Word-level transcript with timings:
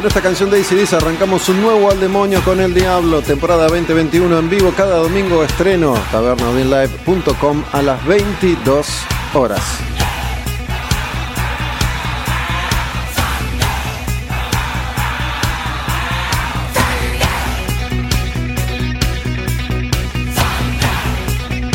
Con 0.00 0.06
esta 0.06 0.22
canción 0.22 0.48
de 0.48 0.62
ACDC 0.62 0.94
arrancamos 0.94 1.46
un 1.50 1.60
nuevo 1.60 1.90
Al 1.90 2.00
Demonio 2.00 2.42
con 2.42 2.58
el 2.58 2.72
Diablo, 2.72 3.20
temporada 3.20 3.68
2021 3.68 4.38
en 4.38 4.48
vivo, 4.48 4.72
cada 4.74 4.96
domingo 4.96 5.44
estreno, 5.44 5.92
tabernaudinlive.com 6.10 7.64
a 7.70 7.82
las 7.82 8.06
22 8.06 8.86
horas. 9.34 9.60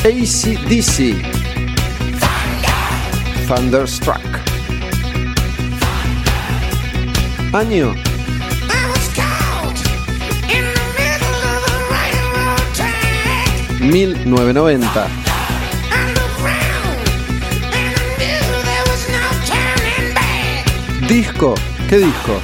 ACDC 0.03 1.15
Thunderstruck 3.47 4.19
Año 7.53 7.93
1990 13.91 15.07
Disco, 21.07 21.53
¿qué 21.87 21.97
disco? 21.97 22.41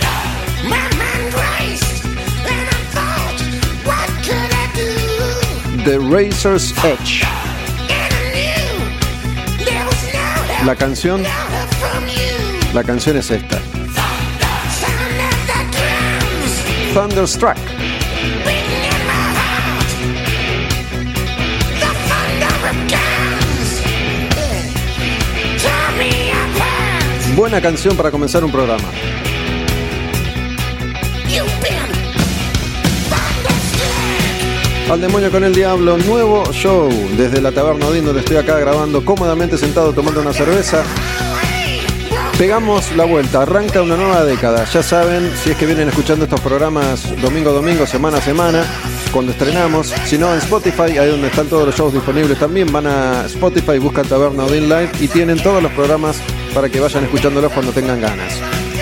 The 5.84 5.97
Razor's 5.97 6.75
Edge. 6.84 7.24
La 10.63 10.75
canción, 10.75 11.23
la 12.72 12.84
canción 12.84 13.18
es 13.18 13.31
esta. 13.31 13.59
Thunderstruck. 16.94 17.58
Buena 27.36 27.62
canción 27.62 27.96
para 27.96 28.12
comenzar 28.12 28.44
un 28.44 28.52
programa. 28.52 28.90
Al 34.90 35.00
demonio 35.00 35.31
con 35.31 35.46
el 35.46 35.56
diablo, 35.56 35.97
nuevo 35.97 36.44
show 36.52 36.90
desde 37.16 37.40
la 37.40 37.53
taberna 37.53 37.88
Odín 37.88 38.03
donde 38.03 38.20
estoy 38.20 38.36
acá 38.36 38.59
grabando 38.59 39.06
cómodamente 39.06 39.58
sentado 39.58 39.94
tomando 39.94 40.20
una 40.20 40.34
cerveza. 40.34 40.84
Pegamos 42.38 42.94
la 42.97 43.06
vuelta, 43.06 43.44
arranca 43.44 43.81
una 43.81 43.96
nueva 43.96 44.25
década. 44.25 44.66
Ya 44.66 44.84
saben, 44.84 45.31
si 45.41 45.52
es 45.52 45.58
que 45.58 45.66
vienen 45.66 45.88
escuchando 45.88 46.25
estos 46.25 46.41
programas 46.41 47.16
domingo 47.22 47.53
domingo, 47.53 47.88
semana 47.88 48.18
a 48.18 48.22
semana, 48.22 48.66
cuando 49.14 49.31
estrenamos. 49.31 49.94
Si 50.06 50.18
no, 50.18 50.34
en 50.34 50.40
Spotify, 50.40 50.97
ahí 50.97 51.09
donde 51.09 51.28
están 51.28 51.47
todos 51.47 51.68
los 51.68 51.75
shows 51.75 51.94
disponibles 51.94 52.38
también, 52.38 52.70
van 52.72 52.88
a 52.88 53.25
Spotify, 53.28 53.78
buscan 53.78 54.06
Taberna 54.06 54.44
Odin 54.44 54.68
Live 54.68 54.90
y 55.00 55.08
tienen 55.08 55.41
todos 55.41 55.64
los 55.64 55.72
programas 55.72 56.18
para 56.54 56.70
que 56.70 56.80
vayan 56.80 57.04
escuchándolos 57.04 57.52
cuando 57.52 57.72
tengan 57.72 58.02
ganas. 58.02 58.34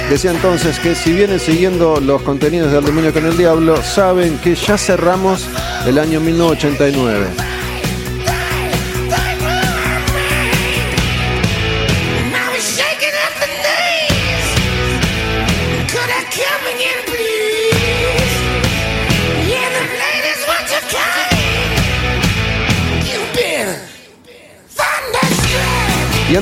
Decía 0.09 0.31
entonces 0.31 0.79
que 0.79 0.95
si 0.95 1.13
vienen 1.13 1.39
siguiendo 1.39 1.99
los 1.99 2.21
contenidos 2.23 2.71
del 2.71 2.83
Demonio 2.83 3.13
con 3.13 3.25
el 3.25 3.37
Diablo, 3.37 3.81
saben 3.83 4.37
que 4.39 4.55
ya 4.55 4.77
cerramos 4.77 5.47
el 5.85 5.99
año 5.99 6.19
1989. 6.19 7.48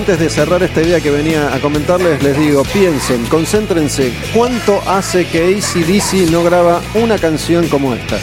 Antes 0.08 0.20
de 0.24 0.30
cerrar 0.30 0.64
esta 0.64 0.82
idea 0.82 1.02
que 1.02 1.12
venía 1.12 1.54
a 1.54 1.60
comentarles, 1.60 2.24
les 2.24 2.40
digo, 2.40 2.64
piensen, 2.64 3.26
concéntrense, 3.26 4.14
¿cuánto 4.34 4.82
hace 4.88 5.26
que 5.26 5.58
ACDC 5.58 6.32
no 6.32 6.46
graba 6.46 6.82
una 6.94 7.18
canción 7.18 7.68
como 7.68 7.94
esta? 7.94 8.18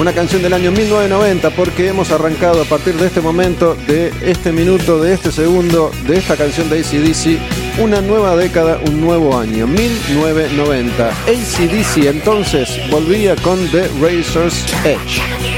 Una 0.00 0.14
canción 0.14 0.40
del 0.40 0.54
año 0.54 0.72
1990 0.72 1.50
porque 1.50 1.88
hemos 1.88 2.10
arrancado 2.10 2.62
a 2.62 2.64
partir 2.64 2.94
de 2.94 3.08
este 3.08 3.20
momento, 3.20 3.74
de 3.86 4.14
este 4.22 4.50
minuto, 4.50 4.98
de 4.98 5.12
este 5.12 5.30
segundo, 5.30 5.90
de 6.06 6.16
esta 6.16 6.34
canción 6.34 6.70
de 6.70 6.80
ACDC, 6.80 7.82
una 7.82 8.00
nueva 8.00 8.34
década, 8.34 8.80
un 8.86 9.02
nuevo 9.02 9.38
año, 9.38 9.66
1990. 9.66 11.10
ACDC 11.10 12.06
entonces 12.06 12.80
volvía 12.90 13.36
con 13.36 13.58
The 13.72 13.88
Razor's 14.00 14.64
Edge. 14.86 15.51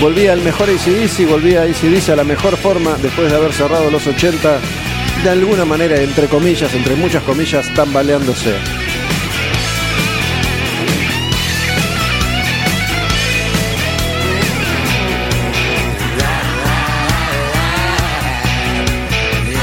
Volvía 0.00 0.32
al 0.32 0.42
mejor 0.42 0.68
ACDC, 0.70 1.28
volvía 1.28 1.62
a 1.62 1.64
ACDC 1.64 2.10
a 2.10 2.16
la 2.16 2.22
mejor 2.22 2.56
forma 2.56 2.96
después 3.02 3.28
de 3.28 3.36
haber 3.36 3.52
cerrado 3.52 3.90
los 3.90 4.06
80, 4.06 4.60
de 5.24 5.28
alguna 5.28 5.64
manera, 5.64 6.00
entre 6.00 6.28
comillas, 6.28 6.72
entre 6.72 6.94
muchas 6.94 7.24
comillas, 7.24 7.68
tambaleándose. 7.74 8.54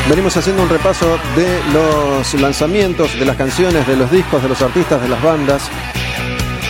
Venimos 0.10 0.36
haciendo 0.36 0.64
un 0.64 0.70
repaso 0.70 1.18
de 1.38 1.62
los 1.74 2.34
lanzamientos, 2.34 3.18
de 3.18 3.26
las 3.26 3.38
canciones, 3.38 3.88
de 3.88 3.96
los 3.96 4.12
discos, 4.12 4.44
de 4.44 4.50
los 4.50 4.62
artistas, 4.62 5.02
de 5.02 5.08
las 5.08 5.24
bandas 5.24 5.72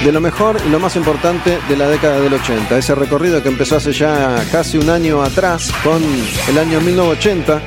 de 0.05 0.11
lo 0.11 0.21
mejor 0.21 0.57
y 0.63 0.69
lo 0.69 0.79
más 0.79 0.95
importante 0.95 1.57
de 1.67 1.75
la 1.75 1.87
década 1.87 2.19
del 2.19 2.31
80. 2.31 2.77
Ese 2.77 2.93
recorrido 2.93 3.41
que 3.41 3.49
empezó 3.49 3.77
hace 3.77 3.91
ya 3.91 4.45
casi 4.51 4.77
un 4.77 4.91
año 4.91 5.23
atrás, 5.23 5.73
con 5.83 5.99
el 6.47 6.57
año 6.59 6.79
1980 6.79 7.61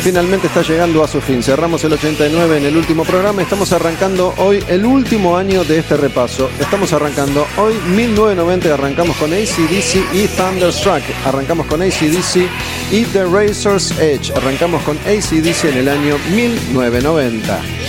finalmente 0.00 0.46
está 0.46 0.62
llegando 0.62 1.02
a 1.02 1.08
su 1.08 1.20
fin. 1.20 1.42
Cerramos 1.42 1.82
el 1.84 1.92
89 1.92 2.58
en 2.58 2.64
el 2.64 2.76
último 2.76 3.04
programa. 3.04 3.42
Estamos 3.42 3.72
arrancando 3.72 4.32
hoy 4.38 4.64
el 4.68 4.86
último 4.86 5.36
año 5.36 5.64
de 5.64 5.78
este 5.80 5.96
repaso. 5.96 6.48
Estamos 6.60 6.92
arrancando 6.92 7.46
hoy 7.58 7.74
1990. 7.96 8.72
Arrancamos 8.72 9.16
con 9.16 9.32
ACDC 9.32 10.14
y 10.14 10.28
Thunderstruck. 10.28 11.02
Arrancamos 11.26 11.66
con 11.66 11.82
ACDC 11.82 12.48
y 12.92 13.04
The 13.06 13.24
Razor's 13.24 13.90
Edge. 13.98 14.32
Arrancamos 14.36 14.80
con 14.84 14.96
ACDC 14.98 15.64
en 15.64 15.78
el 15.78 15.88
año 15.88 16.16
1990. 16.34 17.79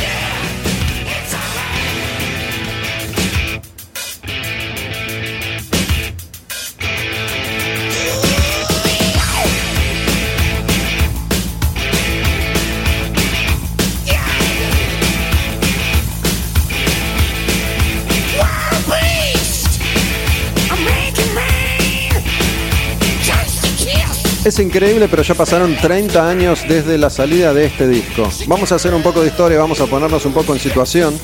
Es 24.51 24.59
increíble, 24.59 25.07
pero 25.07 25.23
ya 25.23 25.33
pasaron 25.33 25.77
30 25.77 26.29
años 26.29 26.65
desde 26.67 26.97
la 26.97 27.09
salida 27.09 27.53
de 27.53 27.67
este 27.67 27.87
disco. 27.87 28.29
Vamos 28.47 28.69
a 28.73 28.75
hacer 28.75 28.93
un 28.93 29.01
poco 29.01 29.21
de 29.21 29.27
historia, 29.27 29.57
vamos 29.57 29.79
a 29.79 29.85
ponernos 29.85 30.25
un 30.25 30.33
poco 30.33 30.51
en 30.53 30.59
situación. 30.59 31.17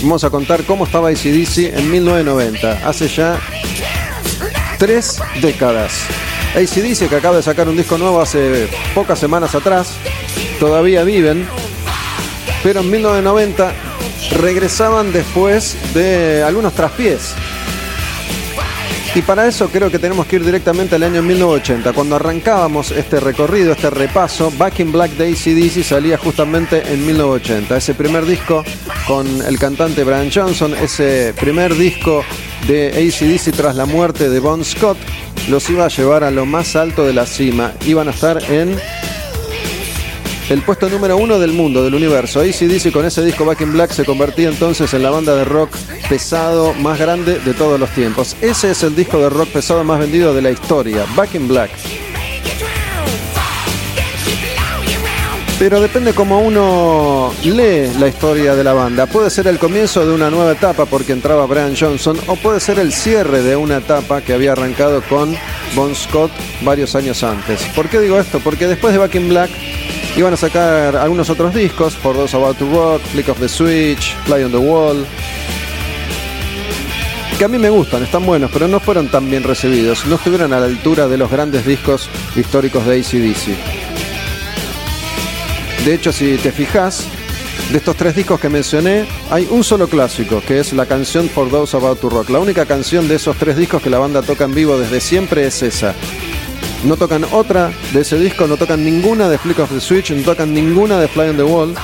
Vamos 0.00 0.24
a 0.24 0.30
contar 0.30 0.64
cómo 0.64 0.86
estaba 0.86 1.10
ACDC 1.10 1.76
en 1.76 1.90
1990, 1.90 2.88
hace 2.88 3.06
ya 3.08 3.38
tres 4.78 5.20
décadas. 5.42 5.92
ACDC, 6.54 7.10
que 7.10 7.16
acaba 7.16 7.36
de 7.36 7.42
sacar 7.42 7.68
un 7.68 7.76
disco 7.76 7.98
nuevo 7.98 8.18
hace 8.18 8.66
pocas 8.94 9.18
semanas 9.18 9.54
atrás, 9.54 9.92
todavía 10.58 11.04
viven, 11.04 11.46
pero 12.62 12.80
en 12.80 12.90
1990 12.90 13.74
regresaban 14.38 15.12
después 15.12 15.76
de 15.92 16.42
algunos 16.42 16.72
traspiés 16.72 17.34
y 19.14 19.22
para 19.22 19.46
eso 19.48 19.68
creo 19.68 19.90
que 19.90 19.98
tenemos 19.98 20.26
que 20.26 20.36
ir 20.36 20.44
directamente 20.44 20.94
al 20.94 21.02
año 21.02 21.20
1980. 21.22 21.92
Cuando 21.92 22.16
arrancábamos 22.16 22.92
este 22.92 23.18
recorrido, 23.18 23.72
este 23.72 23.90
repaso, 23.90 24.52
Back 24.56 24.80
in 24.80 24.92
Black 24.92 25.10
de 25.12 25.28
ACDC 25.28 25.82
salía 25.82 26.16
justamente 26.16 26.82
en 26.92 27.04
1980. 27.04 27.76
Ese 27.76 27.94
primer 27.94 28.24
disco 28.24 28.64
con 29.08 29.26
el 29.42 29.58
cantante 29.58 30.04
Brian 30.04 30.30
Johnson, 30.32 30.74
ese 30.74 31.34
primer 31.40 31.74
disco 31.74 32.22
de 32.68 32.88
ACDC 32.88 33.56
tras 33.56 33.74
la 33.74 33.86
muerte 33.86 34.28
de 34.28 34.38
Bon 34.38 34.64
Scott, 34.64 34.98
los 35.48 35.68
iba 35.70 35.86
a 35.86 35.88
llevar 35.88 36.22
a 36.22 36.30
lo 36.30 36.46
más 36.46 36.76
alto 36.76 37.04
de 37.04 37.12
la 37.12 37.26
cima. 37.26 37.72
Iban 37.86 38.06
a 38.06 38.12
estar 38.12 38.40
en 38.50 38.76
el 40.50 40.62
puesto 40.62 40.88
número 40.88 41.16
uno 41.16 41.38
del 41.38 41.52
mundo, 41.52 41.84
del 41.84 41.94
universo. 41.94 42.40
ACDC 42.40 42.90
con 42.92 43.06
ese 43.06 43.24
disco 43.24 43.44
Back 43.44 43.60
in 43.60 43.72
Black 43.72 43.92
se 43.92 44.04
convertía 44.04 44.48
entonces 44.48 44.92
en 44.92 45.02
la 45.02 45.10
banda 45.10 45.36
de 45.36 45.44
rock 45.44 45.70
pesado 46.08 46.74
más 46.74 46.98
grande 46.98 47.38
de 47.38 47.54
todos 47.54 47.78
los 47.78 47.88
tiempos. 47.90 48.36
Ese 48.40 48.72
es 48.72 48.82
el 48.82 48.96
disco 48.96 49.18
de 49.20 49.30
rock 49.30 49.48
pesado 49.50 49.84
más 49.84 50.00
vendido 50.00 50.34
de 50.34 50.42
la 50.42 50.50
historia, 50.50 51.06
Back 51.14 51.36
in 51.36 51.46
Black. 51.46 51.70
Pero 55.60 55.80
depende 55.80 56.14
cómo 56.14 56.40
uno 56.40 57.32
lee 57.44 57.92
la 58.00 58.08
historia 58.08 58.56
de 58.56 58.64
la 58.64 58.72
banda. 58.72 59.06
Puede 59.06 59.30
ser 59.30 59.46
el 59.46 59.58
comienzo 59.58 60.04
de 60.04 60.14
una 60.14 60.30
nueva 60.30 60.52
etapa 60.52 60.86
porque 60.86 61.12
entraba 61.12 61.46
Brian 61.46 61.76
Johnson 61.78 62.18
o 62.26 62.34
puede 62.34 62.58
ser 62.60 62.78
el 62.80 62.92
cierre 62.92 63.42
de 63.42 63.54
una 63.56 63.76
etapa 63.76 64.20
que 64.22 64.32
había 64.32 64.52
arrancado 64.52 65.02
con 65.02 65.36
Bon 65.76 65.94
Scott 65.94 66.32
varios 66.62 66.96
años 66.96 67.22
antes. 67.22 67.62
¿Por 67.76 67.88
qué 67.88 68.00
digo 68.00 68.18
esto? 68.18 68.40
Porque 68.40 68.66
después 68.66 68.94
de 68.94 68.98
Back 68.98 69.14
in 69.14 69.28
Black 69.28 69.50
Iban 70.16 70.34
a 70.34 70.36
sacar 70.36 70.96
algunos 70.96 71.30
otros 71.30 71.54
discos, 71.54 71.94
For 71.96 72.14
Those 72.14 72.36
About 72.36 72.58
to 72.58 72.68
Rock, 72.70 73.00
Flick 73.12 73.28
of 73.28 73.38
the 73.38 73.48
Switch, 73.48 74.14
Fly 74.24 74.44
on 74.44 74.50
the 74.50 74.58
Wall, 74.58 75.06
que 77.38 77.44
a 77.44 77.48
mí 77.48 77.58
me 77.58 77.70
gustan, 77.70 78.02
están 78.02 78.26
buenos, 78.26 78.50
pero 78.52 78.68
no 78.68 78.80
fueron 78.80 79.08
tan 79.08 79.30
bien 79.30 79.42
recibidos, 79.42 80.04
no 80.04 80.16
estuvieron 80.16 80.52
a 80.52 80.60
la 80.60 80.66
altura 80.66 81.08
de 81.08 81.16
los 81.16 81.30
grandes 81.30 81.64
discos 81.64 82.10
históricos 82.36 82.84
de 82.84 83.00
ACDC. 83.00 83.46
De 85.86 85.94
hecho, 85.94 86.12
si 86.12 86.36
te 86.36 86.52
fijas, 86.52 87.06
de 87.70 87.78
estos 87.78 87.96
tres 87.96 88.14
discos 88.14 88.40
que 88.40 88.50
mencioné, 88.50 89.06
hay 89.30 89.46
un 89.50 89.64
solo 89.64 89.88
clásico, 89.88 90.42
que 90.46 90.58
es 90.58 90.74
la 90.74 90.86
canción 90.86 91.30
For 91.30 91.48
Those 91.48 91.76
About 91.76 92.00
to 92.00 92.10
Rock. 92.10 92.28
La 92.28 92.40
única 92.40 92.66
canción 92.66 93.08
de 93.08 93.14
esos 93.14 93.36
tres 93.36 93.56
discos 93.56 93.80
que 93.80 93.88
la 93.88 93.98
banda 93.98 94.20
toca 94.22 94.44
en 94.44 94.54
vivo 94.54 94.76
desde 94.76 95.00
siempre 95.00 95.46
es 95.46 95.62
esa. 95.62 95.94
No 96.84 96.96
tocan 96.96 97.24
otra 97.32 97.72
de 97.92 98.00
ese 98.00 98.18
disco, 98.18 98.46
no 98.46 98.56
tocan 98.56 98.82
ninguna 98.82 99.28
de 99.28 99.36
Flick 99.36 99.58
of 99.58 99.70
the 99.70 99.80
Switch, 99.80 100.12
no 100.12 100.22
tocan 100.22 100.54
ninguna 100.54 100.98
de 100.98 101.08
Fly 101.08 101.28
on 101.28 101.36
the 101.36 101.42
Wall. 101.42 101.74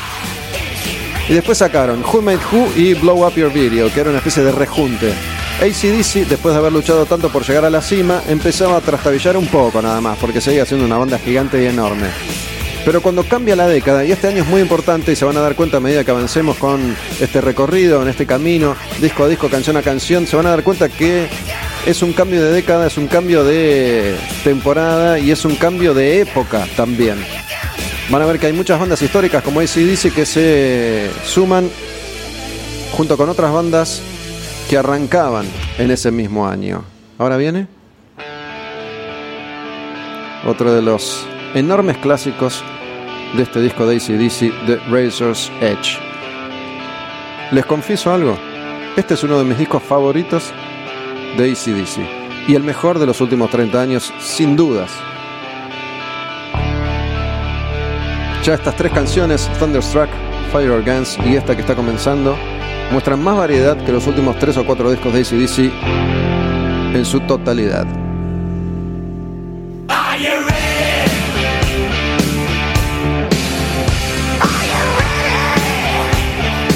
Y 1.28 1.34
después 1.34 1.58
sacaron 1.58 2.02
Who 2.02 2.22
Made 2.22 2.38
Who 2.50 2.68
y 2.76 2.94
Blow 2.94 3.26
Up 3.26 3.34
Your 3.34 3.52
Video, 3.52 3.92
que 3.92 4.00
era 4.00 4.08
una 4.08 4.18
especie 4.18 4.42
de 4.42 4.52
rejunte. 4.52 5.12
ACDC, 5.60 6.28
después 6.28 6.54
de 6.54 6.60
haber 6.60 6.72
luchado 6.72 7.04
tanto 7.04 7.30
por 7.30 7.46
llegar 7.46 7.66
a 7.66 7.70
la 7.70 7.82
cima, 7.82 8.22
empezaba 8.26 8.76
a 8.76 8.80
trastabillar 8.80 9.36
un 9.36 9.46
poco 9.46 9.82
nada 9.82 10.00
más, 10.00 10.16
porque 10.18 10.40
seguía 10.40 10.64
siendo 10.64 10.86
una 10.86 10.96
banda 10.96 11.18
gigante 11.18 11.62
y 11.62 11.66
enorme. 11.66 12.06
Pero 12.86 13.02
cuando 13.02 13.24
cambia 13.24 13.56
la 13.56 13.66
década, 13.66 14.04
y 14.04 14.12
este 14.12 14.28
año 14.28 14.44
es 14.44 14.48
muy 14.48 14.60
importante 14.60 15.12
y 15.12 15.16
se 15.16 15.24
van 15.24 15.36
a 15.36 15.40
dar 15.40 15.56
cuenta 15.56 15.78
a 15.78 15.80
medida 15.80 16.04
que 16.04 16.12
avancemos 16.12 16.56
con 16.56 16.96
este 17.20 17.40
recorrido, 17.40 18.00
en 18.00 18.08
este 18.08 18.26
camino, 18.26 18.76
disco 19.00 19.24
a 19.24 19.28
disco, 19.28 19.48
canción 19.48 19.76
a 19.76 19.82
canción, 19.82 20.26
se 20.26 20.36
van 20.36 20.46
a 20.46 20.50
dar 20.50 20.62
cuenta 20.62 20.88
que 20.88 21.28
es 21.86 22.02
un 22.02 22.12
cambio 22.12 22.42
de 22.42 22.50
década, 22.50 22.88
es 22.88 22.98
un 22.98 23.06
cambio 23.06 23.44
de 23.44 24.16
temporada 24.42 25.20
y 25.20 25.30
es 25.30 25.44
un 25.44 25.54
cambio 25.54 25.94
de 25.94 26.20
época 26.20 26.66
también. 26.76 27.16
Van 28.10 28.20
a 28.20 28.26
ver 28.26 28.40
que 28.40 28.46
hay 28.46 28.52
muchas 28.52 28.78
bandas 28.78 29.00
históricas 29.00 29.42
como 29.42 29.60
dice 29.60 30.10
que 30.10 30.26
se 30.26 31.08
suman 31.24 31.70
junto 32.92 33.16
con 33.16 33.28
otras 33.28 33.52
bandas 33.52 34.02
que 34.68 34.76
arrancaban 34.76 35.46
en 35.78 35.92
ese 35.92 36.10
mismo 36.10 36.48
año. 36.48 36.84
Ahora 37.18 37.36
viene 37.36 37.68
otro 40.44 40.74
de 40.74 40.82
los 40.82 41.24
enormes 41.54 41.98
clásicos 41.98 42.64
de 43.36 43.44
este 43.44 43.60
disco 43.60 43.86
de 43.86 43.96
ACDC, 43.96 44.66
The 44.66 44.76
Razor's 44.90 45.52
Edge. 45.60 45.98
Les 47.52 47.64
confieso 47.64 48.12
algo, 48.12 48.36
este 48.96 49.14
es 49.14 49.22
uno 49.22 49.38
de 49.38 49.44
mis 49.44 49.58
discos 49.58 49.84
favoritos 49.84 50.52
de 51.36 51.52
ACDC. 51.52 52.48
Y 52.48 52.54
el 52.54 52.62
mejor 52.62 52.98
de 52.98 53.06
los 53.06 53.20
últimos 53.20 53.50
30 53.50 53.80
años, 53.80 54.12
sin 54.20 54.56
dudas. 54.56 54.90
Ya 58.44 58.54
estas 58.54 58.76
tres 58.76 58.92
canciones, 58.92 59.50
Thunderstruck, 59.58 60.08
Fire 60.52 60.70
Organs 60.70 61.18
y 61.26 61.34
esta 61.34 61.56
que 61.56 61.62
está 61.62 61.74
comenzando, 61.74 62.36
muestran 62.92 63.22
más 63.22 63.36
variedad 63.36 63.76
que 63.84 63.90
los 63.90 64.06
últimos 64.06 64.38
tres 64.38 64.56
o 64.56 64.64
cuatro 64.64 64.90
discos 64.90 65.12
de 65.12 65.20
ACDC 65.20 66.94
en 66.94 67.04
su 67.04 67.20
totalidad. 67.20 68.05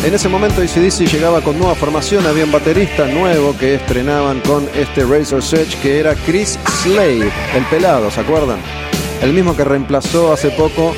En 0.03 0.15
ese 0.15 0.31
momento 0.31 0.63
ACDC 0.63 1.13
llegaba 1.13 1.43
con 1.43 1.59
nueva 1.59 1.75
formación, 1.75 2.27
había 2.27 2.47
un 2.47 2.53
baterista 2.53 3.07
nuevo 3.07 3.55
que 3.57 3.75
estrenaban 3.75 4.41
con 4.41 4.67
este 4.75 5.05
Razor 5.05 5.43
Edge 5.53 5.77
que 5.83 6.01
era 6.01 6.15
Chris 6.15 6.59
Slade, 6.83 7.31
el 7.55 7.65
pelado, 7.69 8.11
¿se 8.11 8.21
acuerdan? 8.21 8.59
El 9.21 9.35
mismo 9.35 9.55
que 9.55 9.63
reemplazó 9.63 10.33
hace 10.33 10.51
poco, 10.53 10.95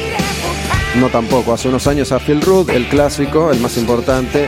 no 1.00 1.08
tampoco, 1.08 1.52
hace 1.52 1.68
unos 1.68 1.88
años 1.88 2.12
a 2.12 2.20
Phil 2.20 2.40
Rudd, 2.40 2.70
el 2.70 2.88
clásico, 2.88 3.50
el 3.50 3.58
más 3.58 3.76
importante. 3.76 4.46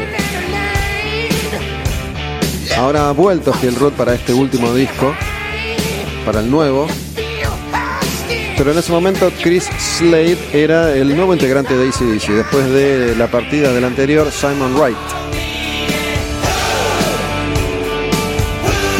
Ahora 2.78 3.08
ha 3.08 3.12
vuelto 3.12 3.52
Phil 3.54 3.74
Rudd 3.74 3.94
para 3.94 4.14
este 4.14 4.34
último 4.34 4.72
disco, 4.72 5.16
para 6.24 6.38
el 6.38 6.48
nuevo, 6.48 6.86
pero 8.56 8.72
en 8.72 8.78
ese 8.78 8.92
momento 8.92 9.30
Chris 9.42 9.64
Slade 9.78 10.38
era 10.52 10.94
el 10.94 11.14
nuevo 11.16 11.32
integrante 11.32 11.76
de 11.76 11.88
ACDC, 11.88 12.28
después 12.28 12.70
de 12.70 13.14
la 13.16 13.26
partida 13.28 13.72
del 13.72 13.84
anterior 13.84 14.30
Simon 14.30 14.74
Wright. 14.76 14.96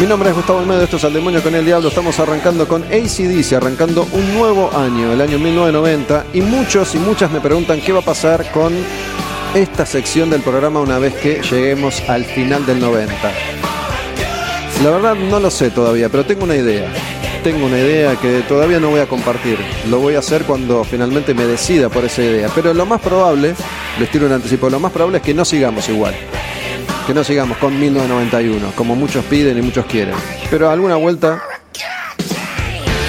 Mi 0.01 0.07
nombre 0.07 0.31
es 0.31 0.35
Gustavo 0.35 0.59
Almedo, 0.59 0.83
esto 0.83 0.97
es 0.97 1.05
Al 1.05 1.13
Demonio 1.13 1.43
con 1.43 1.55
el 1.55 1.65
Diablo. 1.65 1.89
Estamos 1.89 2.19
arrancando 2.19 2.67
con 2.67 2.83
ACDC, 2.83 3.53
arrancando 3.53 4.09
un 4.13 4.35
nuevo 4.35 4.77
año, 4.77 5.13
el 5.13 5.21
año 5.21 5.39
1990. 5.39 6.27
Y 6.33 6.41
muchos 6.41 6.95
y 6.95 6.99
muchas 6.99 7.31
me 7.31 7.41
preguntan 7.41 7.81
qué 7.81 7.93
va 7.93 8.01
a 8.01 8.05
pasar 8.05 8.51
con 8.51 8.73
esta 9.55 9.87
sección 9.87 10.31
del 10.31 10.43
programa 10.43 10.81
una 10.81 10.99
vez 10.99 11.15
que 11.15 11.41
lleguemos 11.43 12.03
al 12.09 12.25
final 12.25 12.67
del 12.67 12.81
90. 12.81 13.15
La 14.83 14.91
verdad 14.91 15.15
no 15.15 15.39
lo 15.39 15.51
sé 15.51 15.71
todavía, 15.71 16.09
pero 16.09 16.27
tengo 16.27 16.45
una 16.45 16.57
idea 16.57 16.93
tengo 17.45 17.67
una 17.67 17.79
idea 17.79 18.17
que 18.17 18.41
todavía 18.49 18.81
no 18.81 18.89
voy 18.89 19.01
a 19.01 19.07
compartir. 19.07 19.59
Lo 19.91 19.99
voy 19.99 20.15
a 20.15 20.21
hacer 20.21 20.45
cuando 20.45 20.83
finalmente 20.83 21.35
me 21.35 21.45
decida 21.45 21.91
por 21.91 22.03
esa 22.03 22.23
idea. 22.23 22.49
Pero 22.55 22.73
lo 22.73 22.87
más 22.87 23.03
probable, 23.03 23.55
les 24.01 24.11
tiro 24.11 24.25
un 24.25 24.33
anticipo, 24.33 24.71
lo 24.71 24.81
más 24.81 24.91
probable 24.91 25.19
es 25.19 25.25
que 25.25 25.35
no 25.35 25.45
sigamos 25.45 25.87
igual. 25.91 26.15
que 27.07 27.13
no 27.13 27.23
sigamos 27.23 27.59
con 27.59 27.79
1991, 27.79 28.73
como 28.75 28.97
muchos 28.97 29.23
piden 29.27 29.59
y 29.59 29.61
muchos 29.63 29.85
quieren. 29.85 30.15
Pero 30.51 30.71
alguna 30.71 30.97
vuelta, 30.97 31.43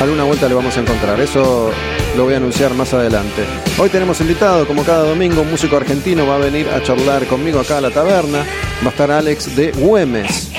alguna 0.01 0.25
vuelta 0.25 0.50
le 0.50 0.54
vamos 0.54 0.75
a 0.75 0.82
encontrar. 0.82 1.18
Eso 1.22 1.72
lo 2.18 2.25
voy 2.25 2.34
a 2.34 2.38
anunciar 2.38 2.74
más 2.74 2.94
adelante. 2.94 3.42
Hoy 3.77 3.88
tenemos 3.88 4.20
invitado, 4.20 4.68
como 4.68 4.84
cada 4.84 5.08
domingo, 5.08 5.44
un 5.44 5.50
músico 5.50 5.77
argentino 5.77 6.27
va 6.27 6.36
a 6.36 6.39
venir 6.39 6.68
a 6.68 6.84
charlar 6.84 7.25
conmigo 7.27 7.62
acá 7.62 7.77
a 7.77 7.82
la 7.82 7.92
taberna. 7.92 8.39
Va 8.84 8.88
a 8.88 8.89
estar 8.89 9.10
Alex 9.12 9.56
de 9.56 9.72
Güemes. 9.72 10.51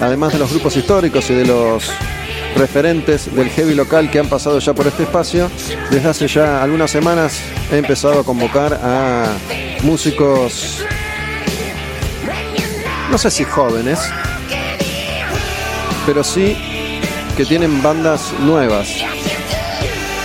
Además 0.00 0.32
de 0.32 0.38
los 0.38 0.52
grupos 0.52 0.76
históricos 0.76 1.28
y 1.30 1.34
de 1.34 1.44
los 1.44 1.90
referentes 2.56 3.34
del 3.34 3.48
heavy 3.50 3.74
local 3.74 4.10
que 4.10 4.18
han 4.18 4.28
pasado 4.28 4.58
ya 4.58 4.74
por 4.74 4.86
este 4.86 5.04
espacio, 5.04 5.50
desde 5.90 6.08
hace 6.08 6.28
ya 6.28 6.62
algunas 6.62 6.90
semanas 6.90 7.40
he 7.70 7.78
empezado 7.78 8.20
a 8.20 8.24
convocar 8.24 8.80
a 8.82 9.32
músicos, 9.82 10.82
no 13.10 13.18
sé 13.18 13.30
si 13.30 13.44
jóvenes, 13.44 14.00
pero 16.06 16.24
sí 16.24 16.56
que 17.36 17.44
tienen 17.44 17.82
bandas 17.82 18.32
nuevas. 18.40 18.88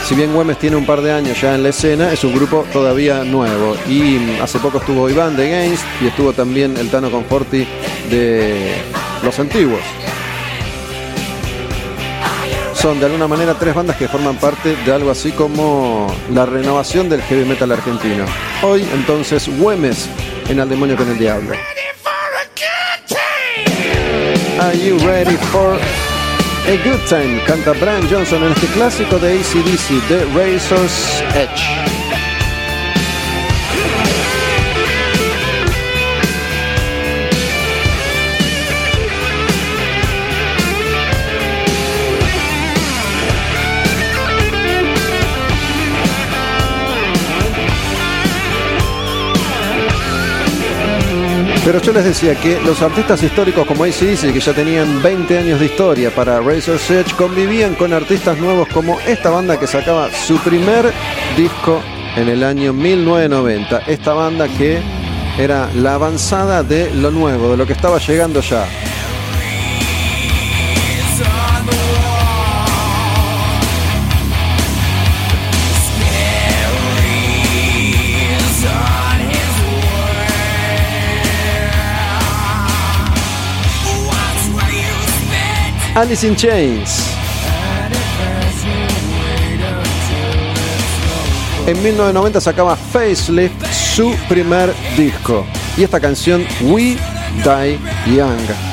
Si 0.07 0.15
bien 0.15 0.33
Güemes 0.33 0.59
tiene 0.59 0.75
un 0.75 0.85
par 0.85 1.01
de 1.01 1.11
años 1.11 1.39
ya 1.39 1.55
en 1.55 1.63
la 1.63 1.69
escena, 1.69 2.11
es 2.11 2.23
un 2.25 2.35
grupo 2.35 2.65
todavía 2.73 3.23
nuevo. 3.23 3.77
Y 3.87 4.39
hace 4.41 4.59
poco 4.59 4.79
estuvo 4.79 5.09
Iván 5.09 5.37
de 5.37 5.49
Games 5.49 5.79
y 6.01 6.07
estuvo 6.07 6.33
también 6.33 6.75
el 6.75 6.89
Tano 6.89 7.09
Conforti 7.09 7.65
de 8.09 8.73
los 9.23 9.39
antiguos. 9.39 9.79
Son 12.81 12.99
de 12.99 13.05
alguna 13.05 13.27
manera 13.27 13.53
tres 13.53 13.75
bandas 13.75 13.95
que 13.95 14.07
forman 14.07 14.37
parte 14.37 14.75
de 14.75 14.91
algo 14.91 15.11
así 15.11 15.31
como 15.31 16.11
la 16.33 16.47
renovación 16.47 17.09
del 17.09 17.21
heavy 17.21 17.45
metal 17.45 17.71
argentino. 17.71 18.25
Hoy 18.63 18.83
entonces 18.95 19.47
Güemes 19.59 20.09
en 20.49 20.59
Al 20.59 20.67
Demonio 20.67 20.97
con 20.97 21.07
el 21.07 21.19
Diablo. 21.19 21.53
Are 24.59 24.75
you 24.79 24.97
ready 25.05 25.37
for 25.51 25.75
a 25.75 26.77
good 26.83 26.99
time? 27.07 27.39
Canta 27.45 27.73
Brian 27.73 28.09
Johnson 28.09 28.43
en 28.43 28.51
este 28.51 28.65
clásico 28.67 29.19
de 29.19 29.33
ACDC, 29.33 30.07
The 30.07 30.25
Razor's 30.33 31.23
Edge. 31.35 32.00
Pero 51.63 51.79
yo 51.79 51.93
les 51.93 52.05
decía 52.05 52.33
que 52.33 52.59
los 52.61 52.81
artistas 52.81 53.21
históricos 53.21 53.67
como 53.67 53.83
ACDC, 53.83 54.33
que 54.33 54.39
ya 54.39 54.51
tenían 54.51 55.01
20 55.03 55.37
años 55.37 55.59
de 55.59 55.67
historia 55.67 56.09
para 56.09 56.39
Razor's 56.39 56.89
Edge, 56.89 57.13
convivían 57.15 57.75
con 57.75 57.93
artistas 57.93 58.39
nuevos 58.39 58.67
como 58.69 58.99
esta 59.01 59.29
banda 59.29 59.59
que 59.59 59.67
sacaba 59.67 60.09
su 60.11 60.37
primer 60.39 60.91
disco 61.37 61.79
en 62.15 62.29
el 62.29 62.43
año 62.43 62.73
1990. 62.73 63.83
Esta 63.85 64.13
banda 64.13 64.47
que 64.47 64.81
era 65.37 65.69
la 65.75 65.93
avanzada 65.93 66.63
de 66.63 66.91
lo 66.95 67.11
nuevo, 67.11 67.51
de 67.51 67.57
lo 67.57 67.67
que 67.67 67.73
estaba 67.73 67.99
llegando 67.99 68.41
ya. 68.41 68.65
Alice 85.93 86.25
in 86.25 86.35
Chains. 86.37 87.05
En 91.67 91.83
1990 91.83 92.39
sacaba 92.39 92.77
Facelift, 92.77 93.65
su 93.73 94.15
primer 94.29 94.73
disco. 94.95 95.45
Y 95.75 95.83
esta 95.83 95.99
canción, 95.99 96.45
We 96.61 96.97
Die 97.43 97.79
Young. 98.07 98.70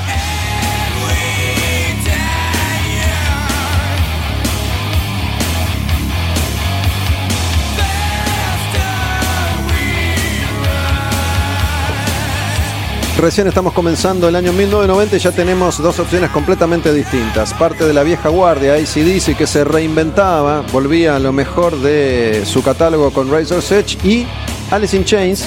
Recién 13.18 13.48
estamos 13.48 13.72
comenzando 13.72 14.28
el 14.28 14.36
año 14.36 14.52
1990 14.52 15.16
y 15.16 15.18
ya 15.18 15.32
tenemos 15.32 15.82
dos 15.82 15.98
opciones 15.98 16.30
completamente 16.30 16.94
distintas. 16.94 17.52
Parte 17.52 17.84
de 17.84 17.92
la 17.92 18.04
vieja 18.04 18.28
guardia, 18.28 18.74
ACDC, 18.74 19.36
que 19.36 19.48
se 19.48 19.64
reinventaba, 19.64 20.60
volvía 20.72 21.16
a 21.16 21.18
lo 21.18 21.32
mejor 21.32 21.80
de 21.80 22.44
su 22.46 22.62
catálogo 22.62 23.12
con 23.12 23.28
Razor's 23.28 23.72
Edge, 23.72 23.98
y 24.04 24.24
Alice 24.70 24.96
in 24.96 25.04
Chains, 25.04 25.44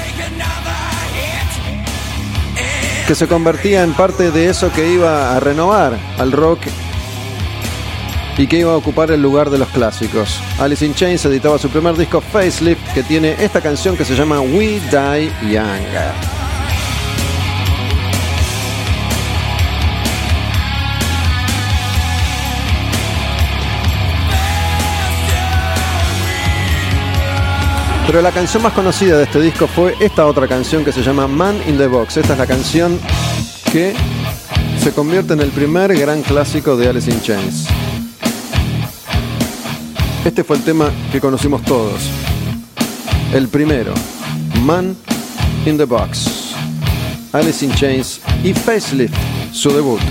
que 3.07 3.15
se 3.15 3.27
convertía 3.29 3.83
en 3.83 3.93
parte 3.93 4.31
de 4.31 4.49
eso 4.49 4.69
que 4.73 4.91
iba 4.91 5.33
a 5.33 5.39
renovar 5.39 5.97
al 6.17 6.33
rock 6.33 6.59
y 8.37 8.47
que 8.47 8.57
iba 8.57 8.73
a 8.73 8.75
ocupar 8.75 9.11
el 9.11 9.21
lugar 9.21 9.49
de 9.49 9.59
los 9.59 9.69
clásicos. 9.69 10.41
Alice 10.59 10.85
in 10.85 10.93
Chains 10.93 11.23
editaba 11.23 11.57
su 11.57 11.69
primer 11.69 11.95
disco 11.95 12.19
Facelift, 12.19 12.93
que 12.93 13.03
tiene 13.03 13.37
esta 13.39 13.61
canción 13.61 13.95
que 13.95 14.03
se 14.03 14.13
llama 14.13 14.41
We 14.41 14.81
Die 14.91 15.31
Young. 15.49 16.40
Pero 28.07 28.21
la 28.21 28.31
canción 28.31 28.63
más 28.63 28.73
conocida 28.73 29.17
de 29.17 29.23
este 29.23 29.39
disco 29.39 29.67
fue 29.67 29.95
esta 29.99 30.25
otra 30.25 30.47
canción 30.47 30.83
que 30.83 30.91
se 30.91 31.01
llama 31.01 31.27
Man 31.27 31.55
in 31.67 31.77
the 31.77 31.87
Box. 31.87 32.17
Esta 32.17 32.33
es 32.33 32.39
la 32.39 32.47
canción 32.47 32.99
que 33.71 33.93
se 34.81 34.91
convierte 34.91 35.33
en 35.33 35.41
el 35.41 35.49
primer 35.49 35.97
gran 35.97 36.21
clásico 36.23 36.75
de 36.75 36.89
Alice 36.89 37.09
in 37.09 37.21
Chains. 37.21 37.67
Este 40.25 40.43
fue 40.43 40.57
el 40.57 40.63
tema 40.63 40.91
que 41.11 41.21
conocimos 41.21 41.63
todos. 41.63 42.01
El 43.33 43.47
primero, 43.47 43.93
Man 44.63 44.95
in 45.65 45.77
the 45.77 45.85
Box. 45.85 46.53
Alice 47.31 47.63
in 47.65 47.71
Chains 47.73 48.19
y 48.43 48.53
Facelift, 48.53 49.15
su 49.53 49.71
debut. 49.71 50.01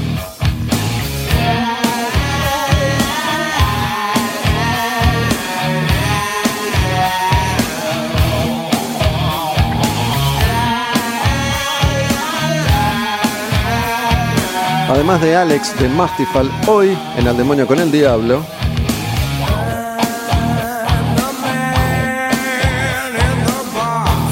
Además 14.91 15.21
de 15.21 15.37
Alex 15.37 15.79
de 15.79 15.89
Mastifal, 15.89 16.51
hoy 16.67 16.99
en 17.17 17.29
Al 17.29 17.37
Demonio 17.37 17.65
con 17.65 17.79
el 17.79 17.93
Diablo. 17.93 18.45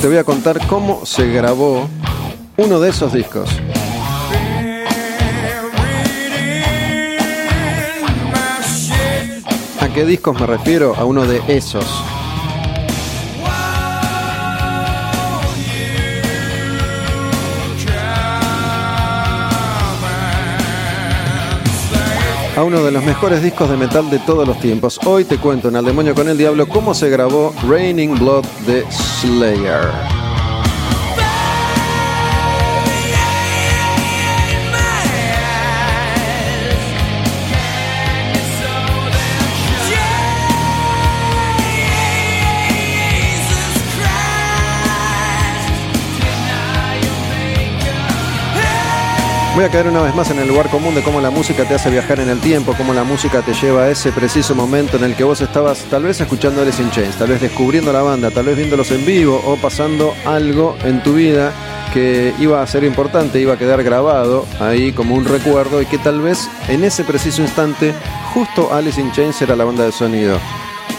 Te 0.01 0.09
voy 0.09 0.17
a 0.17 0.25
contar 0.25 0.67
cómo 0.67 1.07
se 1.07 1.29
grabó 1.29 1.89
uno 2.57 2.81
de 2.81 2.91
esos 2.91 3.13
discos. 3.13 3.49
¿A 9.81 9.89
qué 9.95 10.05
discos 10.05 10.41
me 10.41 10.47
refiero? 10.47 10.97
A 10.97 11.05
uno 11.05 11.25
de 11.25 11.41
esos. 11.47 11.87
A 22.59 22.65
uno 22.65 22.83
de 22.83 22.91
los 22.91 23.05
mejores 23.05 23.41
discos 23.41 23.71
de 23.71 23.77
metal 23.77 24.11
de 24.11 24.19
todos 24.19 24.45
los 24.45 24.59
tiempos. 24.59 24.99
Hoy 25.07 25.25
te 25.25 25.39
cuento 25.39 25.69
en 25.69 25.77
Al 25.77 25.85
Demonio 25.85 26.13
con 26.13 26.29
el 26.29 26.37
Diablo 26.37 26.69
cómo 26.69 26.93
se 26.93 27.09
grabó 27.09 27.55
Raining 27.69 28.19
Blood 28.19 28.45
de 28.67 28.85
Slayer. 28.91 30.18
Voy 49.55 49.65
a 49.65 49.71
caer 49.71 49.89
una 49.89 50.03
vez 50.03 50.15
más 50.15 50.31
en 50.31 50.39
el 50.39 50.47
lugar 50.47 50.71
común 50.71 50.95
de 50.95 51.03
cómo 51.03 51.21
la 51.21 51.31
música 51.31 51.65
te 51.65 51.75
hace 51.75 51.91
viajar 51.91 52.21
en 52.21 52.29
el 52.29 52.41
tiempo, 52.41 52.75
cómo 52.77 52.95
la 52.95 53.03
música 53.03 53.43
te 53.43 53.55
lleva 53.55 53.85
a 53.85 53.91
ese 53.91 54.13
preciso 54.13 54.55
momento 54.55 54.97
en 54.97 55.05
el 55.05 55.17
que 55.17 55.25
vos 55.25 55.41
estabas 55.41 55.81
tal 55.91 56.05
vez 56.05 56.21
escuchando 56.21 56.63
Alice 56.63 56.81
in 56.81 56.91
Chains, 56.91 57.17
tal 57.17 57.29
vez 57.29 57.41
descubriendo 57.41 57.93
la 57.93 58.03
banda, 58.03 58.31
tal 58.31 58.47
vez 58.47 58.57
viéndolos 58.57 58.91
en 58.93 59.05
vivo 59.05 59.43
o 59.45 59.57
pasando 59.57 60.15
algo 60.25 60.77
en 60.85 61.03
tu 61.03 61.15
vida 61.15 61.53
que 61.93 62.35
iba 62.39 62.63
a 62.63 62.67
ser 62.67 62.85
importante, 62.85 63.41
iba 63.41 63.55
a 63.55 63.59
quedar 63.59 63.83
grabado 63.83 64.47
ahí 64.61 64.93
como 64.93 65.17
un 65.17 65.25
recuerdo 65.25 65.83
y 65.83 65.87
que 65.87 65.99
tal 65.99 66.21
vez 66.21 66.49
en 66.69 66.85
ese 66.85 67.03
preciso 67.03 67.43
instante 67.43 67.95
justo 68.33 68.73
Alice 68.73 69.01
in 69.01 69.11
Chains 69.11 69.43
era 69.43 69.57
la 69.57 69.65
banda 69.65 69.85
de 69.85 69.93
sonido. 69.93 70.39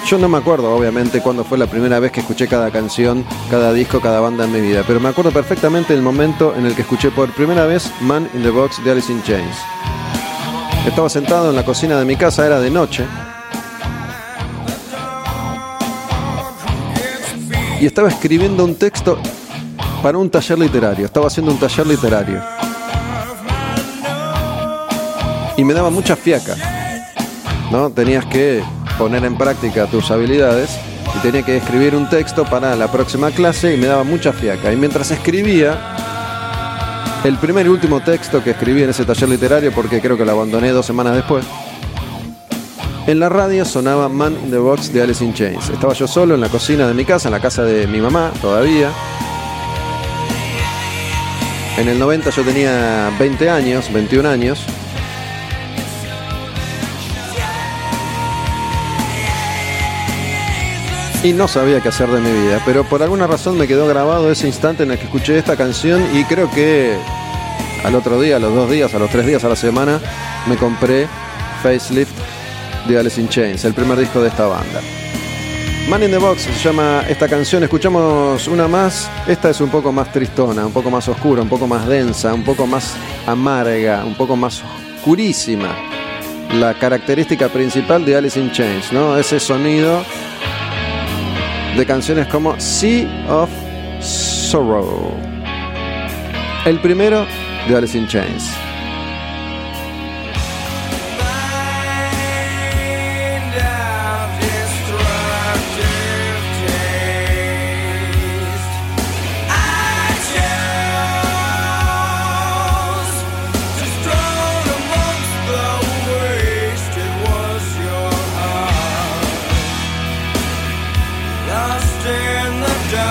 Yo 0.06 0.18
no 0.18 0.27
me 0.27 0.38
acuerdo, 0.39 0.74
obviamente, 0.74 1.22
cuándo 1.22 1.44
fue 1.44 1.58
la 1.58 1.68
primera 1.68 2.00
vez 2.00 2.12
que 2.12 2.22
escuché 2.22 2.48
cada 2.48 2.72
canción, 2.72 3.24
cada 3.51 3.72
disco, 3.74 4.01
cada 4.01 4.20
banda 4.20 4.46
en 4.46 4.51
mi 4.51 4.60
vida, 4.60 4.84
pero 4.88 5.00
me 5.00 5.10
acuerdo 5.10 5.32
perfectamente 5.32 5.94
el 5.94 6.01
momento 6.01 6.56
en 6.56 6.65
el 6.65 6.74
que 6.74 6.82
escuché 6.82 7.12
por 7.12 7.29
primera 7.32 7.65
vez 7.65 7.91
Man 8.01 8.27
in 8.34 8.41
the 8.41 8.50
Box 8.50 8.84
de 8.84 8.91
Alice 8.91 9.12
in 9.12 9.22
Chains. 9.24 9.56
Estaba 10.88 11.10
sentado 11.10 11.50
en 11.51 11.56
la 11.56 11.63
cocina 11.63 12.00
de 12.00 12.06
mi 12.06 12.15
casa, 12.15 12.46
era 12.46 12.60
de 12.60 12.72
noche. 12.72 13.06
Y 17.79 17.86
estaba 17.86 18.10
escribiendo 18.10 18.65
un 18.65 18.75
texto 18.75 19.20
para 20.01 20.18
un 20.18 20.29
taller 20.29 20.58
literario. 20.58 21.06
Estaba 21.06 21.27
haciendo 21.27 21.51
un 21.51 21.60
taller 21.60 21.86
literario. 21.86 22.41
Y 25.56 25.63
me 25.63 25.74
daba 25.74 25.89
mucha 25.89 26.15
fiaca. 26.15 26.56
¿No? 27.72 27.89
Tenías 27.91 28.25
que 28.25 28.63
poner 29.00 29.24
en 29.24 29.38
práctica 29.38 29.88
tus 29.88 30.12
habilidades 30.12 30.77
y 31.15 31.20
tenía 31.20 31.41
que 31.41 31.56
escribir 31.56 31.96
un 31.96 32.10
texto 32.10 32.44
para 32.44 32.75
la 32.75 32.91
próxima 32.91 33.32
clase 33.32 33.74
y 33.74 33.77
me 33.77 33.88
daba 33.88 34.03
mucha 34.03 34.34
fiaca. 34.34 34.74
Y 34.74 34.75
mientras 34.75 35.10
escribía, 35.10 35.96
el 37.24 37.38
primer 37.38 37.65
y 37.65 37.70
último 37.70 38.01
texto 38.01 38.44
que 38.44 38.51
escribí 38.51 38.84
en 38.84 38.89
ese 38.89 39.06
taller 39.06 39.29
literario, 39.29 39.72
porque 39.72 40.01
creo 40.01 40.18
que 40.18 40.25
lo 40.25 40.34
abandoné 40.34 40.72
dos 40.72 40.86
semanas 40.86 41.15
después, 41.15 41.46
en 43.08 43.20
la 43.22 43.29
radio 43.29 43.63
sonaba 43.63 44.10
Man 44.10 44.38
in 44.44 44.51
the 44.51 44.58
Box 44.58 44.91
de 44.91 45.01
Alice 45.01 45.24
in 45.24 45.34
Chains. 45.34 45.70
Estaba 45.70 45.94
yo 45.94 46.06
solo 46.06 46.36
en 46.36 46.41
la 46.41 46.50
cocina 46.50 46.86
de 46.86 46.94
mi 46.94 47.06
casa, 47.06 47.29
en 47.29 47.32
la 47.32 47.39
casa 47.39 47.63
de 47.63 47.88
mi 47.88 48.01
mamá 48.01 48.32
todavía. 48.41 48.91
En 51.77 51.88
el 51.88 51.98
90 51.98 52.29
yo 52.32 52.44
tenía 52.44 53.10
20 53.18 53.50
años, 53.50 53.91
21 53.94 54.27
años. 54.27 54.60
Y 61.23 61.33
no 61.33 61.47
sabía 61.47 61.81
qué 61.81 61.89
hacer 61.89 62.09
de 62.09 62.21
mi 62.21 62.31
vida, 62.31 62.61
pero 62.65 62.85
por 62.85 63.03
alguna 63.03 63.27
razón 63.27 63.57
me 63.57 63.67
quedó 63.67 63.88
grabado 63.88 64.31
ese 64.31 64.47
instante 64.47 64.83
en 64.83 64.91
el 64.91 64.97
que 64.97 65.05
escuché 65.05 65.38
esta 65.38 65.57
canción 65.57 66.05
y 66.13 66.23
creo 66.23 66.49
que 66.49 66.95
al 67.83 67.95
otro 67.95 68.21
día, 68.21 68.38
a 68.38 68.39
los 68.39 68.53
dos 68.53 68.69
días, 68.69 68.93
a 68.93 68.99
los 68.99 69.09
tres 69.09 69.25
días 69.25 69.43
a 69.43 69.49
la 69.49 69.55
semana, 69.55 69.99
me 70.47 70.55
compré 70.55 71.07
Facelift 71.61 72.13
de 72.88 72.97
Alice 72.97 73.19
in 73.19 73.27
Chains, 73.27 73.65
el 73.65 73.73
primer 73.73 73.97
disco 73.97 74.21
de 74.21 74.29
esta 74.29 74.47
banda. 74.47 74.81
Man 75.89 76.03
in 76.03 76.11
the 76.11 76.17
Box 76.17 76.43
se 76.43 76.69
llama 76.69 77.03
esta 77.09 77.27
canción, 77.27 77.63
escuchamos 77.63 78.47
una 78.47 78.67
más, 78.67 79.09
esta 79.27 79.49
es 79.49 79.59
un 79.59 79.69
poco 79.69 79.91
más 79.91 80.11
tristona, 80.13 80.65
un 80.65 80.71
poco 80.71 80.89
más 80.89 81.07
oscura, 81.09 81.41
un 81.41 81.49
poco 81.49 81.67
más 81.67 81.85
densa, 81.88 82.33
un 82.33 82.43
poco 82.43 82.65
más 82.65 82.95
amarga, 83.27 84.05
un 84.05 84.15
poco 84.15 84.35
más 84.35 84.63
oscurísima. 84.97 85.75
La 86.53 86.73
característica 86.75 87.49
principal 87.49 88.05
de 88.05 88.15
Alice 88.15 88.39
in 88.39 88.51
Chains, 88.51 88.93
¿no? 88.93 89.17
Ese 89.17 89.39
sonido 89.39 90.03
de 91.77 91.85
canciones 91.85 92.27
como 92.27 92.59
Sea 92.59 93.07
of 93.29 93.49
Sorrow. 94.01 95.13
El 96.65 96.79
primero 96.79 97.25
de 97.67 97.75
Alice 97.75 97.97
in 97.97 98.07
Chains. 98.07 98.68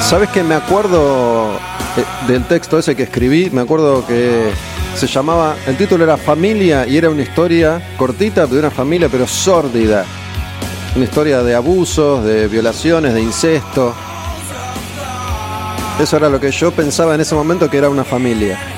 ¿Sabes 0.08 0.30
que 0.30 0.42
me 0.42 0.54
acuerdo 0.54 1.52
eh, 1.52 2.04
del 2.26 2.42
texto 2.44 2.78
ese 2.78 2.96
que 2.96 3.02
escribí? 3.02 3.50
Me 3.50 3.60
acuerdo 3.60 4.06
que 4.06 4.50
se 4.96 5.06
llamaba, 5.06 5.54
el 5.66 5.76
título 5.76 6.02
era 6.02 6.16
Familia 6.16 6.86
y 6.86 6.96
era 6.96 7.10
una 7.10 7.20
historia 7.20 7.92
cortita 7.98 8.46
de 8.46 8.58
una 8.58 8.70
familia 8.70 9.10
pero 9.10 9.26
sórdida. 9.26 10.06
Una 10.96 11.04
historia 11.04 11.42
de 11.42 11.54
abusos, 11.54 12.24
de 12.24 12.48
violaciones, 12.48 13.12
de 13.12 13.20
incesto. 13.20 13.94
Eso 16.00 16.16
era 16.16 16.30
lo 16.30 16.40
que 16.40 16.52
yo 16.52 16.70
pensaba 16.70 17.14
en 17.14 17.20
ese 17.20 17.34
momento 17.34 17.68
que 17.68 17.76
era 17.76 17.90
una 17.90 18.04
familia. 18.04 18.77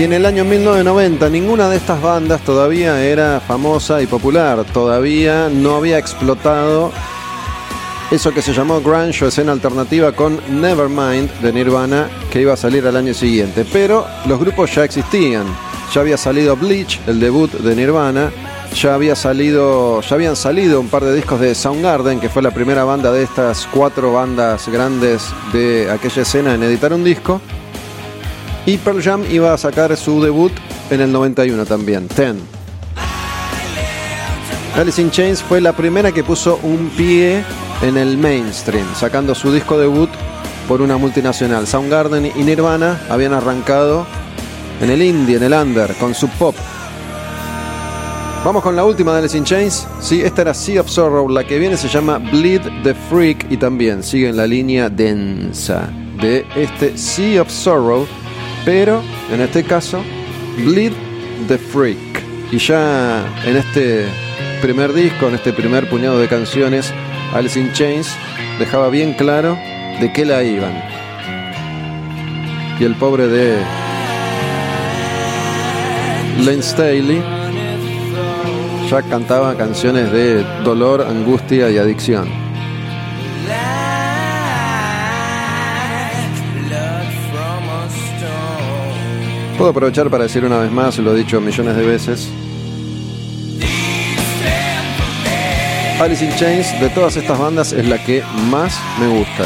Y 0.00 0.04
en 0.04 0.14
el 0.14 0.24
año 0.24 0.46
1990 0.46 1.28
ninguna 1.28 1.68
de 1.68 1.76
estas 1.76 2.00
bandas 2.00 2.40
todavía 2.40 3.04
era 3.04 3.38
famosa 3.38 4.00
y 4.00 4.06
popular, 4.06 4.64
todavía 4.72 5.50
no 5.50 5.76
había 5.76 5.98
explotado 5.98 6.90
eso 8.10 8.32
que 8.32 8.40
se 8.40 8.54
llamó 8.54 8.80
grunge 8.80 9.26
o 9.26 9.28
escena 9.28 9.52
alternativa 9.52 10.12
con 10.12 10.40
Nevermind 10.58 11.30
de 11.42 11.52
Nirvana 11.52 12.08
que 12.32 12.40
iba 12.40 12.54
a 12.54 12.56
salir 12.56 12.86
al 12.86 12.96
año 12.96 13.12
siguiente, 13.12 13.66
pero 13.70 14.06
los 14.24 14.40
grupos 14.40 14.74
ya 14.74 14.84
existían. 14.84 15.44
Ya 15.92 16.00
había 16.00 16.16
salido 16.16 16.56
Bleach, 16.56 16.98
el 17.06 17.20
debut 17.20 17.52
de 17.52 17.76
Nirvana, 17.76 18.30
ya 18.74 18.94
había 18.94 19.14
salido, 19.14 20.00
ya 20.00 20.14
habían 20.14 20.34
salido 20.34 20.80
un 20.80 20.88
par 20.88 21.04
de 21.04 21.14
discos 21.14 21.40
de 21.40 21.54
Soundgarden, 21.54 22.20
que 22.20 22.30
fue 22.30 22.40
la 22.40 22.52
primera 22.52 22.84
banda 22.84 23.12
de 23.12 23.24
estas 23.24 23.68
cuatro 23.70 24.14
bandas 24.14 24.66
grandes 24.68 25.26
de 25.52 25.90
aquella 25.90 26.22
escena 26.22 26.54
en 26.54 26.62
editar 26.62 26.90
un 26.94 27.04
disco. 27.04 27.42
Y 28.66 28.76
Pearl 28.78 29.02
Jam 29.02 29.24
iba 29.30 29.52
a 29.52 29.58
sacar 29.58 29.96
su 29.96 30.22
debut 30.22 30.52
en 30.90 31.00
el 31.00 31.12
91 31.12 31.64
también, 31.66 32.08
Ten. 32.08 32.38
Alice 34.76 35.00
in 35.00 35.10
Chains 35.10 35.42
fue 35.42 35.60
la 35.60 35.72
primera 35.72 36.12
que 36.12 36.22
puso 36.22 36.60
un 36.62 36.90
pie 36.90 37.42
en 37.82 37.96
el 37.96 38.16
mainstream, 38.16 38.86
sacando 38.94 39.34
su 39.34 39.52
disco 39.52 39.78
debut 39.78 40.10
por 40.68 40.80
una 40.80 40.96
multinacional. 40.96 41.66
Soundgarden 41.66 42.26
y 42.26 42.42
Nirvana 42.44 43.00
habían 43.08 43.32
arrancado 43.32 44.06
en 44.80 44.90
el 44.90 45.02
indie, 45.02 45.36
en 45.36 45.42
el 45.42 45.52
under, 45.52 45.92
con 45.94 46.14
su 46.14 46.28
pop. 46.28 46.54
Vamos 48.44 48.62
con 48.62 48.74
la 48.76 48.84
última 48.84 49.12
de 49.12 49.18
Alice 49.18 49.36
in 49.36 49.44
Chains. 49.44 49.86
Sí, 50.00 50.22
esta 50.22 50.42
era 50.42 50.54
Sea 50.54 50.80
of 50.80 50.88
Sorrow. 50.88 51.28
La 51.28 51.44
que 51.44 51.58
viene 51.58 51.76
se 51.76 51.88
llama 51.88 52.18
Bleed 52.18 52.62
the 52.84 52.94
Freak 52.94 53.50
y 53.50 53.56
también 53.56 54.02
sigue 54.02 54.28
en 54.28 54.36
la 54.36 54.46
línea 54.46 54.88
densa 54.88 55.90
de 56.22 56.46
este 56.54 56.96
Sea 56.96 57.42
of 57.42 57.50
Sorrow 57.50 58.06
pero 58.64 59.02
en 59.32 59.40
este 59.40 59.64
caso, 59.64 60.02
Bleed 60.56 60.92
the 61.48 61.58
Freak. 61.58 61.98
Y 62.52 62.58
ya 62.58 63.24
en 63.44 63.56
este 63.56 64.06
primer 64.60 64.92
disco, 64.92 65.28
en 65.28 65.34
este 65.34 65.52
primer 65.52 65.88
puñado 65.88 66.18
de 66.18 66.28
canciones, 66.28 66.92
Alice 67.32 67.58
in 67.58 67.72
Chains 67.72 68.08
dejaba 68.58 68.88
bien 68.90 69.14
claro 69.14 69.56
de 70.00 70.12
qué 70.12 70.24
la 70.24 70.42
iban. 70.42 70.82
Y 72.78 72.84
el 72.84 72.94
pobre 72.96 73.28
de 73.28 73.58
Lane 76.44 76.62
Staley 76.62 77.22
ya 78.90 79.02
cantaba 79.02 79.56
canciones 79.56 80.10
de 80.10 80.42
dolor, 80.64 81.02
angustia 81.02 81.70
y 81.70 81.78
adicción. 81.78 82.49
Puedo 89.60 89.72
aprovechar 89.72 90.08
para 90.08 90.24
decir 90.24 90.42
una 90.42 90.56
vez 90.56 90.72
más, 90.72 90.96
lo 90.96 91.14
he 91.14 91.18
dicho 91.18 91.38
millones 91.38 91.76
de 91.76 91.84
veces. 91.84 92.30
Alice 96.00 96.24
in 96.24 96.34
Chains 96.36 96.80
de 96.80 96.88
todas 96.88 97.14
estas 97.18 97.38
bandas 97.38 97.74
es 97.74 97.86
la 97.86 98.02
que 98.02 98.22
más 98.50 98.80
me 98.98 99.06
gusta. 99.08 99.44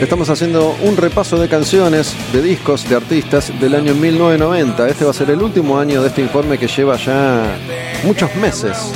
Estamos 0.00 0.30
haciendo 0.30 0.76
un 0.82 0.96
repaso 0.96 1.36
de 1.36 1.48
canciones, 1.48 2.14
de 2.32 2.42
discos, 2.42 2.88
de 2.88 2.94
artistas 2.94 3.52
del 3.58 3.74
año 3.74 3.92
1990. 3.96 4.88
Este 4.88 5.04
va 5.04 5.10
a 5.10 5.14
ser 5.14 5.30
el 5.30 5.42
último 5.42 5.80
año 5.80 6.00
de 6.00 6.06
este 6.06 6.22
informe 6.22 6.58
que 6.58 6.68
lleva 6.68 6.96
ya 6.96 7.56
muchos 8.04 8.32
meses 8.36 8.92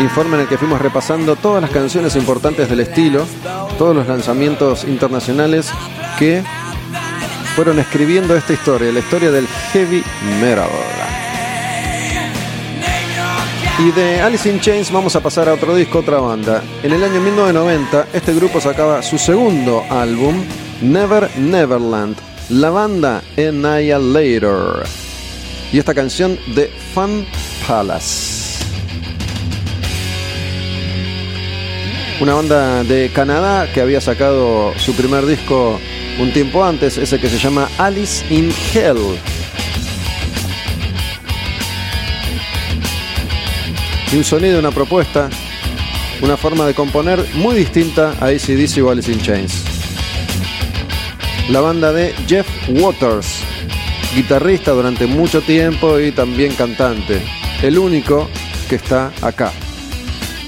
informe 0.00 0.36
en 0.36 0.42
el 0.42 0.48
que 0.48 0.58
fuimos 0.58 0.80
repasando 0.80 1.36
todas 1.36 1.62
las 1.62 1.70
canciones 1.70 2.16
importantes 2.16 2.68
del 2.68 2.80
estilo, 2.80 3.26
todos 3.78 3.94
los 3.94 4.06
lanzamientos 4.06 4.84
internacionales 4.84 5.70
que 6.18 6.42
fueron 7.54 7.78
escribiendo 7.78 8.34
esta 8.34 8.52
historia, 8.52 8.92
la 8.92 9.00
historia 9.00 9.30
del 9.30 9.46
heavy 9.72 10.02
metal. 10.40 10.68
Y 13.78 13.90
de 13.92 14.20
Alice 14.20 14.48
in 14.48 14.60
Chains 14.60 14.92
vamos 14.92 15.16
a 15.16 15.20
pasar 15.20 15.48
a 15.48 15.54
otro 15.54 15.74
disco, 15.74 16.00
otra 16.00 16.18
banda. 16.18 16.62
En 16.82 16.92
el 16.92 17.02
año 17.02 17.20
1990 17.20 18.08
este 18.12 18.34
grupo 18.34 18.60
sacaba 18.60 19.02
su 19.02 19.16
segundo 19.18 19.84
álbum, 19.88 20.44
Never 20.82 21.30
Neverland, 21.38 22.16
la 22.50 22.70
banda 22.70 23.22
Annihilator. 23.38 24.84
Y 25.72 25.78
esta 25.78 25.94
canción 25.94 26.38
de 26.54 26.70
Fun 26.94 27.26
Palace. 27.66 28.39
Una 32.20 32.34
banda 32.34 32.84
de 32.84 33.10
Canadá 33.14 33.72
que 33.72 33.80
había 33.80 34.00
sacado 34.02 34.74
su 34.78 34.94
primer 34.94 35.24
disco 35.24 35.80
un 36.18 36.32
tiempo 36.34 36.62
antes, 36.62 36.98
ese 36.98 37.18
que 37.18 37.30
se 37.30 37.38
llama 37.38 37.66
Alice 37.78 38.22
in 38.28 38.52
Hell. 38.74 39.18
y 44.12 44.16
un 44.16 44.24
sonido, 44.24 44.58
una 44.58 44.72
propuesta, 44.72 45.30
una 46.20 46.36
forma 46.36 46.66
de 46.66 46.74
componer 46.74 47.24
muy 47.34 47.54
distinta 47.54 48.14
a 48.20 48.26
ACDC 48.26 48.84
o 48.84 48.90
Alice 48.90 49.10
in 49.10 49.20
Chains. 49.20 49.64
La 51.48 51.60
banda 51.60 51.92
de 51.92 52.12
Jeff 52.26 52.46
Waters, 52.68 53.42
guitarrista 54.14 54.72
durante 54.72 55.06
mucho 55.06 55.40
tiempo 55.40 55.98
y 56.00 56.10
también 56.12 56.54
cantante. 56.54 57.22
El 57.62 57.78
único 57.78 58.28
que 58.68 58.76
está 58.76 59.12
acá 59.22 59.52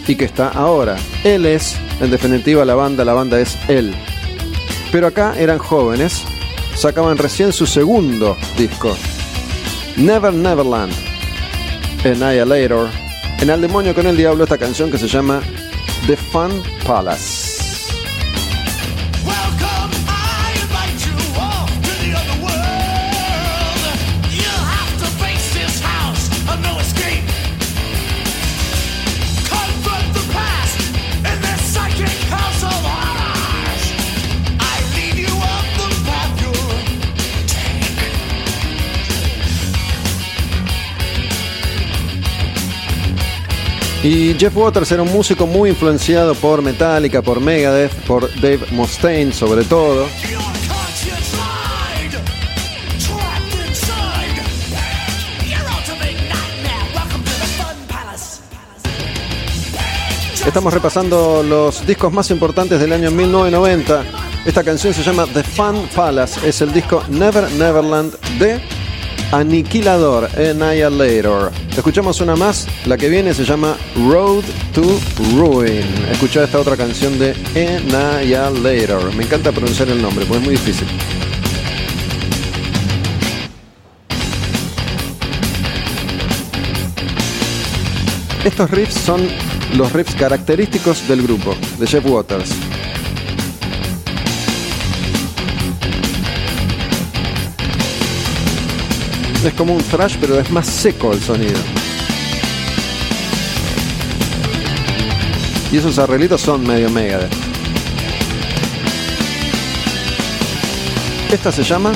y 0.07 0.15
que 0.17 0.25
está 0.25 0.49
ahora. 0.49 0.97
Él 1.25 1.47
es, 1.47 1.77
en 2.01 2.11
definitiva, 2.11 2.65
la 2.65 2.75
banda, 2.75 3.05
la 3.05 3.13
banda 3.13 3.41
es 3.41 3.59
él. 3.69 3.95
Pero 4.91 5.07
acá 5.07 5.35
eran 5.39 5.59
jóvenes, 5.59 6.25
sacaban 6.75 7.19
recién 7.19 7.53
su 7.53 7.67
segundo 7.67 8.37
disco, 8.57 8.97
Never 9.97 10.33
Neverland, 10.33 10.93
Annihilator 12.05 12.89
en 13.43 13.51
Al 13.51 13.61
Demonio 13.61 13.93
con 13.93 14.07
el 14.07 14.17
Diablo 14.17 14.45
esta 14.45 14.57
canción 14.57 14.89
que 14.89 14.99
se 14.99 15.09
llama 15.09 15.43
The 16.07 16.17
Fun 16.17 16.63
Palace. 16.87 17.42
Y 44.03 44.35
Jeff 44.35 44.57
Waters 44.57 44.91
era 44.91 45.03
un 45.03 45.13
músico 45.13 45.47
muy 45.47 45.71
influenciado 45.71 46.35
por 46.35 46.61
Metallica, 46.61 47.23
por 47.23 47.41
Megadeth, 47.41 47.93
por 48.05 48.29
Dave 48.41 48.67
Mustaine 48.73 49.33
sobre 49.33 49.65
todo. 49.65 50.09
Estamos 60.45 60.75
repasando 60.75 61.45
los 61.45 61.87
discos 61.87 62.13
más 62.13 62.29
importantes 62.33 62.81
del 62.81 62.93
año 62.93 63.13
1990. 63.13 64.05
Esta 64.45 64.65
canción 64.65 64.93
se 64.93 65.05
llama 65.05 65.27
The 65.33 65.45
Fun 65.45 65.89
Palace. 65.95 66.47
Es 66.47 66.61
el 66.61 66.73
disco 66.73 67.05
Never 67.09 67.49
Neverland 67.53 68.19
de 68.41 68.61
Aniquilador, 69.33 70.29
Annihilator. 70.39 71.51
Escuchamos 71.75 72.21
una 72.21 72.37
más, 72.37 72.69
la 72.85 72.99
que 72.99 73.09
viene 73.09 73.33
se 73.33 73.47
llama 73.47 73.79
Road 74.07 74.45
to 74.75 74.83
Ruin. 75.35 75.87
Escucha 76.11 76.45
esta 76.45 76.61
otra 76.61 76.77
canción 76.77 77.19
de 77.19 77.35
Annihilator. 77.57 79.15
Me 79.15 79.25
encanta 79.25 79.51
pronunciar 79.51 79.89
el 79.89 80.03
nombre, 80.03 80.27
porque 80.27 80.41
es 80.41 80.45
muy 80.45 80.55
difícil. 80.57 80.87
Estos 88.45 88.71
riffs 88.71 88.95
son 88.95 89.27
los 89.79 89.91
riffs 89.93 90.15
característicos 90.15 91.09
del 91.09 91.23
grupo, 91.23 91.57
de 91.79 91.87
Jeff 91.87 92.05
Waters. 92.05 92.51
Es 99.45 99.55
como 99.55 99.75
un 99.75 99.83
thrash, 99.83 100.17
pero 100.21 100.39
es 100.39 100.51
más 100.53 100.67
seco 100.67 101.13
el 101.13 101.21
sonido. 101.21 101.59
Y 105.73 105.79
esos 105.79 105.99
arreglitos 105.99 106.41
son 106.41 106.65
medio 106.65 106.89
mega. 106.91 107.29
Esta 111.33 111.51
se 111.51 111.65
llama 111.65 111.93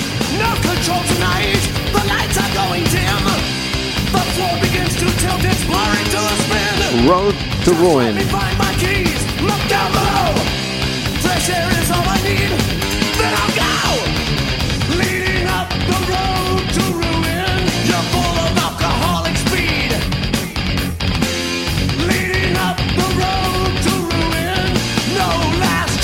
Road 7.07 7.35
to 7.65 7.73
Ruin. 7.75 8.17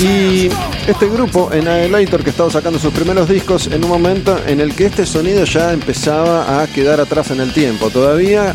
Y 0.03 0.49
este 0.85 1.07
grupo, 1.07 1.49
en 1.53 1.65
Annihilator, 1.65 2.25
que 2.25 2.31
estaba 2.31 2.51
sacando 2.51 2.77
sus 2.77 2.93
primeros 2.93 3.29
discos 3.29 3.67
en 3.67 3.85
un 3.85 3.89
momento 3.89 4.37
en 4.45 4.59
el 4.59 4.75
que 4.75 4.87
este 4.87 5.05
sonido 5.05 5.45
ya 5.45 5.71
empezaba 5.71 6.61
a 6.61 6.67
quedar 6.67 6.99
atrás 6.99 7.31
en 7.31 7.39
el 7.39 7.53
tiempo. 7.53 7.89
Todavía 7.89 8.53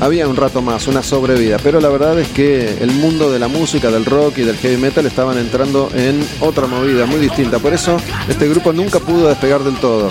había 0.00 0.26
un 0.28 0.36
rato 0.36 0.62
más, 0.62 0.88
una 0.88 1.02
sobrevida, 1.02 1.58
pero 1.62 1.78
la 1.78 1.90
verdad 1.90 2.18
es 2.18 2.28
que 2.28 2.82
el 2.82 2.90
mundo 2.92 3.30
de 3.30 3.38
la 3.38 3.48
música, 3.48 3.90
del 3.90 4.06
rock 4.06 4.38
y 4.38 4.44
del 4.44 4.56
heavy 4.56 4.78
metal 4.78 5.04
estaban 5.04 5.36
entrando 5.36 5.90
en 5.94 6.26
otra 6.40 6.66
movida 6.66 7.04
muy 7.04 7.18
distinta. 7.18 7.58
Por 7.58 7.74
eso 7.74 7.98
este 8.30 8.48
grupo 8.48 8.72
nunca 8.72 8.98
pudo 8.98 9.28
despegar 9.28 9.62
del 9.62 9.76
todo. 9.76 10.10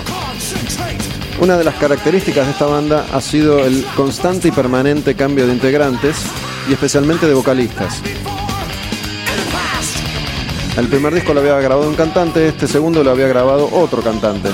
Una 1.40 1.56
de 1.58 1.64
las 1.64 1.74
características 1.74 2.46
de 2.46 2.52
esta 2.52 2.66
banda 2.66 3.04
ha 3.12 3.20
sido 3.20 3.58
el 3.66 3.84
constante 3.96 4.46
y 4.46 4.52
permanente 4.52 5.16
cambio 5.16 5.48
de 5.48 5.54
integrantes 5.54 6.18
y 6.68 6.72
especialmente 6.72 7.26
de 7.26 7.34
vocalistas. 7.34 8.00
El 10.76 10.86
primer 10.88 11.12
disco 11.12 11.34
lo 11.34 11.40
había 11.40 11.58
grabado 11.60 11.88
un 11.88 11.94
cantante, 11.94 12.46
este 12.46 12.66
segundo 12.66 13.02
lo 13.02 13.10
había 13.10 13.26
grabado 13.26 13.68
otro 13.72 14.02
cantante. 14.02 14.50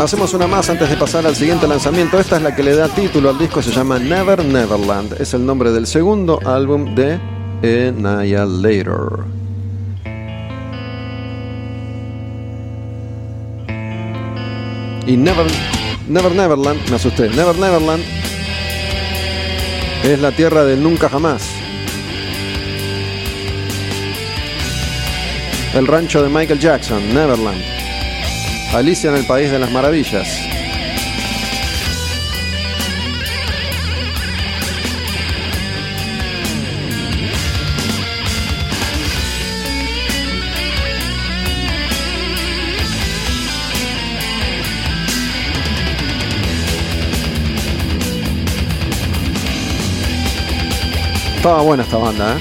Hacemos 0.00 0.32
una 0.32 0.46
más 0.46 0.70
antes 0.70 0.88
de 0.88 0.96
pasar 0.96 1.26
al 1.26 1.36
siguiente 1.36 1.68
lanzamiento. 1.68 2.18
Esta 2.18 2.36
es 2.36 2.42
la 2.42 2.54
que 2.56 2.62
le 2.62 2.74
da 2.74 2.88
título 2.88 3.28
al 3.28 3.38
disco, 3.38 3.60
se 3.60 3.70
llama 3.70 3.98
Never 3.98 4.42
Neverland. 4.42 5.20
Es 5.20 5.34
el 5.34 5.44
nombre 5.44 5.72
del 5.72 5.86
segundo 5.86 6.40
álbum 6.46 6.94
de 6.94 7.20
Annihilator. 7.62 9.26
Y 15.06 15.16
Never, 15.16 15.46
Never 16.08 16.34
Neverland, 16.34 16.88
me 16.88 16.96
asusté, 16.96 17.28
Never 17.28 17.58
Neverland 17.58 18.19
es 20.04 20.18
la 20.18 20.32
tierra 20.32 20.64
del 20.64 20.82
nunca 20.82 21.08
jamás. 21.08 21.48
El 25.74 25.86
rancho 25.86 26.22
de 26.22 26.28
Michael 26.28 26.58
Jackson, 26.58 27.14
Neverland. 27.14 27.62
Alicia 28.74 29.10
en 29.10 29.16
el 29.16 29.26
País 29.26 29.50
de 29.50 29.58
las 29.58 29.70
Maravillas. 29.70 30.49
Estaba 51.40 51.62
buena 51.62 51.84
esta 51.84 51.96
banda, 51.96 52.36
¿eh? 52.36 52.40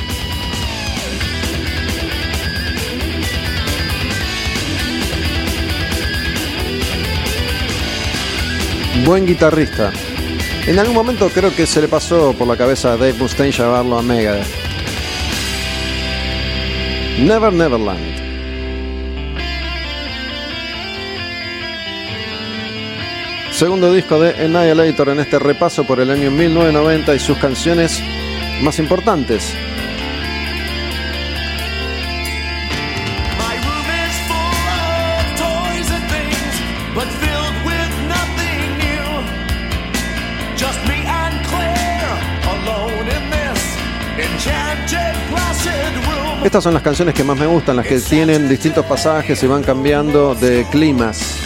Buen 9.05 9.25
guitarrista. 9.25 9.93
En 10.67 10.79
algún 10.79 10.95
momento 10.95 11.29
creo 11.29 11.55
que 11.55 11.65
se 11.65 11.79
le 11.79 11.87
pasó 11.87 12.33
por 12.33 12.45
la 12.45 12.57
cabeza 12.57 12.91
a 12.91 12.97
Dave 12.97 13.13
Mustaine 13.13 13.53
llevarlo 13.53 13.99
a 13.99 14.01
Megadeth. 14.01 14.45
Never 17.19 17.53
Neverland. 17.53 18.19
Segundo 23.51 23.93
disco 23.93 24.19
de 24.19 24.43
Annihilator 24.43 25.07
en 25.07 25.21
este 25.21 25.39
repaso 25.39 25.85
por 25.85 26.01
el 26.01 26.11
año 26.11 26.29
1990 26.31 27.15
y 27.15 27.19
sus 27.19 27.37
canciones 27.37 28.03
más 28.61 28.79
importantes. 28.79 29.53
Estas 46.43 46.63
son 46.63 46.73
las 46.73 46.81
canciones 46.81 47.13
que 47.13 47.23
más 47.23 47.37
me 47.37 47.45
gustan, 47.45 47.75
las 47.75 47.85
que 47.85 47.99
tienen 47.99 48.47
distintos 48.47 48.85
pasajes 48.85 49.43
y 49.43 49.47
van 49.47 49.61
cambiando 49.61 50.33
de 50.33 50.65
climas. 50.71 51.37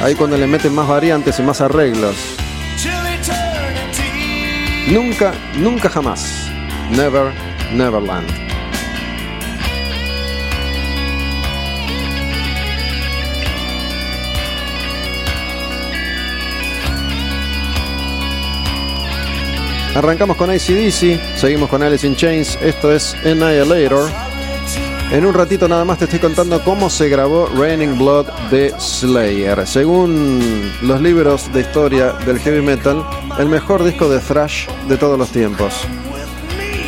Ahí 0.00 0.14
cuando 0.14 0.36
le 0.36 0.46
meten 0.46 0.74
más 0.74 0.86
variantes 0.86 1.38
y 1.40 1.42
más 1.42 1.60
arreglos. 1.60 2.16
Nunca, 4.90 5.34
nunca 5.56 5.90
jamás. 5.90 6.48
Never, 6.90 7.32
Neverland. 7.74 8.48
Arrancamos 19.94 20.36
con 20.36 20.48
ACDC, 20.48 21.36
seguimos 21.36 21.68
con 21.68 21.82
Alice 21.82 22.06
in 22.06 22.14
Chains, 22.14 22.56
esto 22.62 22.92
es 22.92 23.14
Annihilator. 23.24 24.27
En 25.10 25.24
un 25.24 25.32
ratito 25.32 25.66
nada 25.68 25.86
más 25.86 25.98
te 25.98 26.04
estoy 26.04 26.18
contando 26.18 26.62
cómo 26.62 26.90
se 26.90 27.08
grabó 27.08 27.46
Raining 27.46 27.96
Blood 27.96 28.26
de 28.50 28.74
Slayer. 28.78 29.66
Según 29.66 30.70
los 30.82 31.00
libros 31.00 31.50
de 31.50 31.62
historia 31.62 32.12
del 32.12 32.38
heavy 32.38 32.60
metal, 32.60 33.08
el 33.38 33.48
mejor 33.48 33.84
disco 33.84 34.10
de 34.10 34.18
thrash 34.18 34.68
de 34.86 34.98
todos 34.98 35.18
los 35.18 35.30
tiempos. 35.30 35.72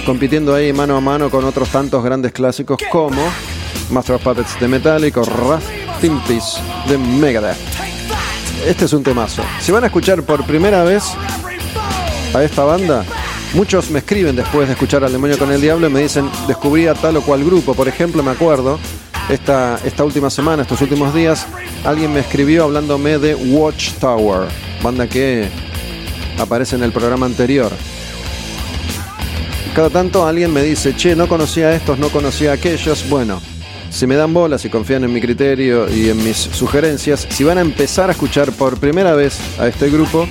Compitiendo 0.05 0.55
ahí 0.55 0.71
mano 0.71 0.99
a 0.99 1.01
mano 1.01 1.31
con 1.31 1.47
otros 1.47 1.71
tantos 1.71 2.05
grandes 2.05 2.33
clásicos 2.33 2.79
como 2.93 3.23
Master 3.91 4.17
of 4.17 4.23
Puppets 4.23 4.61
de 4.61 4.69
Metallica 4.69 5.23
o 5.23 5.25
Wrath 5.25 5.65
Peace 6.01 6.61
de 6.89 6.99
Megadeth. 6.99 7.57
Este 8.67 8.85
es 8.85 8.93
un 8.93 9.03
temazo. 9.03 9.43
Si 9.61 9.73
van 9.73 9.85
a 9.85 9.87
escuchar 9.87 10.23
por 10.25 10.45
primera 10.45 10.85
vez 10.85 11.05
a 12.35 12.43
esta 12.43 12.65
banda, 12.65 13.03
muchos 13.55 13.91
me 13.91 14.01
escriben 14.01 14.37
después 14.37 14.69
de 14.69 14.75
escuchar 14.75 15.05
al 15.05 15.13
demonio 15.13 15.39
con 15.39 15.51
el 15.53 15.61
diablo 15.61 15.89
y 15.89 15.91
me 15.91 16.01
dicen, 16.01 16.29
descubrí 16.47 16.87
a 16.87 16.95
tal 16.95 17.17
o 17.17 17.23
cual 17.23 17.45
grupo. 17.45 17.75
Por 17.75 17.89
ejemplo, 17.89 18.23
me 18.23 18.31
acuerdo, 18.31 18.79
esta, 19.29 19.79
esta 19.85 20.05
última 20.05 20.31
semana, 20.31 20.63
estos 20.63 20.81
últimos 20.81 21.15
días, 21.15 21.47
alguien 21.85 22.13
me 22.13 22.21
escribió 22.21 22.65
hablándome 22.65 23.19
de 23.19 23.35
Watchtower, 23.35 24.49
banda 24.83 25.07
que 25.07 25.49
aparece 26.39 26.77
en 26.77 26.83
el 26.83 26.93
programa 26.93 27.27
anterior. 27.27 27.71
Cada 29.75 29.91
tanto 29.91 30.27
alguien 30.27 30.53
me 30.53 30.63
dice, 30.63 30.97
che, 30.97 31.15
no 31.15 31.29
conocía 31.29 31.69
a 31.69 31.75
estos, 31.75 31.99
no 31.99 32.09
conocía 32.09 32.51
a 32.51 32.55
aquellos. 32.55 33.09
Bueno, 33.09 33.41
si 33.91 34.07
me 34.07 34.17
dan 34.17 34.35
bolas 34.35 34.65
y 34.65 34.69
confían 34.69 35.05
en 35.05 35.13
mi 35.13 35.21
criterio 35.21 35.89
y 35.89 36.11
en 36.11 36.23
mis 36.25 36.37
sugerencias, 36.37 37.27
si 37.31 37.45
van 37.45 37.59
a 37.59 37.61
empezar 37.61 38.09
a 38.09 38.13
escuchar 38.13 38.51
por 38.53 38.79
primera 38.79 39.15
vez 39.15 39.39
a 39.59 39.69
este 39.69 39.89
grupo, 39.91 40.27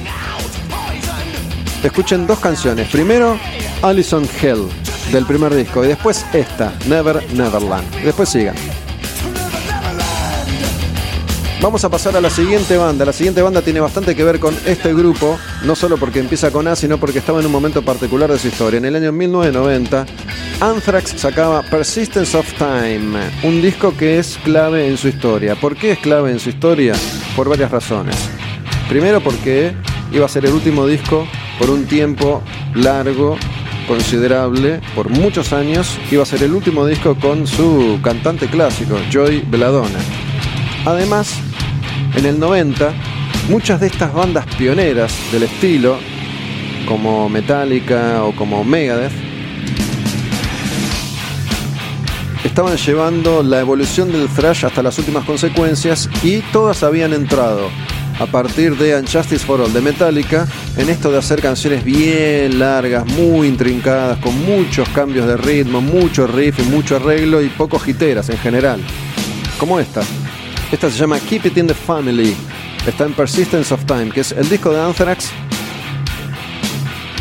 escuchen 1.88 2.28
dos 2.28 2.40
canciones. 2.40 2.88
Primero, 2.90 3.38
Alison 3.82 4.28
Hell, 4.42 4.68
del 5.12 5.26
primer 5.26 5.54
disco, 5.54 5.84
y 5.84 5.88
después 5.88 6.26
esta, 6.34 6.74
Never 6.88 7.24
Neverland. 7.34 7.90
Después 8.04 8.30
sigan. 8.30 8.56
Vamos 11.62 11.84
a 11.84 11.90
pasar 11.90 12.16
a 12.16 12.22
la 12.22 12.30
siguiente 12.30 12.78
banda. 12.78 13.04
La 13.04 13.12
siguiente 13.12 13.42
banda 13.42 13.62
tiene 13.62 13.82
bastante 13.82 14.16
que 14.16 14.24
ver 14.24 14.40
con 14.40 14.56
este 14.66 14.94
grupo, 14.94 15.38
no 15.66 15.76
solo 15.76 15.98
porque 15.98 16.20
empieza 16.20 16.52
con 16.52 16.68
A, 16.70 16.76
sino 16.76 16.98
porque 16.98 17.20
estaba 17.20 17.42
en 17.42 17.48
un 17.48 17.52
momento 17.52 17.82
particular 17.82 18.32
de 18.32 18.40
su 18.40 18.48
historia. 18.48 18.78
En 18.78 18.86
el 18.86 18.96
año 18.96 19.12
1990, 19.12 20.06
Anthrax 20.62 21.16
sacaba 21.18 21.62
Persistence 21.64 22.38
of 22.38 22.48
Time, 22.54 23.20
un 23.44 23.62
disco 23.62 23.96
que 23.96 24.20
es 24.20 24.38
clave 24.44 24.88
en 24.88 24.98
su 24.98 25.10
historia. 25.10 25.56
¿Por 25.56 25.76
qué 25.76 25.92
es 25.92 26.00
clave 26.00 26.32
en 26.32 26.40
su 26.40 26.50
historia? 26.50 26.94
Por 27.36 27.50
varias 27.50 27.72
razones. 27.72 28.16
Primero 28.88 29.20
porque 29.22 29.74
iba 30.14 30.26
a 30.26 30.30
ser 30.30 30.46
el 30.46 30.54
último 30.54 30.88
disco 30.88 31.28
por 31.60 31.70
un 31.70 31.86
tiempo 31.86 32.42
largo, 32.74 33.38
considerable, 33.88 34.80
por 34.96 35.10
muchos 35.10 35.52
años, 35.52 36.00
iba 36.10 36.24
a 36.24 36.26
ser 36.26 36.42
el 36.44 36.54
último 36.54 36.86
disco 36.86 37.16
con 37.16 37.46
su 37.46 38.00
cantante 38.02 38.48
clásico, 38.48 38.98
Joy 39.12 39.44
Belladonna. 39.46 40.00
Además, 40.86 41.38
en 42.16 42.26
el 42.26 42.40
90, 42.40 42.94
muchas 43.50 43.82
de 43.82 43.88
estas 43.88 44.14
bandas 44.14 44.46
pioneras 44.56 45.14
del 45.34 45.44
estilo, 45.44 45.98
como 46.88 47.28
Metallica 47.28 48.24
o 48.24 48.34
como 48.34 48.64
Megadeth, 48.64 49.12
estaban 52.44 52.78
llevando 52.78 53.44
la 53.44 53.60
evolución 53.60 54.12
del 54.12 54.30
thrash 54.30 54.66
hasta 54.66 54.82
las 54.82 54.98
últimas 54.98 55.26
consecuencias 55.26 56.10
y 56.24 56.40
todas 56.54 56.84
habían 56.84 57.14
entrado 57.14 57.70
a 58.20 58.26
partir 58.26 58.78
de 58.78 58.96
Unjustice 58.98 59.46
for 59.46 59.62
All 59.62 59.72
de 59.72 59.82
Metallica 59.82 60.46
en 60.78 60.90
esto 60.90 61.12
de 61.12 61.18
hacer 61.18 61.42
canciones 61.42 61.84
bien 61.84 62.60
largas, 62.60 63.06
muy 63.06 63.48
intrincadas, 63.48 64.20
con 64.20 64.38
muchos 64.46 64.88
cambios 64.90 65.26
de 65.26 65.38
ritmo, 65.38 65.82
mucho 65.82 66.28
riff 66.28 66.60
y 66.60 66.64
mucho 66.64 66.98
arreglo 66.98 67.42
y 67.42 67.48
poco 67.50 67.80
jiteras 67.80 68.30
en 68.30 68.38
general. 68.38 68.82
Como 69.58 69.80
esta. 69.80 70.02
Esta 70.72 70.90
se 70.90 70.98
llama 70.98 71.20
Keep 71.20 71.48
It 71.48 71.58
in 71.58 71.68
the 71.68 71.74
Family. 71.74 72.36
Está 72.86 73.06
en 73.06 73.14
Persistence 73.14 73.74
of 73.74 73.86
Time, 73.86 74.12
que 74.12 74.22
es 74.22 74.32
el 74.34 74.48
disco 74.50 74.72
de 74.72 74.82
Anthrax 74.82 75.32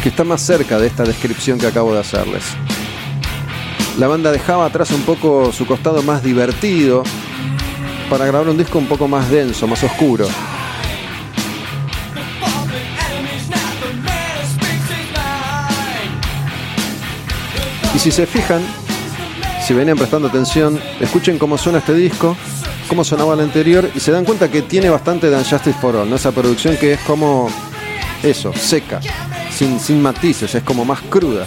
que 0.02 0.10
está 0.10 0.22
más 0.22 0.40
cerca 0.40 0.78
de 0.78 0.86
esta 0.86 1.02
descripción 1.02 1.58
que 1.58 1.66
acabo 1.66 1.92
de 1.92 2.00
hacerles. 2.00 2.44
La 3.98 4.06
banda 4.06 4.30
dejaba 4.30 4.66
atrás 4.66 4.92
un 4.92 5.02
poco 5.02 5.52
su 5.52 5.66
costado 5.66 6.02
más 6.02 6.22
divertido 6.22 7.02
para 8.08 8.24
grabar 8.26 8.48
un 8.48 8.56
disco 8.56 8.78
un 8.78 8.86
poco 8.86 9.08
más 9.08 9.28
denso, 9.28 9.66
más 9.66 9.82
oscuro. 9.82 10.28
Y 17.98 18.00
si 18.00 18.12
se 18.12 18.26
fijan, 18.26 18.62
si 19.66 19.74
venían 19.74 19.98
prestando 19.98 20.28
atención, 20.28 20.80
escuchen 21.00 21.36
cómo 21.36 21.58
suena 21.58 21.78
este 21.78 21.94
disco, 21.94 22.36
cómo 22.88 23.02
sonaba 23.02 23.34
el 23.34 23.40
anterior 23.40 23.90
y 23.92 23.98
se 23.98 24.12
dan 24.12 24.24
cuenta 24.24 24.48
que 24.48 24.62
tiene 24.62 24.88
bastante 24.88 25.28
de 25.28 25.36
Unjustice 25.36 25.76
for 25.80 25.96
All, 25.96 26.08
¿no? 26.08 26.14
esa 26.14 26.30
producción 26.30 26.76
que 26.76 26.92
es 26.92 27.00
como 27.00 27.50
eso, 28.22 28.52
seca, 28.52 29.00
sin, 29.50 29.80
sin 29.80 30.00
matices, 30.00 30.54
es 30.54 30.62
como 30.62 30.84
más 30.84 31.00
cruda. 31.10 31.44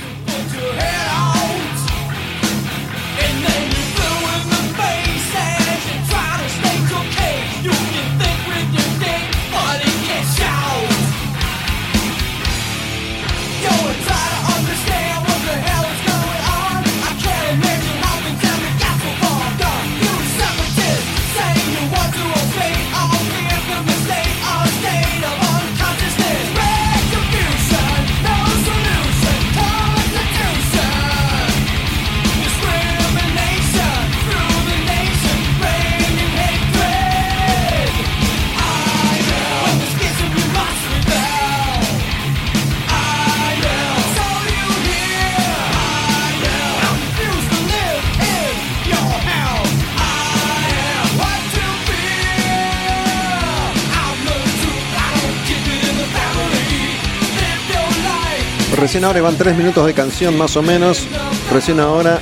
Recién 58.81 59.05
ahora 59.05 59.21
van 59.21 59.37
tres 59.37 59.55
minutos 59.55 59.85
de 59.85 59.93
canción 59.93 60.35
más 60.35 60.57
o 60.57 60.63
menos. 60.63 61.05
Recién 61.53 61.79
ahora 61.79 62.19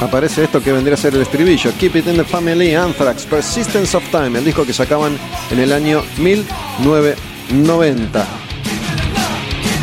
aparece 0.00 0.44
esto 0.44 0.62
que 0.62 0.72
vendría 0.72 0.94
a 0.94 0.96
ser 0.96 1.16
el 1.16 1.22
estribillo. 1.22 1.72
Keep 1.76 1.96
It 1.96 2.06
in 2.06 2.14
the 2.14 2.22
Family, 2.22 2.76
Anthrax, 2.76 3.24
Persistence 3.24 3.96
of 3.96 4.08
Time, 4.12 4.38
el 4.38 4.44
disco 4.44 4.64
que 4.64 4.72
sacaban 4.72 5.18
en 5.50 5.58
el 5.58 5.72
año 5.72 6.04
1990. 6.16 8.24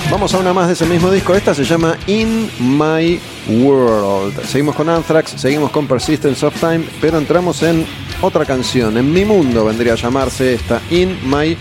Vamos 0.10 0.34
a 0.34 0.38
una 0.38 0.54
más 0.54 0.68
de 0.68 0.74
ese 0.76 0.86
mismo 0.86 1.12
disco. 1.12 1.36
Esta 1.36 1.54
se 1.54 1.66
llama 1.66 1.98
In 2.08 2.50
My 2.60 3.20
World. 3.50 4.46
Seguimos 4.46 4.76
con 4.76 4.88
Anthrax, 4.88 5.32
seguimos 5.32 5.72
con 5.72 5.88
Persistence 5.88 6.46
of 6.46 6.58
Time, 6.58 6.86
pero 7.02 7.18
entramos 7.18 7.64
en 7.64 7.86
otra 8.22 8.46
canción. 8.46 8.98
En 8.98 9.12
mi 9.12 9.26
mundo 9.26 9.66
vendría 9.66 9.92
a 9.92 9.98
llamarse 9.98 10.54
esta, 10.54 10.82
In 10.90 11.18
My 11.30 11.58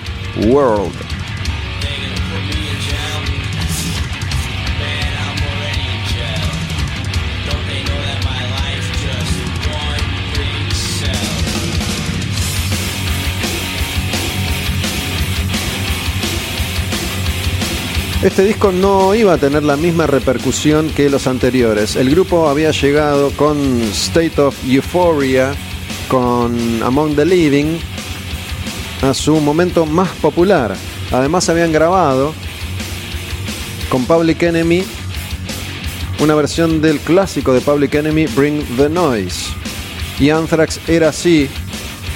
World. 0.46 1.15
Este 18.26 18.42
disco 18.42 18.72
no 18.72 19.14
iba 19.14 19.34
a 19.34 19.38
tener 19.38 19.62
la 19.62 19.76
misma 19.76 20.08
repercusión 20.08 20.90
que 20.90 21.08
los 21.08 21.28
anteriores. 21.28 21.94
El 21.94 22.10
grupo 22.10 22.48
había 22.48 22.72
llegado 22.72 23.30
con 23.30 23.56
State 23.82 24.40
of 24.40 24.56
Euphoria, 24.66 25.54
con 26.08 26.82
Among 26.82 27.14
the 27.14 27.24
Living, 27.24 27.78
a 29.02 29.14
su 29.14 29.36
momento 29.36 29.86
más 29.86 30.08
popular. 30.16 30.74
Además 31.12 31.48
habían 31.48 31.70
grabado 31.70 32.34
con 33.90 34.04
Public 34.06 34.42
Enemy 34.42 34.82
una 36.18 36.34
versión 36.34 36.82
del 36.82 36.98
clásico 36.98 37.54
de 37.54 37.60
Public 37.60 37.94
Enemy, 37.94 38.26
Bring 38.34 38.60
the 38.76 38.88
Noise. 38.88 39.52
Y 40.18 40.30
Anthrax 40.30 40.80
era 40.88 41.10
así 41.10 41.48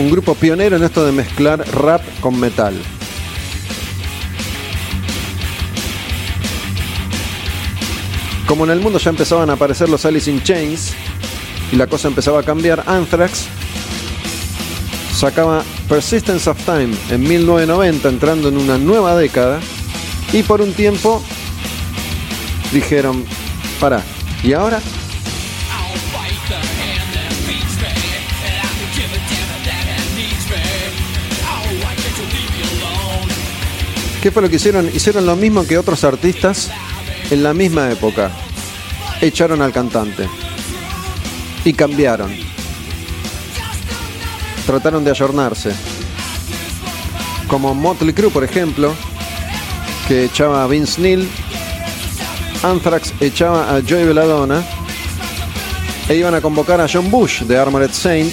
un 0.01 0.11
grupo 0.11 0.35
pionero 0.35 0.75
en 0.75 0.83
esto 0.83 1.07
de 1.07 1.13
mezclar 1.13 1.65
rap 1.73 2.03
con 2.21 2.39
metal. 2.39 2.75
Como 8.51 8.65
en 8.65 8.71
el 8.71 8.81
mundo 8.81 8.99
ya 8.99 9.11
empezaban 9.11 9.49
a 9.49 9.53
aparecer 9.53 9.89
los 9.89 10.05
Alice 10.05 10.29
in 10.29 10.43
Chains 10.43 10.93
y 11.71 11.77
la 11.77 11.87
cosa 11.87 12.09
empezaba 12.09 12.41
a 12.41 12.43
cambiar, 12.43 12.83
Anthrax 12.85 13.45
sacaba 15.15 15.63
Persistence 15.89 16.51
of 16.51 16.59
Time 16.65 16.93
en 17.11 17.23
1990, 17.23 18.09
entrando 18.09 18.49
en 18.49 18.57
una 18.57 18.77
nueva 18.77 19.15
década, 19.15 19.61
y 20.33 20.43
por 20.43 20.63
un 20.63 20.73
tiempo 20.73 21.23
dijeron, 22.73 23.25
para, 23.79 24.03
¿y 24.43 24.53
ahora? 24.53 24.81
¿Qué 34.21 34.33
fue 34.33 34.43
lo 34.43 34.51
que 34.51 34.57
hicieron? 34.57 34.91
Hicieron 34.93 35.25
lo 35.25 35.37
mismo 35.37 35.65
que 35.65 35.79
otros 35.79 36.03
artistas 36.03 36.73
en 37.31 37.43
la 37.43 37.55
misma 37.55 37.91
época 37.91 38.31
echaron 39.21 39.63
al 39.63 39.73
cantante 39.73 40.29
y 41.65 41.73
cambiaron. 41.73 42.31
Trataron 44.67 45.05
de 45.05 45.11
ayornarse. 45.11 45.73
Como 47.49 47.75
Motley 47.75 48.13
Crue, 48.13 48.31
por 48.31 48.45
ejemplo, 48.45 48.95
que 50.09 50.25
echaba 50.25 50.65
a 50.65 50.67
Vince 50.67 51.01
Neil, 51.01 51.29
Anthrax 52.63 53.13
echaba 53.21 53.75
a 53.75 53.81
Joey 53.81 54.05
Belladonna 54.05 54.63
e 56.09 56.15
iban 56.15 56.35
a 56.35 56.41
convocar 56.41 56.81
a 56.81 56.89
John 56.93 57.11
Bush 57.11 57.43
de 57.43 57.59
Armored 57.59 57.93
Saint 57.93 58.33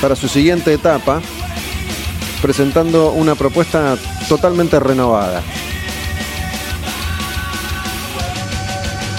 para 0.00 0.14
su 0.14 0.28
siguiente 0.28 0.72
etapa, 0.72 1.20
presentando 2.40 3.10
una 3.12 3.34
propuesta 3.34 3.96
totalmente 4.28 4.78
renovada. 4.78 5.42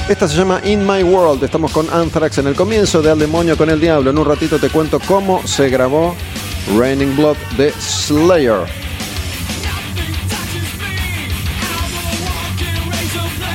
Esta 0.09 0.27
se 0.27 0.35
llama 0.37 0.59
In 0.65 0.87
My 0.87 1.03
World. 1.03 1.43
Estamos 1.43 1.71
con 1.71 1.87
Anthrax 1.87 2.39
en 2.39 2.47
el 2.47 2.55
comienzo 2.55 2.99
de 3.03 3.11
Al 3.11 3.19
Demonio 3.19 3.55
con 3.55 3.69
el 3.69 3.79
Diablo. 3.79 4.09
En 4.09 4.17
un 4.17 4.25
ratito 4.25 4.57
te 4.57 4.69
cuento 4.69 4.99
cómo 4.99 5.45
se 5.45 5.69
grabó 5.69 6.15
Raining 6.75 7.15
Blood 7.15 7.37
de 7.57 7.71
Slayer. 7.73 8.61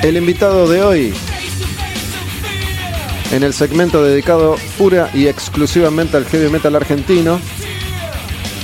El 0.05 0.17
invitado 0.17 0.69
de 0.69 0.83
hoy 0.85 1.15
en 3.33 3.43
el 3.43 3.53
segmento 3.53 4.05
dedicado 4.05 4.55
pura 4.79 5.11
y 5.13 5.27
exclusivamente 5.27 6.17
al 6.17 6.25
heavy 6.25 6.51
metal 6.51 6.77
argentino, 6.77 7.41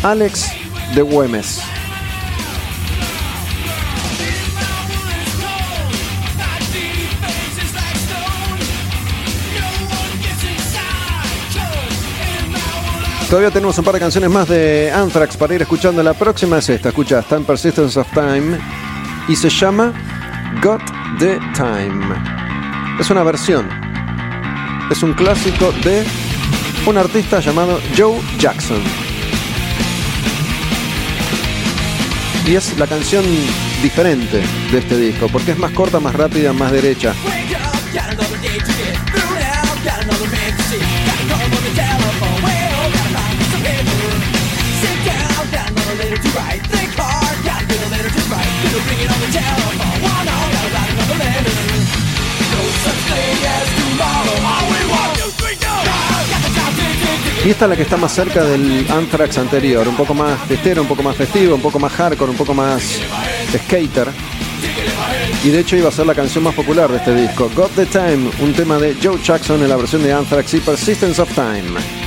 Alex 0.05 0.46
de 0.94 1.03
Güemes. 1.03 1.61
Todavía 13.31 13.53
tenemos 13.53 13.79
un 13.79 13.85
par 13.85 13.95
de 13.95 14.01
canciones 14.01 14.29
más 14.29 14.49
de 14.49 14.90
Anthrax 14.90 15.37
para 15.37 15.55
ir 15.55 15.62
escuchando. 15.62 16.03
La 16.03 16.14
próxima 16.14 16.59
es 16.59 16.69
esta, 16.69 16.88
escucha, 16.88 17.21
está 17.21 17.37
en 17.37 17.45
Persistence 17.45 17.97
of 17.97 18.09
Time 18.12 18.59
y 19.29 19.37
se 19.37 19.49
llama 19.49 19.93
Got 20.61 20.83
the 21.21 21.38
Time. 21.55 22.12
Es 22.99 23.09
una 23.09 23.23
versión, 23.23 23.69
es 24.90 25.01
un 25.05 25.12
clásico 25.12 25.71
de 25.85 26.05
un 26.87 26.99
artista 26.99 27.38
llamado 27.38 27.79
Joe 27.97 28.21
Jackson. 28.37 28.83
Y 32.49 32.57
es 32.57 32.77
la 32.81 32.88
canción 32.88 33.25
diferente 33.81 34.43
de 34.73 34.79
este 34.79 34.97
disco, 34.99 35.29
porque 35.31 35.53
es 35.53 35.59
más 35.59 35.71
corta, 35.71 36.01
más 36.01 36.16
rápida, 36.16 36.53
más 36.53 36.73
derecha. 36.73 37.14
Y 57.51 57.53
esta 57.53 57.65
es 57.65 57.71
la 57.71 57.77
que 57.77 57.83
está 57.83 57.97
más 57.97 58.15
cerca 58.15 58.45
del 58.45 58.87
Anthrax 58.89 59.37
anterior, 59.37 59.89
un 59.89 59.97
poco 59.97 60.15
más 60.15 60.39
festero, 60.47 60.83
un 60.83 60.87
poco 60.87 61.03
más 61.03 61.17
festivo, 61.17 61.57
un 61.57 61.61
poco 61.61 61.81
más 61.81 61.91
hardcore, 61.91 62.31
un 62.31 62.37
poco 62.37 62.55
más 62.55 63.01
skater. 63.65 64.07
Y 65.43 65.49
de 65.49 65.59
hecho 65.59 65.75
iba 65.75 65.89
a 65.89 65.91
ser 65.91 66.07
la 66.07 66.15
canción 66.15 66.45
más 66.45 66.55
popular 66.55 66.89
de 66.89 66.99
este 66.99 67.13
disco, 67.13 67.51
Got 67.57 67.73
the 67.73 67.87
Time, 67.87 68.31
un 68.41 68.53
tema 68.53 68.79
de 68.79 68.97
Joe 69.03 69.19
Jackson 69.21 69.61
en 69.65 69.69
la 69.69 69.75
versión 69.75 70.01
de 70.05 70.13
Anthrax 70.13 70.55
y 70.55 70.61
Persistence 70.61 71.21
of 71.21 71.35
Time. 71.35 72.00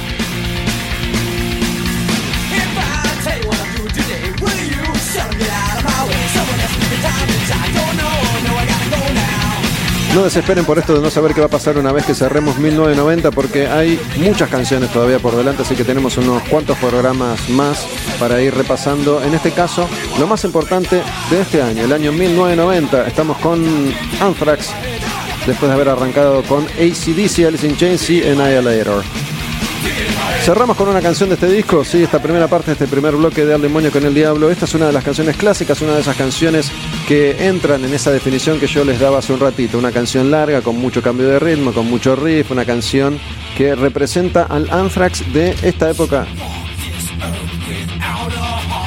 No 10.14 10.24
desesperen 10.24 10.64
por 10.64 10.78
esto 10.78 10.94
de 10.94 11.02
no 11.02 11.10
saber 11.10 11.34
qué 11.34 11.40
va 11.40 11.48
a 11.48 11.50
pasar 11.50 11.76
una 11.80 11.92
vez 11.92 12.06
que 12.06 12.14
cerremos 12.14 12.60
1990 12.60 13.32
porque 13.32 13.66
hay 13.66 14.00
muchas 14.18 14.48
canciones 14.48 14.92
todavía 14.92 15.18
por 15.18 15.36
delante, 15.36 15.64
así 15.64 15.76
que 15.76 15.84
tenemos 15.84 16.18
unos 16.18 16.44
cuantos 16.44 16.78
programas 16.78 17.50
más 17.50 17.88
para 18.20 18.40
ir 18.40 18.54
repasando. 18.54 19.24
En 19.24 19.34
este 19.34 19.50
caso, 19.52 19.90
lo 20.20 20.28
más 20.28 20.44
importante 20.44 21.02
de 21.32 21.42
este 21.42 21.64
año, 21.64 21.86
el 21.86 21.92
año 21.92 22.12
1990, 22.12 23.08
estamos 23.08 23.38
con 23.40 23.64
Anthrax, 24.22 24.70
después 25.48 25.70
de 25.70 25.74
haber 25.74 25.90
arrancado 25.90 26.44
con 26.44 26.64
ACDC, 26.64 27.48
Alice 27.48 27.66
in 27.66 27.76
Chains 27.76 28.08
y 28.12 28.22
Annihilator. 28.22 29.04
Cerramos 30.44 30.76
con 30.76 30.90
una 30.90 31.02
canción 31.02 31.30
de 31.30 31.36
este 31.36 31.48
disco, 31.48 31.86
sí, 31.86 32.04
esta 32.04 32.22
primera 32.22 32.50
parte 32.50 32.74
este 32.74 32.86
primer 32.86 33.16
bloque 33.16 33.46
de 33.46 33.54
Al 33.54 33.62
Demonio 33.62 33.92
con 33.92 34.06
el 34.06 34.14
Diablo. 34.14 34.52
Esta 34.52 34.66
es 34.66 34.74
una 34.74 34.88
de 34.88 34.92
las 34.92 35.04
canciones 35.04 35.38
clásicas, 35.38 35.82
una 35.82 35.94
de 35.94 36.02
esas 36.02 36.18
canciones 36.18 36.70
que 37.08 37.48
entran 37.48 37.84
en 37.86 37.94
esa 37.94 38.12
definición 38.12 38.60
que 38.60 38.68
yo 38.68 38.84
les 38.84 39.00
daba 39.00 39.20
hace 39.20 39.32
un 39.32 39.40
ratito. 39.40 39.78
Una 39.78 39.94
canción 39.94 40.32
larga, 40.32 40.62
con 40.62 40.78
mucho 40.78 41.02
cambio 41.02 41.30
de 41.30 41.40
ritmo, 41.40 41.72
con 41.72 41.90
mucho 41.90 42.16
riff, 42.18 42.52
una 42.52 42.66
canción 42.66 43.20
que 43.58 43.74
representa 43.74 44.44
al 44.44 44.70
Anthrax 44.70 45.32
de 45.32 45.56
esta 45.64 45.90
época. 45.90 46.26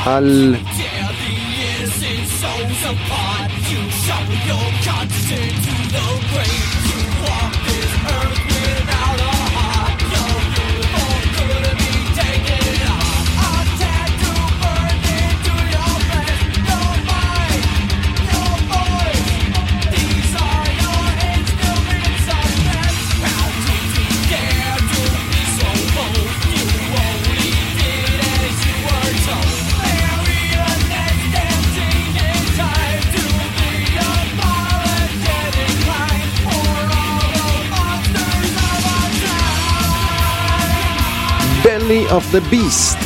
Al 0.05 0.61
of 42.27 42.33
the 42.33 42.51
Beast. 42.51 42.97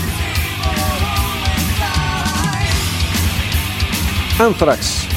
Anthrax. 4.40 5.09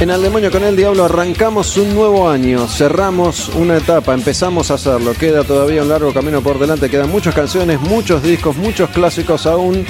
En 0.00 0.12
Al 0.12 0.22
Demonio 0.22 0.52
con 0.52 0.62
el 0.62 0.76
Diablo 0.76 1.06
arrancamos 1.06 1.76
un 1.76 1.92
nuevo 1.92 2.30
año, 2.30 2.68
cerramos 2.68 3.48
una 3.48 3.78
etapa, 3.78 4.14
empezamos 4.14 4.70
a 4.70 4.74
hacerlo. 4.74 5.12
Queda 5.12 5.42
todavía 5.42 5.82
un 5.82 5.88
largo 5.88 6.14
camino 6.14 6.40
por 6.40 6.60
delante, 6.60 6.88
quedan 6.88 7.10
muchas 7.10 7.34
canciones, 7.34 7.80
muchos 7.80 8.22
discos, 8.22 8.56
muchos 8.56 8.90
clásicos 8.90 9.44
aún. 9.44 9.84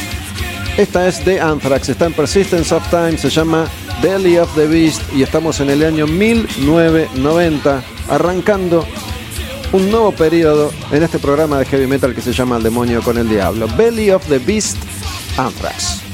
Esta 0.78 1.06
es 1.06 1.22
de 1.26 1.42
Anthrax, 1.42 1.90
está 1.90 2.06
en 2.06 2.14
Persistence 2.14 2.74
of 2.74 2.88
Time, 2.88 3.18
se 3.18 3.28
llama 3.28 3.66
Belly 4.02 4.38
of 4.38 4.48
the 4.54 4.66
Beast 4.66 5.02
y 5.14 5.22
estamos 5.22 5.60
en 5.60 5.68
el 5.68 5.84
año 5.84 6.06
1990, 6.06 7.82
arrancando 8.08 8.86
un 9.72 9.90
nuevo 9.90 10.12
periodo 10.12 10.72
en 10.90 11.02
este 11.02 11.18
programa 11.18 11.58
de 11.58 11.66
heavy 11.66 11.86
metal 11.86 12.14
que 12.14 12.22
se 12.22 12.32
llama 12.32 12.56
Al 12.56 12.62
Demonio 12.62 13.02
con 13.02 13.18
el 13.18 13.28
Diablo. 13.28 13.68
Belly 13.76 14.10
of 14.10 14.26
the 14.28 14.38
Beast, 14.38 14.78
Anthrax. 15.36 16.07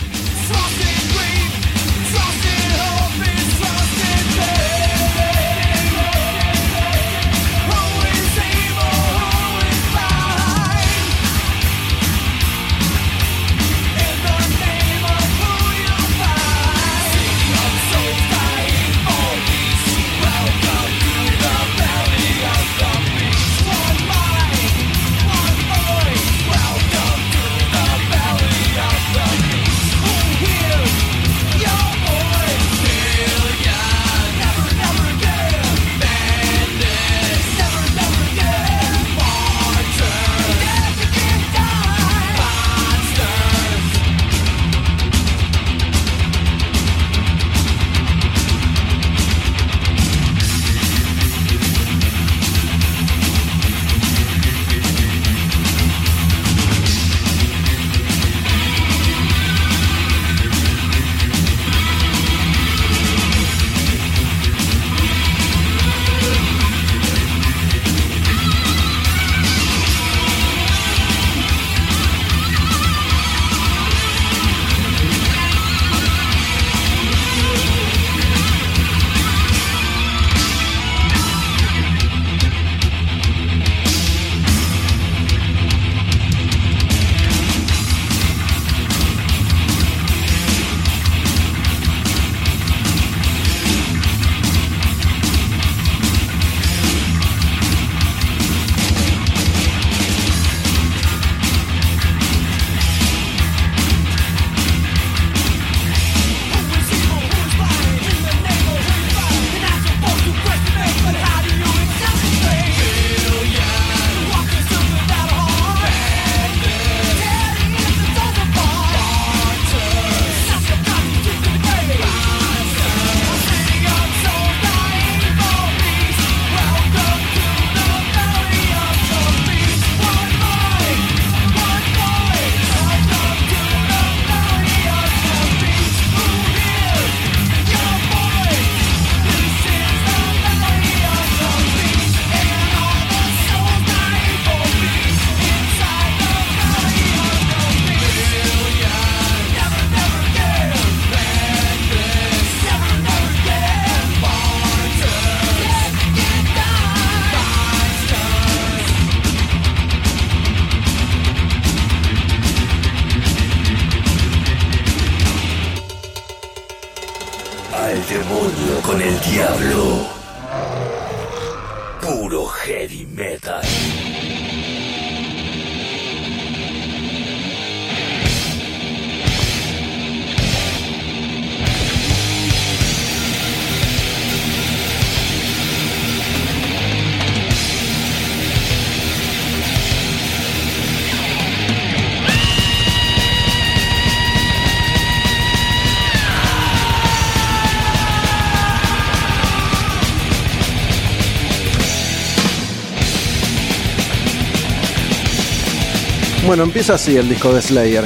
Bueno, 206.55 206.67
empieza 206.67 206.95
así 206.95 207.17
el 207.17 207.29
disco 207.29 207.53
de 207.53 207.61
Slayer. 207.61 208.05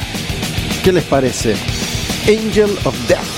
¿Qué 0.82 0.90
les 0.90 1.04
parece? 1.04 1.54
Angel 2.26 2.70
of 2.86 2.96
Death. 3.06 3.37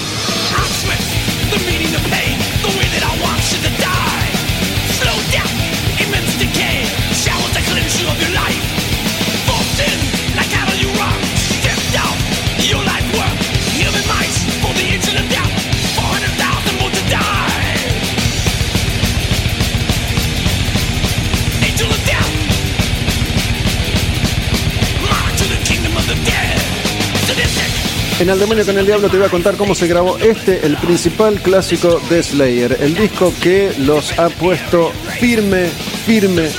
En 28.21 28.29
Al 28.29 28.39
Demonio 28.39 28.67
con 28.67 28.77
el 28.77 28.85
Diablo 28.85 29.09
te 29.09 29.17
voy 29.17 29.25
a 29.25 29.31
contar 29.31 29.57
cómo 29.57 29.75
se 29.75 29.87
grabó 29.87 30.19
este, 30.19 30.67
el 30.67 30.77
principal 30.77 31.41
clásico 31.41 31.99
de 32.11 32.23
Slayer, 32.23 32.77
el 32.79 32.95
disco 32.95 33.33
que 33.41 33.73
los 33.79 34.19
ha 34.19 34.29
puesto 34.29 34.93
firme, 35.19 35.69
firme 36.05 36.51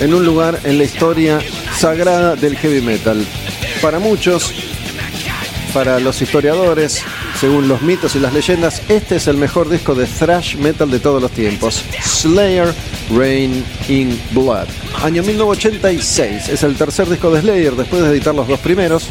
en 0.00 0.12
un 0.12 0.26
lugar 0.26 0.60
en 0.64 0.76
la 0.76 0.84
historia 0.84 1.38
sagrada 1.74 2.36
del 2.36 2.54
heavy 2.54 2.82
metal. 2.82 3.24
Para 3.80 3.98
muchos, 3.98 4.52
para 5.72 6.00
los 6.00 6.20
historiadores, 6.20 7.02
según 7.40 7.66
los 7.66 7.80
mitos 7.80 8.14
y 8.14 8.20
las 8.20 8.34
leyendas, 8.34 8.82
este 8.90 9.16
es 9.16 9.26
el 9.26 9.38
mejor 9.38 9.70
disco 9.70 9.94
de 9.94 10.04
thrash 10.04 10.56
metal 10.56 10.90
de 10.90 11.00
todos 11.00 11.22
los 11.22 11.30
tiempos. 11.30 11.82
Slayer 12.02 12.74
Rain 13.10 13.64
in 13.88 14.20
Blood. 14.32 14.68
Año 15.02 15.22
1986, 15.22 16.50
es 16.50 16.62
el 16.62 16.76
tercer 16.76 17.08
disco 17.08 17.30
de 17.30 17.40
Slayer 17.40 17.74
después 17.74 18.02
de 18.02 18.10
editar 18.10 18.34
los 18.34 18.46
dos 18.46 18.60
primeros. 18.60 19.08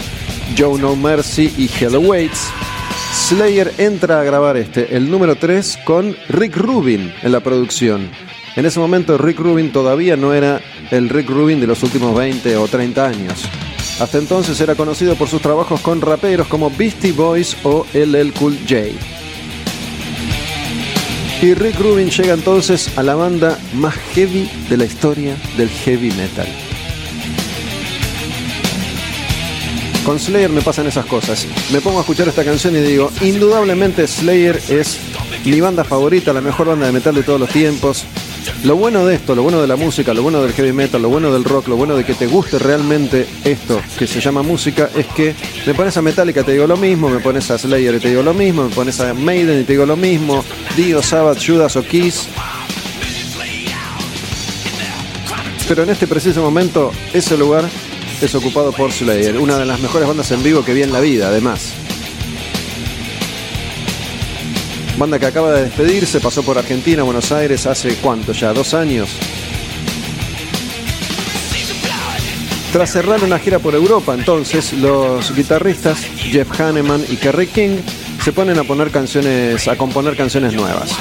Joe 0.60 0.78
No 0.78 0.94
Mercy 0.98 1.54
y 1.58 1.70
Hell 1.74 1.96
Awaits. 1.96 2.50
Slayer 3.14 3.74
entra 3.78 4.20
a 4.20 4.26
grabar 4.26 4.58
este, 4.58 4.94
el 4.98 5.10
número 5.10 5.38
3, 5.38 5.80
con 5.86 6.14
Rick 6.28 6.58
Rubin 6.58 7.14
en 7.24 7.32
la 7.32 7.40
producción. 7.40 8.10
En 8.58 8.66
ese 8.66 8.78
momento 8.78 9.18
Rick 9.18 9.40
Rubin 9.40 9.72
todavía 9.72 10.18
no 10.18 10.34
era 10.34 10.60
el 10.92 11.08
Rick 11.08 11.30
Rubin 11.30 11.62
de 11.62 11.68
los 11.68 11.82
últimos 11.82 12.14
20 12.14 12.58
o 12.58 12.68
30 12.68 13.08
años. 13.08 13.46
Hasta 14.02 14.18
entonces 14.18 14.60
era 14.60 14.76
conocido 14.76 15.16
por 15.16 15.30
sus 15.30 15.42
trabajos 15.42 15.80
con 15.80 16.02
raperos 16.02 16.48
como 16.48 16.70
Beastie 16.70 17.14
Boys 17.14 17.56
o 17.64 17.86
LL 17.94 18.34
Cool 18.34 18.58
J. 18.68 18.88
Y 21.42 21.54
Rick 21.54 21.80
Rubin 21.80 22.10
llega 22.10 22.34
entonces 22.34 22.98
a 22.98 23.04
la 23.04 23.16
banda 23.16 23.58
más 23.76 23.96
heavy 24.14 24.50
de 24.70 24.76
la 24.76 24.84
historia 24.84 25.38
del 25.56 25.70
heavy 25.70 26.12
metal. 26.12 26.69
Con 30.10 30.20
Slayer 30.20 30.50
me 30.50 30.62
pasan 30.62 30.88
esas 30.88 31.06
cosas. 31.06 31.46
Me 31.72 31.82
pongo 31.82 32.00
a 32.00 32.02
escuchar 32.02 32.28
esta 32.28 32.44
canción 32.44 32.76
y 32.76 32.80
digo, 32.80 33.12
indudablemente 33.22 34.08
Slayer 34.08 34.60
es 34.68 34.98
mi 35.46 35.62
banda 35.62 35.84
favorita, 35.84 36.34
la 36.34 36.42
mejor 36.42 36.66
banda 36.66 36.88
de 36.88 36.92
metal 36.92 37.14
de 37.14 37.22
todos 37.22 37.40
los 37.40 37.50
tiempos. 37.50 38.06
Lo 38.64 38.76
bueno 38.76 39.06
de 39.06 39.14
esto, 39.14 39.36
lo 39.36 39.44
bueno 39.44 39.62
de 39.62 39.68
la 39.68 39.76
música, 39.76 40.12
lo 40.16 40.24
bueno 40.24 40.42
del 40.42 40.54
heavy 40.54 40.74
metal, 40.74 41.04
lo 41.04 41.10
bueno 41.10 41.32
del 41.32 41.44
rock, 41.44 41.68
lo 41.68 41.76
bueno 41.76 41.96
de 41.96 42.06
que 42.06 42.16
te 42.16 42.26
guste 42.26 42.58
realmente 42.58 43.28
esto 43.44 43.80
que 44.00 44.08
se 44.08 44.20
llama 44.20 44.42
música 44.42 44.90
es 44.96 45.06
que 45.06 45.36
me 45.68 45.76
pones 45.76 45.96
a 45.96 46.02
Metallica 46.02 46.42
te 46.42 46.54
digo 46.54 46.66
lo 46.66 46.76
mismo, 46.76 47.08
me 47.08 47.20
pones 47.20 47.52
a 47.52 47.60
Slayer 47.60 47.94
y 47.94 48.00
te 48.00 48.10
digo 48.10 48.24
lo 48.24 48.34
mismo, 48.34 48.64
me 48.64 48.74
pones 48.74 49.00
a 49.02 49.14
Maiden 49.14 49.62
y 49.62 49.64
te 49.64 49.74
digo 49.74 49.86
lo 49.86 49.96
mismo, 49.96 50.44
Dio, 50.76 51.04
Sabbath, 51.04 51.38
Judas 51.46 51.76
o 51.76 51.84
Kiss. 51.84 52.28
Pero 55.68 55.84
en 55.84 55.92
este 55.92 56.08
preciso 56.08 56.42
momento 56.42 56.92
ese 57.14 57.38
lugar 57.38 57.70
es 58.26 58.36
ocupado 58.36 58.72
por 58.72 58.92
Slayer, 58.92 59.38
una 59.38 59.58
de 59.58 59.66
las 59.66 59.80
mejores 59.80 60.08
bandas 60.08 60.32
en 60.32 60.44
vivo 60.44 60.64
que 60.64 60.74
vi 60.74 60.84
en 60.84 60.92
la 60.92 61.00
vida, 61.00 61.28
además. 61.28 61.74
Banda 64.98 65.18
que 65.18 65.26
acaba 65.28 65.52
de 65.52 65.64
despedirse, 65.64 66.20
pasó 66.20 66.44
por 66.44 66.58
Argentina, 66.58 67.04
Buenos 67.04 67.32
Aires 67.32 67.66
hace 67.66 67.96
cuánto 67.96 68.34
ya, 68.34 68.52
dos 68.52 68.74
años. 68.74 69.10
Tras 72.74 72.92
cerrar 72.92 73.24
una 73.24 73.40
gira 73.40 73.60
por 73.60 73.74
Europa, 73.74 74.14
entonces 74.14 74.74
los 74.74 75.34
guitarristas 75.36 76.00
Jeff 76.18 76.60
Hanneman 76.60 77.04
y 77.10 77.16
Kerry 77.16 77.48
King 77.48 77.78
se 78.24 78.34
ponen 78.34 78.60
a 78.60 78.64
poner 78.64 78.92
canciones, 78.92 79.68
a 79.68 79.76
componer 79.78 80.16
canciones 80.16 80.54
nuevas. 80.54 80.92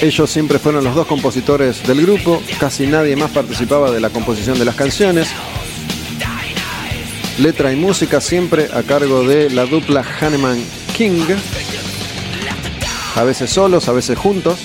Ellos 0.00 0.30
siempre 0.30 0.58
fueron 0.58 0.84
los 0.84 0.94
dos 0.94 1.06
compositores 1.06 1.86
del 1.86 2.02
grupo, 2.02 2.42
casi 2.60 2.86
nadie 2.86 3.16
más 3.16 3.30
participaba 3.30 3.90
de 3.90 4.00
la 4.00 4.10
composición 4.10 4.58
de 4.58 4.64
las 4.64 4.74
canciones. 4.74 5.28
Letra 7.38 7.72
y 7.72 7.76
música 7.76 8.20
siempre 8.20 8.68
a 8.72 8.82
cargo 8.82 9.26
de 9.26 9.50
la 9.50 9.64
dupla 9.64 10.04
Hanneman 10.20 10.62
King, 10.96 11.24
a 13.14 13.24
veces 13.24 13.50
solos, 13.50 13.88
a 13.88 13.92
veces 13.92 14.18
juntos. 14.18 14.58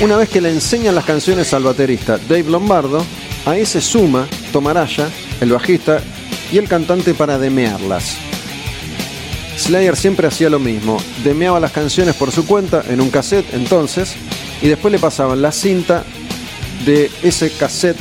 Una 0.00 0.16
vez 0.16 0.28
que 0.28 0.40
le 0.40 0.50
enseñan 0.50 0.94
las 0.94 1.04
canciones 1.04 1.52
al 1.52 1.62
baterista 1.62 2.18
Dave 2.28 2.44
Lombardo, 2.44 3.04
ahí 3.44 3.66
se 3.66 3.80
suma 3.80 4.26
Tomaraya, 4.52 5.08
el 5.40 5.52
bajista, 5.52 6.02
y 6.52 6.58
el 6.58 6.68
cantante 6.68 7.14
para 7.14 7.38
demearlas. 7.38 8.31
Slayer 9.62 9.96
siempre 9.96 10.26
hacía 10.26 10.50
lo 10.50 10.58
mismo, 10.58 11.00
demeaba 11.22 11.60
las 11.60 11.70
canciones 11.70 12.16
por 12.16 12.32
su 12.32 12.44
cuenta 12.46 12.82
en 12.88 13.00
un 13.00 13.10
cassette 13.10 13.54
entonces, 13.54 14.14
y 14.60 14.66
después 14.66 14.90
le 14.90 14.98
pasaban 14.98 15.40
la 15.40 15.52
cinta 15.52 16.02
de 16.84 17.08
ese 17.22 17.48
cassette, 17.52 17.96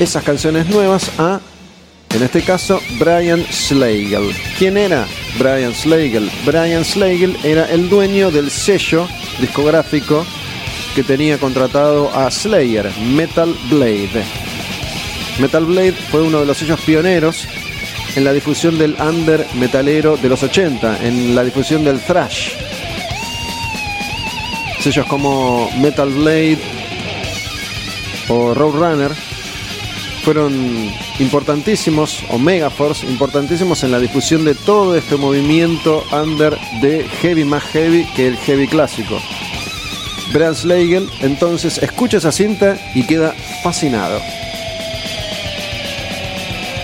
esas 0.00 0.24
canciones 0.24 0.70
nuevas 0.70 1.10
a, 1.18 1.40
en 2.14 2.22
este 2.22 2.40
caso, 2.40 2.80
Brian 2.98 3.44
Slagle. 3.50 4.34
¿Quién 4.58 4.78
era 4.78 5.06
Brian 5.38 5.74
Slagle? 5.74 6.30
Brian 6.46 6.86
Slagle 6.86 7.36
era 7.44 7.70
el 7.70 7.90
dueño 7.90 8.30
del 8.30 8.50
sello 8.50 9.06
discográfico 9.40 10.24
que 10.94 11.02
tenía 11.02 11.36
contratado 11.36 12.10
a 12.16 12.30
Slayer, 12.30 12.90
Metal 12.98 13.54
Blade. 13.68 14.24
Metal 15.38 15.66
Blade 15.66 15.94
fue 16.10 16.22
uno 16.22 16.40
de 16.40 16.46
los 16.46 16.56
sellos 16.56 16.80
pioneros 16.80 17.46
en 18.16 18.24
la 18.24 18.32
difusión 18.32 18.78
del 18.78 18.96
under 19.00 19.46
metalero 19.54 20.16
de 20.16 20.28
los 20.28 20.42
80, 20.42 21.06
en 21.06 21.34
la 21.34 21.44
difusión 21.44 21.84
del 21.84 22.00
thrash. 22.00 22.50
Sellos 24.80 25.06
como 25.06 25.70
Metal 25.78 26.10
Blade 26.10 26.58
o 28.28 28.54
Roadrunner 28.54 29.12
fueron 30.24 30.90
importantísimos, 31.18 32.22
o 32.30 32.38
Megaforce, 32.38 33.06
importantísimos 33.06 33.82
en 33.82 33.90
la 33.90 33.98
difusión 33.98 34.44
de 34.44 34.54
todo 34.54 34.96
este 34.96 35.16
movimiento 35.16 36.04
under 36.12 36.56
de 36.80 37.04
heavy 37.20 37.44
más 37.44 37.62
heavy 37.64 38.06
que 38.14 38.28
el 38.28 38.36
heavy 38.36 38.66
clásico. 38.66 39.20
Brad 40.32 40.54
Slagle 40.54 41.06
entonces 41.20 41.78
escucha 41.78 42.18
esa 42.18 42.32
cinta 42.32 42.78
y 42.94 43.04
queda 43.04 43.34
fascinado. 43.62 44.20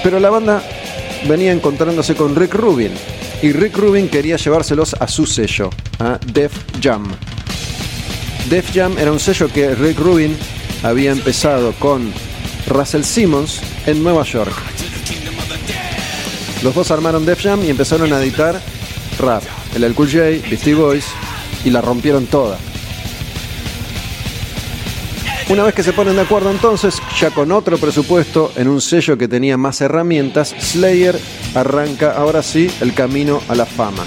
Pero 0.03 0.21
la 0.21 0.31
banda 0.31 0.63
venía 1.27 1.53
encontrándose 1.53 2.15
con 2.15 2.37
Rick 2.37 2.55
Rubin 2.55 2.93
y 3.43 3.53
Rick 3.53 3.77
Rubin 3.77 4.09
quería 4.09 4.37
llevárselos 4.37 4.95
a 4.95 5.09
su 5.09 5.27
sello, 5.27 5.71
a 5.99 6.19
Def 6.33 6.53
Jam. 6.83 7.07
Def 8.49 8.71
Jam 8.75 8.97
era 8.99 9.13
un 9.13 9.21
sello 9.21 9.49
que 9.49 9.75
Rick 9.75 9.99
Rubin 9.99 10.37
había 10.83 11.13
empezado 11.13 11.73
con 11.79 12.13
Russell 12.67 13.03
Simmons 13.03 13.61
en 13.87 14.03
Nueva 14.03 14.25
York. 14.25 14.53
Los 16.63 16.75
dos 16.75 16.91
armaron 16.91 17.25
Def 17.25 17.43
Jam 17.43 17.63
y 17.65 17.71
empezaron 17.71 18.13
a 18.13 18.21
editar 18.21 18.61
rap, 19.19 19.43
el 19.75 19.85
El 19.85 19.95
Cool 19.95 20.11
J, 20.11 20.49
Beastie 20.49 20.75
Boys 20.75 21.05
y 21.65 21.71
la 21.71 21.81
rompieron 21.81 22.27
toda. 22.27 22.59
Una 25.51 25.63
vez 25.63 25.75
que 25.75 25.83
se 25.83 25.95
ponen 25.95 26.17
de 26.17 26.21
acuerdo 26.21 26.51
entonces, 26.51 27.01
ya 27.19 27.31
con 27.31 27.53
otro 27.53 27.79
presupuesto, 27.79 28.53
en 28.57 28.69
un 28.69 28.83
sello 28.83 29.17
que 29.17 29.29
tenía 29.29 29.57
más 29.57 29.81
herramientas, 29.81 30.55
Slayer 30.59 31.19
arranca 31.55 32.13
ahora 32.13 32.43
sí 32.43 32.71
el 32.83 32.93
camino 32.93 33.41
a 33.49 33.55
la 33.55 33.65
fama. 33.65 34.05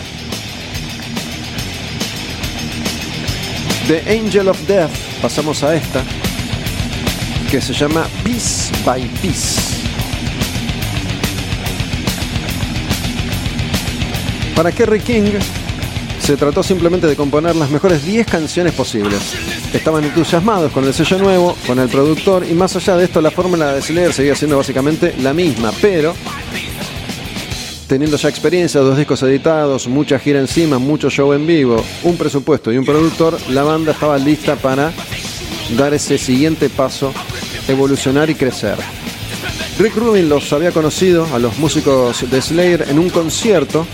The 3.88 4.20
Angel 4.20 4.50
of 4.50 4.68
Death, 4.68 4.92
pasamos 5.20 5.64
a 5.64 5.74
esta, 5.74 6.04
que 7.50 7.60
se 7.60 7.74
llama 7.74 8.06
Piece 8.24 8.72
by 8.86 9.02
Piece. 9.24 9.60
Para 14.56 14.72
Kerry 14.72 15.00
King 15.00 15.40
se 16.20 16.38
trató 16.38 16.62
simplemente 16.62 17.08
de 17.08 17.16
componer 17.16 17.56
las 17.56 17.72
mejores 17.72 18.06
10 18.06 18.28
canciones 18.28 18.74
posibles. 18.74 19.61
Estaban 19.74 20.04
entusiasmados 20.04 20.72
con 20.72 20.86
el 20.86 20.94
sello 20.94 21.18
nuevo, 21.18 21.56
con 21.66 21.80
el 21.80 21.88
productor 21.88 22.46
y 22.50 22.54
más 22.54 22.76
allá 22.76 22.98
de 22.98 23.06
esto 23.06 23.22
la 23.22 23.32
fórmula 23.32 23.74
de 23.74 23.82
Slayer 23.82 24.14
seguía 24.14 24.36
siendo 24.36 24.58
básicamente 24.58 25.16
la 25.22 25.34
misma, 25.34 25.72
pero 25.82 26.14
teniendo 27.88 28.18
ya 28.18 28.30
experiencia, 28.30 28.82
dos 28.82 28.98
discos 28.98 29.22
editados, 29.24 29.88
mucha 29.88 30.20
gira 30.20 30.40
encima, 30.40 30.78
mucho 30.78 31.10
show 31.10 31.34
en 31.34 31.46
vivo, 31.46 31.84
un 32.04 32.18
presupuesto 32.18 32.72
y 32.72 32.78
un 32.78 32.86
productor, 32.86 33.38
la 33.50 33.64
banda 33.64 33.92
estaba 33.92 34.18
lista 34.18 34.56
para 34.56 34.92
dar 35.78 35.94
ese 35.94 36.18
siguiente 36.18 36.70
paso, 36.70 37.14
evolucionar 37.68 38.30
y 38.30 38.36
crecer. 38.36 38.76
Rick 39.80 39.96
Rubin 39.96 40.30
los 40.30 40.52
había 40.54 40.72
conocido 40.72 41.28
a 41.34 41.40
los 41.40 41.58
músicos 41.58 42.30
de 42.30 42.42
Slayer 42.42 42.86
en 42.90 43.00
un 43.00 43.10
concierto 43.10 43.86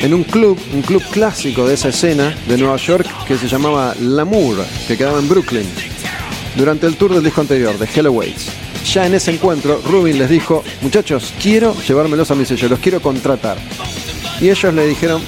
en 0.00 0.14
un 0.14 0.24
club, 0.24 0.58
un 0.72 0.82
club 0.82 1.02
clásico 1.10 1.66
de 1.66 1.74
esa 1.74 1.88
escena 1.88 2.34
de 2.48 2.56
Nueva 2.56 2.76
York 2.76 3.06
que 3.26 3.36
se 3.36 3.48
llamaba 3.48 3.94
Lamour, 4.00 4.64
que 4.88 4.96
quedaba 4.96 5.18
en 5.18 5.28
Brooklyn, 5.28 5.66
durante 6.56 6.86
el 6.86 6.96
tour 6.96 7.14
del 7.14 7.22
disco 7.22 7.42
anterior 7.42 7.78
de 7.78 7.88
Hello 7.94 8.12
Waits. 8.12 8.46
Ya 8.92 9.06
en 9.06 9.14
ese 9.14 9.30
encuentro, 9.30 9.80
Rubin 9.84 10.18
les 10.18 10.30
dijo, 10.30 10.64
muchachos, 10.80 11.34
quiero 11.40 11.74
llevármelos 11.82 12.30
a 12.30 12.34
mi 12.34 12.44
sello, 12.44 12.68
los 12.68 12.78
quiero 12.78 13.00
contratar. 13.00 13.58
Y 14.40 14.48
ellos 14.48 14.74
le 14.74 14.86
dijeron, 14.86 15.22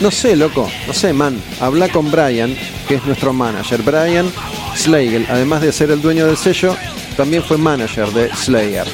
no 0.00 0.10
sé, 0.10 0.34
loco, 0.34 0.68
no 0.86 0.92
sé, 0.92 1.12
man, 1.12 1.40
habla 1.60 1.88
con 1.88 2.10
Brian, 2.10 2.54
que 2.88 2.96
es 2.96 3.04
nuestro 3.04 3.32
manager. 3.32 3.82
Brian 3.82 4.30
Slagle, 4.74 5.26
además 5.28 5.62
de 5.62 5.72
ser 5.72 5.90
el 5.90 6.02
dueño 6.02 6.26
del 6.26 6.36
sello, 6.36 6.76
también 7.16 7.42
fue 7.42 7.56
manager 7.56 8.10
de 8.12 8.34
Slayer. 8.34 8.86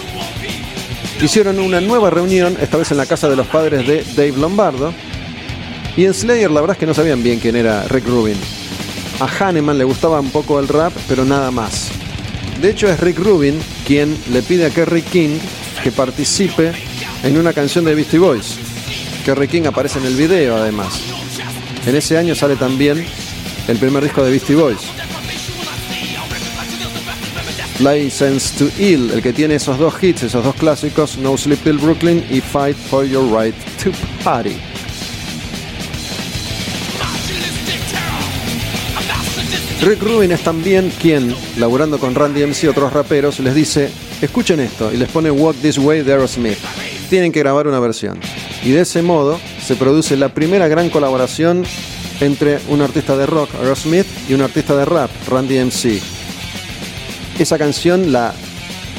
Hicieron 1.24 1.58
una 1.58 1.80
nueva 1.80 2.10
reunión, 2.10 2.56
esta 2.60 2.76
vez 2.76 2.90
en 2.90 2.98
la 2.98 3.06
casa 3.06 3.28
de 3.28 3.36
los 3.36 3.46
padres 3.46 3.86
de 3.86 4.04
Dave 4.14 4.38
Lombardo. 4.38 4.92
Y 5.96 6.04
en 6.04 6.14
Slayer 6.14 6.50
la 6.50 6.60
verdad 6.60 6.76
es 6.76 6.80
que 6.80 6.86
no 6.86 6.94
sabían 6.94 7.22
bien 7.22 7.40
quién 7.40 7.56
era 7.56 7.84
Rick 7.88 8.06
Rubin. 8.06 8.36
A 9.18 9.26
Hanneman 9.26 9.78
le 9.78 9.84
gustaba 9.84 10.20
un 10.20 10.30
poco 10.30 10.60
el 10.60 10.68
rap, 10.68 10.92
pero 11.08 11.24
nada 11.24 11.50
más. 11.50 11.90
De 12.60 12.70
hecho 12.70 12.88
es 12.88 13.00
Rick 13.00 13.18
Rubin 13.18 13.58
quien 13.86 14.16
le 14.32 14.42
pide 14.42 14.66
a 14.66 14.70
Kerry 14.70 15.02
King 15.02 15.38
que 15.82 15.90
participe 15.90 16.72
en 17.22 17.38
una 17.38 17.52
canción 17.52 17.84
de 17.84 17.94
Beastie 17.94 18.18
Boys. 18.18 18.58
Kerry 19.24 19.48
King 19.48 19.62
aparece 19.66 19.98
en 19.98 20.06
el 20.06 20.16
video 20.16 20.56
además. 20.56 21.00
En 21.86 21.96
ese 21.96 22.18
año 22.18 22.34
sale 22.34 22.56
también 22.56 23.06
el 23.68 23.78
primer 23.78 24.02
disco 24.02 24.22
de 24.22 24.30
Beastie 24.30 24.56
Boys. 24.56 24.80
License 27.78 28.56
to 28.58 28.70
Ill, 28.82 29.10
el 29.10 29.22
que 29.22 29.34
tiene 29.34 29.56
esos 29.56 29.78
dos 29.78 30.02
hits, 30.02 30.22
esos 30.22 30.42
dos 30.42 30.54
clásicos, 30.54 31.18
No 31.18 31.36
Sleep 31.36 31.62
Till 31.62 31.76
Brooklyn 31.76 32.24
y 32.30 32.40
Fight 32.40 32.76
for 32.76 33.04
Your 33.04 33.24
Right 33.30 33.54
to 33.82 33.90
Party. 34.24 34.56
Rick 39.82 40.02
Rubin 40.02 40.32
es 40.32 40.40
también 40.40 40.90
quien, 41.00 41.34
laburando 41.58 41.98
con 41.98 42.14
Randy 42.14 42.46
MC 42.46 42.64
y 42.64 42.66
otros 42.68 42.94
raperos, 42.94 43.40
les 43.40 43.54
dice, 43.54 43.90
escuchen 44.22 44.58
esto, 44.60 44.90
y 44.92 44.96
les 44.96 45.08
pone 45.10 45.30
Walk 45.30 45.56
This 45.60 45.76
Way 45.76 46.02
de 46.02 46.12
Aerosmith. 46.12 46.58
Tienen 47.10 47.30
que 47.30 47.40
grabar 47.40 47.66
una 47.66 47.78
versión. 47.78 48.18
Y 48.64 48.70
de 48.70 48.80
ese 48.80 49.02
modo 49.02 49.38
se 49.62 49.76
produce 49.76 50.16
la 50.16 50.30
primera 50.30 50.66
gran 50.66 50.88
colaboración 50.88 51.62
entre 52.20 52.58
un 52.68 52.80
artista 52.80 53.16
de 53.18 53.26
rock, 53.26 53.50
Aerosmith, 53.60 54.06
y 54.28 54.34
un 54.34 54.40
artista 54.40 54.74
de 54.74 54.86
rap, 54.86 55.10
Randy 55.28 55.58
MC. 55.58 56.00
Esa 57.38 57.58
canción 57.58 58.12
la 58.12 58.32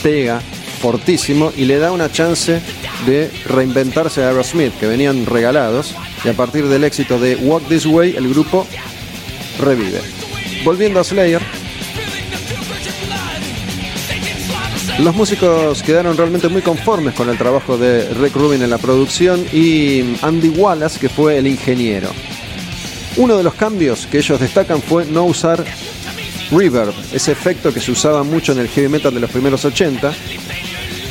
pega 0.03 0.41
fortísimo 0.81 1.51
y 1.55 1.65
le 1.65 1.79
da 1.79 1.91
una 1.91 2.11
chance 2.11 2.61
de 3.05 3.31
reinventarse 3.45 4.23
a 4.23 4.29
Aerosmith, 4.29 4.77
que 4.79 4.85
venían 4.85 5.25
regalados, 5.25 5.95
y 6.23 6.29
a 6.29 6.33
partir 6.33 6.67
del 6.67 6.83
éxito 6.83 7.19
de 7.19 7.35
Walk 7.35 7.67
This 7.67 7.85
Way, 7.85 8.15
el 8.15 8.29
grupo 8.29 8.67
revive. 9.59 10.01
Volviendo 10.63 10.99
a 10.99 11.03
Slayer, 11.03 11.41
los 14.99 15.15
músicos 15.15 15.83
quedaron 15.83 16.17
realmente 16.17 16.47
muy 16.47 16.61
conformes 16.61 17.15
con 17.15 17.29
el 17.29 17.37
trabajo 17.37 17.77
de 17.77 18.07
Rick 18.15 18.35
Rubin 18.35 18.61
en 18.61 18.69
la 18.69 18.77
producción 18.77 19.45
y 19.53 20.15
Andy 20.21 20.49
Wallace, 20.49 20.99
que 20.99 21.09
fue 21.09 21.37
el 21.37 21.47
ingeniero. 21.47 22.09
Uno 23.15 23.37
de 23.37 23.43
los 23.43 23.55
cambios 23.55 24.07
que 24.07 24.19
ellos 24.19 24.39
destacan 24.39 24.81
fue 24.81 25.05
no 25.05 25.25
usar 25.25 25.63
reverb, 26.51 26.93
ese 27.13 27.31
efecto 27.31 27.73
que 27.73 27.79
se 27.79 27.91
usaba 27.91 28.23
mucho 28.23 28.51
en 28.51 28.59
el 28.59 28.67
heavy 28.69 28.89
metal 28.89 29.13
de 29.13 29.19
los 29.19 29.29
primeros 29.29 29.65
80. 29.65 30.13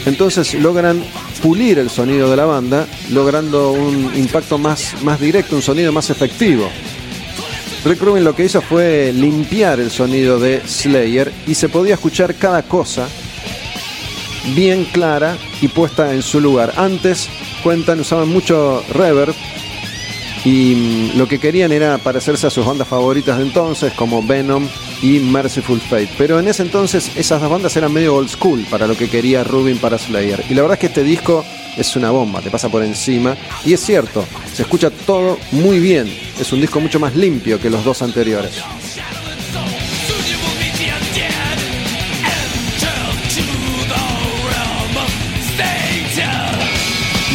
Entonces 0.06 0.54
logran 0.54 1.02
pulir 1.42 1.78
el 1.78 1.90
sonido 1.90 2.30
de 2.30 2.36
la 2.36 2.44
banda, 2.44 2.86
logrando 3.10 3.72
un 3.72 4.12
impacto 4.16 4.58
más, 4.58 5.02
más 5.02 5.20
directo, 5.20 5.56
un 5.56 5.62
sonido 5.62 5.92
más 5.92 6.10
efectivo. 6.10 6.68
Rick 7.84 8.00
Rubin 8.00 8.24
lo 8.24 8.34
que 8.34 8.44
hizo 8.44 8.60
fue 8.60 9.12
limpiar 9.12 9.78
el 9.78 9.90
sonido 9.90 10.40
de 10.40 10.60
Slayer 10.66 11.32
y 11.46 11.54
se 11.54 11.68
podía 11.68 11.94
escuchar 11.94 12.34
cada 12.34 12.62
cosa 12.62 13.08
bien 14.54 14.84
clara 14.86 15.36
y 15.60 15.68
puesta 15.68 16.12
en 16.12 16.22
su 16.22 16.40
lugar. 16.40 16.72
Antes, 16.76 17.28
cuentan, 17.62 18.00
usaban 18.00 18.28
mucho 18.28 18.82
reverb 18.92 19.34
y 20.46 20.76
mm, 20.76 21.18
lo 21.18 21.26
que 21.26 21.40
querían 21.40 21.72
era 21.72 21.98
parecerse 21.98 22.46
a 22.46 22.50
sus 22.50 22.64
bandas 22.64 22.86
favoritas 22.86 23.36
de 23.36 23.42
entonces, 23.42 23.92
como 23.94 24.24
Venom 24.24 24.68
y 25.02 25.18
Merciful 25.18 25.80
Fate. 25.80 26.08
Pero 26.16 26.38
en 26.38 26.46
ese 26.46 26.62
entonces 26.62 27.10
esas 27.16 27.40
dos 27.40 27.50
bandas 27.50 27.76
eran 27.76 27.92
medio 27.92 28.14
old 28.14 28.28
school 28.28 28.64
para 28.70 28.86
lo 28.86 28.96
que 28.96 29.10
quería 29.10 29.42
Rubin 29.42 29.78
para 29.78 29.98
Slayer. 29.98 30.44
Y 30.48 30.54
la 30.54 30.62
verdad 30.62 30.76
es 30.76 30.80
que 30.80 30.86
este 30.86 31.02
disco 31.02 31.44
es 31.76 31.96
una 31.96 32.12
bomba, 32.12 32.40
te 32.40 32.50
pasa 32.50 32.68
por 32.68 32.84
encima. 32.84 33.36
Y 33.64 33.72
es 33.72 33.80
cierto, 33.80 34.24
se 34.54 34.62
escucha 34.62 34.90
todo 34.90 35.36
muy 35.50 35.80
bien. 35.80 36.06
Es 36.38 36.52
un 36.52 36.60
disco 36.60 36.78
mucho 36.78 37.00
más 37.00 37.16
limpio 37.16 37.60
que 37.60 37.68
los 37.68 37.84
dos 37.84 38.00
anteriores. 38.02 38.62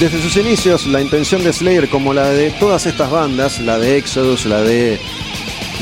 Desde 0.02 0.20
sus 0.20 0.36
inicios, 0.36 0.88
la 0.88 0.99
intención 0.99 1.43
de 1.43 1.54
Slayer, 1.54 1.88
como 1.88 2.12
la 2.12 2.28
de 2.32 2.49
todas 2.49 2.88
estas 2.88 3.12
bandas, 3.12 3.60
la 3.60 3.78
de 3.78 3.97
Exodus, 3.97 4.47
la 4.47 4.60
de 4.64 4.99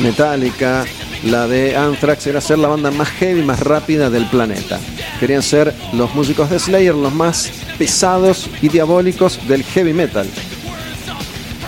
Metallica, 0.02 0.84
la 1.24 1.48
de 1.48 1.78
Anthrax, 1.78 2.28
era 2.28 2.42
ser 2.42 2.60
la 2.60 2.68
banda 2.68 2.92
más 2.92 3.08
heavy, 3.12 3.44
más 3.44 3.62
rápida 3.62 4.10
del 4.10 4.26
planeta. 4.26 4.78
Querían 5.22 5.42
ser 5.42 5.74
los 5.94 6.14
músicos 6.16 6.50
de 6.50 6.60
Slayer 6.60 6.96
los 6.96 7.14
más 7.14 7.50
pesados 7.78 8.50
y 8.62 8.68
diabólicos 8.68 9.40
del 9.48 9.64
heavy 9.64 9.94
metal. 9.94 10.28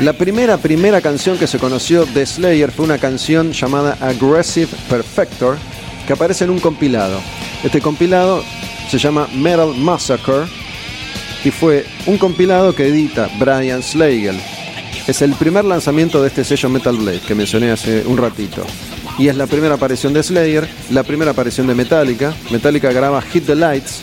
La 0.02 0.12
primera, 0.12 0.58
primera 0.58 0.99
canción 0.99 1.38
que 1.38 1.47
se 1.47 1.58
conoció 1.58 2.06
de 2.06 2.26
Slayer 2.26 2.70
fue 2.74 2.84
una 2.84 2.97
canción 2.97 3.54
llamada 3.54 3.97
Aggressive 4.02 4.68
Perfector, 4.89 5.58
que 6.06 6.12
aparece 6.12 6.43
en 6.43 6.49
un 6.49 6.60
compilado. 6.60 7.18
Este 7.64 7.80
compilado 7.80 8.43
se 8.89 8.97
llama 8.97 9.30
Metal 9.34 9.74
Massacre 9.74 10.47
y 11.44 11.52
fue 11.52 11.86
un 12.06 12.18
compilado 12.18 12.76
que 12.76 12.88
edita 12.88 13.30
Brian 13.39 13.82
Slagle. 13.82 14.39
Es 15.08 15.22
el 15.22 15.34
primer 15.34 15.66
lanzamiento 15.66 16.22
de 16.22 16.28
este 16.28 16.44
sello 16.44 16.70
Metal 16.70 16.96
Blade 16.96 17.22
que 17.22 17.36
mencioné 17.36 17.72
hace 17.72 18.04
un 18.06 18.18
ratito. 18.18 18.66
Y 19.18 19.28
es 19.28 19.36
la 19.36 19.48
primera 19.48 19.76
aparición 19.76 20.14
de 20.14 20.24
Slayer, 20.24 20.68
la 20.89 21.04
primera 21.04 21.32
aparición 21.32 21.68
de 21.68 21.76
Metallica. 21.76 22.34
Metallica 22.50 22.92
graba 22.92 23.22
Hit 23.22 23.46
the 23.46 23.56
Lights 23.56 24.02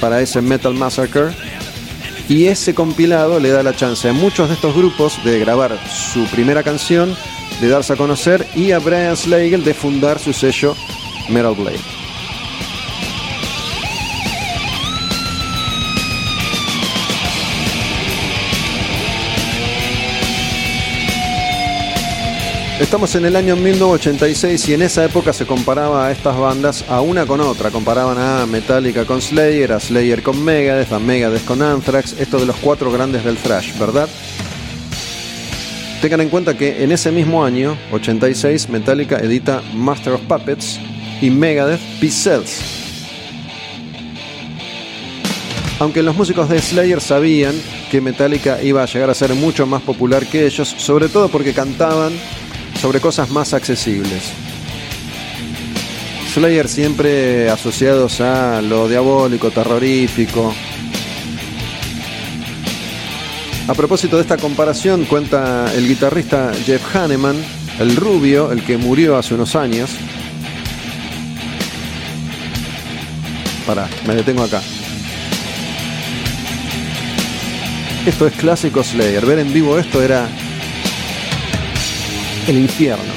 para 0.00 0.20
ese 0.20 0.40
Metal 0.40 0.74
Massacre. 0.74 1.30
Y 2.28 2.46
ese 2.46 2.74
compilado 2.74 3.40
le 3.40 3.50
da 3.50 3.62
la 3.62 3.76
chance 3.76 4.08
a 4.08 4.12
muchos 4.12 4.48
de 4.48 4.54
estos 4.54 4.74
grupos 4.74 5.22
de 5.24 5.38
grabar 5.38 5.78
su 5.88 6.24
primera 6.26 6.62
canción, 6.62 7.14
de 7.60 7.68
darse 7.68 7.92
a 7.92 7.96
conocer 7.96 8.46
y 8.54 8.72
a 8.72 8.78
Brian 8.78 9.16
Slagle 9.16 9.58
de 9.58 9.74
fundar 9.74 10.18
su 10.18 10.32
sello 10.32 10.74
Metal 11.28 11.54
Blade. 11.54 12.01
Estamos 22.82 23.14
en 23.14 23.24
el 23.24 23.36
año 23.36 23.54
1986 23.54 24.68
y 24.68 24.74
en 24.74 24.82
esa 24.82 25.04
época 25.04 25.32
se 25.32 25.46
comparaba 25.46 26.08
a 26.08 26.10
estas 26.10 26.36
bandas 26.36 26.84
a 26.88 27.00
una 27.00 27.24
con 27.26 27.40
otra. 27.40 27.70
Comparaban 27.70 28.18
a 28.18 28.44
Metallica 28.44 29.04
con 29.04 29.22
Slayer, 29.22 29.72
a 29.72 29.78
Slayer 29.78 30.20
con 30.20 30.44
Megadeth, 30.44 30.92
a 30.92 30.98
Megadeth 30.98 31.44
con 31.44 31.62
Anthrax, 31.62 32.16
esto 32.18 32.40
de 32.40 32.46
los 32.46 32.56
cuatro 32.56 32.90
grandes 32.90 33.24
del 33.24 33.36
thrash, 33.36 33.78
¿verdad? 33.78 34.08
Tengan 36.02 36.22
en 36.22 36.28
cuenta 36.28 36.58
que 36.58 36.82
en 36.82 36.90
ese 36.90 37.12
mismo 37.12 37.44
año, 37.44 37.78
86, 37.92 38.68
Metallica 38.68 39.20
edita 39.20 39.62
Master 39.74 40.14
of 40.14 40.22
Puppets 40.22 40.80
y 41.22 41.30
Megadeth 41.30 41.80
Peace 42.00 42.42
Aunque 45.78 46.02
los 46.02 46.16
músicos 46.16 46.48
de 46.48 46.60
Slayer 46.60 47.00
sabían 47.00 47.54
que 47.92 48.00
Metallica 48.00 48.60
iba 48.60 48.82
a 48.82 48.86
llegar 48.86 49.08
a 49.08 49.14
ser 49.14 49.32
mucho 49.34 49.66
más 49.66 49.82
popular 49.82 50.26
que 50.26 50.44
ellos, 50.44 50.74
sobre 50.76 51.08
todo 51.08 51.28
porque 51.28 51.54
cantaban 51.54 52.12
sobre 52.82 53.00
cosas 53.00 53.30
más 53.30 53.54
accesibles. 53.54 54.24
Slayer 56.34 56.66
siempre 56.66 57.48
asociados 57.48 58.20
a 58.20 58.60
lo 58.60 58.88
diabólico, 58.88 59.52
terrorífico. 59.52 60.52
A 63.68 63.74
propósito 63.74 64.16
de 64.16 64.22
esta 64.22 64.36
comparación, 64.36 65.04
cuenta 65.04 65.72
el 65.76 65.86
guitarrista 65.86 66.50
Jeff 66.66 66.96
Hanneman, 66.96 67.36
el 67.78 67.94
rubio, 67.94 68.50
el 68.50 68.64
que 68.64 68.76
murió 68.76 69.16
hace 69.16 69.34
unos 69.34 69.54
años. 69.54 69.90
Para, 73.64 73.88
me 74.08 74.16
detengo 74.16 74.42
acá. 74.42 74.60
Esto 78.04 78.26
es 78.26 78.32
clásico 78.32 78.82
Slayer. 78.82 79.24
Ver 79.24 79.38
en 79.38 79.52
vivo 79.52 79.78
esto 79.78 80.02
era 80.02 80.28
el 82.48 82.58
infierno. 82.58 83.11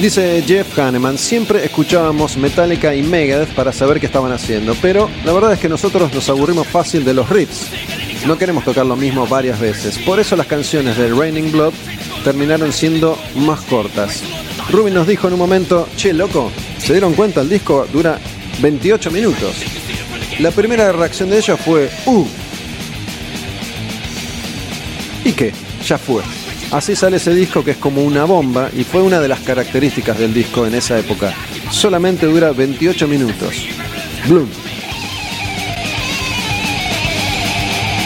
Dice 0.00 0.42
Jeff 0.46 0.78
Hanneman, 0.78 1.18
siempre 1.18 1.62
escuchábamos 1.62 2.38
Metallica 2.38 2.94
y 2.94 3.02
Megadeth 3.02 3.50
para 3.50 3.70
saber 3.70 4.00
qué 4.00 4.06
estaban 4.06 4.32
haciendo, 4.32 4.74
pero 4.80 5.10
la 5.26 5.32
verdad 5.34 5.52
es 5.52 5.58
que 5.58 5.68
nosotros 5.68 6.14
nos 6.14 6.26
aburrimos 6.30 6.66
fácil 6.66 7.04
de 7.04 7.12
los 7.12 7.28
riffs. 7.28 7.66
No 8.26 8.38
queremos 8.38 8.64
tocar 8.64 8.86
lo 8.86 8.96
mismo 8.96 9.26
varias 9.26 9.60
veces. 9.60 9.98
Por 9.98 10.18
eso 10.18 10.36
las 10.36 10.46
canciones 10.46 10.96
de 10.96 11.12
Raining 11.12 11.52
Blood 11.52 11.74
terminaron 12.24 12.72
siendo 12.72 13.18
más 13.36 13.60
cortas. 13.60 14.22
Rubin 14.70 14.94
nos 14.94 15.06
dijo 15.06 15.26
en 15.26 15.34
un 15.34 15.38
momento, 15.38 15.86
che, 15.98 16.14
loco, 16.14 16.50
¿se 16.78 16.94
dieron 16.94 17.12
cuenta? 17.12 17.42
El 17.42 17.50
disco 17.50 17.86
dura 17.92 18.18
28 18.62 19.10
minutos. 19.10 19.54
La 20.38 20.50
primera 20.50 20.92
reacción 20.92 21.28
de 21.28 21.38
ella 21.38 21.58
fue, 21.58 21.90
uh. 22.06 22.26
¿Y 25.26 25.32
qué? 25.32 25.52
Ya 25.86 25.98
fue. 25.98 26.22
Así 26.72 26.94
sale 26.94 27.16
ese 27.16 27.34
disco 27.34 27.64
que 27.64 27.72
es 27.72 27.76
como 27.78 28.02
una 28.02 28.24
bomba 28.24 28.70
y 28.76 28.84
fue 28.84 29.02
una 29.02 29.20
de 29.20 29.26
las 29.26 29.40
características 29.40 30.18
del 30.18 30.32
disco 30.32 30.66
en 30.66 30.74
esa 30.74 30.98
época. 30.98 31.34
Solamente 31.70 32.26
dura 32.26 32.52
28 32.52 33.08
minutos. 33.08 33.66
Bloom. 34.28 34.48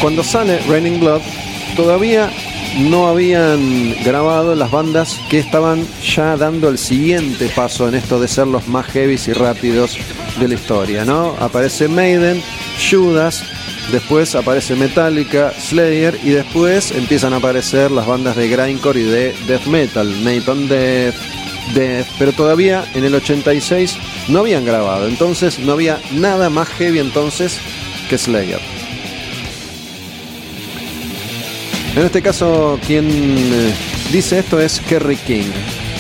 Cuando 0.01 0.23
sale 0.23 0.59
Raining 0.69 1.01
Blood, 1.01 1.21
todavía 1.77 2.31
no 2.79 3.07
habían 3.07 3.95
grabado 4.03 4.55
las 4.55 4.71
bandas 4.71 5.19
que 5.31 5.39
estaban 5.39 5.87
ya 6.03 6.37
dando 6.37 6.69
el 6.69 6.79
siguiente 6.79 7.49
paso 7.55 7.89
en 7.89 7.95
esto 7.95 8.19
de 8.19 8.29
ser 8.29 8.47
los 8.47 8.67
más 8.69 8.87
heavies 8.87 9.29
y 9.29 9.33
rápidos 9.33 9.97
de 10.41 10.49
la 10.49 10.55
historia, 10.55 11.05
¿no? 11.05 11.37
Aparece 11.39 11.89
Maiden, 11.89 12.43
Judas, 12.91 13.45
después 13.93 14.35
aparece 14.35 14.77
Metallica, 14.77 15.53
Slayer 15.59 16.19
y 16.23 16.31
después 16.31 16.93
empiezan 16.93 17.33
a 17.33 17.37
aparecer 17.37 17.91
las 17.91 18.07
bandas 18.07 18.37
de 18.37 18.49
grindcore 18.49 19.01
y 19.01 19.05
de 19.05 19.35
death 19.47 19.67
metal, 19.67 20.25
Nathan 20.25 20.69
Death, 20.69 21.15
Death, 21.75 22.07
pero 22.19 22.33
todavía 22.33 22.85
en 22.95 23.05
el 23.05 23.15
86 23.15 23.97
no 24.29 24.41
habían 24.41 24.65
grabado, 24.65 25.07
entonces 25.07 25.59
no 25.59 25.73
había 25.73 26.01
nada 26.13 26.51
más 26.51 26.69
heavy 26.69 26.99
entonces 26.99 27.59
que 28.09 28.19
Slayer. 28.19 28.61
En 31.97 32.03
este 32.03 32.23
caso, 32.23 32.79
quien 32.85 33.09
eh, 33.09 33.73
dice 34.11 34.41
esto 34.41 34.61
es 34.61 34.81
Kerry 34.81 35.17
King. 35.17 35.53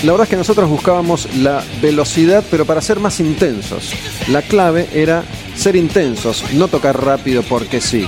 La 0.05 0.13
verdad 0.13 0.27
es 0.27 0.31
que 0.31 0.37
nosotros 0.37 0.69
buscábamos 0.69 1.35
la 1.37 1.65
velocidad, 1.81 2.45
pero 2.51 2.67
para 2.67 2.83
ser 2.83 3.01
más 3.01 3.21
intensos. 3.21 3.95
La 4.29 4.43
clave 4.43 4.87
era 4.93 5.25
ser 5.57 5.77
intensos, 5.77 6.45
no 6.53 6.69
tocar 6.69 7.03
rápido 7.03 7.43
porque 7.43 7.81
sí. 7.81 8.07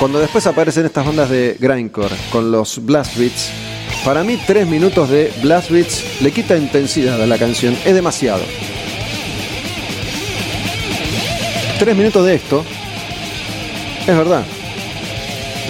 Cuando 0.00 0.18
después 0.18 0.48
aparecen 0.48 0.86
estas 0.86 1.06
bandas 1.06 1.30
de 1.30 1.56
grindcore 1.60 2.16
con 2.32 2.50
los 2.50 2.84
blast 2.84 3.16
beats, 3.16 3.50
para 4.04 4.24
mí 4.24 4.40
tres 4.44 4.66
minutos 4.66 5.08
de 5.08 5.32
blast 5.40 5.70
beats 5.70 6.20
le 6.20 6.32
quita 6.32 6.56
intensidad 6.56 7.22
a 7.22 7.26
la 7.26 7.38
canción, 7.38 7.76
es 7.84 7.94
demasiado. 7.94 8.42
Tres 11.78 11.96
minutos 11.96 12.26
de 12.26 12.34
esto, 12.34 12.64
es 14.00 14.16
verdad, 14.16 14.42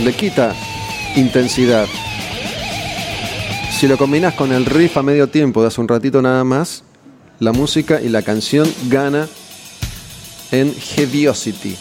le 0.03 0.13
quita 0.15 0.55
intensidad. 1.17 1.87
Si 3.81 3.89
lo 3.89 3.97
combinas 3.97 4.35
con 4.35 4.53
el 4.53 4.67
riff 4.67 4.99
a 4.99 5.03
medio 5.03 5.31
tiempo 5.31 5.63
de 5.63 5.69
hace 5.69 5.81
un 5.81 5.89
ratito 5.89 6.21
nada 6.21 6.45
más, 6.45 6.85
la 7.39 7.51
música 7.51 7.99
y 7.99 8.11
la 8.11 8.21
canción 8.21 8.71
gana 8.91 9.27
en 10.53 10.75
heaviosity. 10.75 11.79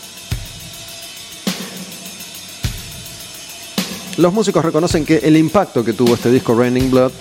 Los 4.16 4.32
músicos 4.32 4.64
reconocen 4.64 5.04
que 5.04 5.18
el 5.18 5.36
impacto 5.36 5.84
que 5.84 5.92
tuvo 5.92 6.14
este 6.14 6.32
disco 6.32 6.58
Raining 6.58 6.90
Blood 6.90 7.12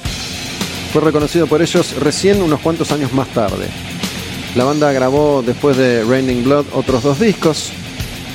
fue 0.93 1.03
reconocido 1.03 1.49
por 1.49 1.61
ellos 1.61 1.97
recién 1.97 2.41
unos 2.41 2.61
cuantos 2.61 2.93
años 2.93 3.13
más 3.13 3.27
tarde. 3.35 3.67
La 4.55 4.63
banda 4.63 4.93
grabó 4.93 5.43
después 5.45 5.77
de 5.77 6.05
Raining 6.05 6.45
Blood 6.45 6.67
otros 6.73 7.03
dos 7.03 7.19
discos, 7.19 7.73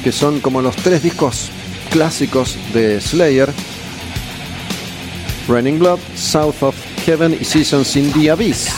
que 0.03 0.11
son 0.11 0.41
como 0.41 0.61
los 0.61 0.75
tres 0.75 1.03
discos 1.03 1.51
clásicos 1.89 2.57
de 2.73 2.99
Slayer, 2.99 3.49
Running 5.47 5.79
Blood, 5.79 5.99
South 6.15 6.61
of 6.61 6.75
Heaven 7.05 7.37
y 7.39 7.43
Seasons 7.43 7.95
in 7.95 8.11
the 8.13 8.31
Abyss. 8.31 8.69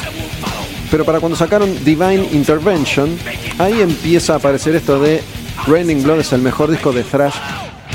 Pero 0.91 1.05
para 1.05 1.19
cuando 1.19 1.35
sacaron 1.35 1.83
Divine 1.83 2.29
Intervention, 2.31 3.17
ahí 3.57 3.81
empieza 3.81 4.33
a 4.33 4.37
aparecer 4.37 4.75
esto 4.75 4.99
de 4.99 5.21
Raining 5.67 6.03
Blood 6.03 6.19
es 6.19 6.31
el 6.31 6.41
mejor 6.41 6.69
disco 6.69 6.91
de 6.91 7.03
thrash 7.03 7.35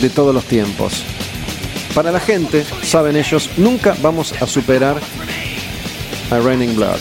de 0.00 0.10
todos 0.10 0.34
los 0.34 0.44
tiempos. 0.44 1.02
Para 1.94 2.10
la 2.10 2.20
gente, 2.20 2.64
saben 2.82 3.16
ellos, 3.16 3.50
nunca 3.56 3.96
vamos 4.02 4.34
a 4.40 4.46
superar 4.46 4.96
a 6.30 6.38
Raining 6.38 6.74
Blood. 6.74 6.98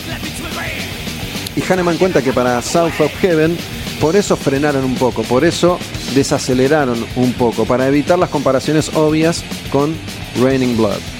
Y 1.56 1.62
Hahnemann 1.62 1.98
cuenta 1.98 2.22
que 2.22 2.32
para 2.32 2.62
South 2.62 3.00
of 3.00 3.12
Heaven, 3.20 3.56
por 4.00 4.14
eso 4.16 4.36
frenaron 4.36 4.84
un 4.84 4.94
poco, 4.94 5.22
por 5.24 5.44
eso 5.44 5.78
desaceleraron 6.14 7.04
un 7.16 7.32
poco 7.32 7.64
para 7.64 7.88
evitar 7.88 8.18
las 8.18 8.30
comparaciones 8.30 8.90
obvias 8.94 9.44
con 9.72 9.94
Raining 10.40 10.76
Blood. 10.76 11.19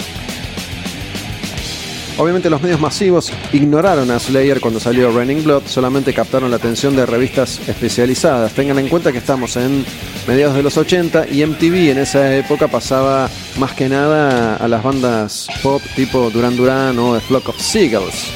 Obviamente 2.21 2.51
los 2.51 2.61
medios 2.61 2.79
masivos 2.79 3.33
ignoraron 3.51 4.11
a 4.11 4.19
Slayer 4.19 4.61
cuando 4.61 4.79
salió 4.79 5.11
Raining 5.11 5.43
Blood, 5.43 5.63
solamente 5.65 6.13
captaron 6.13 6.51
la 6.51 6.59
atención 6.59 6.95
de 6.95 7.07
revistas 7.07 7.67
especializadas. 7.67 8.53
Tengan 8.53 8.79
en 8.79 8.91
cuenta 8.91 9.11
que 9.11 9.17
estamos 9.17 9.57
en 9.57 9.87
mediados 10.29 10.55
de 10.55 10.63
los 10.63 10.77
80 10.77 11.29
y 11.33 11.47
MTV 11.47 11.93
en 11.93 11.99
esa 11.99 12.37
época 12.37 12.69
pasaba 12.69 13.31
más 13.57 13.73
que 13.73 13.89
nada 13.89 14.57
a 14.57 14.69
las 14.69 14.83
bandas 14.83 15.49
pop 15.63 15.81
tipo 15.97 16.29
Duran 16.29 16.59
Duran 16.59 16.99
o 16.99 17.15
The 17.15 17.21
Flock 17.21 17.49
of 17.49 17.59
Seagulls. 17.59 18.31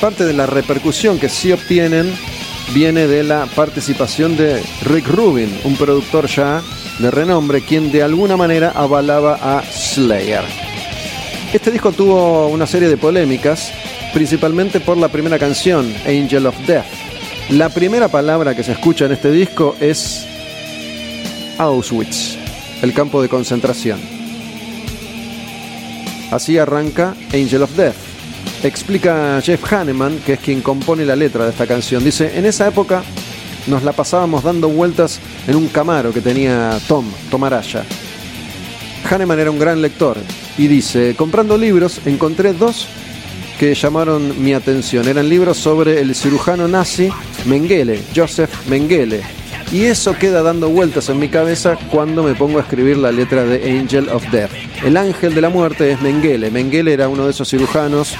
Parte 0.00 0.24
de 0.24 0.32
la 0.32 0.46
repercusión 0.46 1.18
que 1.18 1.28
sí 1.28 1.50
obtienen 1.50 2.14
viene 2.72 3.08
de 3.08 3.24
la 3.24 3.46
participación 3.56 4.36
de 4.36 4.62
Rick 4.84 5.08
Rubin, 5.08 5.50
un 5.64 5.74
productor 5.74 6.28
ya 6.28 6.62
de 7.00 7.10
renombre, 7.10 7.62
quien 7.62 7.90
de 7.90 8.04
alguna 8.04 8.36
manera 8.36 8.70
avalaba 8.76 9.36
a 9.42 9.64
Slayer. 9.64 10.59
Este 11.52 11.72
disco 11.72 11.90
tuvo 11.90 12.46
una 12.48 12.66
serie 12.66 12.88
de 12.88 12.96
polémicas, 12.96 13.72
principalmente 14.14 14.78
por 14.78 14.96
la 14.96 15.08
primera 15.08 15.38
canción, 15.38 15.92
Angel 16.06 16.46
of 16.46 16.56
Death. 16.66 16.86
La 17.50 17.68
primera 17.68 18.06
palabra 18.06 18.54
que 18.54 18.62
se 18.62 18.72
escucha 18.72 19.06
en 19.06 19.12
este 19.12 19.32
disco 19.32 19.74
es 19.80 20.26
Auschwitz, 21.58 22.36
el 22.82 22.94
campo 22.94 23.20
de 23.20 23.28
concentración. 23.28 23.98
Así 26.30 26.56
arranca 26.56 27.16
Angel 27.32 27.62
of 27.64 27.76
Death 27.76 28.10
explica 28.62 29.40
Jeff 29.42 29.72
Hanneman, 29.72 30.18
que 30.24 30.34
es 30.34 30.40
quien 30.40 30.60
compone 30.60 31.04
la 31.04 31.16
letra 31.16 31.44
de 31.44 31.50
esta 31.50 31.66
canción. 31.66 32.04
Dice, 32.04 32.38
en 32.38 32.46
esa 32.46 32.68
época 32.68 33.02
nos 33.66 33.82
la 33.82 33.92
pasábamos 33.92 34.44
dando 34.44 34.68
vueltas 34.68 35.18
en 35.46 35.56
un 35.56 35.68
camaro 35.68 36.12
que 36.12 36.20
tenía 36.20 36.78
Tom, 36.86 37.06
Tom 37.30 37.44
Araya. 37.44 37.84
Hanneman 39.10 39.40
era 39.40 39.50
un 39.50 39.58
gran 39.58 39.82
lector 39.82 40.16
y 40.56 40.68
dice, 40.68 41.14
comprando 41.16 41.58
libros 41.58 42.00
encontré 42.06 42.52
dos 42.52 42.86
que 43.58 43.74
llamaron 43.74 44.42
mi 44.42 44.54
atención. 44.54 45.08
Eran 45.08 45.28
libros 45.28 45.56
sobre 45.56 46.00
el 46.00 46.14
cirujano 46.14 46.68
nazi 46.68 47.10
Mengele, 47.44 48.00
Joseph 48.14 48.50
Mengele. 48.68 49.20
Y 49.72 49.84
eso 49.84 50.14
queda 50.14 50.42
dando 50.42 50.68
vueltas 50.68 51.08
en 51.08 51.18
mi 51.18 51.28
cabeza 51.28 51.76
cuando 51.90 52.22
me 52.22 52.34
pongo 52.34 52.58
a 52.58 52.62
escribir 52.62 52.98
la 52.98 53.12
letra 53.12 53.44
de 53.44 53.78
Angel 53.78 54.08
of 54.08 54.24
Death. 54.30 54.50
El 54.84 54.96
ángel 54.96 55.34
de 55.34 55.40
la 55.40 55.48
muerte 55.48 55.90
es 55.90 56.00
Mengele. 56.00 56.50
Mengele 56.50 56.92
era 56.92 57.08
uno 57.08 57.24
de 57.24 57.32
esos 57.32 57.48
cirujanos 57.48 58.14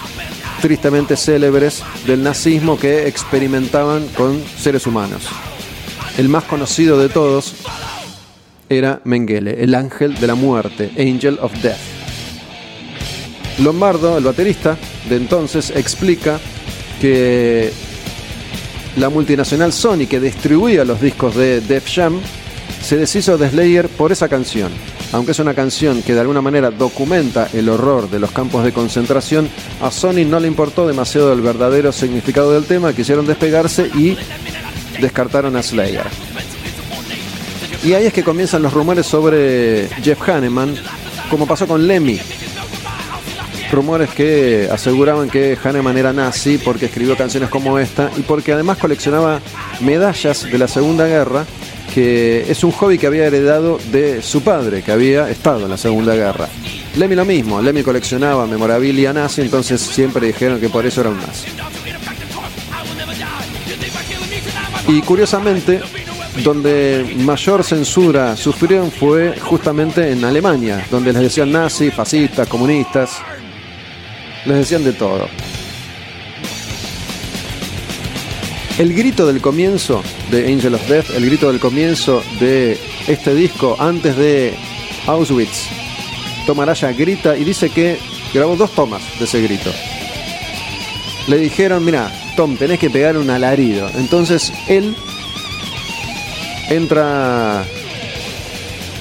tristemente 0.61 1.16
célebres 1.16 1.82
del 2.07 2.22
nazismo 2.22 2.78
que 2.78 3.07
experimentaban 3.07 4.07
con 4.09 4.43
seres 4.59 4.86
humanos. 4.86 5.22
El 6.18 6.28
más 6.28 6.45
conocido 6.45 6.99
de 6.99 7.09
todos 7.09 7.55
era 8.71 9.03
Mengele, 9.05 9.62
el 9.62 9.75
ángel 9.75 10.14
de 10.14 10.27
la 10.27 10.35
muerte, 10.35 10.91
Angel 10.99 11.39
of 11.43 11.53
Death. 11.61 11.77
Lombardo, 13.59 14.16
el 14.16 14.25
baterista 14.25 14.79
de 15.09 15.16
entonces, 15.16 15.71
explica 15.77 16.41
que 17.01 17.71
la 18.97 19.11
multinacional 19.11 19.73
Sony 19.73 20.07
que 20.09 20.21
distribuía 20.21 20.85
los 20.87 21.01
discos 21.01 21.37
de 21.37 21.61
Def 21.61 21.87
Jam 21.95 22.21
se 22.81 22.97
deshizo 22.97 23.37
de 23.37 23.51
Slayer 23.51 23.89
por 23.89 24.12
esa 24.12 24.29
canción 24.29 24.71
aunque 25.12 25.33
es 25.33 25.39
una 25.39 25.55
canción 25.55 26.03
que 26.03 26.14
de 26.14 26.21
alguna 26.21 26.41
manera 26.41 26.71
documenta 26.71 27.49
el 27.53 27.68
horror 27.68 28.11
de 28.11 28.21
los 28.21 28.31
campos 28.31 28.64
de 28.64 28.73
concentración, 28.73 29.49
a 29.81 29.91
Sony 29.91 30.25
no 30.27 30.39
le 30.39 30.49
importó 30.49 30.87
demasiado 30.87 31.33
el 31.33 31.41
verdadero 31.41 31.93
significado 31.93 32.53
del 32.53 32.64
tema, 32.64 32.93
quisieron 32.93 33.27
despegarse 33.27 33.89
y 33.89 34.16
descartaron 35.01 35.57
a 35.57 35.62
Slayer. 35.62 36.07
Y 37.83 37.95
ahí 37.95 38.07
es 38.07 38.12
que 38.12 38.22
comienzan 38.22 38.62
los 38.62 38.72
rumores 38.72 39.07
sobre 39.07 39.89
Jeff 40.03 40.28
Hanneman, 40.28 40.74
como 41.31 41.47
pasó 41.47 41.66
con 41.66 41.87
Lemmy. 41.87 42.20
Rumores 43.72 44.11
que 44.11 44.68
aseguraban 44.70 45.31
que 45.31 45.57
Hanneman 45.62 45.97
era 45.97 46.12
nazi 46.12 46.59
porque 46.59 46.87
escribió 46.87 47.16
canciones 47.16 47.49
como 47.49 47.78
esta 47.78 48.11
y 48.16 48.22
porque 48.22 48.53
además 48.53 48.78
coleccionaba 48.78 49.41
medallas 49.81 50.43
de 50.43 50.59
la 50.59 50.66
Segunda 50.66 51.07
Guerra 51.07 51.47
que 51.91 52.47
es 52.49 52.62
un 52.64 52.70
hobby 52.72 52.99
que 52.99 53.07
había 53.07 53.26
heredado 53.26 53.78
de 53.91 54.22
su 54.22 54.43
padre, 54.43 54.83
que 54.83 54.93
había 54.93 55.28
estado 55.28 55.64
en 55.64 55.70
la 55.70 55.76
Segunda 55.76 56.14
Guerra. 56.14 56.49
Lemmy 56.97 57.14
lo 57.14 57.24
mismo, 57.24 57.61
Lemmy 57.61 57.83
coleccionaba 57.83 58.47
memorabilia 58.47 59.12
nazi, 59.12 59.43
entonces 59.43 59.81
siempre 59.81 60.26
dijeron 60.28 60.61
que 60.61 60.68
por 60.68 60.87
eso 60.87 61.01
era 61.01 61.11
un 61.11 61.18
nazi. 61.18 61.49
Y 64.89 65.01
curiosamente, 65.03 65.81
donde 66.45 67.16
mayor 67.18 67.64
censura 67.64 68.37
sufrieron 68.37 68.91
fue 68.91 69.39
justamente 69.39 70.11
en 70.11 70.24
Alemania, 70.24 70.87
donde 70.91 71.12
les 71.12 71.22
decían 71.22 71.53
nazis, 71.53 71.93
fascistas, 71.93 72.49
comunistas, 72.49 73.20
les 74.47 74.59
decían 74.59 74.85
de 74.85 74.93
todo. 74.93 75.28
El 78.78 78.95
grito 78.95 79.26
del 79.26 79.43
comienzo 79.43 80.03
de 80.31 80.51
Angel 80.51 80.74
of 80.74 80.89
Death, 80.89 81.11
el 81.11 81.26
grito 81.26 81.51
del 81.51 81.61
comienzo 81.61 82.22
de 82.39 82.78
este 83.09 83.35
disco 83.35 83.76
antes 83.78 84.16
de 84.16 84.55
Auschwitz, 85.07 85.68
Tom 86.47 86.61
Araya 86.61 86.93
grita 86.93 87.37
y 87.37 87.45
dice 87.45 87.68
que 87.68 87.99
grabó 88.33 88.57
dos 88.57 88.70
tomas 88.74 89.03
de 89.18 89.24
ese 89.26 89.43
grito. 89.43 89.70
Le 91.26 91.37
dijeron, 91.37 91.85
mira, 91.85 92.11
Tom, 92.37 92.57
tenés 92.57 92.78
que 92.78 92.89
pegar 92.89 93.18
un 93.18 93.28
alarido. 93.28 93.89
Entonces 93.97 94.53
él 94.66 94.97
entra 96.71 97.64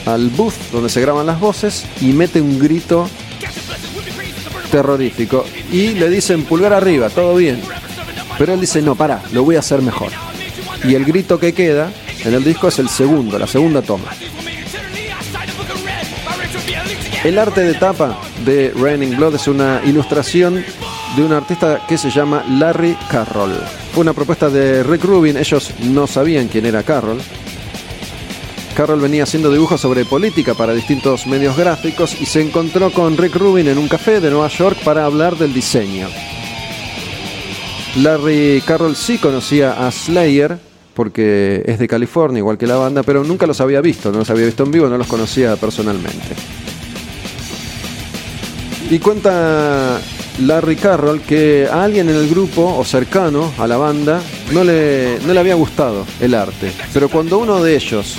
al 0.06 0.30
booth 0.30 0.72
donde 0.72 0.90
se 0.90 1.00
graban 1.02 1.26
las 1.26 1.40
voces 1.40 1.86
y 2.02 2.08
mete 2.08 2.42
un 2.42 2.60
grito 2.60 3.08
terrorífico. 4.72 5.46
Y 5.72 5.90
le 5.94 6.10
dicen 6.10 6.44
pulgar 6.44 6.74
arriba, 6.74 7.10
todo 7.10 7.36
bien. 7.36 7.62
Pero 8.38 8.54
él 8.54 8.62
dice, 8.62 8.82
no, 8.82 8.96
para, 8.96 9.22
lo 9.32 9.44
voy 9.44 9.56
a 9.56 9.60
hacer 9.60 9.82
mejor. 9.82 10.12
Y 10.84 10.96
el 10.96 11.06
grito 11.06 11.40
que 11.40 11.54
queda 11.54 11.92
en 12.24 12.34
el 12.34 12.44
disco 12.44 12.68
es 12.68 12.80
el 12.80 12.90
segundo, 12.90 13.38
la 13.38 13.48
segunda 13.48 13.82
toma. 13.82 14.10
El 17.24 17.38
arte 17.38 17.62
de 17.62 17.74
tapa 17.74 18.18
de 18.46 18.74
Raining 18.76 19.18
Blood 19.18 19.36
es 19.36 19.48
una 19.48 19.82
ilustración 19.86 20.64
de 21.18 21.24
un 21.24 21.34
artista 21.34 21.82
que 21.86 21.98
se 21.98 22.10
llama 22.10 22.46
Larry 22.50 22.96
Carroll. 23.10 23.56
Fue 23.94 24.02
una 24.02 24.14
propuesta 24.14 24.50
de 24.50 24.84
Rick 24.84 25.04
Rubin, 25.04 25.36
ellos 25.36 25.72
no 25.82 26.08
sabían 26.08 26.48
quién 26.48 26.66
era 26.66 26.84
Carroll. 26.84 27.20
Carroll 28.76 29.02
venía 29.02 29.24
haciendo 29.24 29.52
dibujos 29.52 29.82
sobre 29.82 30.06
política 30.06 30.54
para 30.54 30.74
distintos 30.74 31.28
medios 31.28 31.58
gráficos 31.58 32.20
y 32.20 32.26
se 32.26 32.42
encontró 32.42 32.92
con 32.92 33.18
Rick 33.18 33.36
Rubin 33.36 33.68
en 33.68 33.78
un 33.78 33.88
café 33.88 34.20
de 34.20 34.30
Nueva 34.30 34.48
York 34.48 34.78
para 34.84 35.06
hablar 35.06 35.38
del 35.38 35.54
diseño. 35.54 36.08
Larry 37.98 38.64
Carroll 38.66 38.96
sí 38.96 39.18
conocía 39.18 39.86
a 39.86 39.92
Slayer, 39.92 40.58
porque 40.94 41.64
es 41.66 41.80
de 41.80 41.88
California, 41.88 42.40
igual 42.40 42.58
que 42.58 42.68
la 42.68 42.76
banda, 42.76 43.04
pero 43.04 43.24
nunca 43.24 43.48
los 43.48 43.62
había 43.62 43.82
visto, 43.82 44.12
no 44.12 44.20
los 44.20 44.30
había 44.30 44.46
visto 44.46 44.64
en 44.64 44.72
vivo, 44.72 44.88
no 44.88 44.98
los 44.98 45.08
conocía 45.08 45.56
personalmente. 45.56 46.36
Y 48.90 49.00
cuenta 49.00 50.00
Larry 50.42 50.76
Carroll 50.76 51.22
que 51.22 51.68
a 51.72 51.84
alguien 51.84 52.10
en 52.10 52.16
el 52.16 52.30
grupo 52.30 52.76
o 52.78 52.84
cercano 52.84 53.52
a 53.58 53.68
la 53.68 53.78
banda 53.78 54.22
no 54.52 54.64
le, 54.64 55.20
no 55.26 55.34
le 55.34 55.40
había 55.40 55.56
gustado 55.56 56.06
el 56.20 56.34
arte. 56.34 56.72
Pero 56.94 57.10
cuando 57.10 57.38
uno 57.38 57.62
de 57.62 57.76
ellos 57.76 58.16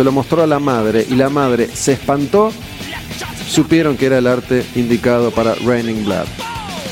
se 0.00 0.04
lo 0.04 0.12
mostró 0.12 0.42
a 0.42 0.46
la 0.46 0.58
madre 0.58 1.06
y 1.10 1.14
la 1.14 1.28
madre 1.28 1.68
se 1.74 1.92
espantó, 1.92 2.50
supieron 3.46 3.98
que 3.98 4.06
era 4.06 4.16
el 4.16 4.26
arte 4.26 4.64
indicado 4.74 5.30
para 5.30 5.54
Raining 5.56 6.06
Blood. 6.06 6.24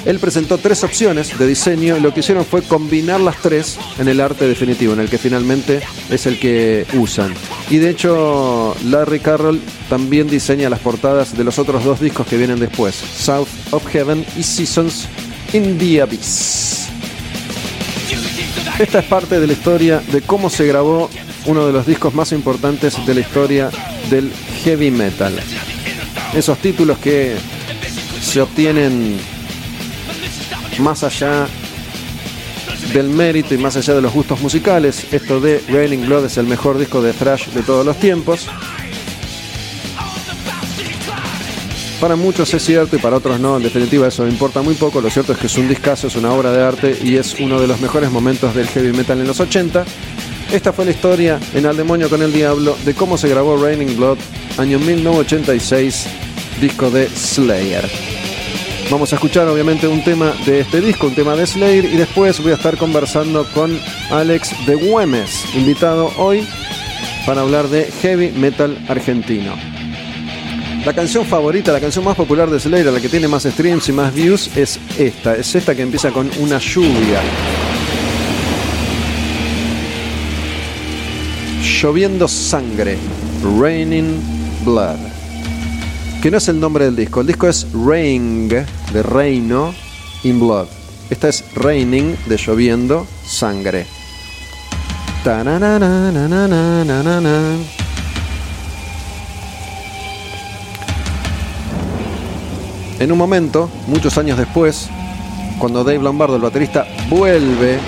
Él 0.05 0.19
presentó 0.19 0.59
tres 0.59 0.85
opciones 0.85 1.39
de 1.39 1.47
diseño 1.47 1.97
y 1.97 2.01
lo 2.01 2.13
que 2.13 2.21
hicieron 2.21 2.45
fue 2.45 2.61
combinar 2.61 3.19
las 3.19 3.39
tres 3.39 3.79
en 3.99 4.09
el 4.09 4.21
arte 4.21 4.47
definitivo, 4.47 4.93
en 4.93 5.01
el 5.01 5.09
que 5.09 5.17
finalmente 5.17 5.81
es 6.11 6.27
el 6.27 6.39
que 6.39 6.85
usan. 6.99 7.33
Y 7.71 7.79
de 7.79 7.89
hecho, 7.89 8.77
Larry 8.85 9.21
Carroll 9.21 9.59
también 9.89 10.29
diseña 10.29 10.69
las 10.69 10.81
portadas 10.81 11.35
de 11.35 11.45
los 11.45 11.59
otros 11.59 11.85
dos 11.85 12.01
discos 12.01 12.27
que 12.27 12.37
vienen 12.37 12.61
después, 12.61 12.95
South 12.95 13.49
of 13.71 13.87
Heaven 13.87 14.23
y 14.37 14.43
Seasons 14.43 15.09
in 15.55 15.79
the 15.79 16.03
Abyss. 16.03 16.89
Esta 18.79 18.99
es 18.99 19.07
parte 19.07 19.41
de 19.41 19.47
la 19.47 19.55
historia 19.55 20.03
de 20.13 20.21
cómo 20.21 20.51
se 20.51 20.67
grabó 20.67 21.09
uno 21.47 21.67
de 21.67 21.73
los 21.73 21.87
discos 21.87 22.15
más 22.15 22.33
importantes 22.33 23.05
de 23.07 23.15
la 23.15 23.21
historia 23.21 23.71
del 24.11 24.33
heavy 24.65 24.91
metal. 24.91 25.35
Esos 26.35 26.59
títulos 26.59 26.99
que 26.99 27.37
se 28.21 28.41
obtienen 28.41 29.17
más 30.79 31.03
allá 31.03 31.47
del 32.93 33.09
mérito 33.09 33.55
y 33.55 33.59
más 33.59 33.77
allá 33.77 33.95
de 33.95 34.03
los 34.03 34.13
gustos 34.13 34.41
musicales. 34.41 35.07
Esto 35.13 35.41
de 35.41 35.63
Raining 35.69 36.07
Blood 36.07 36.27
es 36.27 36.37
el 36.39 36.47
mejor 36.47 36.79
disco 36.79 37.03
de 37.03 37.13
thrash 37.13 37.49
de 37.49 37.63
todos 37.63 37.85
los 37.85 37.99
tiempos. 37.99 38.47
Para 42.01 42.15
muchos 42.15 42.55
es 42.55 42.65
cierto 42.65 42.95
y 42.95 43.01
para 43.01 43.17
otros 43.17 43.41
no, 43.41 43.57
en 43.57 43.65
definitiva 43.65 44.07
eso 44.07 44.27
importa 44.29 44.63
muy 44.63 44.75
poco, 44.75 45.01
lo 45.01 45.11
cierto 45.11 45.33
es 45.33 45.39
que 45.39 45.49
es 45.49 45.59
un 45.59 45.69
discazo, 45.69 46.07
es 46.07 46.15
una 46.15 46.33
obra 46.33 46.53
de 46.53 46.63
arte 46.63 46.97
y 47.03 47.17
es 47.17 47.41
uno 47.41 47.61
de 47.61 47.67
los 47.67 47.81
mejores 47.81 48.13
momentos 48.13 48.55
del 48.55 48.69
heavy 48.69 48.93
metal 48.93 49.19
en 49.19 49.27
los 49.27 49.41
80. 49.41 49.85
Esta 50.53 50.73
fue 50.73 50.87
la 50.87 50.93
historia 50.93 51.39
en 51.53 51.67
Al 51.67 51.77
Demonio 51.77 52.09
con 52.09 52.23
el 52.23 52.33
Diablo 52.33 52.75
de 52.87 52.95
cómo 52.95 53.19
se 53.19 53.29
grabó 53.29 53.63
Raining 53.63 53.99
Blood, 53.99 54.17
año 54.57 54.79
1986, 54.79 56.07
disco 56.59 56.91
de 56.91 57.07
Slayer. 57.07 57.85
Vamos 58.91 59.13
a 59.13 59.17
escuchar 59.17 59.47
obviamente 59.47 59.87
un 59.87 60.03
tema 60.03 60.33
de 60.47 60.61
este 60.61 60.81
disco, 60.81 61.09
un 61.09 61.15
tema 61.15 61.37
de 61.37 61.47
Slayer 61.47 61.85
y 61.85 61.99
después 61.99 62.43
voy 62.43 62.53
a 62.53 62.55
estar 62.55 62.79
conversando 62.79 63.47
con 63.53 63.79
Alex 64.11 64.67
de 64.67 64.77
Güemes, 64.77 65.55
invitado 65.55 66.11
hoy 66.17 66.49
para 67.27 67.43
hablar 67.43 67.69
de 67.69 67.85
heavy 68.01 68.31
metal 68.31 68.79
argentino. 68.89 69.55
La 70.87 70.95
canción 70.95 71.27
favorita, 71.27 71.73
la 71.73 71.81
canción 71.81 72.07
más 72.07 72.17
popular 72.17 72.49
de 72.49 72.59
Slayer, 72.59 72.87
la 72.87 73.01
que 73.01 73.11
tiene 73.11 73.29
más 73.29 73.43
streams 73.43 73.91
y 73.91 73.93
más 73.93 74.15
views, 74.15 74.57
es 74.57 74.81
esta. 74.99 75.37
Es 75.37 75.55
esta 75.55 75.75
que 75.75 75.83
empieza 75.83 76.11
con 76.11 76.31
una 76.39 76.59
lluvia. 76.59 77.21
Lloviendo 81.81 82.27
sangre. 82.27 82.99
Raining 83.61 84.21
Blood 84.65 85.19
que 86.23 86.31
no 86.33 86.39
es 86.39 86.49
el 86.49 86.59
nombre 86.59 86.85
del 86.85 86.97
disco. 86.97 87.21
El 87.21 87.29
disco 87.29 87.49
es 87.49 87.67
Rain, 87.73 88.49
de 88.49 89.03
reino, 89.03 89.73
in 90.25 90.41
blood. 90.41 90.67
Esta 91.11 91.29
es 91.29 91.45
Raining, 91.55 92.17
de 92.27 92.37
lloviendo, 92.37 93.07
sangre. 93.25 93.87
En 102.99 103.13
un 103.13 103.19
momento, 103.19 103.71
muchos 103.87 104.19
años 104.19 104.37
después, 104.37 104.89
cuando 105.59 105.85
Dave 105.85 106.01
Lombardo, 106.01 106.37
el 106.37 106.43
baterista, 106.43 106.85
vuelve 107.09 107.79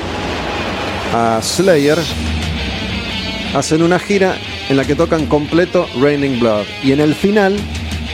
a 1.12 1.40
Slayer, 1.42 1.98
hacen 3.54 3.82
una 3.82 3.98
gira 3.98 4.36
en 4.68 4.76
la 4.76 4.84
que 4.84 4.94
tocan 4.94 5.26
completo 5.26 5.88
Raining 6.00 6.38
Blood. 6.38 6.64
Y 6.82 6.92
en 6.92 7.00
el 7.00 7.14
final 7.14 7.56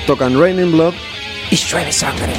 tocan 0.06 0.38
Raining 0.40 0.72
Blood 0.72 0.94
y 1.50 1.56
llueve 1.56 1.92
sangre. 1.92 2.34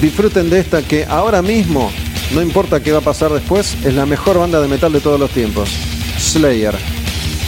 Disfruten 0.00 0.48
de 0.48 0.60
esta 0.60 0.82
que 0.82 1.04
ahora 1.06 1.42
mismo, 1.42 1.90
no 2.32 2.40
importa 2.40 2.80
qué 2.80 2.92
va 2.92 2.98
a 2.98 3.02
pasar 3.02 3.32
después, 3.32 3.76
es 3.84 3.94
la 3.94 4.06
mejor 4.06 4.38
banda 4.38 4.60
de 4.60 4.68
metal 4.68 4.92
de 4.92 5.00
todos 5.00 5.18
los 5.18 5.30
tiempos. 5.30 5.70
Slayer. 6.18 6.74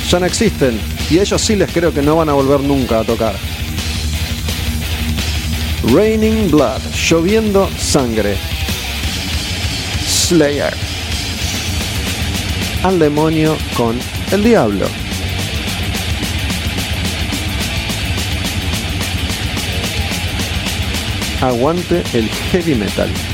Ya 0.08 0.18
no 0.18 0.26
existen 0.26 0.80
y 1.08 1.20
ellos 1.20 1.40
sí 1.40 1.54
les 1.54 1.70
creo 1.70 1.94
que 1.94 2.02
no 2.02 2.16
van 2.16 2.28
a 2.28 2.32
volver 2.32 2.60
nunca 2.60 3.00
a 3.00 3.04
tocar. 3.04 3.36
Raining 5.82 6.50
Blood, 6.50 6.80
lloviendo 6.94 7.68
sangre. 7.78 8.36
Slayer 10.06 10.74
al 12.82 12.98
demonio 12.98 13.56
con 13.76 13.98
el 14.32 14.42
diablo. 14.42 14.86
Aguante 21.42 22.02
el 22.12 22.28
heavy 22.28 22.74
metal. 22.74 23.29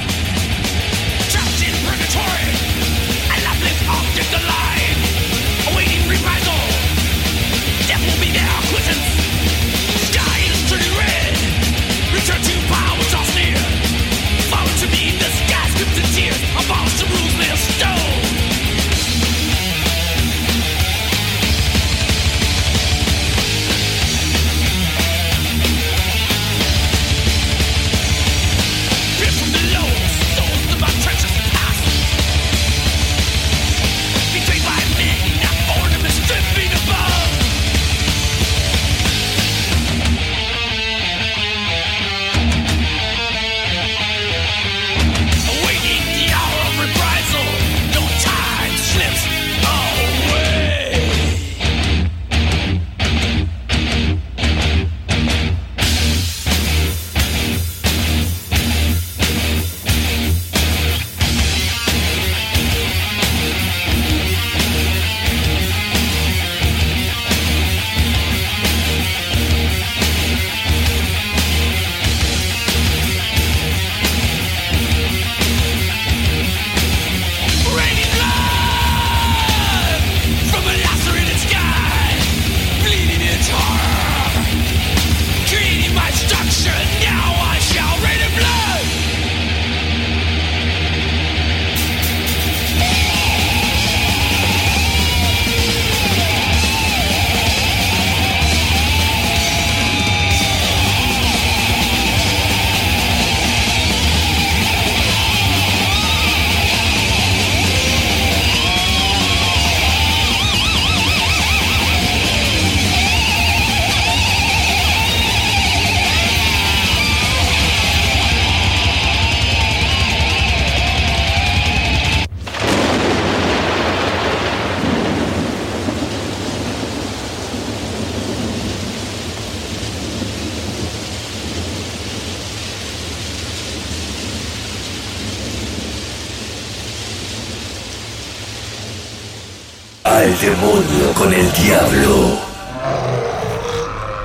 Al 140.09 140.39
demonio 140.39 141.13
con 141.15 141.35
el 141.35 141.53
diablo. 141.53 142.39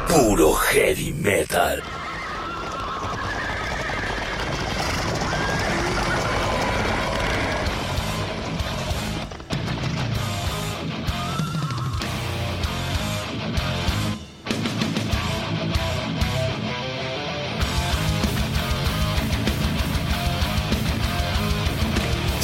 Puro 0.07 0.53
heavy 0.53 1.11
metal. 1.11 1.81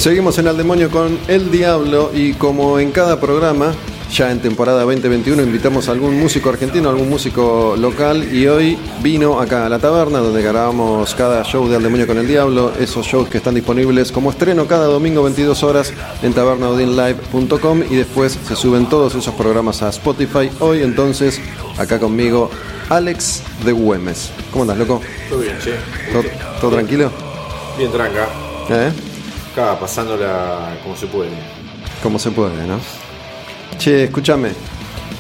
Seguimos 0.08 0.40
en 0.40 0.48
Al 0.48 0.56
Demonio 0.56 0.90
con 0.90 1.20
El 1.28 1.52
Diablo 1.52 2.12
y 2.14 2.32
como 2.32 2.80
en 2.80 2.92
cada 2.92 3.20
programa, 3.20 3.74
ya 4.10 4.32
en 4.32 4.40
temporada 4.40 4.84
2021, 4.84 5.44
invitamos 5.44 5.90
a 5.90 5.92
algún 5.92 6.18
músico 6.18 6.48
argentino, 6.48 6.88
algún 6.88 7.10
músico 7.10 7.76
local 7.78 8.34
y 8.34 8.48
hoy 8.48 8.78
vino 9.04 9.38
acá 9.42 9.66
a 9.66 9.70
la 9.70 9.80
taberna 9.80 10.20
donde 10.20 10.42
grabamos 10.42 11.14
cada 11.14 11.44
show 11.44 11.68
de 11.68 11.76
Al 11.76 11.84
Demonio 11.84 12.08
con 12.08 12.18
el 12.18 12.26
Diablo, 12.26 12.72
esos 12.80 13.06
shows 13.06 13.28
que 13.28 13.40
están 13.40 13.56
disponibles 13.56 14.14
como 14.14 14.32
estreno 14.32 14.66
cada 14.66 14.86
domingo 14.86 15.24
22 15.24 15.62
horas 15.64 15.92
en 16.24 16.32
tabernaudinlive.com 16.32 17.84
y 17.90 17.96
después 17.98 18.40
se 18.48 18.56
suben 18.56 18.88
todos 18.88 19.14
esos 19.14 19.34
programas 19.34 19.82
a 19.82 19.90
Spotify. 19.90 20.50
Hoy 20.62 20.84
entonces, 20.84 21.42
acá 21.78 22.00
conmigo, 22.00 22.50
Alex 22.88 23.44
de 23.66 23.74
Güemes. 23.74 24.32
¿Cómo 24.52 24.62
andas, 24.62 24.78
loco? 24.78 25.02
Todo 25.28 25.40
bien, 25.40 25.58
che. 25.60 25.74
¿Todo, 26.14 26.24
todo 26.62 26.72
tranquilo? 26.72 27.12
Bien 27.78 27.92
tranca. 27.92 28.30
¿Eh? 28.70 29.17
Pasándola 29.58 30.78
como 30.84 30.96
se 30.96 31.08
puede. 31.08 31.32
Como 32.04 32.20
se 32.20 32.30
puede, 32.32 32.66
¿no? 32.68 32.80
Che, 33.80 34.04
escúchame. 34.06 34.50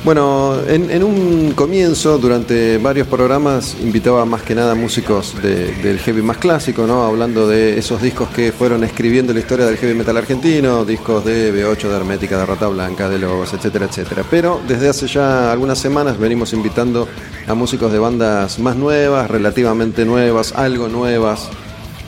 Bueno, 0.03 0.55
en, 0.67 1.03
un 1.03 1.51
comienzo, 1.53 2.17
durante 2.19 2.77
varios 2.77 3.07
programas, 3.07 3.75
invitaba 3.81 4.23
más 4.25 4.43
que 4.43 4.53
nada 4.53 4.75
músicos 4.75 5.33
de- 5.41 5.73
del 5.81 5.99
heavy 5.99 6.21
más 6.21 6.37
clásico, 6.37 6.85
¿no? 6.85 7.03
Hablando 7.03 7.47
de 7.47 7.77
esos 7.79 8.01
discos 8.01 8.29
que 8.29 8.51
fueron 8.51 8.83
escribiendo 8.83 9.33
la 9.33 9.39
historia 9.39 9.65
del 9.65 9.75
heavy 9.77 9.95
metal 9.95 10.15
argentino, 10.15 10.85
discos 10.85 11.25
de 11.25 11.51
B8, 11.51 11.89
de 11.89 11.95
Hermética, 11.95 12.37
de 12.37 12.45
Rata 12.45 12.67
Blanca, 12.67 13.09
de 13.09 13.17
Lobos, 13.17 13.53
etcétera, 13.53 13.87
etcétera. 13.87 14.23
Pero 14.29 14.61
desde 14.67 14.87
hace 14.87 15.07
ya 15.07 15.51
algunas 15.51 15.79
semanas 15.79 16.17
venimos 16.19 16.53
invitando 16.53 17.07
a 17.47 17.53
músicos 17.55 17.91
de 17.91 17.97
bandas 17.99 18.59
más 18.59 18.75
nuevas, 18.75 19.29
relativamente 19.29 20.05
nuevas, 20.05 20.53
algo 20.55 20.87
nuevas. 20.87 21.49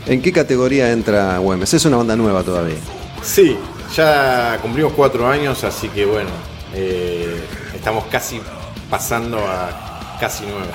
¿En 0.08 0.22
qué 0.22 0.32
categoría 0.32 0.92
entra 0.92 1.38
Güemes? 1.38 1.74
Es 1.74 1.86
una 1.86 1.98
banda 1.98 2.16
nueva 2.16 2.44
todavía. 2.44 2.78
Sí, 3.24 3.58
ya 3.96 4.58
cumplimos 4.62 4.94
cuatro 4.94 5.28
años, 5.28 5.64
así 5.64 5.90
que 5.90 6.06
bueno, 6.06 6.30
eh, 6.74 7.40
estamos 7.76 8.06
casi 8.06 8.42
pasando 8.90 9.38
a 9.40 10.18
casi 10.20 10.46
nueva. 10.46 10.68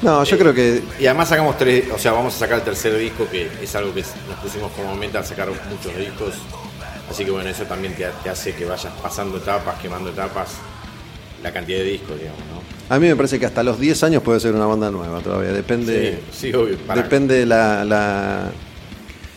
No, 0.00 0.22
yo 0.22 0.38
creo 0.38 0.54
que 0.54 0.80
Y 1.00 1.06
además 1.06 1.28
sacamos 1.28 1.58
tres, 1.58 1.90
o 1.92 1.98
sea, 1.98 2.12
vamos 2.12 2.32
a 2.36 2.38
sacar 2.38 2.58
el 2.58 2.64
tercer 2.64 2.96
disco, 2.96 3.26
que 3.28 3.50
es 3.60 3.74
algo 3.74 3.92
que 3.92 4.02
nos 4.28 4.38
pusimos 4.40 4.70
como 4.70 4.94
meta, 4.94 5.24
sacar 5.24 5.48
muchos 5.48 5.96
discos. 5.98 6.34
Así 7.10 7.24
que 7.24 7.32
bueno, 7.32 7.50
eso 7.50 7.64
también 7.64 7.96
te, 7.96 8.06
te 8.22 8.30
hace 8.30 8.54
que 8.54 8.64
vayas 8.64 8.92
pasando 9.02 9.38
etapas, 9.38 9.76
quemando 9.80 10.10
etapas, 10.10 10.50
la 11.42 11.52
cantidad 11.52 11.78
de 11.78 11.84
discos, 11.84 12.16
digamos, 12.16 12.38
¿no? 12.38 12.77
A 12.90 12.98
mí 12.98 13.06
me 13.06 13.16
parece 13.16 13.38
que 13.38 13.46
hasta 13.46 13.62
los 13.62 13.78
10 13.78 14.02
años 14.04 14.22
puede 14.22 14.40
ser 14.40 14.54
una 14.54 14.66
banda 14.66 14.90
nueva 14.90 15.20
todavía. 15.20 15.52
Depende. 15.52 16.20
Sí, 16.32 16.48
sí, 16.48 16.54
obvio. 16.54 16.76
para- 16.78 17.02
Depende 17.02 17.44
la, 17.46 17.84
la- 17.84 18.50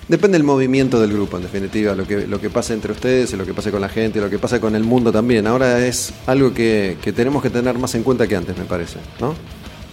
Depende 0.08 0.36
el 0.38 0.44
movimiento 0.44 1.00
del 1.00 1.14
grupo, 1.14 1.38
en 1.38 1.44
definitiva, 1.44 1.96
lo 1.96 2.06
que, 2.06 2.28
lo 2.28 2.40
que 2.42 2.50
pase 2.50 2.74
entre 2.74 2.92
ustedes, 2.92 3.32
y 3.32 3.38
lo 3.38 3.46
que 3.46 3.54
pase 3.54 3.72
con 3.72 3.80
la 3.80 3.88
gente, 3.88 4.20
lo 4.20 4.30
que 4.30 4.40
pase 4.40 4.60
con 4.60 4.76
el 4.76 4.84
mundo 4.84 5.10
también. 5.12 5.48
Ahora 5.48 5.86
es 5.86 6.12
algo 6.28 6.54
que, 6.54 6.98
que 7.02 7.14
tenemos 7.14 7.42
que 7.42 7.50
tener 7.50 7.78
más 7.78 7.96
en 7.96 8.04
cuenta 8.04 8.28
que 8.28 8.36
antes, 8.36 8.58
me 8.58 8.66
parece, 8.66 8.98
¿no? 9.22 9.34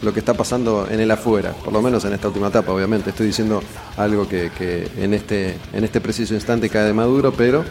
Lo 0.02 0.12
que 0.12 0.18
está 0.18 0.34
pasando 0.34 0.88
en 0.90 0.98
el 0.98 1.10
afuera, 1.12 1.52
por 1.52 1.72
lo 1.72 1.80
menos 1.82 2.04
en 2.04 2.14
esta 2.14 2.28
última 2.28 2.48
etapa, 2.48 2.72
obviamente. 2.72 3.10
Estoy 3.10 3.28
diciendo 3.28 3.62
algo 3.96 4.28
que, 4.28 4.50
que 4.58 4.88
en, 4.98 5.14
este, 5.14 5.54
en 5.72 5.84
este 5.84 6.00
preciso 6.00 6.34
instante 6.34 6.68
cae 6.68 6.84
de 6.84 6.92
maduro, 6.94 7.32
pero 7.32 7.64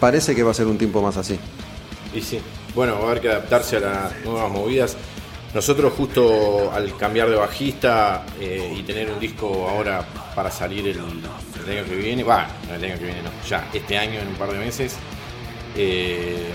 parece 0.00 0.34
que 0.34 0.42
va 0.42 0.50
a 0.50 0.54
ser 0.54 0.66
un 0.66 0.76
tiempo 0.76 1.00
más 1.00 1.16
así. 1.16 1.38
Y 2.14 2.20
sí, 2.20 2.40
bueno, 2.74 2.94
va 2.94 3.00
a 3.00 3.10
haber 3.12 3.20
que 3.22 3.28
adaptarse 3.30 3.76
a 3.76 3.80
las 3.80 4.12
nuevas 4.24 4.50
movidas. 4.50 4.96
Nosotros 5.54 5.92
justo 5.96 6.70
al 6.72 6.96
cambiar 6.96 7.28
de 7.28 7.34
bajista 7.36 8.24
eh, 8.40 8.72
y 8.76 8.82
tener 8.84 9.10
un 9.10 9.18
disco 9.18 9.68
ahora 9.68 10.04
para 10.34 10.48
salir 10.50 10.86
el, 10.86 10.98
el 10.98 11.78
año 11.78 11.84
que 11.88 11.96
viene, 11.96 12.22
va, 12.22 12.46
no 12.68 12.74
el 12.76 12.84
año 12.84 12.98
que 12.98 13.04
viene, 13.06 13.22
no, 13.22 13.30
ya 13.48 13.68
este 13.72 13.98
año 13.98 14.20
en 14.20 14.28
un 14.28 14.34
par 14.34 14.52
de 14.52 14.58
meses, 14.58 14.96
eh, 15.76 16.50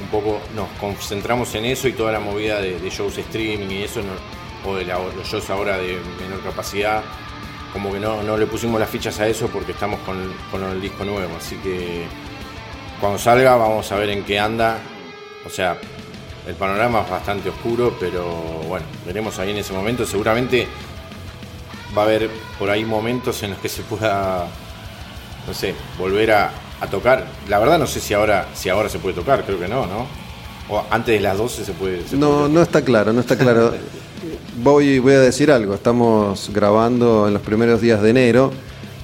un 0.00 0.08
poco 0.08 0.40
nos 0.56 0.68
concentramos 0.80 1.54
en 1.56 1.66
eso 1.66 1.88
y 1.88 1.92
toda 1.92 2.10
la 2.10 2.20
movida 2.20 2.60
de, 2.62 2.78
shows 2.88 3.18
streaming 3.18 3.68
y 3.70 3.82
eso, 3.82 4.00
o 4.64 4.74
de 4.76 4.84
la- 4.86 4.98
los 4.98 5.28
shows 5.28 5.50
ahora 5.50 5.76
de 5.76 5.98
menor 6.18 6.40
capacidad, 6.42 7.02
como 7.74 7.92
que 7.92 8.00
no, 8.00 8.22
no 8.22 8.38
le 8.38 8.46
pusimos 8.46 8.80
las 8.80 8.88
fichas 8.88 9.20
a 9.20 9.28
eso 9.28 9.48
porque 9.48 9.72
estamos 9.72 10.00
con, 10.00 10.32
con 10.50 10.64
el 10.64 10.80
disco 10.80 11.04
nuevo, 11.04 11.36
así 11.36 11.54
que 11.56 12.06
cuando 12.98 13.18
salga 13.18 13.56
vamos 13.56 13.92
a 13.92 13.96
ver 13.96 14.08
en 14.08 14.24
qué 14.24 14.38
anda. 14.38 14.78
O 15.46 15.50
sea, 15.50 15.78
el 16.48 16.54
panorama 16.54 17.02
es 17.02 17.10
bastante 17.10 17.50
oscuro, 17.50 17.94
pero 18.00 18.24
bueno, 18.66 18.86
veremos 19.06 19.38
ahí 19.38 19.50
en 19.50 19.58
ese 19.58 19.74
momento. 19.74 20.06
Seguramente 20.06 20.66
va 21.96 22.02
a 22.02 22.04
haber 22.06 22.30
por 22.58 22.70
ahí 22.70 22.86
momentos 22.86 23.42
en 23.42 23.50
los 23.50 23.58
que 23.58 23.68
se 23.68 23.82
pueda, 23.82 24.46
no 25.46 25.52
sé, 25.52 25.74
volver 25.98 26.32
a, 26.32 26.50
a 26.80 26.86
tocar. 26.86 27.26
La 27.48 27.58
verdad 27.58 27.78
no 27.78 27.86
sé 27.86 28.00
si 28.00 28.14
ahora, 28.14 28.48
si 28.54 28.70
ahora 28.70 28.88
se 28.88 28.98
puede 28.98 29.14
tocar, 29.14 29.44
creo 29.44 29.58
que 29.58 29.68
no, 29.68 29.84
¿no? 29.86 30.06
O 30.70 30.82
antes 30.90 31.14
de 31.14 31.20
las 31.20 31.36
12 31.36 31.66
se 31.66 31.72
puede... 31.72 32.08
se 32.08 32.16
No, 32.16 32.30
puede 32.30 32.48
no 32.48 32.62
está 32.62 32.82
claro, 32.82 33.12
no 33.12 33.20
está 33.20 33.36
claro. 33.36 33.74
Voy, 34.60 34.98
voy 34.98 35.12
a 35.12 35.20
decir 35.20 35.52
algo. 35.52 35.74
Estamos 35.74 36.50
grabando 36.52 37.28
en 37.28 37.34
los 37.34 37.42
primeros 37.42 37.80
días 37.80 38.02
de 38.02 38.10
enero. 38.10 38.52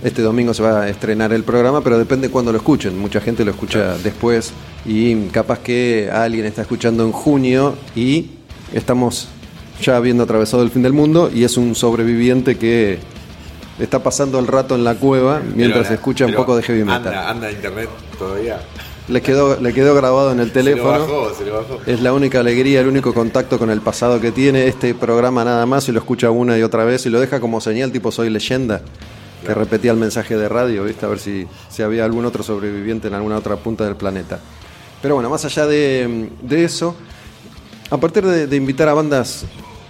Este 0.05 0.21
domingo 0.21 0.53
se 0.53 0.63
va 0.63 0.83
a 0.83 0.89
estrenar 0.91 1.33
el 1.33 1.45
programa, 1.45 1.81
pero 1.81 1.97
depende 1.97 2.29
cuándo 2.29 2.53
lo 2.53 2.59
escuchen. 2.59 2.99
Mucha 2.99 3.23
gente 3.23 3.43
lo 3.43 3.53
escucha 3.53 3.97
después 3.97 4.53
y 4.85 5.29
capaz 5.29 5.61
que 5.61 6.11
alguien 6.13 6.45
está 6.45 6.61
escuchando 6.61 7.05
en 7.05 7.13
junio 7.13 7.75
y 7.97 8.27
estamos 8.75 9.29
ya 9.81 9.97
habiendo 9.97 10.25
atravesado 10.25 10.63
el 10.63 10.71
fin 10.71 10.83
del 10.83 10.93
mundo 10.93 11.31
y 11.35 11.45
es 11.45 11.57
un 11.57 11.75
sobreviviente 11.75 12.59
que 12.59 12.99
está 13.79 14.03
pasando 14.03 14.39
el 14.39 14.47
rato 14.47 14.75
en 14.75 14.85
la 14.85 14.95
cueva 14.95 15.41
mientras 15.55 15.91
escucha 15.91 16.27
un 16.27 16.35
poco 16.35 16.55
de 16.55 16.63
heavy 16.63 16.85
metal. 16.85 17.07
Anda, 17.07 17.31
anda 17.31 17.51
internet 17.51 17.89
todavía. 18.19 18.61
Le 19.09 19.23
quedó, 19.23 19.59
le 19.59 19.73
quedó 19.73 19.95
grabado 19.95 20.33
en 20.33 20.41
el 20.41 20.53
teléfono. 20.53 20.93
Se 20.93 20.99
lo 20.99 21.21
bajó, 21.21 21.35
se 21.35 21.45
lo 21.47 21.55
bajó. 21.55 21.81
Es 21.87 22.01
la 22.03 22.13
única 22.13 22.41
alegría, 22.41 22.81
el 22.81 22.89
único 22.89 23.13
contacto 23.15 23.59
con 23.59 23.71
el 23.71 23.81
pasado 23.81 24.21
que 24.21 24.33
tiene 24.33 24.67
este 24.67 24.95
programa 24.95 25.45
nada 25.45 25.65
más 25.65 25.89
y 25.89 25.93
lo 25.93 25.99
escucha 25.99 26.31
una 26.31 26.59
y 26.59 26.63
otra 26.63 26.85
vez 26.85 27.05
y 27.07 27.11
lo 27.11 27.21
deja 27.21 27.41
como 27.41 27.61
señal 27.61 27.91
tipo 27.91 28.13
soy 28.13 28.31
leyenda, 28.31 28.81
que 29.45 29.55
repetía 29.55 29.93
el 29.93 29.99
mensaje 29.99 30.37
de 30.37 30.49
radio, 30.49 30.85
¿viste? 30.85 31.07
A 31.07 31.09
ver 31.09 31.19
si, 31.19 31.47
si 31.69 31.83
había 31.83 32.05
algún 32.05 32.25
otro 32.25 32.43
sobreviviente 32.43 33.09
en 33.09 33.15
alguna 33.15 33.37
otra 33.37 33.57
punta 33.57 33.85
del 33.85 33.97
planeta. 33.97 34.41
Pero 35.03 35.15
bueno, 35.15 35.29
más 35.31 35.45
allá 35.45 35.67
de, 35.67 36.31
de 36.43 36.65
eso, 36.65 36.97
a 37.91 37.99
partir 37.99 38.25
de, 38.25 38.47
de 38.47 38.57
invitar 38.57 38.89
a 38.89 38.95
bandas 38.95 39.45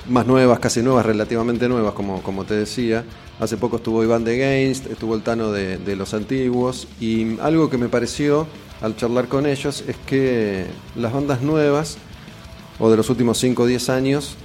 más 0.08 0.26
nuevas, 0.26 0.58
casi 0.58 0.82
nuevas, 0.82 1.06
relativamente 1.06 1.68
nuevas, 1.68 1.94
como, 1.94 2.22
como 2.22 2.44
te 2.44 2.54
decía, 2.54 3.04
hace 3.40 3.56
poco 3.56 3.76
estuvo 3.76 4.02
Iván 4.02 4.24
de 4.24 4.38
Gainst, 4.38 4.86
estuvo 4.86 5.14
el 5.14 5.22
Tano 5.22 5.52
de, 5.52 5.78
de 5.78 5.96
los 5.96 6.14
antiguos, 6.14 6.88
y 7.00 7.38
algo 7.40 7.70
que 7.70 7.78
me 7.78 7.88
pareció 7.88 8.46
al 8.80 8.96
charlar 8.96 9.28
con 9.28 9.46
ellos 9.46 9.84
es 9.86 9.96
que 10.06 10.66
las 10.96 11.12
bandas 11.12 11.40
nuevas, 11.42 11.96
o 12.78 12.90
de 12.90 12.96
los 12.96 13.08
últimos 13.08 13.38
5 13.38 13.62
o 13.62 13.66
10 13.66 13.88
años, 13.88 14.36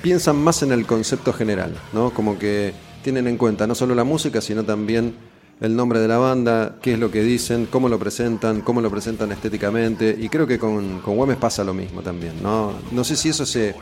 piensan 0.00 0.36
más 0.36 0.62
en 0.62 0.72
el 0.72 0.86
concepto 0.86 1.32
general, 1.32 1.74
¿no? 1.92 2.10
Como 2.10 2.38
que 2.38 2.72
tienen 3.02 3.26
en 3.26 3.36
cuenta 3.36 3.66
no 3.66 3.74
solo 3.74 3.94
la 3.94 4.04
música, 4.04 4.40
sino 4.40 4.64
también 4.64 5.14
el 5.60 5.76
nombre 5.76 6.00
de 6.00 6.08
la 6.08 6.18
banda, 6.18 6.76
qué 6.82 6.94
es 6.94 6.98
lo 6.98 7.10
que 7.10 7.22
dicen, 7.22 7.66
cómo 7.66 7.88
lo 7.88 7.98
presentan, 7.98 8.62
cómo 8.62 8.80
lo 8.80 8.90
presentan 8.90 9.30
estéticamente, 9.30 10.16
y 10.18 10.28
creo 10.28 10.46
que 10.46 10.58
con, 10.58 11.00
con 11.00 11.16
Güemes 11.16 11.36
pasa 11.36 11.62
lo 11.62 11.72
mismo 11.72 12.02
también, 12.02 12.42
¿no? 12.42 12.72
No 12.90 13.04
sé 13.04 13.14
si 13.14 13.28
eso 13.28 13.46
se, 13.46 13.74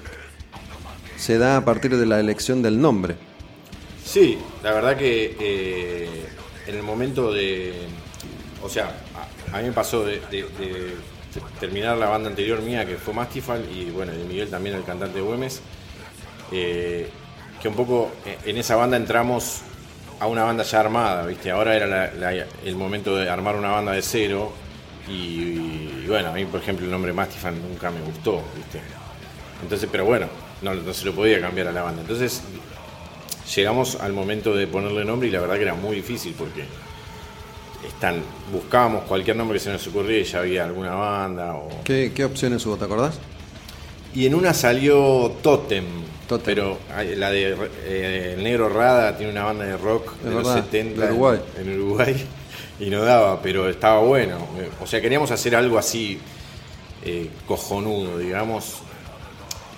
se 1.17 1.39
da 1.39 1.57
a 1.57 1.65
partir 1.65 1.97
de 1.97 2.05
la 2.05 2.21
elección 2.21 2.63
del 2.63 2.81
nombre. 2.81 3.17
Sí, 4.05 4.39
la 4.63 4.73
verdad 4.73 4.97
que 4.97 5.37
eh, 5.39 6.27
en 6.67 6.75
el 6.75 6.83
momento 6.83 7.33
de. 7.33 7.73
O 8.63 8.69
sea, 8.69 8.93
a, 9.53 9.59
mí 9.59 9.69
me 9.69 9.73
pasó 9.73 10.05
de 10.05 10.21
terminar 11.61 11.97
la 11.97 12.09
banda 12.09 12.29
anterior 12.29 12.61
mía, 12.63 12.85
que 12.87 12.97
fue 12.97 13.15
Mastifal, 13.15 13.65
y 13.73 13.91
bueno, 13.91 14.13
de 14.13 14.25
Miguel 14.25 14.49
también, 14.49 14.77
el 14.77 14.85
cantante 14.85 15.19
de 15.19 15.25
Güemes, 15.25 15.61
eh, 16.53 17.09
que 17.61 17.69
un 17.69 17.75
poco 17.75 18.11
eh, 18.27 18.39
en 18.47 18.57
esa 18.59 18.77
banda 18.77 18.97
entramos 18.97 19.61
a 20.19 20.27
una 20.27 20.45
banda 20.45 20.63
ya 20.65 20.81
armada, 20.81 21.27
¿viste? 21.27 21.51
Ahora 21.51 21.75
era 21.77 21.87
la- 21.87 22.13
la- 22.15 22.47
el 22.65 22.77
momento 22.77 23.17
de 23.17 23.29
armar 23.31 23.57
una 23.57 23.71
banda 23.71 23.93
de 23.93 24.03
cero, 24.03 24.53
y, 25.09 25.13
y 25.13 26.05
bueno, 26.09 26.29
a 26.29 26.33
mí, 26.33 26.45
por 26.45 26.61
ejemplo, 26.61 26.85
el 26.85 26.91
nombre 26.91 27.13
Mastifal 27.13 27.55
nunca 27.61 27.91
me 27.91 28.01
gustó, 28.03 28.43
¿viste? 28.57 28.81
Entonces, 29.63 29.89
pero 29.91 30.05
bueno, 30.05 30.27
no, 30.63 30.75
no 30.75 30.95
se 30.95 31.05
lo 31.05 31.13
podía 31.15 31.41
cambiar 31.41 31.69
a 31.69 31.73
la 31.73 31.83
banda. 31.83 32.03
Entonces, 32.03 32.43
llegamos 33.57 33.97
al 33.97 34.13
momento 34.13 34.55
de 34.55 34.67
ponerle 34.67 35.05
nombre 35.05 35.29
y 35.29 35.31
la 35.33 35.41
verdad 35.41 35.57
que 35.57 35.63
era 35.63 35.75
muy 35.75 35.97
difícil 35.97 36.35
porque 36.39 36.65
están, 37.87 38.23
buscábamos 38.53 39.05
cualquier 39.05 39.37
nombre 39.37 39.59
que 39.59 39.65
se 39.65 39.73
nos 39.73 39.87
ocurría 39.87 40.19
y 40.19 40.25
ya 40.25 40.41
había 40.41 40.65
alguna 40.65 40.95
banda. 40.95 41.55
O... 41.55 41.69
¿Qué, 41.85 42.13
qué 42.15 42.25
opciones 42.25 42.65
hubo, 42.67 42.77
te 42.77 42.85
acordás? 42.85 43.19
Y 44.15 44.27
en 44.27 44.35
una 44.35 44.53
salió 44.55 45.33
Totem, 45.43 45.85
Pero 46.39 46.79
la 47.17 47.31
de 47.31 47.57
eh, 47.85 48.35
el 48.37 48.45
Negro 48.45 48.69
Rada 48.69 49.17
tiene 49.17 49.33
una 49.33 49.45
banda 49.45 49.65
de 49.65 49.77
rock 49.77 50.13
Es 50.19 50.25
de 50.25 50.31
los 50.31 50.45
verdad, 50.45 50.65
70 50.65 51.01
de 51.01 51.13
Uruguay. 51.13 51.41
En, 51.59 51.69
en 51.69 51.81
Uruguay 51.81 52.27
y 52.81 52.91
no 52.91 53.03
daba, 53.03 53.41
pero 53.43 53.69
estaba 53.69 54.01
bueno. 54.01 54.39
O 54.81 54.87
sea, 54.87 55.01
queríamos 55.01 55.31
hacer 55.31 55.57
algo 55.57 55.79
así 55.79 56.19
eh, 57.05 57.31
cojonudo, 57.47 58.19
digamos, 58.19 58.79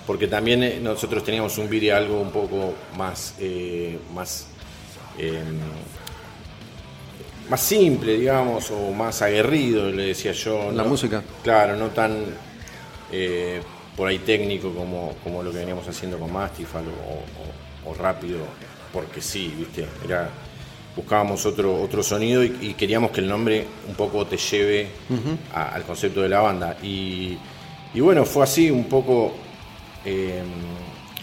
porque 0.07 0.27
también 0.27 0.63
eh, 0.63 0.81
nosotros 0.83 1.25
teníamos 1.25 1.57
un 1.59 1.69
video 1.69 1.97
algo 1.97 2.21
un 2.21 2.31
poco 2.31 2.75
más 2.97 3.35
eh, 3.39 3.99
más 4.15 4.47
eh, 5.19 5.43
más 7.49 7.61
simple, 7.61 8.19
digamos, 8.19 8.71
o 8.71 8.93
más 8.93 9.21
aguerrido, 9.23 9.91
le 9.91 10.07
decía 10.07 10.33
yo. 10.33 10.71
La 10.73 10.85
¿no? 10.85 10.89
música. 10.89 11.23
Claro, 11.43 11.77
no 11.77 11.89
tan 11.89 12.25
eh, 13.11 13.61
por 13.97 14.09
ahí 14.09 14.19
técnico 14.21 14.73
como, 14.75 15.15
como 15.23 15.43
lo 15.43 15.51
que 15.53 15.59
veníamos 15.59 15.87
haciendo 15.89 16.19
con 16.19 16.33
Mastifal 16.33 16.85
o, 16.87 17.89
o- 17.89 17.91
o 17.91 17.95
rápido, 17.95 18.39
porque 18.93 19.21
sí, 19.21 19.53
viste, 19.59 19.87
era 20.05 20.31
buscábamos 20.95 21.45
otro 21.47 21.81
otro 21.83 22.03
sonido 22.03 22.45
y, 22.45 22.57
y 22.61 22.75
queríamos 22.75 23.11
que 23.13 23.21
el 23.23 23.29
nombre 23.29 23.67
un 23.89 23.95
poco 23.95 24.27
te 24.27 24.37
lleve 24.37 24.89
a- 25.55 25.69
al 25.75 25.83
concepto 25.85 26.21
de 26.23 26.29
la 26.29 26.41
banda. 26.41 26.77
Y, 26.83 27.37
y 27.95 28.01
bueno 28.01 28.25
fue 28.25 28.45
así 28.45 28.71
un 28.71 28.85
poco 28.85 29.33
eh, 30.05 30.43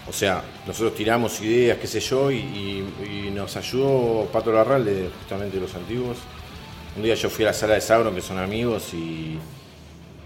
o 0.08 0.14
sea 0.14 0.42
nosotros 0.66 0.96
tiramos 0.96 1.40
ideas 1.42 1.78
qué 1.78 1.88
sé 1.88 2.00
yo 2.00 2.32
y, 2.32 2.38
y- 2.38 3.32
nos 3.34 3.56
ayudó 3.56 4.26
Pato 4.34 4.52
justamente 4.52 5.56
de 5.56 5.62
los 5.62 5.74
antiguos. 5.76 6.18
Un 6.98 7.04
día 7.04 7.14
yo 7.16 7.30
fui 7.30 7.46
a 7.46 7.50
la 7.50 7.54
sala 7.54 7.76
de 7.76 7.82
Sauron 7.82 8.14
que 8.16 8.22
son 8.22 8.38
amigos 8.40 8.94
y 8.94 9.38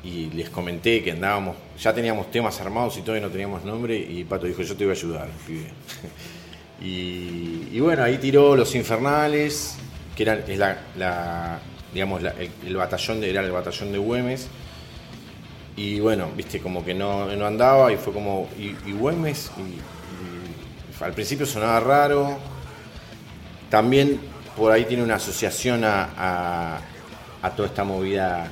y 0.04 0.30
les 0.32 0.50
comenté 0.50 1.02
que 1.02 1.12
andábamos, 1.12 1.56
ya 1.80 1.94
teníamos 1.94 2.30
temas 2.30 2.60
armados 2.60 2.98
y 2.98 3.10
y 3.10 3.22
no 3.22 3.30
teníamos 3.30 3.64
nombre 3.64 3.96
y 3.98 4.26
Pato 4.26 4.46
dijo 4.46 4.62
yo 4.62 4.76
te 4.76 4.84
voy 4.84 4.94
a 4.94 4.98
ayudar, 4.98 5.30
y, 6.82 7.80
bueno, 7.80 8.04
ahí 8.04 8.18
tiró 8.18 8.56
Los 8.56 8.76
Infernales, 8.76 9.78
que 10.16 10.24
era, 10.24 10.34
es 10.34 10.58
la, 10.60 11.60
digamos, 11.94 12.22
el, 12.66 12.76
batallón 12.76 13.22
de, 13.22 13.30
era 13.30 13.42
el 13.42 13.52
batallón 13.52 13.92
de 13.94 13.98
Güemes. 13.98 14.48
Y 15.76 16.00
bueno, 16.02 16.30
viste, 16.36 16.60
como 16.60 16.84
que 16.84 16.94
no, 16.94 17.34
no 17.36 17.46
andaba 17.48 17.92
y 17.92 17.98
fue 17.98 18.12
como, 18.14 18.50
¿y, 18.60 18.92
Güemes? 18.92 19.52
Y, 19.58 21.04
al 21.04 21.14
principio 21.14 21.46
sonaba 21.46 21.80
raro. 21.80 22.38
También 23.70 24.20
por 24.56 24.72
ahí 24.72 24.86
tiene 24.86 25.04
una 25.04 25.16
asociación 25.16 25.84
a- 25.84 26.80
a 27.42 27.50
toda 27.52 27.68
esta 27.68 27.84
movida 27.84 28.52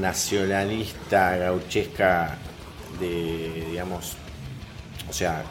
nacionalista, 0.00 1.36
gauchesca, 1.36 2.36
de, 3.00 3.66
digamos, 3.70 4.14
o 5.08 5.12
sea, 5.12 5.42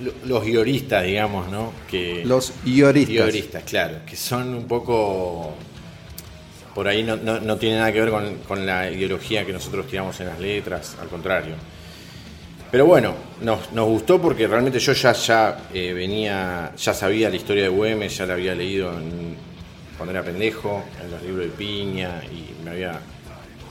lo- 0.00 0.12
los 0.26 0.44
guioristas, 0.44 1.04
digamos, 1.04 1.48
¿no? 1.50 1.72
Que, 1.90 2.24
Los 2.24 2.52
ioristas. 2.64 3.12
Guioristas, 3.14 3.62
claro, 3.64 3.98
que 4.06 4.16
son 4.16 4.54
un 4.54 4.66
poco. 4.66 5.54
Por 6.74 6.88
ahí 6.88 7.04
no, 7.04 7.16
no, 7.16 7.38
no 7.40 7.56
tiene 7.56 7.76
nada 7.78 7.92
que 7.92 8.00
ver 8.00 8.10
con, 8.10 8.34
con 8.48 8.66
la 8.66 8.90
ideología 8.90 9.46
que 9.46 9.52
nosotros 9.52 9.86
tiramos 9.86 10.18
en 10.20 10.26
las 10.26 10.40
letras, 10.40 10.96
al 11.00 11.06
contrario. 11.08 11.54
Pero 12.72 12.86
bueno, 12.86 13.14
nos, 13.42 13.70
nos 13.72 13.86
gustó 13.86 14.20
porque 14.20 14.48
realmente 14.48 14.80
yo 14.80 14.92
ya, 14.92 15.12
ya 15.12 15.68
eh, 15.72 15.92
venía, 15.92 16.72
ya 16.76 16.92
sabía 16.92 17.30
la 17.30 17.36
historia 17.36 17.62
de 17.62 17.68
Güemes, 17.68 18.16
ya 18.16 18.26
la 18.26 18.34
había 18.34 18.54
leído 18.56 18.92
en- 18.98 19.36
cuando 19.96 20.10
era 20.10 20.24
pendejo, 20.24 20.82
en 21.00 21.10
los 21.12 21.22
libros 21.22 21.46
de 21.46 21.52
Piña, 21.52 22.20
y 22.32 22.64
me 22.64 22.72
había. 22.72 22.98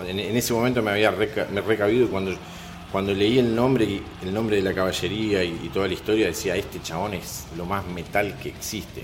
En, 0.06 0.20
en 0.20 0.38
ese 0.38 0.54
momento 0.54 0.82
me 0.82 0.92
había 0.92 1.12
reca- 1.12 1.48
me 1.52 1.62
recabido 1.62 2.06
y 2.06 2.08
cuando, 2.08 2.32
cuando 2.92 3.14
leí 3.14 3.40
el 3.40 3.56
nombre, 3.56 3.86
y- 3.86 4.02
el 4.24 4.34
nombre 4.34 4.58
de 4.58 4.62
la 4.62 4.74
caballería 4.74 5.44
y, 5.44 5.60
y 5.64 5.70
toda 5.70 5.88
la 5.88 5.94
historia, 5.94 6.28
decía, 6.28 6.56
este 6.56 6.82
chabón 6.82 7.14
es 7.16 7.46
lo 7.58 7.66
más 7.66 7.86
metal 7.88 8.36
que 8.42 8.50
existe. 8.50 9.02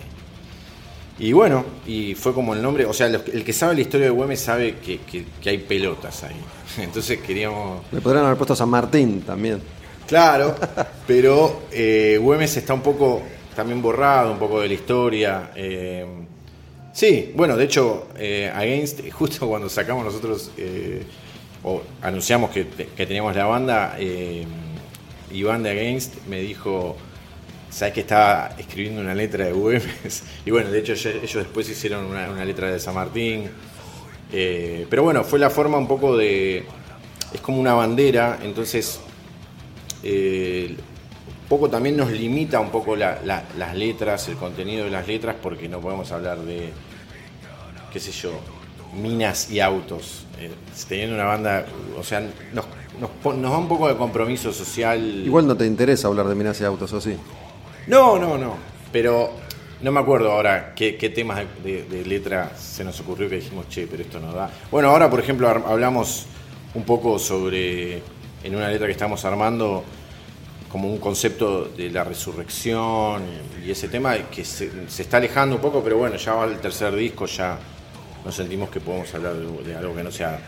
Y 1.17 1.33
bueno, 1.33 1.65
y 1.85 2.15
fue 2.15 2.33
como 2.33 2.53
el 2.53 2.61
nombre, 2.61 2.85
o 2.85 2.93
sea, 2.93 3.09
los- 3.09 3.27
el 3.27 3.43
que 3.43 3.51
sabe 3.51 3.75
la 3.75 3.81
historia 3.81 4.05
de 4.05 4.11
Güemes 4.11 4.39
sabe 4.39 4.75
que, 4.77 4.99
que- 4.99 5.25
que 5.41 5.49
hay 5.49 5.57
pelotas 5.57 6.23
ahí. 6.23 6.35
Entonces 6.83 7.19
queríamos... 7.19 7.81
Le 7.91 7.99
podrían 8.01 8.25
haber 8.25 8.37
puesto 8.37 8.55
San 8.55 8.69
Martín 8.69 9.21
también. 9.21 9.61
Claro, 10.07 10.55
pero 11.07 11.63
eh, 11.71 12.17
Güemes 12.21 12.55
está 12.57 12.73
un 12.73 12.81
poco 12.81 13.21
también 13.55 13.81
borrado, 13.81 14.31
un 14.31 14.39
poco 14.39 14.61
de 14.61 14.69
la 14.69 14.73
historia. 14.73 15.51
eh, 15.55 16.05
sí, 16.93 17.31
bueno, 17.35 17.55
de 17.57 17.65
hecho, 17.65 18.07
eh, 18.17 18.51
Against, 18.53 19.09
justo 19.11 19.47
cuando 19.47 19.69
sacamos 19.69 20.05
nosotros, 20.05 20.51
eh, 20.57 21.03
o 21.63 21.81
anunciamos 22.01 22.51
que, 22.51 22.67
que 22.67 23.05
teníamos 23.05 23.35
la 23.35 23.45
banda, 23.45 23.95
eh, 23.99 24.45
Iván 25.31 25.63
de 25.63 25.71
Against 25.71 26.25
me 26.27 26.39
dijo, 26.39 26.95
¿sabes 27.69 27.93
que 27.93 28.01
estaba 28.01 28.55
escribiendo 28.57 29.01
una 29.01 29.13
letra 29.13 29.45
de 29.45 29.51
Güemes? 29.51 30.23
Y 30.45 30.51
bueno, 30.51 30.71
de 30.71 30.79
hecho 30.79 30.93
ellos 30.93 31.33
después 31.33 31.69
hicieron 31.69 32.05
una, 32.05 32.29
una 32.29 32.45
letra 32.45 32.71
de 32.71 32.79
San 32.79 32.95
Martín. 32.95 33.49
Eh, 34.31 34.85
pero 34.89 35.03
bueno, 35.03 35.23
fue 35.23 35.39
la 35.39 35.49
forma 35.49 35.77
un 35.77 35.87
poco 35.87 36.15
de... 36.17 36.63
Es 37.33 37.41
como 37.41 37.59
una 37.59 37.73
bandera, 37.73 38.39
entonces 38.41 38.99
eh, 40.01 40.75
poco 41.49 41.69
también 41.69 41.97
nos 41.97 42.11
limita 42.11 42.59
un 42.59 42.69
poco 42.69 42.95
la- 42.95 43.19
la- 43.25 43.43
las 43.57 43.75
letras, 43.75 44.27
el 44.29 44.35
contenido 44.35 44.85
de 44.85 44.91
las 44.91 45.07
letras, 45.07 45.35
porque 45.41 45.67
no 45.67 45.79
podemos 45.81 46.11
hablar 46.11 46.37
de, 46.39 46.69
qué 47.91 47.99
sé 47.99 48.11
yo, 48.11 48.31
minas 49.01 49.49
y 49.51 49.59
autos. 49.59 50.25
Eh, 50.39 50.51
teniendo 50.87 51.15
una 51.15 51.25
banda, 51.25 51.65
o 51.97 52.03
sea, 52.03 52.21
nos, 52.53 52.65
nos, 52.99 53.41
da 53.51 53.57
un 53.57 53.67
poco 53.67 53.87
de 53.87 53.95
compromiso 53.97 54.53
social. 54.53 54.99
Igual 55.25 55.47
no 55.47 55.55
te 55.55 55.65
interesa 55.65 56.07
hablar 56.07 56.27
de 56.27 56.35
minas 56.35 56.61
y 56.61 56.63
autos, 56.63 56.93
¿o 56.93 57.01
sí? 57.01 57.15
No, 57.87 58.17
no, 58.17 58.37
no. 58.37 58.55
Pero 58.91 59.31
no 59.81 59.91
me 59.91 59.99
acuerdo 59.99 60.31
ahora 60.31 60.73
qué, 60.75 60.95
qué 60.97 61.09
temas 61.09 61.41
de, 61.63 61.83
de 61.83 62.05
letra 62.05 62.51
se 62.57 62.83
nos 62.83 62.99
ocurrió 63.01 63.29
que 63.29 63.35
dijimos, 63.37 63.67
che, 63.69 63.87
pero 63.87 64.03
esto 64.03 64.19
no 64.19 64.31
da. 64.31 64.49
Bueno, 64.71 64.89
ahora, 64.89 65.09
por 65.09 65.19
ejemplo, 65.19 65.49
hablamos 65.49 66.25
un 66.73 66.83
poco 66.83 67.17
sobre, 67.19 68.01
en 68.43 68.55
una 68.55 68.69
letra 68.69 68.85
que 68.87 68.93
estamos 68.93 69.23
armando, 69.25 69.83
como 70.69 70.87
un 70.87 70.99
concepto 70.99 71.65
de 71.65 71.89
la 71.89 72.03
resurrección 72.03 73.23
y 73.65 73.71
ese 73.71 73.87
tema 73.87 74.15
que 74.29 74.45
se, 74.45 74.87
se 74.87 75.01
está 75.01 75.17
alejando 75.17 75.55
un 75.55 75.61
poco, 75.61 75.83
pero 75.83 75.97
bueno, 75.97 76.15
ya 76.15 76.33
va 76.35 76.45
el 76.45 76.59
tercer 76.59 76.95
disco, 76.95 77.25
ya 77.25 77.57
nos 78.23 78.35
sentimos 78.35 78.69
que 78.69 78.79
podemos 78.79 79.13
hablar 79.13 79.33
de, 79.35 79.75
algo 79.75 79.95
que 79.95 80.03
no 80.03 80.11
sea 80.11 80.39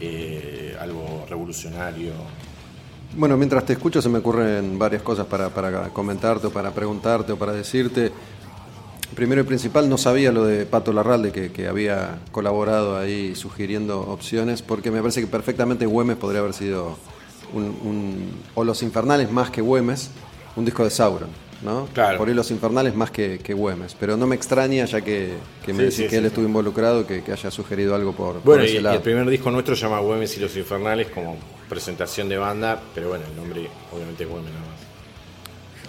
eh, 0.00 0.76
algo 0.80 1.24
revolucionario. 1.28 2.12
Bueno, 3.16 3.36
mientras 3.36 3.64
te 3.64 3.74
escucho 3.74 4.02
se 4.02 4.08
me 4.08 4.18
ocurren 4.18 4.78
varias 4.78 5.02
cosas 5.02 5.26
para, 5.26 5.48
para 5.50 5.88
comentarte 5.90 6.48
o 6.48 6.50
para 6.50 6.72
preguntarte 6.72 7.32
o 7.32 7.38
para 7.38 7.52
decirte. 7.52 8.12
Primero 9.14 9.40
y 9.40 9.44
principal, 9.44 9.88
no 9.88 9.96
sabía 9.96 10.30
lo 10.30 10.44
de 10.44 10.66
Pato 10.66 10.92
Larralde, 10.92 11.32
que, 11.32 11.50
que 11.50 11.66
había 11.66 12.18
colaborado 12.30 12.98
ahí 12.98 13.34
sugiriendo 13.34 14.00
opciones, 14.00 14.62
porque 14.62 14.90
me 14.90 15.00
parece 15.00 15.22
que 15.22 15.26
perfectamente 15.26 15.86
Güemes 15.86 16.18
podría 16.18 16.40
haber 16.40 16.52
sido 16.52 16.98
un, 17.52 17.64
un- 17.64 18.30
o 18.54 18.64
Los 18.64 18.82
Infernales 18.82 19.30
más 19.30 19.50
que 19.50 19.60
Güemes, 19.60 20.10
un 20.56 20.64
disco 20.64 20.84
de 20.84 20.90
Sauron, 20.90 21.28
¿no? 21.62 21.86
Claro. 21.94 22.18
Por 22.18 22.28
ahí 22.28 22.34
Los 22.34 22.50
Infernales 22.50 22.94
más 22.94 23.10
que, 23.10 23.38
que 23.38 23.54
Güemes, 23.54 23.96
pero 23.98 24.16
no 24.16 24.26
me 24.26 24.34
extraña, 24.36 24.84
ya 24.84 25.00
que, 25.00 25.34
que 25.64 25.72
me 25.72 25.78
Sí, 25.78 25.84
decís 25.84 25.96
sí, 25.96 26.02
que 26.04 26.10
sí, 26.10 26.16
él 26.16 26.26
estuvo 26.26 26.44
involucrado, 26.44 27.06
que, 27.06 27.22
que 27.22 27.32
haya 27.32 27.50
sugerido 27.50 27.94
algo 27.94 28.12
por, 28.12 28.42
Bueno, 28.42 28.64
y, 28.64 28.66
ese 28.68 28.76
y 28.76 28.80
lado. 28.80 28.96
el 28.96 29.02
primer 29.02 29.28
disco 29.28 29.50
nuestro 29.50 29.74
se 29.76 29.82
llama 29.82 30.00
Güemes 30.00 30.36
y 30.36 30.40
los 30.40 30.56
Infernales 30.56 31.08
como 31.08 31.36
presentación 31.68 32.28
de 32.28 32.38
banda, 32.38 32.80
pero 32.94 33.08
bueno, 33.08 33.24
el 33.30 33.36
nombre 33.36 33.68
obviamente 33.92 34.24
es 34.24 34.28
Güemes 34.30 34.50
nada 34.52 34.64
más. 34.66 34.77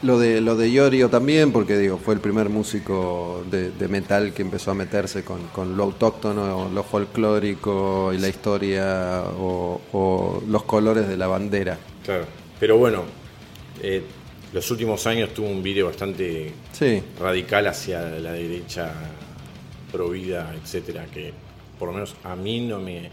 Lo 0.01 0.17
de, 0.17 0.39
lo 0.39 0.55
de 0.55 0.69
Iorio 0.69 1.09
también, 1.09 1.51
porque 1.51 1.77
digo, 1.77 1.97
fue 1.97 2.13
el 2.13 2.21
primer 2.21 2.47
músico 2.47 3.43
de, 3.51 3.71
de 3.71 3.87
metal 3.89 4.33
que 4.33 4.41
empezó 4.41 4.71
a 4.71 4.73
meterse 4.73 5.25
con, 5.25 5.47
con 5.47 5.75
lo 5.75 5.83
autóctono, 5.83 6.69
lo 6.73 6.83
folclórico 6.83 8.13
y 8.13 8.17
la 8.17 8.29
historia 8.29 9.23
o, 9.37 9.81
o 9.91 10.41
los 10.47 10.63
colores 10.63 11.05
de 11.07 11.17
la 11.17 11.27
bandera. 11.27 11.77
Claro. 12.05 12.25
Pero 12.59 12.77
bueno, 12.77 13.03
eh, 13.81 14.01
los 14.53 14.71
últimos 14.71 15.05
años 15.05 15.33
tuvo 15.33 15.47
un 15.47 15.61
vídeo 15.61 15.87
bastante 15.87 16.53
Sí, 16.71 17.03
radical 17.19 17.67
hacia 17.67 18.01
la 18.01 18.31
derecha, 18.31 18.93
pro 19.91 20.09
vida, 20.09 20.53
etcétera, 20.61 21.07
que 21.13 21.33
por 21.77 21.89
lo 21.89 21.93
menos 21.93 22.15
a 22.23 22.35
mí 22.37 22.61
no 22.61 22.79
me, 22.79 23.09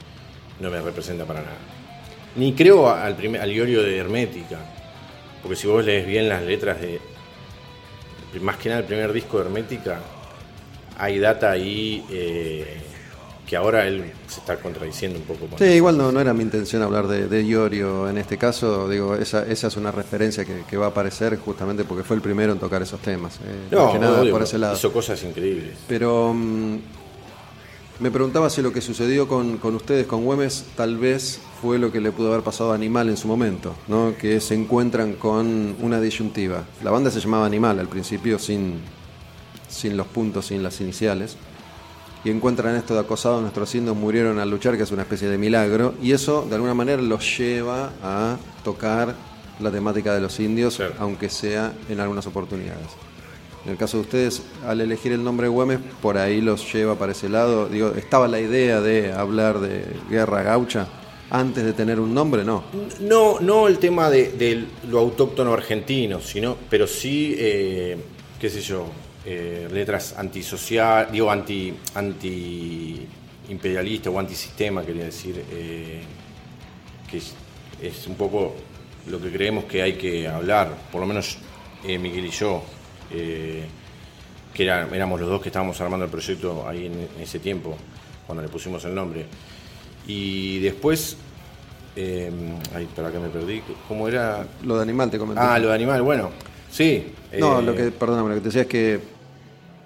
no 0.60 0.70
me 0.70 0.80
representa 0.80 1.24
para 1.24 1.40
nada. 1.40 1.58
Ni 2.36 2.52
creo 2.52 2.88
al, 2.88 3.16
primer, 3.16 3.40
al 3.40 3.50
Iorio 3.50 3.82
de 3.82 3.96
Hermética, 3.96 4.58
porque 5.42 5.56
si 5.56 5.66
vos 5.66 5.84
lees 5.84 6.06
bien 6.06 6.28
las 6.28 6.42
letras 6.42 6.80
de. 6.80 7.00
Más 8.40 8.56
que 8.56 8.68
nada 8.68 8.80
el 8.82 8.86
primer 8.86 9.12
disco 9.12 9.38
de 9.38 9.44
Hermética, 9.44 10.00
hay 10.98 11.18
data 11.18 11.50
ahí 11.52 12.04
eh, 12.10 12.82
que 13.46 13.56
ahora 13.56 13.86
él 13.86 14.12
se 14.26 14.40
está 14.40 14.56
contradiciendo 14.56 15.18
un 15.18 15.24
poco. 15.24 15.46
con 15.46 15.58
sí 15.58 15.64
eso. 15.64 15.74
igual 15.74 15.96
no, 15.96 16.12
no 16.12 16.20
era 16.20 16.34
mi 16.34 16.42
intención 16.42 16.82
hablar 16.82 17.06
de, 17.06 17.28
de 17.28 17.44
Iorio 17.44 18.10
en 18.10 18.18
este 18.18 18.36
caso, 18.36 18.88
digo, 18.90 19.14
esa, 19.14 19.46
esa 19.46 19.68
es 19.68 19.76
una 19.76 19.90
referencia 19.90 20.44
que, 20.44 20.64
que 20.68 20.76
va 20.76 20.86
a 20.86 20.88
aparecer 20.90 21.38
justamente 21.38 21.84
porque 21.84 22.02
fue 22.04 22.16
el 22.16 22.22
primero 22.22 22.52
en 22.52 22.58
tocar 22.58 22.82
esos 22.82 23.00
temas. 23.00 23.36
eh, 23.36 23.68
No, 23.70 23.84
más 23.84 23.92
que 23.94 23.98
nada 24.00 24.20
obvio, 24.20 24.32
por 24.32 24.42
ese 24.42 24.58
lado. 24.58 24.74
hizo 24.76 24.92
cosas 24.92 25.22
increíbles. 25.22 25.78
Pero 25.88 26.34
mm, 26.34 26.78
Me 27.98 28.10
preguntaba 28.10 28.50
si 28.50 28.60
lo 28.60 28.74
que 28.74 28.82
sucedió 28.82 29.26
con, 29.26 29.56
con, 29.56 29.74
ustedes, 29.74 30.06
con 30.06 30.24
Güemes, 30.24 30.66
tal 30.76 30.98
vez 30.98 31.40
fue 31.62 31.78
lo 31.78 31.90
que 31.90 32.02
le 32.02 32.12
pudo 32.12 32.28
haber 32.28 32.44
pasado 32.44 32.72
a 32.72 32.74
Animal 32.74 33.08
en 33.08 33.16
su 33.16 33.26
momento, 33.26 33.74
¿no? 33.88 34.14
que 34.18 34.38
se 34.40 34.54
encuentran 34.54 35.14
con 35.14 35.74
una 35.80 35.98
disyuntiva. 35.98 36.64
La 36.84 36.90
banda 36.90 37.10
se 37.10 37.20
llamaba 37.20 37.46
Animal 37.46 37.78
al 37.78 37.88
principio, 37.88 38.38
sin, 38.38 38.80
sin 39.66 39.96
los 39.96 40.06
puntos, 40.08 40.46
sin 40.46 40.62
las 40.62 40.78
iniciales, 40.82 41.38
y 42.22 42.30
encuentran 42.30 42.76
esto 42.76 42.92
de 42.92 43.00
acosado, 43.00 43.40
nuestros 43.40 43.74
indios 43.74 43.96
murieron 43.96 44.38
al 44.40 44.50
luchar, 44.50 44.76
que 44.76 44.82
es 44.82 44.90
una 44.90 45.02
especie 45.02 45.28
de 45.28 45.38
milagro, 45.38 45.94
y 46.02 46.12
eso 46.12 46.44
de 46.46 46.56
alguna 46.56 46.74
manera 46.74 47.00
los 47.00 47.38
lleva 47.38 47.92
a 48.02 48.36
tocar 48.62 49.14
la 49.58 49.70
temática 49.70 50.12
de 50.12 50.20
los 50.20 50.38
indios, 50.38 50.82
aunque 50.98 51.30
sea 51.30 51.72
en 51.88 52.00
algunas 52.00 52.26
oportunidades. 52.26 53.05
En 53.66 53.72
el 53.72 53.78
caso 53.78 53.96
de 53.96 54.02
ustedes, 54.04 54.42
al 54.64 54.80
elegir 54.80 55.10
el 55.10 55.24
nombre 55.24 55.48
Güemes, 55.48 55.80
por 56.00 56.18
ahí 56.18 56.40
los 56.40 56.72
lleva 56.72 56.94
para 56.94 57.10
ese 57.10 57.28
lado. 57.28 57.68
Digo, 57.68 57.94
¿estaba 57.96 58.28
la 58.28 58.38
idea 58.38 58.80
de 58.80 59.12
hablar 59.12 59.58
de 59.58 59.84
guerra 60.08 60.44
gaucha 60.44 60.86
antes 61.30 61.64
de 61.64 61.72
tener 61.72 61.98
un 61.98 62.14
nombre? 62.14 62.44
No. 62.44 62.62
No, 63.00 63.40
no 63.40 63.66
el 63.66 63.80
tema 63.80 64.08
de, 64.08 64.66
lo 64.88 65.00
autóctono 65.00 65.52
argentino, 65.52 66.20
sino, 66.20 66.56
pero 66.70 66.86
sí, 66.86 67.34
eh, 67.36 67.96
qué 68.40 68.48
sé 68.48 68.60
yo, 68.60 68.86
eh, 69.24 69.66
letras 69.72 70.14
antisocial, 70.16 71.08
digo, 71.10 71.28
anti, 71.28 71.74
anti 71.96 73.04
imperialista 73.48 74.10
o 74.10 74.20
antisistema, 74.20 74.84
quería 74.84 75.06
decir, 75.06 75.42
eh, 75.50 76.02
que 77.10 77.16
es, 77.16 78.06
un 78.06 78.14
poco 78.14 78.54
lo 79.08 79.20
que 79.20 79.32
creemos 79.32 79.64
que 79.64 79.82
hay 79.82 79.94
que 79.94 80.28
hablar, 80.28 80.72
por 80.92 81.00
lo 81.00 81.06
menos 81.08 81.38
Miguel 81.82 82.26
y 82.26 82.30
yo. 82.30 82.62
Eh, 83.10 83.66
que 84.56 84.64
éramos 84.64 85.20
los 85.20 85.28
dos 85.28 85.42
que 85.42 85.50
estábamos 85.50 85.78
armando 85.82 86.06
el 86.06 86.10
proyecto 86.10 86.66
ahí 86.66 86.86
en, 86.86 87.22
ese 87.22 87.38
tiempo, 87.38 87.76
cuando 88.26 88.42
le 88.42 88.48
pusimos 88.48 88.82
el 88.86 88.94
nombre. 88.94 89.26
Y 90.06 90.60
después, 90.60 91.18
eh, 91.94 92.30
ay, 92.74 92.88
para 92.96 93.12
que 93.12 93.18
me 93.18 93.28
perdí, 93.28 93.62
¿cómo 93.86 94.08
era? 94.08 94.46
Lo 94.64 94.76
de 94.76 94.82
animal 94.82 95.10
te 95.10 95.18
comenté. 95.18 95.42
Ah, 95.42 95.58
lo 95.58 95.68
de 95.68 95.74
animal, 95.74 96.00
bueno, 96.00 96.30
sí. 96.70 97.12
No, 97.38 97.60
lo 97.60 97.72
eh, 97.72 97.76
que, 97.76 97.90
perdóname, 97.90 98.30
lo 98.30 98.34
que 98.36 98.40
te 98.40 98.46
decía 98.46 98.62
es 98.62 98.68
que 98.68 99.00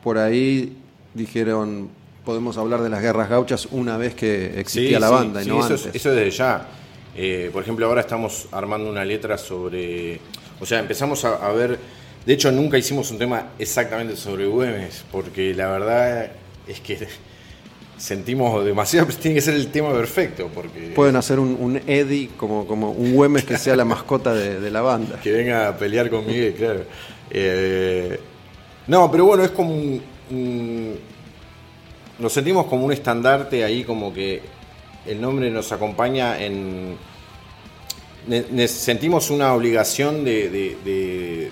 por 0.05 0.18
ahí 0.18 0.76
dijeron, 1.14 1.90
podemos 2.24 2.56
hablar 2.56 2.80
de 2.80 2.90
las 2.90 3.02
guerras 3.02 3.28
gauchas 3.28 3.66
una 3.72 3.97
vez 3.97 4.14
que 4.14 4.60
existía 4.60 5.01
la 5.01 5.10
banda 5.10 5.42
y 5.42 5.47
no 5.47 5.64
eso, 5.64 5.74
antes. 5.74 5.94
eso 5.94 6.10
desde 6.12 6.30
ya. 6.30 6.68
Eh, 7.16 7.51
por 7.52 7.64
ejemplo, 7.64 7.86
ahora 7.86 8.02
estamos 8.02 8.47
armando 8.52 8.88
una 8.88 9.05
letra 9.05 9.36
sobre, 9.36 10.20
o 10.60 10.64
sea, 10.64 10.78
empezamos 10.78 11.24
a 11.24 11.51
ver 11.51 11.76
de 12.24 12.34
hecho, 12.34 12.52
nunca 12.52 12.76
hicimos 12.76 13.10
un 13.10 13.18
tema 13.18 13.52
exactamente 13.59 14.14
sobre 14.14 14.47
Güemes, 14.47 15.05
porque 15.10 15.55
la 15.55 15.68
verdad 15.68 16.30
es 16.66 16.80
que 16.80 16.98
sentimos 17.97 18.64
demasiado, 18.64 19.06
tiene 19.20 19.36
que 19.36 19.40
ser 19.40 19.55
el 19.55 19.68
tema 19.68 19.92
perfecto. 19.92 20.51
porque 20.55 20.92
Pueden 20.94 21.16
hacer 21.16 21.38
un, 21.38 21.80
Eddie 21.86 22.30
como, 22.36 22.66
como 22.66 22.90
un 22.90 23.14
Güemes 23.14 23.44
que 23.44 23.56
sea 23.56 23.74
la 23.74 23.86
mascota 23.86 24.34
de, 24.34 24.70
la 24.70 24.82
banda. 24.82 25.18
Que 25.22 25.32
venga 25.32 25.68
a 25.68 25.76
pelear 25.76 26.10
con 26.10 26.26
Miguel, 26.26 26.55
claro. 26.55 26.84
Eh, 27.30 28.18
no, 28.86 29.10
pero 29.10 29.24
bueno, 29.24 29.44
es 29.44 29.51
como 29.51 29.72
un, 29.72 30.98
Nos 32.18 32.32
sentimos 32.32 32.66
como 32.66 32.84
un 32.84 32.92
estandarte 32.92 33.64
ahí, 33.64 33.82
como 33.82 34.12
que 34.12 34.42
el 35.06 35.18
nombre 35.18 35.51
nos 35.51 35.72
acompaña 35.72 36.38
en... 36.38 36.98
sentimos 38.68 39.30
una 39.30 39.55
obligación 39.55 40.22
de 40.22 41.51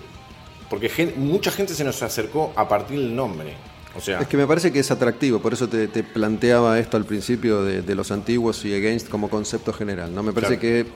porque 0.68 1.12
mucha 1.16 1.50
gente 1.50 1.74
se 1.74 1.84
nos 1.84 2.02
acercó 2.02 2.52
a 2.56 2.68
partir 2.68 2.98
del 2.98 3.14
nombre. 3.14 3.54
O 3.96 4.00
sea, 4.00 4.20
es 4.20 4.28
que 4.28 4.36
me 4.36 4.46
parece 4.46 4.70
que 4.70 4.78
es 4.78 4.90
atractivo, 4.90 5.40
por 5.40 5.52
eso 5.52 5.68
te, 5.68 5.88
planteaba 5.88 6.78
esto 6.78 6.96
al 6.96 7.04
principio 7.04 7.64
de, 7.64 7.94
los 7.94 8.10
antiguos 8.10 8.64
y 8.64 8.74
against 8.74 9.08
como 9.08 9.28
concepto 9.28 9.72
general. 9.72 10.14
No 10.14 10.22
me 10.22 10.32
parece 10.32 10.58
que 10.58 10.86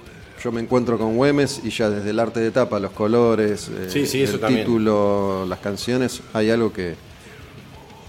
yo 0.42 0.52
me 0.52 0.60
encuentro 0.60 0.98
con 0.98 1.16
Güemes 1.16 1.62
y 1.64 1.70
ya 1.70 1.88
desde 1.88 2.10
el 2.10 2.20
arte 2.20 2.40
de 2.40 2.50
tapa, 2.50 2.78
los 2.78 2.92
colores, 2.92 3.70
eh, 3.70 3.88
el 3.94 4.40
título, 4.40 5.46
las 5.46 5.58
canciones, 5.60 6.20
hay 6.32 6.50
algo 6.50 6.72
que, 6.72 6.94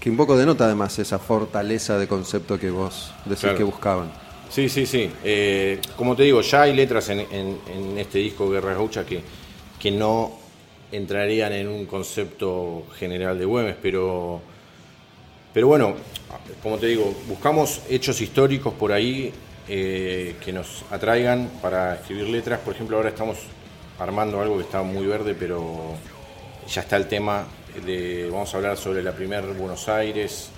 que 0.00 0.10
un 0.10 0.16
poco 0.16 0.36
denota 0.36 0.66
además 0.66 0.98
esa 0.98 1.18
fortaleza 1.18 1.98
de 1.98 2.06
concepto 2.06 2.58
que 2.58 2.70
vos 2.70 3.12
decís 3.24 3.50
que 3.56 3.64
buscaban. 3.64 4.12
Sí, 4.50 4.68
sí, 4.68 4.86
sí. 4.86 5.10
Eh, 5.24 5.80
como 5.96 6.14
te 6.14 6.24
digo, 6.24 6.40
ya 6.40 6.62
hay 6.62 6.76
letras 6.76 7.08
en, 7.08 7.18
este 7.96 8.18
disco 8.18 8.50
Guerra 8.50 8.74
Gaucha 8.74 9.04
que, 9.04 9.22
que 9.80 9.90
no 9.90 10.43
entrarían 10.96 11.52
en 11.52 11.68
un 11.68 11.86
concepto 11.86 12.84
general 12.96 13.38
de 13.38 13.44
Güemes, 13.44 13.76
pero, 13.80 14.40
pero 15.52 15.66
bueno, 15.66 15.94
como 16.62 16.78
te 16.78 16.86
digo, 16.86 17.14
buscamos 17.26 17.82
hechos 17.88 18.20
históricos 18.20 18.74
por 18.74 18.92
ahí 18.92 19.32
eh, 19.68 20.36
que 20.44 20.52
nos 20.52 20.84
atraigan 20.90 21.50
para 21.60 21.96
escribir 21.96 22.28
letras. 22.28 22.60
Por 22.60 22.74
ejemplo, 22.74 22.96
ahora 22.96 23.08
estamos 23.10 23.38
armando 23.98 24.40
algo 24.40 24.56
que 24.56 24.64
está 24.64 24.82
muy 24.82 25.06
verde, 25.06 25.34
pero 25.34 25.94
ya 26.68 26.82
está 26.82 26.96
el 26.96 27.08
tema 27.08 27.46
de, 27.84 28.28
vamos 28.30 28.52
a 28.54 28.56
hablar 28.56 28.76
sobre 28.76 29.02
la 29.02 29.12
primera 29.12 29.42
Buenos 29.46 29.88
Aires, 29.88 30.50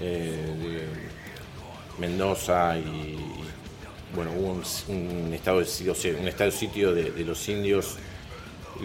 eh, 0.00 0.30
de 0.62 0.88
Mendoza 1.98 2.78
y, 2.78 3.18
bueno, 4.14 4.30
hubo 4.36 4.60
un, 4.88 5.32
estado 5.32 5.60
de 5.60 6.14
un 6.14 6.28
estado 6.28 6.50
de 6.50 6.56
sitio 6.56 6.94
de 6.94 7.24
los 7.24 7.48
indios 7.48 7.98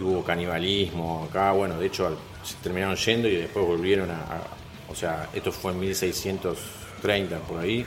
hubo 0.02 0.24
canibalismo 0.24 1.26
acá, 1.28 1.52
bueno, 1.52 1.78
de 1.78 1.86
hecho 1.86 2.16
se 2.42 2.54
terminaron 2.56 2.96
yendo 2.96 3.28
y 3.28 3.36
después 3.36 3.66
volvieron 3.66 4.10
a, 4.10 4.42
o 4.90 4.94
sea, 4.94 5.28
esto 5.34 5.52
fue 5.52 5.72
en 5.72 5.80
1630 5.80 7.38
por 7.40 7.60
ahí, 7.60 7.84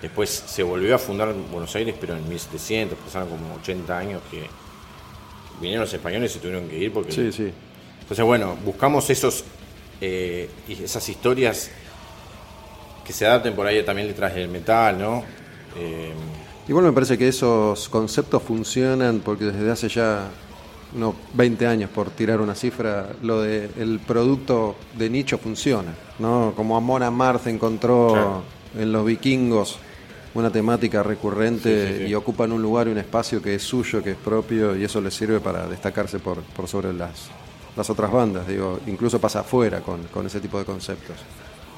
después 0.00 0.44
se 0.46 0.62
volvió 0.62 0.94
a 0.94 0.98
fundar 0.98 1.32
Buenos 1.50 1.74
Aires, 1.76 1.94
pero 2.00 2.16
en 2.16 2.28
1700, 2.28 2.98
pasaron 2.98 3.28
como 3.28 3.54
80 3.56 3.98
años 3.98 4.22
que 4.30 4.46
vinieron 5.60 5.84
los 5.84 5.92
españoles 5.92 6.30
y 6.30 6.34
se 6.34 6.40
tuvieron 6.40 6.68
que 6.68 6.78
ir 6.78 6.92
porque... 6.92 7.12
Sí, 7.12 7.32
sí. 7.32 7.52
Entonces, 8.02 8.24
bueno, 8.24 8.56
buscamos 8.64 9.10
esos, 9.10 9.44
eh, 10.00 10.48
esas 10.68 11.08
historias 11.08 11.70
que 13.04 13.12
se 13.12 13.26
adapten 13.26 13.54
por 13.54 13.66
ahí 13.66 13.82
también 13.82 14.06
detrás 14.06 14.34
del 14.34 14.48
metal, 14.48 14.98
¿no? 14.98 15.24
Eh, 15.76 16.12
Igual 16.68 16.84
me 16.84 16.92
parece 16.92 17.16
que 17.16 17.28
esos 17.28 17.88
conceptos 17.88 18.42
funcionan 18.42 19.20
porque 19.20 19.44
desde 19.44 19.70
hace 19.70 19.88
ya 19.88 20.28
unos 20.94 21.14
20 21.34 21.66
años 21.66 21.90
por 21.90 22.10
tirar 22.10 22.40
una 22.40 22.54
cifra, 22.54 23.08
lo 23.22 23.42
de 23.42 23.70
el 23.78 24.00
producto 24.00 24.76
de 24.96 25.10
nicho 25.10 25.38
funciona, 25.38 25.94
¿no? 26.18 26.52
Como 26.56 26.76
Amor 26.76 27.02
a 27.02 27.10
Marte 27.10 27.50
encontró 27.50 28.42
en 28.78 28.92
los 28.92 29.04
vikingos 29.04 29.78
una 30.34 30.50
temática 30.50 31.02
recurrente 31.02 32.06
y 32.06 32.14
ocupan 32.14 32.52
un 32.52 32.60
lugar 32.60 32.88
y 32.88 32.90
un 32.90 32.98
espacio 32.98 33.40
que 33.40 33.54
es 33.54 33.62
suyo, 33.62 34.02
que 34.02 34.12
es 34.12 34.16
propio 34.16 34.76
y 34.76 34.84
eso 34.84 35.00
les 35.00 35.14
sirve 35.14 35.40
para 35.40 35.66
destacarse 35.66 36.18
por, 36.18 36.42
por 36.42 36.68
sobre 36.68 36.92
las, 36.92 37.28
las 37.76 37.88
otras 37.88 38.12
bandas, 38.12 38.46
digo, 38.46 38.80
incluso 38.86 39.18
pasa 39.18 39.40
afuera 39.40 39.80
con, 39.80 40.02
con 40.04 40.26
ese 40.26 40.40
tipo 40.40 40.58
de 40.58 40.64
conceptos 40.64 41.16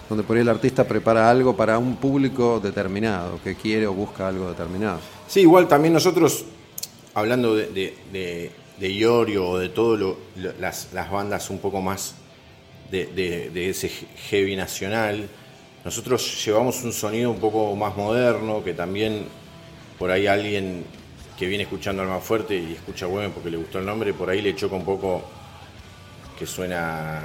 donde 0.09 0.25
por 0.25 0.37
ahí 0.37 0.43
el 0.43 0.49
artista 0.49 0.85
prepara 0.85 1.29
algo 1.29 1.55
para 1.55 1.79
un 1.79 1.97
público 1.97 2.61
determinado, 2.61 3.39
que 3.45 3.57
quiere 3.57 3.87
o 3.87 3.93
busca 3.93 4.27
algo 4.27 4.49
determinado. 4.49 5.01
Sí, 5.27 5.41
igual 5.41 5.69
también 5.69 5.93
nosotros, 5.93 6.47
hablando 7.13 7.55
de 7.55 7.95
de 8.11 8.51
Iorio 8.81 9.49
o 9.49 9.59
de 9.59 9.69
todas 9.69 10.15
las, 10.61 11.11
bandas 11.11 11.51
un 11.51 11.59
poco 11.59 11.81
más 11.81 12.15
de, 12.91 13.69
ese 13.71 13.89
heavy 14.31 14.57
nacional, 14.57 15.29
nosotros 15.85 16.45
llevamos 16.45 16.83
un 16.85 16.93
sonido 16.93 17.31
un 17.31 17.41
poco 17.41 17.75
más 17.75 17.97
moderno, 17.97 18.63
que 18.63 18.75
también 18.75 19.25
por 19.99 20.11
ahí 20.11 20.27
alguien 20.27 20.85
que 21.39 21.47
viene 21.47 21.65
escuchando 21.65 22.03
Alma 22.03 22.21
Fuerte 22.21 22.57
y 22.57 22.75
escucha 22.75 23.07
Güemes 23.07 23.33
porque 23.33 23.51
le 23.51 23.57
gustó 23.57 23.79
el 23.79 23.87
nombre, 23.87 24.13
por 24.13 24.29
ahí 24.31 24.43
le 24.43 24.55
choca 24.55 24.77
un 24.77 24.85
poco 24.85 25.23
que 26.39 26.47
suena, 26.47 27.21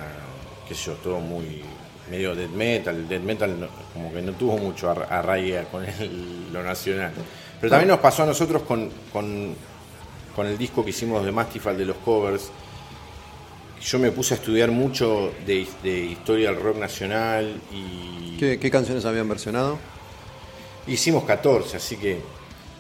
qué 0.68 0.74
sé 0.74 0.92
todo 1.04 1.20
muy 1.20 1.64
medio 2.10 2.36
death 2.36 2.50
metal. 2.50 3.08
Death 3.08 3.22
metal 3.22 3.70
como 3.94 4.12
que 4.12 4.22
no 4.22 4.34
tuvo 4.34 4.58
mucho 4.58 4.90
arraiga 4.90 5.64
con 5.66 5.86
lo 6.52 6.64
nacional. 6.64 7.12
Pero 7.60 7.70
también 7.70 7.90
nos 7.90 8.00
pasó 8.00 8.24
a 8.24 8.26
nosotros 8.26 8.64
con 8.64 8.90
con 9.12 9.56
el 10.42 10.58
disco 10.58 10.84
que 10.84 10.90
hicimos 10.90 11.24
de 11.24 11.32
Mastifal 11.32 11.78
de 11.78 11.86
los 11.86 11.98
covers, 11.98 12.52
yo 13.82 14.00
me 14.00 14.12
puse 14.12 14.34
a 14.34 14.38
estudiar 14.38 14.72
mucho 14.72 15.32
de, 15.46 15.68
historia 15.92 16.52
del 16.52 16.62
rock 16.62 16.78
nacional 16.78 17.62
y... 17.72 18.38
¿Qué, 18.38 18.70
canciones 18.72 19.06
habían 19.06 19.28
versionado? 19.28 19.78
Hicimos 20.88 21.24
14, 21.24 21.78
así 21.78 21.98
que 21.98 22.20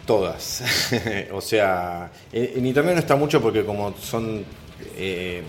todas. 0.05 0.63
o 1.31 1.41
sea, 1.41 2.11
en, 2.31 2.65
internet 2.65 2.95
no 2.95 2.99
está 2.99 3.15
mucho 3.15 3.41
porque 3.41 3.65
como 3.65 3.95
son... 3.97 4.43
Eh, 4.95 5.43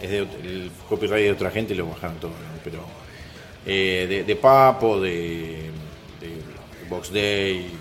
es 0.00 0.10
de, 0.10 0.18
el 0.18 0.70
copyright 0.88 1.24
de 1.24 1.32
otra 1.32 1.50
gente 1.50 1.74
lo 1.74 1.88
bajaron 1.88 2.18
todo, 2.20 2.30
pero 2.62 2.78
eh, 3.66 4.24
de, 4.24 4.36
Papo, 4.36 5.00
de, 5.00 5.70
de 6.20 6.88
Box 6.88 7.12
Day, 7.12 7.77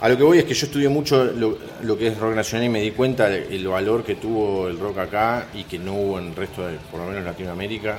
a 0.00 0.08
lo 0.08 0.16
que 0.16 0.22
voy 0.22 0.38
es 0.38 0.44
que 0.44 0.54
yo 0.54 0.66
estudié 0.66 0.88
mucho 0.88 1.24
lo, 1.24 1.98
que 1.98 2.06
es 2.06 2.18
rock 2.18 2.34
nacional 2.34 2.66
y 2.66 2.70
me 2.70 2.80
di 2.80 2.92
cuenta 2.92 3.28
del 3.28 3.68
valor 3.68 4.02
que 4.02 4.14
tuvo 4.14 4.68
el 4.68 4.78
rock 4.78 4.98
acá 4.98 5.48
y 5.52 5.64
que 5.64 5.78
no 5.78 5.94
hubo 5.94 6.18
en 6.18 6.28
el 6.28 6.36
resto 6.36 6.66
de, 6.66 6.78
por 6.90 7.00
lo 7.00 7.06
menos 7.06 7.24
Latinoamérica, 7.24 7.98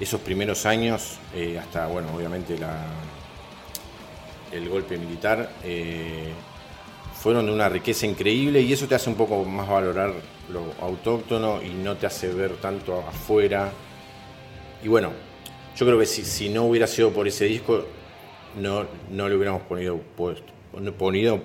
esos 0.00 0.20
primeros 0.20 0.64
años, 0.64 1.18
eh, 1.34 1.58
hasta, 1.58 1.86
bueno, 1.86 2.08
obviamente 2.16 2.56
la, 2.56 2.86
el 4.52 4.68
golpe 4.68 4.96
militar, 4.96 5.50
eh, 5.64 6.32
fueron 7.14 7.46
de 7.46 7.52
una 7.52 7.68
riqueza 7.68 8.06
increíble 8.06 8.60
y 8.60 8.72
eso 8.72 8.86
te 8.86 8.94
hace 8.94 9.10
un 9.10 9.16
poco 9.16 9.44
más 9.44 9.68
valorar 9.68 10.14
lo 10.50 10.72
autóctono 10.80 11.60
y 11.62 11.70
no 11.70 11.96
te 11.96 12.06
hace 12.06 12.28
ver 12.28 12.52
tanto 12.52 13.00
afuera. 13.00 13.70
Y 14.82 14.88
bueno, 14.88 15.10
yo 15.76 15.84
creo 15.84 15.98
que 15.98 16.06
si, 16.06 16.24
si 16.24 16.48
no 16.48 16.64
hubiera 16.64 16.86
sido 16.86 17.10
por 17.10 17.26
ese 17.28 17.44
disco, 17.46 17.84
no, 18.56 18.86
no 19.10 19.28
le 19.28 19.34
hubiéramos 19.34 19.62
ponido 19.62 19.98
puesto, 20.16 20.52
ponido 20.96 21.40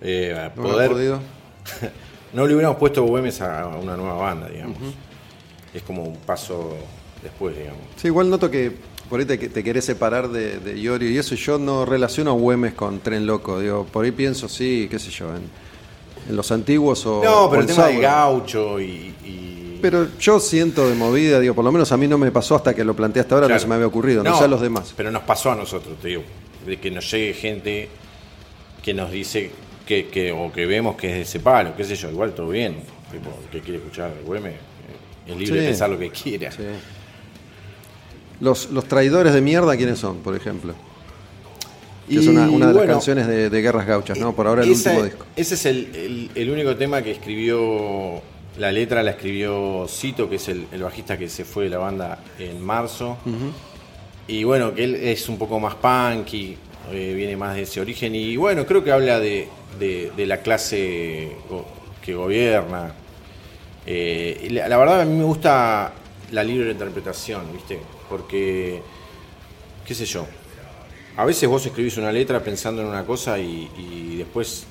eh, 0.00 0.50
poder. 0.54 0.90
no 2.32 2.46
le 2.46 2.54
hubiéramos 2.54 2.78
puesto 2.78 3.02
Güemes 3.04 3.40
a 3.40 3.66
una 3.66 3.96
nueva 3.96 4.14
banda, 4.14 4.48
digamos. 4.48 4.78
Es 5.72 5.82
como 5.82 6.04
un 6.04 6.16
paso 6.16 6.76
después, 7.22 7.56
digamos. 7.56 7.80
Sí, 7.96 8.08
igual 8.08 8.30
noto 8.30 8.50
que 8.50 8.72
por 9.08 9.20
ahí 9.20 9.26
te, 9.26 9.36
te 9.36 9.64
querés 9.64 9.84
separar 9.84 10.28
de, 10.28 10.58
de 10.60 10.78
Iorio 10.78 11.10
y 11.10 11.18
eso 11.18 11.34
yo 11.34 11.58
no 11.58 11.84
relaciono 11.84 12.30
a 12.30 12.34
Güemes 12.34 12.74
con 12.74 13.00
Tren 13.00 13.26
Loco. 13.26 13.60
Digo, 13.60 13.86
por 13.90 14.04
ahí 14.04 14.12
pienso, 14.12 14.48
sí, 14.48 14.88
qué 14.90 14.98
sé 14.98 15.10
yo, 15.10 15.28
en, 15.34 15.42
en 16.28 16.36
los 16.36 16.50
antiguos 16.52 17.04
o. 17.06 17.22
No, 17.22 17.48
pero 17.50 17.60
o 17.60 17.64
el 17.64 17.66
tema 17.66 17.86
de 17.86 17.98
gaucho 17.98 18.80
y, 18.80 19.14
y- 19.24 19.78
Pero 19.82 20.08
yo 20.18 20.40
siento 20.40 20.88
de 20.88 20.94
movida, 20.94 21.40
digo, 21.40 21.54
por 21.54 21.64
lo 21.64 21.72
menos 21.72 21.92
a 21.92 21.96
mí 21.96 22.08
no 22.08 22.18
me 22.18 22.30
pasó 22.30 22.56
hasta 22.56 22.74
que 22.74 22.84
lo 22.84 22.94
planteaste 22.94 23.34
ahora, 23.34 23.48
no 23.48 23.58
se 23.58 23.66
me 23.66 23.74
había 23.74 23.86
ocurrido, 23.86 24.22
no, 24.22 24.36
sé 24.38 24.44
a 24.44 24.48
los 24.48 24.60
demás. 24.60 24.94
Pero 24.96 25.10
nos 25.10 25.22
pasó 25.24 25.50
a 25.50 25.54
nosotros, 25.56 25.96
te 26.00 26.08
digo, 26.08 26.22
de 26.66 26.78
que 26.78 26.90
nos 26.90 27.10
llegue 27.10 27.34
gente 27.34 27.88
que 28.84 28.92
nos 28.94 29.10
dice 29.10 29.50
que, 29.86 30.06
que- 30.08 30.30
o 30.32 30.52
que 30.52 30.66
vemos 30.66 30.96
que 30.96 31.08
es 31.08 31.14
de 31.14 31.20
ese 31.22 31.40
palo, 31.40 31.74
qué 31.76 31.84
sé 31.84 31.96
yo, 31.96 32.10
igual 32.10 32.34
todo 32.34 32.48
bien. 32.50 32.76
Tipo, 33.10 33.30
el 33.42 33.48
que 33.50 33.60
quiere 33.60 33.78
escuchar 33.78 34.12
Güemes 34.24 34.54
eh, 34.54 34.58
es 35.28 35.36
libre 35.36 35.46
Sí. 35.54 35.60
de 35.60 35.66
pensar 35.68 35.88
lo 35.90 35.98
que 35.98 36.10
quiera. 36.10 36.50
Sí. 36.52 36.62
Los, 38.40 38.70
los 38.70 38.84
traidores 38.86 39.32
de 39.32 39.40
mierda, 39.40 39.76
¿quiénes 39.76 39.98
son, 39.98 40.18
por 40.18 40.34
ejemplo? 40.36 40.74
Que 42.08 42.18
es 42.18 42.26
una, 42.26 42.50
una 42.50 42.66
de 42.66 42.74
las 42.74 42.86
canciones 42.86 43.26
de, 43.26 43.48
de 43.48 43.62
Guerras 43.62 43.86
Gauchas, 43.86 44.18
¿no? 44.18 44.34
Por 44.34 44.46
ahora 44.46 44.62
el 44.62 44.70
Ese- 44.72 44.90
último 44.90 45.04
disco. 45.06 45.24
Ese 45.36 45.54
es 45.54 45.64
el, 45.66 45.90
el- 45.94 46.30
el 46.34 46.50
único 46.50 46.76
tema 46.76 47.00
que 47.02 47.12
escribió, 47.12 48.20
la 48.58 48.70
letra 48.72 49.02
la 49.02 49.12
escribió 49.12 49.86
Cito, 49.88 50.28
que 50.28 50.36
es 50.36 50.48
el, 50.48 50.66
el 50.72 50.82
bajista 50.82 51.16
que 51.16 51.28
se 51.30 51.44
fue 51.46 51.64
de 51.64 51.70
la 51.70 51.78
banda 51.78 52.18
en 52.38 52.62
marzo. 52.62 53.16
Y 54.26 54.44
bueno, 54.44 54.74
que 54.74 54.84
él 54.84 54.94
es 54.96 55.28
un 55.28 55.38
poco 55.38 55.58
más 55.60 55.74
punky, 55.76 56.56
eh, 56.92 57.14
viene 57.14 57.36
más 57.36 57.54
de 57.56 57.62
ese 57.62 57.80
origen. 57.80 58.14
Y 58.14 58.36
bueno, 58.36 58.66
creo 58.66 58.82
que 58.84 58.92
habla 58.92 59.18
de, 59.20 59.48
de- 59.78 60.26
la 60.26 60.38
clase 60.40 61.30
que 62.02 62.14
gobierna. 62.14 62.94
Eh, 63.86 64.48
la, 64.50 64.76
verdad 64.78 65.02
a 65.02 65.04
mí 65.04 65.16
me 65.16 65.24
gusta 65.24 65.92
la 66.32 66.44
libre 66.44 66.70
interpretación, 66.72 67.52
¿viste? 67.52 67.78
Porque, 68.08 68.82
qué 69.86 69.94
sé 69.94 70.04
yo, 70.06 70.26
a 71.16 71.24
veces 71.24 71.48
vos 71.48 71.64
escribís 71.66 71.96
una 71.98 72.12
letra 72.12 72.40
pensando 72.42 72.82
en 72.82 72.88
una 72.88 73.04
cosa 73.04 73.38
y, 73.38 74.16
después, 74.18 74.66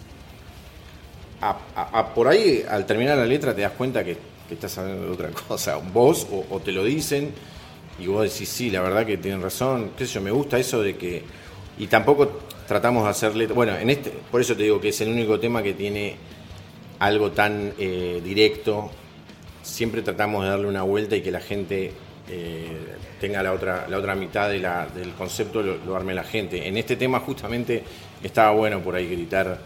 a- 1.41 2.13
por 2.13 2.27
ahí, 2.27 2.63
al 2.69 2.85
terminar 2.85 3.17
la 3.17 3.25
letra, 3.25 3.53
te 3.55 3.61
das 3.61 3.73
cuenta 3.73 4.03
que, 4.03 4.17
estás 4.49 4.77
hablando 4.77 5.05
de 5.07 5.11
otra 5.11 5.29
cosa. 5.47 5.77
Vos, 5.77 6.27
o 6.31 6.59
te 6.59 6.71
lo 6.71 6.83
dicen, 6.83 7.31
y 7.99 8.07
vos 8.07 8.23
decís, 8.31 8.49
sí, 8.49 8.69
la 8.69 8.81
verdad 8.81 9.05
que 9.05 9.17
tienen 9.17 9.41
razón. 9.41 9.91
Qué 9.97 10.05
sé 10.05 10.13
yo, 10.15 10.21
me 10.21 10.31
gusta 10.31 10.57
eso 10.59 10.81
de 10.81 10.95
que. 10.97 11.23
Y 11.77 11.87
tampoco 11.87 12.41
tratamos 12.67 13.03
de 13.03 13.09
hacer 13.09 13.35
letra. 13.35 13.55
Bueno, 13.55 13.75
en 13.77 13.89
este, 13.89 14.11
por 14.31 14.41
eso 14.41 14.55
te 14.55 14.63
digo 14.63 14.79
que 14.79 14.89
es 14.89 15.01
el 15.01 15.09
único 15.09 15.39
tema 15.39 15.63
que 15.63 15.73
tiene 15.73 16.15
algo 16.99 17.31
tan 17.31 17.73
eh, 17.77 18.21
directo. 18.23 18.91
Siempre 19.61 20.01
tratamos 20.01 20.43
de 20.43 20.49
darle 20.49 20.67
una 20.67 20.83
vuelta 20.83 21.15
y 21.15 21.21
que 21.21 21.31
la 21.31 21.39
gente 21.39 21.91
eh, 22.29 22.77
tenga 23.19 23.41
la 23.41 23.53
otra, 23.53 23.87
la 23.87 23.97
otra 23.97 24.15
mitad 24.15 24.49
del 24.49 25.13
concepto, 25.17 25.61
lo, 25.61 25.95
arme 25.95 26.13
la 26.13 26.23
gente. 26.23 26.67
En 26.67 26.77
este 26.77 26.95
tema 26.95 27.19
justamente 27.19 27.83
estaba 28.21 28.51
bueno 28.51 28.79
por 28.81 28.95
ahí 28.95 29.07
gritar, 29.07 29.59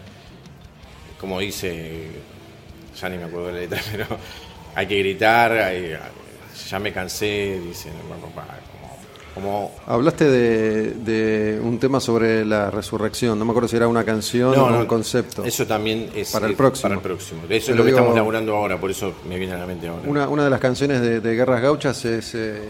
como 1.20 1.40
dice, 1.40 2.06
ya 3.00 3.08
ni 3.08 3.18
me 3.18 3.24
acuerdo 3.24 3.48
de 3.48 3.52
la 3.52 3.58
letra, 3.60 3.80
pero 3.92 4.06
hay 4.74 4.86
que 4.86 4.98
gritar, 4.98 5.72
ya 6.68 6.78
me 6.78 6.92
cansé, 6.92 7.60
dice, 7.60 7.90
como, 9.40 9.72
Hablaste 9.86 10.24
de, 10.24 10.90
de 10.94 11.60
un 11.60 11.78
tema 11.78 12.00
sobre 12.00 12.44
la 12.44 12.70
resurrección, 12.70 13.38
no 13.38 13.44
me 13.44 13.50
acuerdo 13.52 13.68
si 13.68 13.76
era 13.76 13.88
una 13.88 14.04
canción 14.04 14.56
o 14.58 14.78
un 14.78 14.86
concepto. 14.86 15.44
Eso 15.44 15.66
también 15.66 16.10
es 16.14 16.30
Para 16.32 16.46
el 16.46 16.54
próximo. 16.54 16.82
Para 16.82 16.94
el 16.96 17.00
próximo. 17.00 17.40
Eso 17.48 17.48
Pero 17.48 17.58
es 17.72 17.78
lo 17.78 17.84
que 17.84 17.90
estamos 17.90 18.14
laburando 18.14 18.54
ahora, 18.56 18.78
por 18.80 18.90
eso 18.90 19.12
me 19.28 19.38
viene 19.38 19.54
a 19.54 19.58
la 19.58 19.66
mente 19.66 19.88
ahora. 19.88 20.02
Una, 20.08 20.28
una 20.28 20.44
de 20.44 20.50
las 20.50 20.60
canciones 20.60 21.00
de, 21.00 21.20
de 21.20 21.34
Guerras 21.36 21.60
Gauchas 21.62 22.04
es 22.04 22.34
eh, 22.34 22.60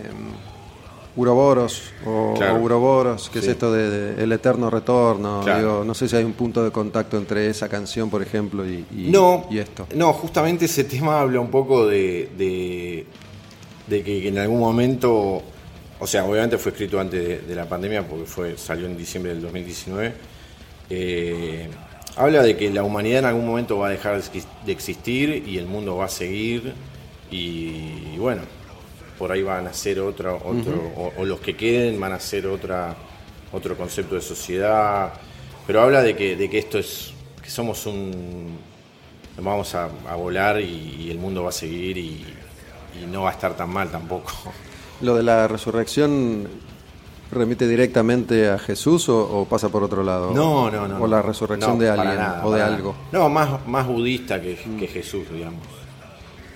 Uroboros 1.17 1.83
o, 2.07 2.35
Claro. 2.37 2.57
o 2.57 2.59
Uroboros, 2.61 3.29
que 3.29 3.41
Sí. 3.41 3.47
es 3.47 3.53
esto 3.53 3.73
de, 3.73 3.91
de 3.91 4.23
El 4.23 4.31
Eterno 4.31 4.71
Retorno. 4.71 5.41
Claro. 5.43 5.59
Digo, 5.59 5.85
no 5.85 5.95
sé 5.95 6.09
si 6.09 6.15
hay 6.15 6.23
un 6.25 6.35
punto 6.35 6.63
de 6.63 6.71
contacto 6.71 7.17
entre 7.17 7.49
esa 7.49 7.69
canción, 7.69 8.09
por 8.09 8.23
ejemplo, 8.23 8.65
y, 8.65 8.85
y- 8.97 9.09
no, 9.11 9.47
y 9.51 9.59
esto. 9.59 9.87
No, 9.97 10.13
justamente 10.13 10.67
ese 10.67 10.85
tema 10.85 11.21
habla 11.21 11.41
un 11.41 11.51
poco 11.51 11.87
de, 11.89 12.29
de, 13.89 14.03
que 14.03 14.29
en 14.29 14.39
algún 14.39 14.61
momento, 14.61 15.43
o 16.01 16.07
sea, 16.07 16.25
obviamente 16.25 16.59
fue 16.59 16.73
escrito 16.73 17.01
antes 17.01 17.27
de, 17.27 17.39
de 17.41 17.55
la 17.55 17.69
pandemia 17.69 18.07
porque 18.07 18.27
fue 18.27 18.57
salió 18.59 18.87
en 18.87 18.97
diciembre 18.97 19.33
del 19.33 19.43
2019. 19.43 20.13
eh, 20.91 21.69
habla 22.17 22.43
de 22.43 22.57
que 22.57 22.71
la 22.71 22.83
humanidad 22.83 23.21
en 23.21 23.25
algún 23.27 23.47
momento 23.47 23.79
va 23.79 23.89
a 23.89 23.91
dejar 23.91 24.15
de 24.17 24.23
exis- 24.29 24.47
de 24.65 24.73
existir 24.73 25.45
y 25.47 25.59
el 25.59 25.67
mundo 25.67 25.97
va 25.97 26.07
a 26.07 26.09
seguir 26.09 26.75
y, 27.31 28.17
bueno, 28.19 28.43
por 29.19 29.33
ahí 29.33 29.43
van 29.43 29.67
a 29.67 29.73
ser 29.73 30.01
otro, 30.01 30.41
otro 30.45 30.93
o, 30.97 31.13
o 31.17 31.25
los 31.25 31.41
que 31.41 31.57
queden 31.57 32.01
van 32.01 32.13
a 32.13 32.21
ser 32.21 32.47
otra, 32.47 32.97
otro 33.53 33.77
concepto 33.77 34.15
de 34.15 34.21
sociedad, 34.23 35.13
pero 35.67 35.83
habla 35.83 36.03
de 36.03 36.17
que, 36.17 36.37
de 36.37 36.49
que 36.51 36.59
esto 36.59 36.79
es, 36.79 37.13
que 37.43 37.51
somos 37.51 37.87
un, 37.87 38.59
vamos 39.39 39.75
a, 39.75 39.91
a 40.09 40.17
volar 40.17 40.61
y, 40.61 40.97
y 41.07 41.11
el 41.11 41.19
mundo 41.19 41.43
va 41.45 41.51
a 41.51 41.53
seguir 41.53 41.99
y, 41.99 42.25
y 43.03 43.07
no 43.07 43.23
va 43.25 43.31
a 43.31 43.33
estar 43.33 43.57
tan 43.57 43.71
mal 43.71 43.91
tampoco. 43.91 44.33
¿Lo 45.01 45.15
de 45.15 45.23
la 45.23 45.47
resurrección 45.49 46.49
remite 47.31 47.69
directamente 47.69 48.49
a 48.49 48.59
Jesús 48.59 49.09
o, 49.09 49.19
o 49.41 49.45
pasa 49.45 49.69
por 49.69 49.83
otro 49.85 50.03
lado? 50.03 50.33
No, 50.35 50.71
no, 50.71 50.89
no. 50.89 51.03
O 51.03 51.07
la 51.07 51.23
resurrección 51.23 51.79
No, 51.79 51.85
de 51.85 51.91
alguien 51.91 52.17
nada, 52.17 52.45
o 52.45 52.53
de 52.53 52.63
algo. 52.63 52.95
No, 53.13 53.29
más, 53.29 53.67
más 53.67 53.87
budista 53.87 54.41
que, 54.41 54.57
que 54.79 54.87
Jesús, 54.89 55.25
digamos. 55.33 55.63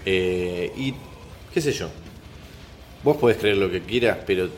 Eh, 0.04 0.72
y 0.76 0.94
qué 1.52 1.60
sé 1.60 1.72
yo. 1.72 1.88
Vos 3.04 3.16
podés 3.16 3.36
creer 3.38 3.56
lo 3.58 3.70
que 3.70 3.82
quieras, 3.82 4.18
pero 4.26 4.48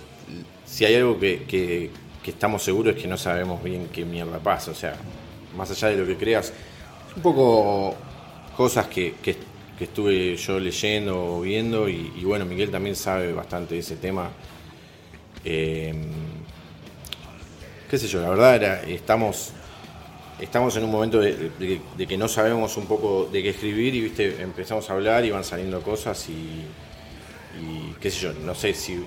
si 0.64 0.84
hay 0.84 0.94
algo 0.96 1.18
que, 1.18 1.44
que- 1.44 1.90
que 2.22 2.30
estamos 2.30 2.62
seguros 2.62 2.96
es 2.96 3.02
que 3.02 3.06
no 3.08 3.18
sabemos 3.18 3.62
bien 3.62 3.88
qué 3.92 4.06
mierda 4.06 4.38
pasa. 4.38 4.70
O 4.70 4.74
sea, 4.74 4.94
más 5.58 5.70
allá 5.70 5.88
de 5.88 5.96
lo 5.98 6.06
que 6.06 6.16
creas, 6.16 6.54
un 7.16 7.22
poco 7.22 7.94
cosas 8.56 8.86
que, 8.86 9.16
que- 9.22 9.36
que 9.78 9.84
estuve 9.84 10.36
yo 10.36 10.58
leyendo 10.60 11.36
o 11.36 11.40
viendo, 11.40 11.88
y, 11.88 12.12
y 12.16 12.24
bueno, 12.24 12.44
Miguel 12.44 12.70
también 12.70 12.94
sabe 12.96 13.32
bastante 13.32 13.74
de 13.74 13.80
ese 13.80 13.96
tema. 13.96 14.30
Eh, 15.44 15.94
qué 17.90 17.98
sé 17.98 18.06
yo, 18.08 18.20
la 18.22 18.30
verdad 18.30 18.54
era, 18.56 18.82
estamos, 18.82 19.50
estamos 20.40 20.76
en 20.76 20.84
un 20.84 20.90
momento 20.90 21.20
de, 21.20 21.50
de- 21.58 21.80
de 21.96 22.06
que 22.06 22.16
no 22.16 22.28
sabemos 22.28 22.76
un 22.76 22.86
poco 22.86 23.28
de 23.30 23.42
qué 23.42 23.50
escribir 23.50 23.94
y 23.94 24.00
viste, 24.00 24.42
empezamos 24.42 24.88
a 24.90 24.94
hablar 24.94 25.24
y 25.24 25.30
van 25.30 25.44
saliendo 25.44 25.80
cosas 25.82 26.28
y, 26.28 26.32
y 27.60 27.94
qué 28.00 28.10
sé 28.10 28.20
yo, 28.20 28.32
no 28.32 28.54
sé 28.54 28.74
si 28.74 28.98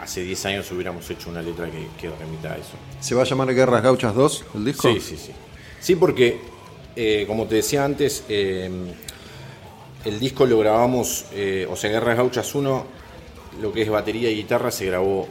hace 0.00 0.22
10 0.22 0.44
años 0.46 0.70
hubiéramos 0.70 1.08
hecho 1.10 1.28
una 1.30 1.42
letra 1.42 1.66
que, 1.70 1.86
que 2.00 2.10
remita 2.14 2.52
a 2.52 2.56
eso. 2.56 2.76
¿Se 3.00 3.14
va 3.14 3.22
a 3.22 3.24
llamar 3.24 3.52
Guerras 3.54 3.82
Gauchas 3.82 4.14
2 4.14 4.44
el 4.54 4.64
disco? 4.64 4.88
Sí, 4.92 5.00
sí, 5.00 5.16
sí. 5.16 5.32
Sí, 5.80 5.96
porque, 5.96 6.38
eh, 6.94 7.24
como 7.26 7.46
te 7.46 7.56
decía 7.56 7.84
antes, 7.84 8.24
eh, 8.28 8.70
el 10.04 10.20
disco 10.20 10.46
lo 10.46 10.58
grabamos, 10.58 11.26
eh, 11.32 11.66
o 11.70 11.76
sea, 11.76 11.90
Guerras 11.90 12.16
Gauchas 12.16 12.54
1, 12.54 12.86
lo 13.60 13.72
que 13.72 13.82
es 13.82 13.90
batería 13.90 14.30
y 14.30 14.36
guitarra 14.36 14.70
se 14.70 14.86
grabó 14.86 15.26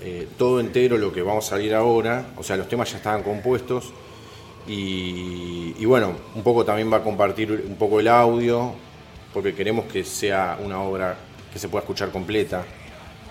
eh, 0.00 0.28
todo 0.38 0.60
entero, 0.60 0.96
lo 0.96 1.12
que 1.12 1.22
vamos 1.22 1.46
a 1.46 1.50
salir 1.50 1.74
ahora, 1.74 2.26
o 2.36 2.42
sea, 2.42 2.56
los 2.56 2.68
temas 2.68 2.90
ya 2.90 2.98
estaban 2.98 3.22
compuestos. 3.22 3.92
Y, 4.66 5.84
bueno, 5.84 6.14
un 6.36 6.42
poco 6.44 6.64
también 6.64 6.92
va 6.92 6.98
a 6.98 7.02
compartir 7.02 7.50
un 7.66 7.74
poco 7.74 7.98
el 7.98 8.06
audio, 8.06 8.72
porque 9.34 9.54
queremos 9.54 9.86
que 9.86 10.04
sea 10.04 10.56
una 10.62 10.80
obra 10.80 11.16
que 11.52 11.58
se 11.58 11.68
pueda 11.68 11.82
escuchar 11.82 12.10
completa. 12.10 12.64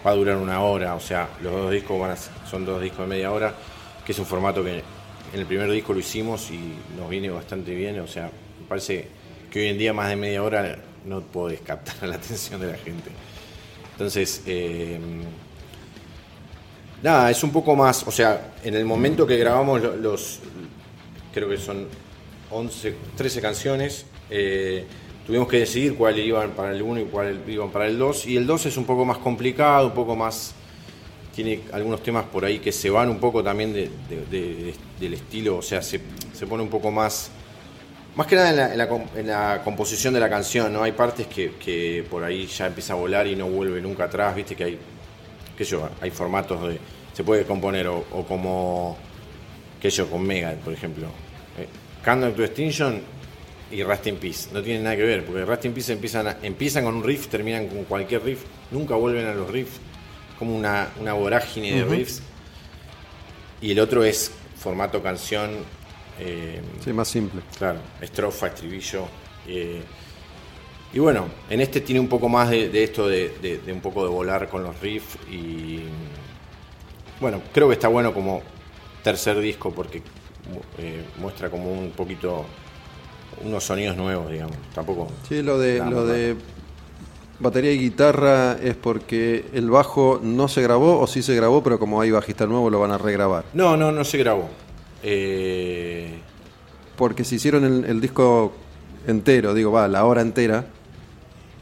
Va 0.05 0.11
a 0.11 0.15
durar 0.15 0.35
una 0.35 0.61
hora, 0.61 0.95
o 0.95 0.99
sea, 0.99 1.29
los 1.41 1.53
dos 1.53 1.71
discos 1.71 1.99
van 1.99 2.11
a 2.11 2.17
son 2.17 2.65
dos 2.65 2.81
discos 2.81 3.01
de 3.01 3.07
media 3.07 3.31
hora, 3.31 3.53
que 4.05 4.11
es 4.11 4.19
un 4.19 4.25
formato 4.25 4.61
que 4.63 4.83
en 5.33 5.39
el 5.39 5.45
primer 5.45 5.71
disco 5.71 5.93
lo 5.93 5.99
hicimos 5.99 6.51
y 6.51 6.73
nos 6.97 7.09
viene 7.09 7.29
bastante 7.29 7.73
bien, 7.73 7.99
o 7.99 8.07
sea, 8.07 8.25
me 8.25 8.67
parece 8.67 9.20
que 9.51 9.59
hoy 9.59 9.67
en 9.67 9.77
día 9.77 9.93
más 9.93 10.09
de 10.09 10.15
media 10.15 10.41
hora 10.43 10.77
no 11.05 11.21
podés 11.21 11.61
captar 11.61 12.07
la 12.07 12.15
atención 12.15 12.59
de 12.61 12.67
la 12.67 12.77
gente. 12.77 13.11
Entonces, 13.91 14.41
eh, 14.47 14.99
nada, 17.03 17.29
es 17.31 17.43
un 17.43 17.51
poco 17.51 17.75
más, 17.75 18.07
o 18.07 18.11
sea, 18.11 18.53
en 18.63 18.75
el 18.75 18.85
momento 18.85 19.25
que 19.27 19.37
grabamos 19.37 19.81
lo- 19.81 19.95
los, 19.95 20.39
creo 21.33 21.49
que 21.49 21.57
son 21.57 21.87
11, 22.49 22.95
13 23.15 23.41
canciones, 23.41 24.05
eh, 24.29 24.85
tuvimos 25.25 25.47
que 25.47 25.59
decidir 25.59 25.95
cuáles 25.95 26.25
iban 26.25 26.51
para 26.51 26.71
el 26.71 26.81
1 26.81 26.99
y 27.01 27.05
cuáles 27.05 27.37
iban 27.47 27.69
para 27.71 27.87
el 27.87 27.97
2, 27.97 28.25
y 28.27 28.37
el 28.37 28.45
2 28.47 28.65
es 28.65 28.77
un 28.77 28.85
poco 28.85 29.05
más 29.05 29.17
complicado, 29.17 29.87
un 29.87 29.93
poco 29.93 30.15
más 30.15 30.53
tiene 31.35 31.61
algunos 31.71 32.03
temas 32.03 32.25
por 32.25 32.43
ahí 32.43 32.59
que 32.59 32.71
se 32.73 32.89
van 32.89 33.09
un 33.09 33.19
poco 33.19 33.41
también 33.41 33.71
del 33.73 35.13
estilo, 35.13 35.57
o 35.57 35.61
sea, 35.61 35.81
se, 35.81 35.99
pone 36.47 36.61
un 36.63 36.69
poco 36.69 36.91
más, 36.91 37.31
más 38.15 38.27
que 38.27 38.35
nada 38.35 38.73
en 38.73 39.27
la, 39.27 39.61
composición 39.63 40.13
de 40.13 40.19
la 40.19 40.29
canción, 40.29 40.71
¿no? 40.73 40.83
Hay 40.83 40.91
partes 40.91 41.27
que, 41.27 42.05
por 42.09 42.23
ahí 42.23 42.45
ya 42.47 42.67
empieza 42.67 42.93
a 42.93 42.95
volar 42.95 43.27
y 43.27 43.35
no 43.35 43.47
vuelve 43.47 43.81
nunca 43.81 44.05
atrás, 44.05 44.35
viste 44.35 44.55
que 44.55 44.63
hay, 44.63 44.79
qué 45.57 45.63
yo, 45.63 45.89
hay 46.01 46.11
formatos 46.11 46.67
de, 46.67 46.79
se 47.13 47.23
puede 47.23 47.45
componer 47.45 47.87
o, 47.87 48.03
como, 48.27 48.97
qué 49.81 49.89
yo, 49.89 50.09
con 50.09 50.23
Mega, 50.23 50.53
por 50.63 50.73
ejemplo. 50.73 51.07
Eh, 51.57 51.67
Candle 52.03 52.31
to 52.31 52.43
Extinction 52.43 53.01
y 53.71 53.83
Rust 53.83 54.07
in 54.07 54.17
Peace, 54.17 54.49
no 54.51 54.61
tienen 54.61 54.83
nada 54.83 54.95
que 54.95 55.03
ver, 55.03 55.25
porque 55.25 55.45
Rust 55.45 55.65
in 55.65 55.73
Peace 55.73 55.93
empiezan, 55.93 56.37
empiezan 56.41 56.83
con 56.83 56.95
un 56.95 57.03
riff, 57.03 57.27
terminan 57.27 57.67
con 57.67 57.85
cualquier 57.85 58.23
riff, 58.23 58.43
nunca 58.71 58.95
vuelven 58.95 59.27
a 59.27 59.33
los 59.33 59.49
riffs 59.49 59.79
como 60.41 60.57
una, 60.57 60.89
vorágine 61.13 61.71
de 61.71 61.85
riffs. 61.85 62.23
Y 63.61 63.73
el 63.73 63.79
otro 63.79 64.03
es 64.03 64.31
formato 64.57 65.03
canción. 65.03 65.51
Eh, 66.23 66.61
sí, 66.83 66.93
más 66.93 67.07
simple. 67.07 67.41
Claro, 67.57 67.79
estrofa, 67.99 68.47
estribillo. 68.47 69.05
Eh, 69.47 69.81
y 70.93 70.99
bueno, 70.99 71.25
en 71.49 71.61
este 71.61 71.81
tiene 71.81 71.99
un 71.99 72.07
poco 72.07 72.29
más 72.29 72.49
de, 72.49 72.83
esto 72.83 73.07
de, 73.07 73.61
un 73.71 73.81
poco 73.81 74.03
de 74.03 74.09
volar 74.09 74.47
con 74.49 74.63
los 74.63 74.79
riffs. 74.79 75.17
Y 75.31 75.81
bueno, 77.19 77.41
creo 77.53 77.67
que 77.67 77.73
está 77.73 77.87
bueno 77.87 78.13
como 78.13 78.41
tercer 79.03 79.39
disco 79.39 79.71
porque 79.71 80.03
eh, 80.77 81.03
muestra 81.19 81.49
como 81.49 81.71
un 81.71 81.91
poquito 81.91 82.45
unos 83.43 83.63
sonidos 83.63 83.97
nuevos, 83.97 84.29
digamos. 84.29 84.57
Tampoco. 84.75 85.07
Sí, 85.27 85.41
lo 85.41 85.57
de, 85.57 85.79
lo 85.79 86.05
de 86.05 86.35
batería 87.39 87.71
y 87.71 87.79
guitarra 87.79 88.57
es 88.61 88.75
porque 88.75 89.45
el 89.53 89.71
bajo 89.71 90.19
no 90.21 90.47
se 90.47 90.61
grabó 90.61 90.99
o 90.99 91.07
sí 91.07 91.23
se 91.23 91.35
grabó, 91.35 91.63
pero 91.63 91.79
como 91.79 91.99
hay 92.01 92.11
bajista 92.11 92.45
nuevo 92.45 92.69
lo 92.69 92.79
van 92.79 92.91
a 92.91 92.97
regrabar. 92.97 93.45
No, 93.53 93.75
no, 93.75 93.91
no 93.91 94.03
se 94.03 94.17
grabó. 94.17 94.49
Eh, 95.03 96.09
porque 96.95 97.23
si 97.23 97.35
hicieron 97.35 97.85
el, 97.85 98.01
disco 98.01 98.53
entero, 99.07 99.53
digo, 99.53 99.71
va, 99.71 99.87
la 99.87 100.05
hora 100.05 100.21
entera, 100.21 100.65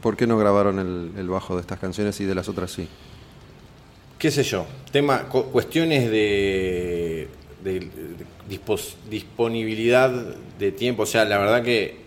¿por 0.02 0.18
qué 0.18 0.28
no 0.28 0.38
grabaron 0.38 1.14
el, 1.16 1.30
bajo 1.30 1.56
de 1.56 1.62
estas 1.62 1.80
canciones 1.80 2.20
y 2.20 2.26
de 2.26 2.36
las 2.36 2.50
otras 2.50 2.72
sí? 2.72 2.88
¿Qué 4.18 4.32
sé 4.32 4.44
yo? 4.44 4.66
Tema, 4.92 5.30
cuestiones 5.30 6.12
de, 6.12 7.30
disponibilidad 9.10 10.12
de 10.60 10.72
tiempo. 10.74 11.04
O 11.04 11.06
sea, 11.06 11.24
la 11.24 11.38
verdad 11.38 11.64
que 11.64 11.98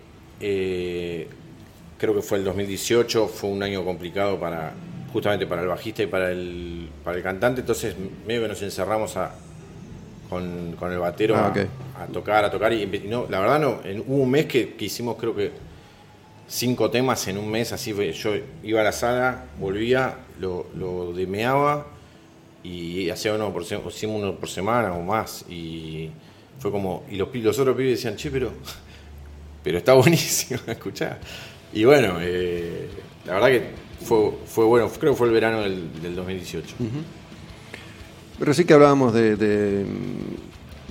eh, 0.41 1.27
creo 1.97 2.15
que 2.15 2.21
fue 2.21 2.39
el 2.39 2.45
2018, 2.45 3.29
fue 3.29 3.49
un 3.49 3.63
año 3.63 3.83
complicado 3.85 4.39
para 4.39 4.75
justamente 5.13 5.47
para 5.47 5.63
el 5.63 5.69
bajista 5.69 6.03
y 6.03 6.07
para 6.07 6.33
el, 6.33 6.89
para 7.05 7.19
el 7.19 7.23
cantante, 7.23 7.61
entonces 7.61 7.95
medio 8.27 8.43
que 8.43 8.49
nos 8.49 8.63
encerramos 8.63 9.17
a, 9.17 9.35
con, 10.33 10.93
el 10.93 10.99
batero 10.99 11.37
ah, 11.37 11.53
a, 12.01 12.07
tocar, 12.07 12.45
a 12.45 12.51
tocar, 12.51 12.73
y, 12.73 12.87
no, 13.09 13.27
la 13.29 13.41
verdad 13.41 13.61
no, 13.61 13.81
hubo 14.07 14.23
un 14.23 14.31
mes 14.31 14.47
que, 14.47 14.75
hicimos 14.81 15.17
creo 15.17 15.35
que 15.35 15.53
cinco 16.49 16.91
temas 16.91 17.27
en 17.29 17.39
un 17.39 17.51
mes, 17.51 17.73
así 17.73 17.95
yo 18.13 18.33
iba 18.63 18.81
a 18.81 18.85
la 18.85 18.93
sala, 18.93 19.45
volvía, 19.59 20.17
lo, 20.41 20.67
lo 20.75 21.13
demeaba 21.13 21.87
y 22.65 23.11
hacía 23.11 23.35
uno 23.35 23.53
por, 23.53 23.63
hicimos 23.63 24.23
uno 24.23 24.35
por 24.37 24.49
semana 24.49 24.93
o 24.93 25.03
más, 25.03 25.45
y 25.49 26.11
fue 26.59 26.71
como, 26.71 27.05
y 27.11 27.17
los, 27.17 27.35
los 27.35 27.59
otros 27.59 27.77
pibes 27.77 27.99
decían, 27.99 28.17
che, 28.17 28.31
pero, 28.31 28.53
pero 29.63 29.79
está 29.79 29.93
buenísimo, 29.95 30.61
escuchar 30.67 31.19
y 31.75 31.85
bueno, 31.85 32.19
eh, 32.21 32.89
la 33.25 33.35
verdad 33.35 33.49
que 33.49 33.63
fue, 34.05 34.33
fue 34.47 34.65
bueno, 34.65 34.91
creo 34.99 35.13
que 35.13 35.19
fue 35.19 35.29
el 35.29 35.33
verano 35.33 35.63
del, 35.63 36.15
2018. 36.15 36.77
Pero 36.79 36.91
sí 38.55 38.65
que 38.65 38.75
hablábamos 38.75 39.13
de, 39.13 39.87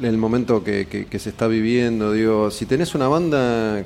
mm, 0.02 0.18
momento 0.18 0.64
que, 0.64 1.08
se 1.20 1.30
está 1.30 1.48
viviendo. 1.48 2.14
Digo, 2.14 2.52
si 2.52 2.66
tenés 2.66 2.96
una 2.96 3.08
banda, 3.08 3.84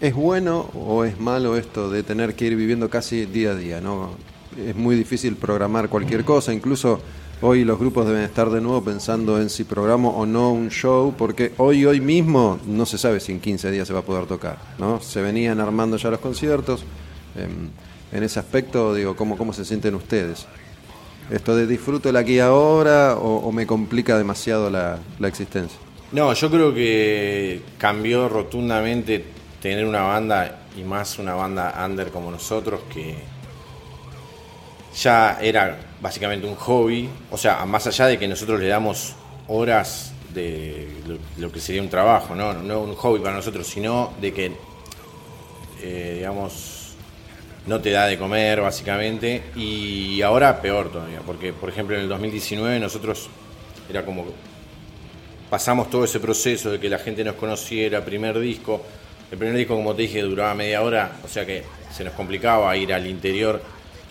¿es 0.00 0.14
bueno 0.14 0.70
o 0.74 1.04
es 1.04 1.18
malo 1.20 1.56
esto 1.56 1.90
de 1.90 2.02
tener 2.02 2.34
que 2.34 2.46
ir 2.46 2.56
viviendo 2.56 2.90
casi 2.90 3.26
día 3.26 3.52
a 3.52 3.54
día? 3.54 3.80
¿no? 3.80 4.10
Es 4.56 4.76
muy 4.76 4.96
difícil 4.96 5.36
programar 5.36 5.88
cualquier 5.88 6.24
cosa, 6.24 6.52
incluso 6.52 7.00
Hoy 7.42 7.64
los 7.64 7.78
grupos 7.78 8.06
deben 8.06 8.20
estar 8.20 8.50
de 8.50 8.60
nuevo 8.60 8.84
pensando 8.84 9.40
en 9.40 9.48
si 9.48 9.64
programo 9.64 10.10
o 10.10 10.26
no 10.26 10.52
un 10.52 10.68
show, 10.68 11.14
porque 11.16 11.54
hoy, 11.56 11.86
hoy 11.86 11.98
mismo 11.98 12.58
no 12.66 12.84
se 12.84 12.98
sabe 12.98 13.18
si 13.18 13.32
en 13.32 13.40
15 13.40 13.70
días 13.70 13.88
se 13.88 13.94
va 13.94 14.00
a 14.00 14.04
poder 14.04 14.26
tocar, 14.26 14.58
¿no? 14.78 15.00
Se 15.00 15.22
venían 15.22 15.58
armando 15.58 15.96
ya 15.96 16.10
los 16.10 16.20
conciertos. 16.20 16.84
Em, 17.34 17.70
en 18.12 18.22
ese 18.22 18.40
aspecto, 18.40 18.94
digo, 18.94 19.16
¿cómo, 19.16 19.38
cómo 19.38 19.54
se 19.54 19.64
sienten 19.64 19.94
ustedes? 19.94 20.46
¿Esto 21.30 21.54
de 21.54 21.66
disfruto 21.66 22.08
el 22.08 22.16
aquí 22.16 22.40
ahora 22.40 23.14
o, 23.16 23.52
me 23.52 23.66
complica 23.66 24.18
demasiado 24.18 24.68
la, 24.68 24.98
la 25.18 25.28
existencia? 25.28 25.78
No, 26.12 26.32
yo 26.32 26.50
creo 26.50 26.74
que 26.74 27.62
cambió 27.78 28.28
rotundamente 28.28 29.24
tener 29.62 29.84
una 29.86 30.02
banda 30.02 30.62
y 30.76 30.82
más 30.82 31.18
una 31.18 31.34
banda 31.34 31.74
under 31.84 32.10
como 32.10 32.30
nosotros 32.30 32.80
que 32.92 33.16
ya 34.94 35.38
era 35.40 35.78
básicamente 36.00 36.46
un 36.46 36.56
hobby, 36.56 37.08
o 37.30 37.38
sea, 37.38 37.64
más 37.64 37.86
allá 37.86 38.06
de 38.06 38.18
que 38.18 38.26
nosotros 38.26 38.58
le 38.58 38.66
damos 38.66 39.14
horas 39.48 40.12
de 40.34 40.88
lo, 41.38 41.52
que 41.52 41.60
sería 41.60 41.82
un 41.82 41.88
trabajo, 41.88 42.34
¿no? 42.34 42.54
no 42.54 42.80
un 42.80 42.94
hobby 42.94 43.20
para 43.20 43.36
nosotros, 43.36 43.66
sino 43.66 44.12
de 44.20 44.32
que, 44.32 44.52
eh, 45.82 46.14
digamos, 46.18 46.69
no 47.66 47.80
te 47.80 47.90
da 47.90 48.06
de 48.06 48.18
comer 48.18 48.60
básicamente, 48.60 49.42
y 49.56 50.22
ahora 50.22 50.60
peor 50.60 50.90
todavía, 50.90 51.20
porque 51.24 51.52
por 51.52 51.68
ejemplo 51.68 51.96
en 51.96 52.02
el 52.02 52.08
2019 52.08 52.80
nosotros 52.80 53.28
era 53.88 54.04
como 54.04 54.24
pasamos 55.48 55.90
todo 55.90 56.04
ese 56.04 56.20
proceso 56.20 56.70
de 56.70 56.80
que 56.80 56.88
la 56.88 56.98
gente 56.98 57.24
nos 57.24 57.34
conociera, 57.34 58.04
primer 58.04 58.38
disco, 58.38 58.82
el 59.30 59.38
primer 59.38 59.56
disco 59.56 59.74
como 59.74 59.94
te 59.94 60.02
dije 60.02 60.22
duraba 60.22 60.54
media 60.54 60.82
hora, 60.82 61.12
o 61.24 61.28
sea 61.28 61.44
que 61.44 61.64
se 61.92 62.04
nos 62.04 62.14
complicaba 62.14 62.76
ir 62.76 62.92
al 62.92 63.06
interior 63.06 63.60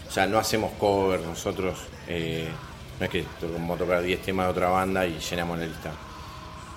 o 0.09 0.11
sea, 0.11 0.25
no 0.25 0.39
hacemos 0.39 0.71
covers 0.79 1.23
nosotros. 1.23 1.77
Eh, 2.07 2.47
no 2.99 3.05
es 3.05 3.11
que 3.11 3.23
vamos 3.41 3.75
a 3.75 3.79
tocar 3.79 4.01
10 4.01 4.21
temas 4.21 4.47
de 4.47 4.51
otra 4.51 4.69
banda 4.69 5.05
y 5.05 5.19
llenamos 5.19 5.59
la 5.59 5.65
lista. 5.65 5.91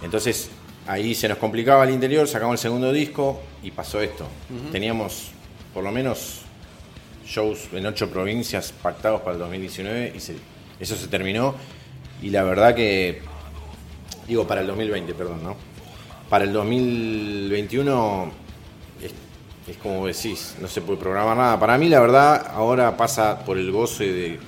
Entonces, 0.02 0.50
ahí 0.86 1.14
se 1.14 1.28
nos 1.28 1.38
complicaba 1.38 1.84
el 1.84 1.90
interior, 1.90 2.28
sacamos 2.28 2.54
el 2.54 2.58
segundo 2.58 2.92
disco 2.92 3.40
y 3.62 3.70
pasó 3.70 4.02
esto. 4.02 4.26
Teníamos 4.70 5.30
por 5.72 5.82
lo 5.82 5.90
menos 5.90 6.41
shows 7.26 7.68
en 7.72 7.86
ocho 7.86 8.08
provincias 8.10 8.72
pactados 8.72 9.20
para 9.20 9.32
el 9.32 9.38
2019 9.38 10.12
y 10.14 10.82
eso 10.82 10.96
se 10.96 11.08
terminó. 11.08 11.54
Y 12.20 12.30
la 12.30 12.42
verdad 12.44 12.74
que, 12.74 13.20
digo, 14.26 14.46
para 14.46 14.60
el 14.60 14.66
2020, 14.66 15.14
perdón, 15.14 15.42
¿no? 15.42 15.56
Para 16.28 16.44
el 16.44 16.52
2021 16.52 18.42
es 19.66 19.76
como 19.76 20.06
decís, 20.06 20.56
no 20.60 20.66
se 20.66 20.80
puede 20.80 20.98
programar 20.98 21.36
nada. 21.36 21.60
Para 21.60 21.78
mí, 21.78 21.88
la 21.88 22.00
verdad, 22.00 22.46
ahora 22.52 22.96
pasa 22.96 23.44
por 23.44 23.58
el 23.58 23.70
goce 23.70 24.12
de 24.12 24.40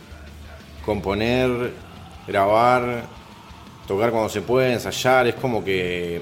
componer, 0.84 1.72
grabar, 2.26 3.04
tocar 3.86 4.10
cuando 4.10 4.28
se 4.28 4.42
puede, 4.42 4.72
ensayar. 4.72 5.26
Es 5.28 5.36
como 5.36 5.64
que 5.64 6.20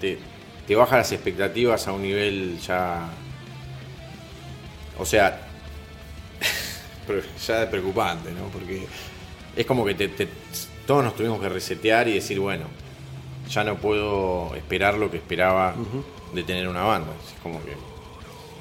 te, 0.00 0.18
te 0.66 0.76
baja 0.76 0.98
las 0.98 1.10
expectativas 1.10 1.88
a 1.88 1.92
un 1.92 2.02
nivel 2.02 2.58
ya. 2.60 3.08
O 4.98 5.06
sea, 5.06 5.40
ya 7.46 7.62
es 7.62 7.68
preocupante, 7.68 8.30
¿no? 8.32 8.48
Porque 8.48 8.86
es 9.56 9.66
como 9.66 9.84
que 9.84 9.94
te, 9.94 10.28
todos 10.86 11.04
nos 11.04 11.16
tuvimos 11.16 11.40
que 11.40 11.48
resetear 11.48 12.08
y 12.08 12.14
decir, 12.14 12.38
bueno, 12.40 12.64
ya 13.48 13.64
no 13.64 13.76
puedo 13.76 14.54
esperar 14.54 14.94
lo 14.94 15.10
que 15.10 15.18
esperaba 15.18 15.74
de 16.32 16.42
tener 16.42 16.68
una 16.68 16.82
banda. 16.82 17.12
Es 17.26 17.40
como 17.42 17.60
que 17.64 17.76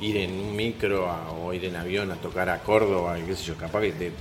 ir 0.06 0.18
en 0.18 0.32
un 0.32 0.56
micro 0.56 1.10
o 1.41 1.53
ir 1.53 1.66
en 1.66 1.76
avión 1.76 2.12
a 2.12 2.16
tocar 2.16 2.49
a 2.49 2.60
Córdoba, 2.60 3.18
y 3.20 3.24
qué 3.24 3.36
sé 3.36 3.44
yo, 3.45 3.56
capaz 3.56 3.82
que 3.82 3.91
te, 3.91 4.12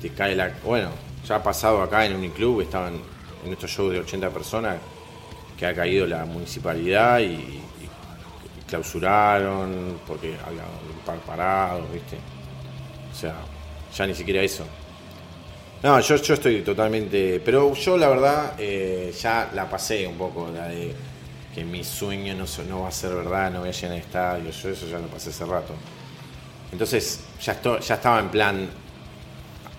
te, 0.00 0.10
cae 0.10 0.36
la... 0.36 0.52
Bueno, 0.64 0.90
ya 1.26 1.36
ha 1.36 1.42
pasado 1.42 1.82
acá 1.82 2.04
en 2.04 2.14
Uniclub, 2.14 2.60
estaban 2.60 3.00
en 3.44 3.52
estos 3.52 3.70
shows 3.70 3.92
de 3.92 4.00
80 4.00 4.30
personas, 4.30 4.76
que 5.58 5.66
ha 5.66 5.74
caído 5.74 6.06
la 6.06 6.24
municipalidad 6.24 7.20
y, 7.20 7.60
clausuraron 8.70 10.00
porque 10.06 10.36
había 10.46 10.62
un 10.62 11.04
par 11.04 11.18
parado, 11.18 11.86
¿viste? 11.92 12.16
O 13.12 13.14
sea, 13.14 13.34
ya 13.94 14.06
ni 14.06 14.14
siquiera 14.14 14.40
eso. 14.40 14.64
No, 15.82 15.98
yo, 15.98 16.16
yo 16.16 16.34
estoy 16.34 16.62
totalmente. 16.62 17.40
Pero 17.44 17.74
yo, 17.74 17.98
la 17.98 18.08
verdad, 18.08 18.54
eh, 18.58 19.12
ya 19.20 19.50
la 19.52 19.68
pasé 19.68 20.06
un 20.06 20.16
poco, 20.16 20.48
la 20.54 20.68
de 20.68 20.94
que 21.54 21.64
mi 21.64 21.82
sueño 21.82 22.34
no, 22.34 22.44
no 22.68 22.82
va 22.82 22.88
a 22.88 22.92
ser 22.92 23.12
verdad, 23.12 23.50
no 23.50 23.60
voy 23.60 23.70
a 23.70 23.72
llenar 23.72 23.96
el 23.96 24.02
estadio, 24.02 24.50
yo 24.50 24.68
eso 24.68 24.86
ya 24.86 24.98
lo 25.00 25.08
pasé 25.08 25.30
hace 25.30 25.44
rato. 25.44 25.74
Entonces 26.70 27.24
ya, 27.42 27.52
esto, 27.52 27.80
ya 27.80 27.96
estaba 27.96 28.20
en 28.20 28.28
plan, 28.28 28.68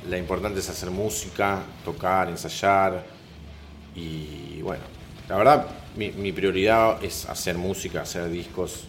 la 0.10 0.18
importante 0.18 0.60
es 0.60 0.68
hacer 0.68 0.92
música, 0.92 1.60
tocar, 1.86 2.28
ensayar 2.28 3.06
y 3.96 4.62
bueno, 4.62 4.84
la 5.30 5.38
verdad 5.38 5.81
mi, 5.96 6.12
mi 6.12 6.32
prioridad 6.32 7.04
es 7.04 7.26
hacer 7.28 7.58
música, 7.58 8.02
hacer 8.02 8.30
discos. 8.30 8.86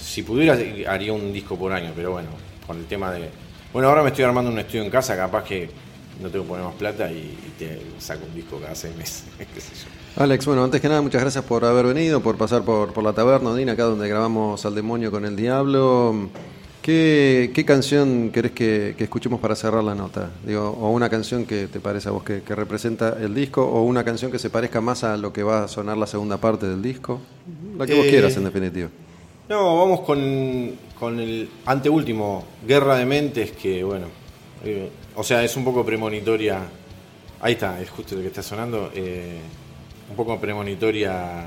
Si 0.00 0.22
pudiera 0.22 0.56
haría 0.90 1.12
un 1.12 1.32
disco 1.32 1.56
por 1.56 1.72
año, 1.72 1.92
pero 1.94 2.12
bueno, 2.12 2.28
con 2.66 2.78
el 2.78 2.86
tema 2.86 3.12
de... 3.12 3.28
Bueno, 3.72 3.88
ahora 3.88 4.02
me 4.02 4.08
estoy 4.08 4.24
armando 4.24 4.50
un 4.50 4.58
estudio 4.58 4.82
en 4.82 4.90
casa, 4.90 5.16
capaz 5.16 5.44
que 5.44 5.68
no 6.20 6.30
tengo 6.30 6.44
que 6.44 6.48
poner 6.48 6.64
más 6.64 6.74
plata 6.74 7.10
y, 7.10 7.36
te 7.58 7.80
saco 7.98 8.24
un 8.26 8.34
disco 8.34 8.58
cada 8.58 8.74
seis 8.74 8.94
meses. 8.96 9.24
Alex, 10.16 10.46
bueno, 10.46 10.64
antes 10.64 10.80
que 10.80 10.88
nada, 10.88 11.02
muchas 11.02 11.20
gracias 11.20 11.44
por 11.44 11.64
haber 11.64 11.86
venido, 11.86 12.20
por 12.20 12.36
pasar 12.36 12.62
por, 12.62 12.92
por 12.92 13.04
la 13.04 13.12
taberna, 13.12 13.50
Odín, 13.50 13.68
acá 13.68 13.84
donde 13.84 14.08
grabamos 14.08 14.64
Al 14.64 14.74
Demonio 14.74 15.10
con 15.10 15.24
el 15.24 15.36
Diablo. 15.36 16.30
¿Qué, 16.86 17.50
qué 17.52 17.64
canción 17.64 18.30
querés 18.30 18.52
que, 18.52 18.94
que 18.96 19.02
escuchemos 19.04 19.40
para 19.40 19.56
cerrar 19.56 19.82
la 19.82 19.96
nota? 19.96 20.30
Digo, 20.46 20.70
o 20.70 20.90
una 20.92 21.10
canción 21.10 21.44
que 21.44 21.66
te 21.66 21.80
parece 21.80 22.08
a 22.08 22.12
vos 22.12 22.22
que, 22.22 22.42
que 22.42 22.54
representa 22.54 23.16
el 23.20 23.34
disco, 23.34 23.66
o 23.66 23.82
una 23.82 24.04
canción 24.04 24.30
que 24.30 24.38
se 24.38 24.50
parezca 24.50 24.80
más 24.80 25.02
a 25.02 25.16
lo 25.16 25.32
que 25.32 25.42
va 25.42 25.64
a 25.64 25.68
sonar 25.68 25.96
la 25.96 26.06
segunda 26.06 26.36
parte 26.36 26.66
del 26.68 26.82
disco. 26.82 27.20
La 27.76 27.86
que 27.88 27.94
vos 27.94 28.06
Eh, 28.06 28.10
quieras, 28.10 28.36
en 28.36 28.44
definitiva. 28.44 28.88
No, 29.48 29.78
vamos 29.78 30.00
con, 30.02 30.78
con 30.98 31.18
el 31.18 31.48
anteúltimo, 31.64 32.44
Guerra 32.66 32.96
de 32.98 33.06
Mentes, 33.06 33.50
que 33.52 33.82
bueno, 33.82 34.06
eh, 34.64 34.88
o 35.16 35.24
sea, 35.24 35.42
es 35.42 35.56
un 35.56 35.64
poco 35.64 35.84
premonitoria. 35.84 36.60
Ahí 37.40 37.54
está, 37.54 37.80
es 37.80 37.90
justo 37.90 38.14
lo 38.14 38.20
que 38.22 38.28
está 38.28 38.42
sonando. 38.44 38.90
eh, 38.94 39.40
un 40.08 40.14
poco 40.14 40.38
premonitoria 40.40 41.46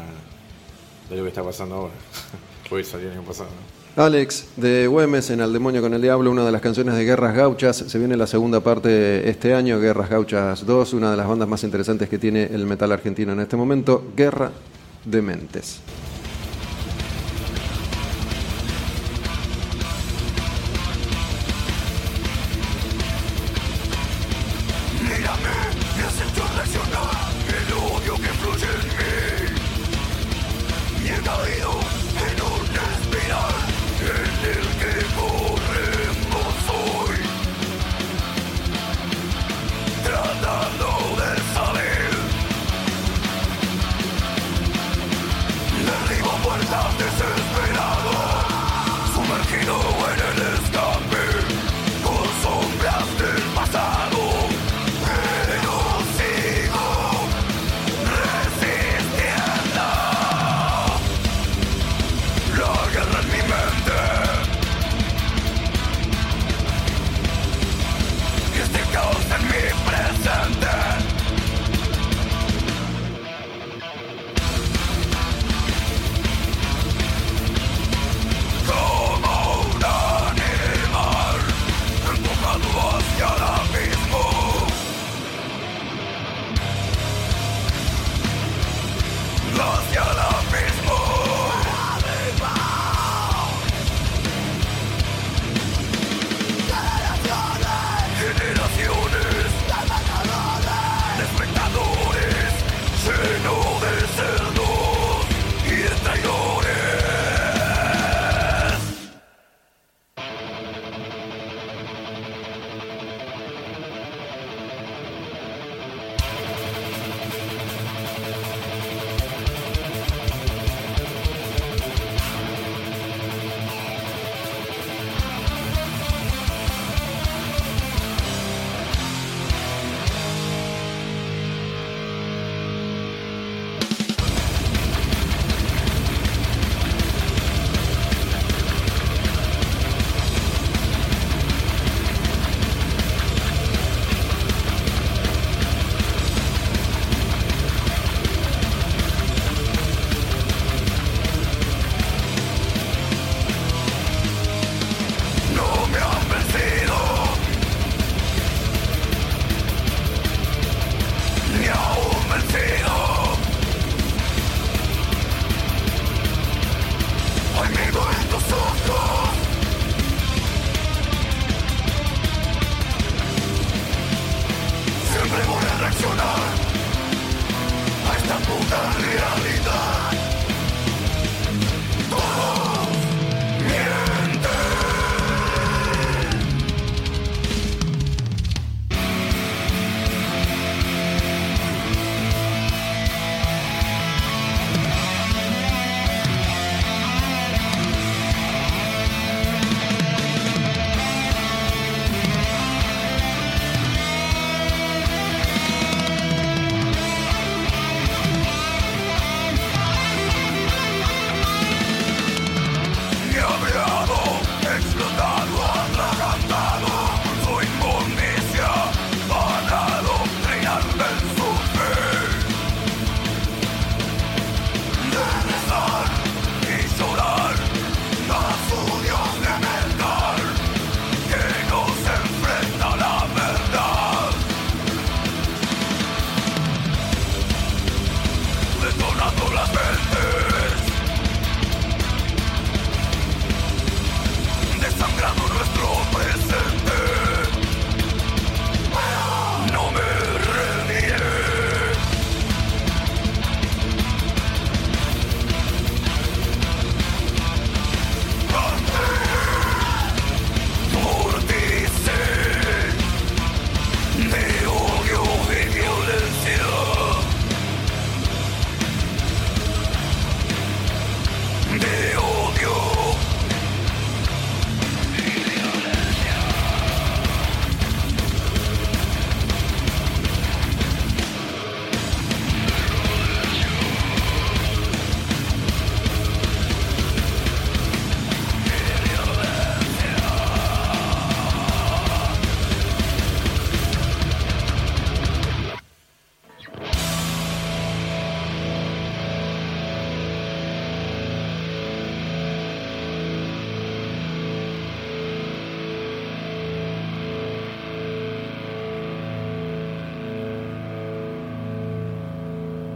de 1.10 1.16
lo 1.16 1.24
que 1.24 1.30
está 1.30 1.44
pasando 1.44 1.76
ahora. 1.76 1.94
Porque 2.70 2.84
salió 2.84 3.08
el 3.08 3.14
año 3.20 3.24
pasado, 3.26 3.50
¿no? 3.52 3.79
Alex, 4.00 4.46
de 4.56 4.88
Güemes 4.88 5.30
en 5.30 5.42
Al 5.42 5.52
Demonio 5.52 5.82
con 5.82 5.94
el 5.94 6.02
Diablo, 6.02 6.32
una 6.32 6.46
de 6.46 6.54
las 6.54 6.62
canciones 6.62 6.96
de 6.96 7.04
Guerras 7.04 7.36
Gauchas. 7.36 7.76
Se 7.76 8.00
viene 8.00 8.16
la 8.16 8.28
segunda 8.28 8.62
parte 8.62 9.30
este 9.30 9.54
año, 9.54 9.78
Guerras 9.78 10.10
Gauchas 10.10 10.66
2, 10.66 10.94
una 10.94 11.12
de 11.12 11.18
las 11.18 11.28
bandas 11.28 11.50
más 11.50 11.66
interesantes 11.66 12.08
que 12.08 12.18
tiene 12.18 12.46
el 12.46 12.66
metal 12.66 12.94
argentino 12.94 13.34
en 13.34 13.42
este 13.42 13.58
momento, 13.58 14.06
Guerra 14.16 14.52
de 15.04 15.22
Mentes. 15.22 15.82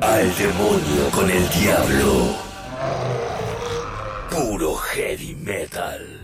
Al 0.05 0.35
demonio 0.35 1.09
con 1.11 1.31
el 1.31 1.47
diablo. 1.49 2.35
Puro 4.29 4.75
heavy 4.75 5.33
metal. 5.35 6.19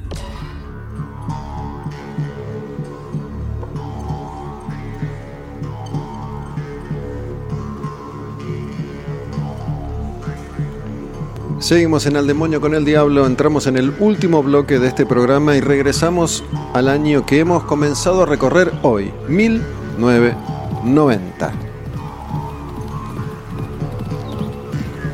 Seguimos 11.60 12.06
en 12.06 12.18
Al 12.18 12.28
Demonio 12.28 12.60
con 12.60 12.76
el 12.76 12.84
Diablo, 12.84 13.26
entramos 13.26 13.66
en 13.68 13.78
el 13.78 13.94
último 14.00 14.44
bloque 14.44 14.80
de 14.80 14.90
este 14.90 15.06
programa 15.06 15.56
y 15.56 15.62
regresamos 15.62 16.44
al 16.74 16.90
año 16.90 17.26
que 17.26 17.40
hemos 17.40 17.64
comenzado 17.64 18.24
a 18.24 18.26
recorrer 18.26 18.74
hoy, 18.82 19.14
1990. 19.30 21.69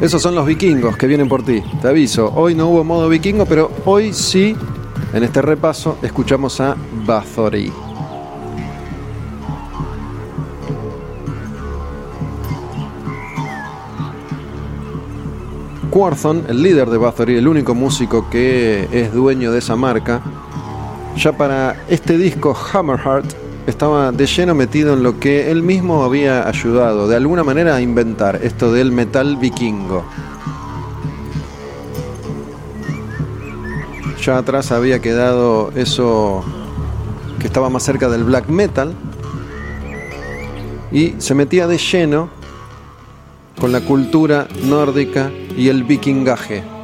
Esos 0.01 0.21
son 0.21 0.35
los 0.35 0.45
vikingos 0.45 0.97
que 0.97 1.07
vienen 1.07 1.29
por 1.29 1.43
ti, 1.43 1.63
te 1.81 1.87
aviso. 1.87 2.31
Hoy 2.35 2.53
no 2.53 2.67
hubo 2.67 2.83
modo 2.83 3.07
vikingo, 3.07 3.45
pero 3.45 3.71
hoy 3.85 4.11
sí, 4.11 4.55
en 5.13 5.23
este 5.23 5.41
repaso, 5.41 5.97
escuchamos 6.01 6.59
a 6.59 6.75
Bathory. 7.05 7.71
Quorthon, 15.89 16.43
el 16.49 16.61
líder 16.61 16.89
de 16.89 16.97
Bathory, 16.97 17.37
el 17.37 17.47
único 17.47 17.73
músico 17.73 18.29
que 18.29 18.89
es 18.91 19.13
dueño 19.13 19.53
de 19.53 19.59
esa 19.59 19.77
marca, 19.77 20.21
ya 21.15 21.31
para 21.31 21.85
este 21.87 22.17
disco 22.17 22.53
Hammerheart 22.73 23.44
estaba 23.67 24.11
de 24.11 24.25
lleno 24.25 24.53
metido 24.53 24.93
en 24.93 25.03
lo 25.03 25.19
que 25.19 25.51
él 25.51 25.63
mismo 25.63 26.03
había 26.03 26.47
ayudado 26.47 27.07
de 27.07 27.15
alguna 27.15 27.43
manera 27.43 27.75
a 27.75 27.81
inventar, 27.81 28.39
esto 28.43 28.71
del 28.71 28.91
metal 28.91 29.37
vikingo. 29.37 30.05
Ya 34.23 34.37
atrás 34.37 34.71
había 34.71 35.01
quedado 35.01 35.71
eso 35.75 36.43
que 37.39 37.47
estaba 37.47 37.69
más 37.69 37.83
cerca 37.83 38.09
del 38.09 38.23
black 38.23 38.47
metal 38.47 38.93
y 40.91 41.15
se 41.19 41.35
metía 41.35 41.67
de 41.67 41.77
lleno 41.77 42.29
con 43.59 43.71
la 43.71 43.81
cultura 43.81 44.47
nórdica 44.63 45.31
y 45.55 45.69
el 45.69 45.83
vikingaje. 45.83 46.74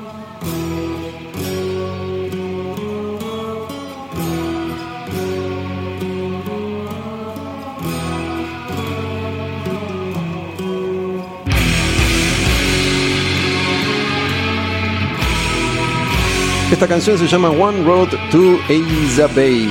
Esta 16.71 16.87
canción 16.87 17.17
se 17.17 17.27
llama 17.27 17.49
One 17.49 17.83
Road 17.83 18.07
to 18.31 18.57
Aza 18.69 19.27
Bay. 19.35 19.69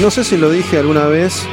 No 0.00 0.12
sé 0.12 0.22
si 0.22 0.36
lo 0.36 0.48
dije 0.48 0.78
alguna 0.78 1.06
vez 1.06 1.44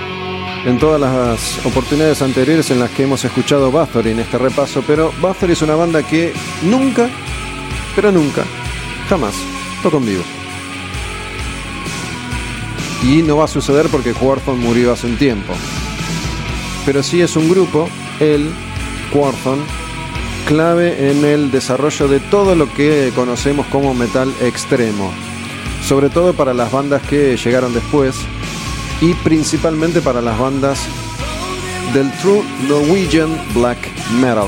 en 0.65 0.77
todas 0.77 1.01
las 1.01 1.65
oportunidades 1.65 2.21
anteriores 2.21 2.69
en 2.69 2.79
las 2.79 2.91
que 2.91 3.03
hemos 3.03 3.25
escuchado 3.25 3.71
Bathory 3.71 4.11
en 4.11 4.19
este 4.19 4.37
repaso, 4.37 4.83
pero 4.85 5.11
Bathory 5.19 5.53
es 5.53 5.63
una 5.63 5.73
banda 5.73 6.03
que 6.03 6.31
nunca, 6.61 7.09
pero 7.95 8.11
nunca, 8.11 8.43
jamás 9.09 9.33
tocó 9.81 9.97
en 9.97 10.05
vivo. 10.05 10.23
Y 13.03 13.23
no 13.23 13.37
va 13.37 13.45
a 13.45 13.47
suceder 13.47 13.87
porque 13.87 14.13
Quorthon 14.13 14.59
murió 14.59 14.93
hace 14.93 15.07
un 15.07 15.17
tiempo. 15.17 15.53
Pero 16.85 17.01
sí 17.01 17.21
es 17.21 17.35
un 17.35 17.49
grupo, 17.49 17.89
el 18.19 18.51
Quorthon, 19.11 19.59
clave 20.45 21.09
en 21.09 21.25
el 21.25 21.51
desarrollo 21.51 22.07
de 22.07 22.19
todo 22.19 22.55
lo 22.55 22.71
que 22.71 23.11
conocemos 23.15 23.65
como 23.67 23.93
metal 23.93 24.33
extremo. 24.41 25.11
Sobre 25.83 26.09
todo 26.09 26.33
para 26.33 26.53
las 26.53 26.71
bandas 26.71 27.01
que 27.03 27.35
llegaron 27.35 27.73
después 27.73 28.15
y 29.01 29.13
principalmente 29.15 30.01
para 30.01 30.21
las 30.21 30.37
bandas 30.37 30.79
del 31.93 32.11
True 32.19 32.43
Norwegian 32.67 33.29
Black 33.53 33.77
Metal. 34.19 34.47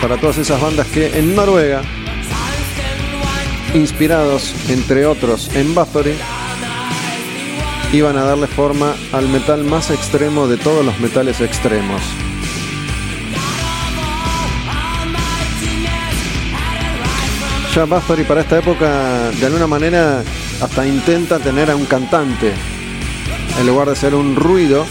Para 0.00 0.16
todas 0.16 0.38
esas 0.38 0.60
bandas 0.60 0.86
que 0.88 1.18
en 1.18 1.34
Noruega, 1.36 1.82
inspirados 3.74 4.54
entre 4.68 5.06
otros 5.06 5.54
en 5.54 5.74
Bathory, 5.74 6.14
iban 7.92 8.16
a 8.16 8.22
darle 8.22 8.46
forma 8.46 8.94
al 9.12 9.28
metal 9.28 9.64
más 9.64 9.90
extremo 9.90 10.46
de 10.46 10.56
todos 10.56 10.84
los 10.84 10.98
metales 11.00 11.40
extremos. 11.40 12.00
Ya 17.74 17.84
Bathory 17.84 18.24
para 18.24 18.40
esta 18.40 18.58
época, 18.58 19.30
de 19.30 19.46
alguna 19.46 19.66
manera, 19.66 20.24
hasta 20.60 20.86
intenta 20.86 21.38
tener 21.38 21.70
a 21.70 21.76
un 21.76 21.84
cantante. 21.84 22.52
En 23.60 23.66
lugar 23.66 23.88
de 23.88 23.96
ser 23.96 24.14
un 24.14 24.34
ruido, 24.36 24.84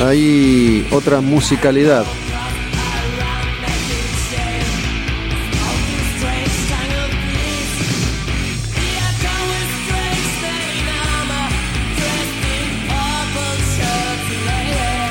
hay 0.00 0.86
otra 0.90 1.20
musicalidad. 1.20 2.04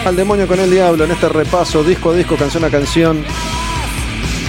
Al 0.05 0.17
demonio 0.17 0.49
con 0.49 0.59
el 0.59 0.69
diablo 0.69 1.05
en 1.05 1.11
este 1.11 1.29
repaso, 1.29 1.81
disco 1.81 2.11
a 2.11 2.13
disco, 2.13 2.35
canción 2.35 2.65
a 2.65 2.69
canción, 2.69 3.23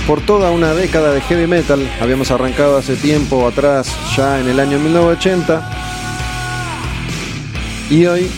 por 0.05 0.20
toda 0.20 0.51
una 0.51 0.74
década 0.74 1.12
de 1.12 1.20
heavy 1.20 1.47
metal. 1.47 1.89
Habíamos 2.01 2.32
arrancado 2.32 2.76
hace 2.76 2.97
tiempo 2.97 3.47
atrás, 3.47 3.94
ya 4.16 4.40
en 4.40 4.48
el 4.48 4.59
año 4.59 4.81
1980. 4.81 5.70
Y 7.89 8.05
hoy 8.06 8.28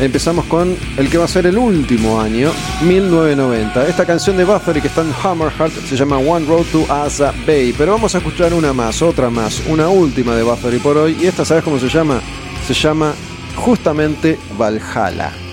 empezamos 0.00 0.46
con 0.46 0.76
el 0.96 1.08
que 1.08 1.16
va 1.16 1.26
a 1.26 1.28
ser 1.28 1.46
el 1.46 1.58
último 1.58 2.20
año, 2.20 2.50
1990. 2.82 3.86
Esta 3.86 4.04
canción 4.04 4.36
de 4.36 4.42
Bathory 4.42 4.80
que 4.80 4.88
está 4.88 5.02
en 5.02 5.14
Hammerheart 5.22 5.72
se 5.88 5.96
llama 5.96 6.18
One 6.18 6.44
Road 6.44 6.64
to 6.72 6.92
Asa 6.92 7.32
Bay. 7.46 7.72
Pero 7.78 7.92
vamos 7.92 8.16
a 8.16 8.18
escuchar 8.18 8.52
una 8.52 8.72
más, 8.72 9.00
otra 9.00 9.30
más, 9.30 9.62
una 9.68 9.88
última 9.88 10.34
de 10.34 10.42
Bathory 10.42 10.78
por 10.78 10.96
hoy. 10.96 11.16
Y 11.20 11.26
esta, 11.26 11.44
¿sabes 11.44 11.62
cómo 11.62 11.78
se 11.78 11.88
llama? 11.88 12.20
Se 12.66 12.74
llama 12.74 13.14
justamente 13.54 14.40
Valhalla. 14.58 15.43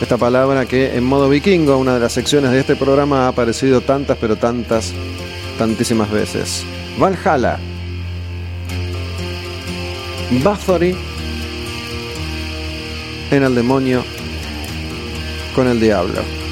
Esta 0.00 0.18
palabra 0.18 0.66
que 0.66 0.94
en 0.94 1.04
modo 1.04 1.28
vikingo, 1.28 1.78
una 1.78 1.94
de 1.94 2.00
las 2.00 2.12
secciones 2.12 2.50
de 2.50 2.60
este 2.60 2.76
programa, 2.76 3.24
ha 3.24 3.28
aparecido 3.28 3.80
tantas, 3.80 4.18
pero 4.18 4.36
tantas, 4.36 4.92
tantísimas 5.58 6.10
veces. 6.10 6.64
Valhalla. 6.98 7.58
Bathory 10.42 10.94
en 13.30 13.42
el 13.42 13.54
demonio 13.54 14.04
con 15.54 15.66
el 15.66 15.80
diablo. 15.80 16.45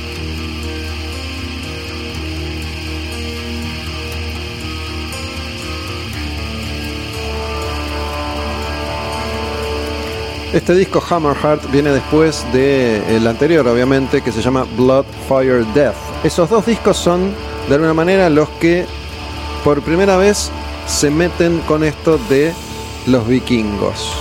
Este 10.54 10.72
disco 10.76 11.02
Hammerheart 11.10 11.68
viene 11.72 11.90
después 11.90 12.46
del 12.52 13.26
anterior, 13.26 13.66
obviamente, 13.66 14.22
que 14.22 14.30
se 14.30 14.40
llama 14.40 14.64
Blood, 14.76 15.04
Fire, 15.28 15.66
Death. 15.74 15.96
Esos 16.22 16.48
dos 16.48 16.64
discos 16.64 16.96
son, 16.96 17.34
de 17.68 17.74
alguna 17.74 17.92
manera, 17.92 18.30
los 18.30 18.48
que 18.60 18.86
por 19.64 19.82
primera 19.82 20.16
vez 20.16 20.52
se 20.86 21.10
meten 21.10 21.58
con 21.66 21.82
esto 21.82 22.18
de 22.28 22.54
los 23.08 23.26
vikingos. 23.26 24.12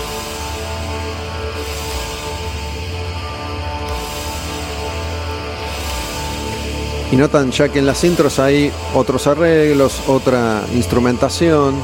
Y 7.11 7.15
notan 7.15 7.51
ya 7.51 7.69
que 7.69 7.77
en 7.77 7.85
las 7.85 8.03
intros 8.03 8.39
hay 8.39 8.71
otros 8.95 9.27
arreglos, 9.27 10.01
otra 10.07 10.63
instrumentación, 10.73 11.75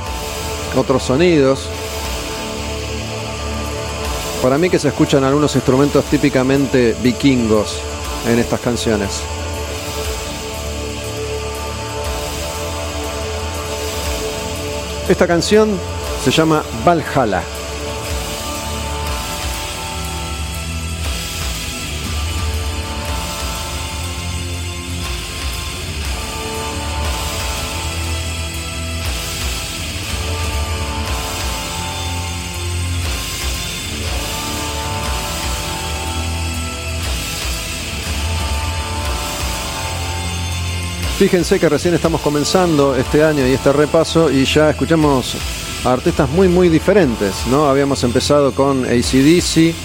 otros 0.76 1.03
sonidos. 1.03 1.69
Para 4.41 4.57
mí 4.57 4.70
que 4.70 4.80
se 4.80 4.88
escuchan 4.88 5.26
algunos 5.26 5.53
instrumentos 5.56 6.06
típicamente 6.06 6.95
vikingos 7.03 7.82
en 8.26 8.40
estas 8.40 8.61
canciones. 8.61 9.22
Esta 15.10 15.28
canción 15.28 15.78
se 16.24 16.32
llama 16.32 16.64
Valhalla. 16.86 17.44
Fíjense 41.19 41.59
que 41.59 41.67
recién 41.67 41.93
estamos 41.93 42.21
comenzando 42.21 42.95
este 42.95 43.25
año 43.25 43.45
y 43.45 43.51
este 43.51 43.73
repaso 43.73 44.31
y 44.31 44.45
ya 44.45 44.69
escuchamos 44.69 45.35
a 45.83 45.91
artistas 45.91 46.29
muy 46.29 46.47
muy 46.47 46.69
diferentes, 46.69 47.45
¿no? 47.51 47.67
Habíamos 47.67 48.05
empezado 48.05 48.53
con 48.53 48.85
ACDC 48.85 49.75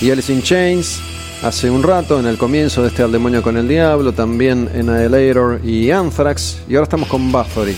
y 0.00 0.10
Alice 0.10 0.32
in 0.32 0.40
Chains 0.40 1.00
hace 1.42 1.68
un 1.68 1.82
rato, 1.82 2.18
en 2.18 2.24
el 2.24 2.38
comienzo 2.38 2.80
de 2.80 2.88
este 2.88 3.02
Al 3.02 3.12
Demonio 3.12 3.42
con 3.42 3.58
el 3.58 3.68
Diablo, 3.68 4.14
también 4.14 4.70
en 4.72 4.88
Annihilator 4.88 5.60
y 5.62 5.90
Anthrax, 5.90 6.60
y 6.66 6.76
ahora 6.76 6.84
estamos 6.84 7.10
con 7.10 7.30
Bathory. 7.30 7.76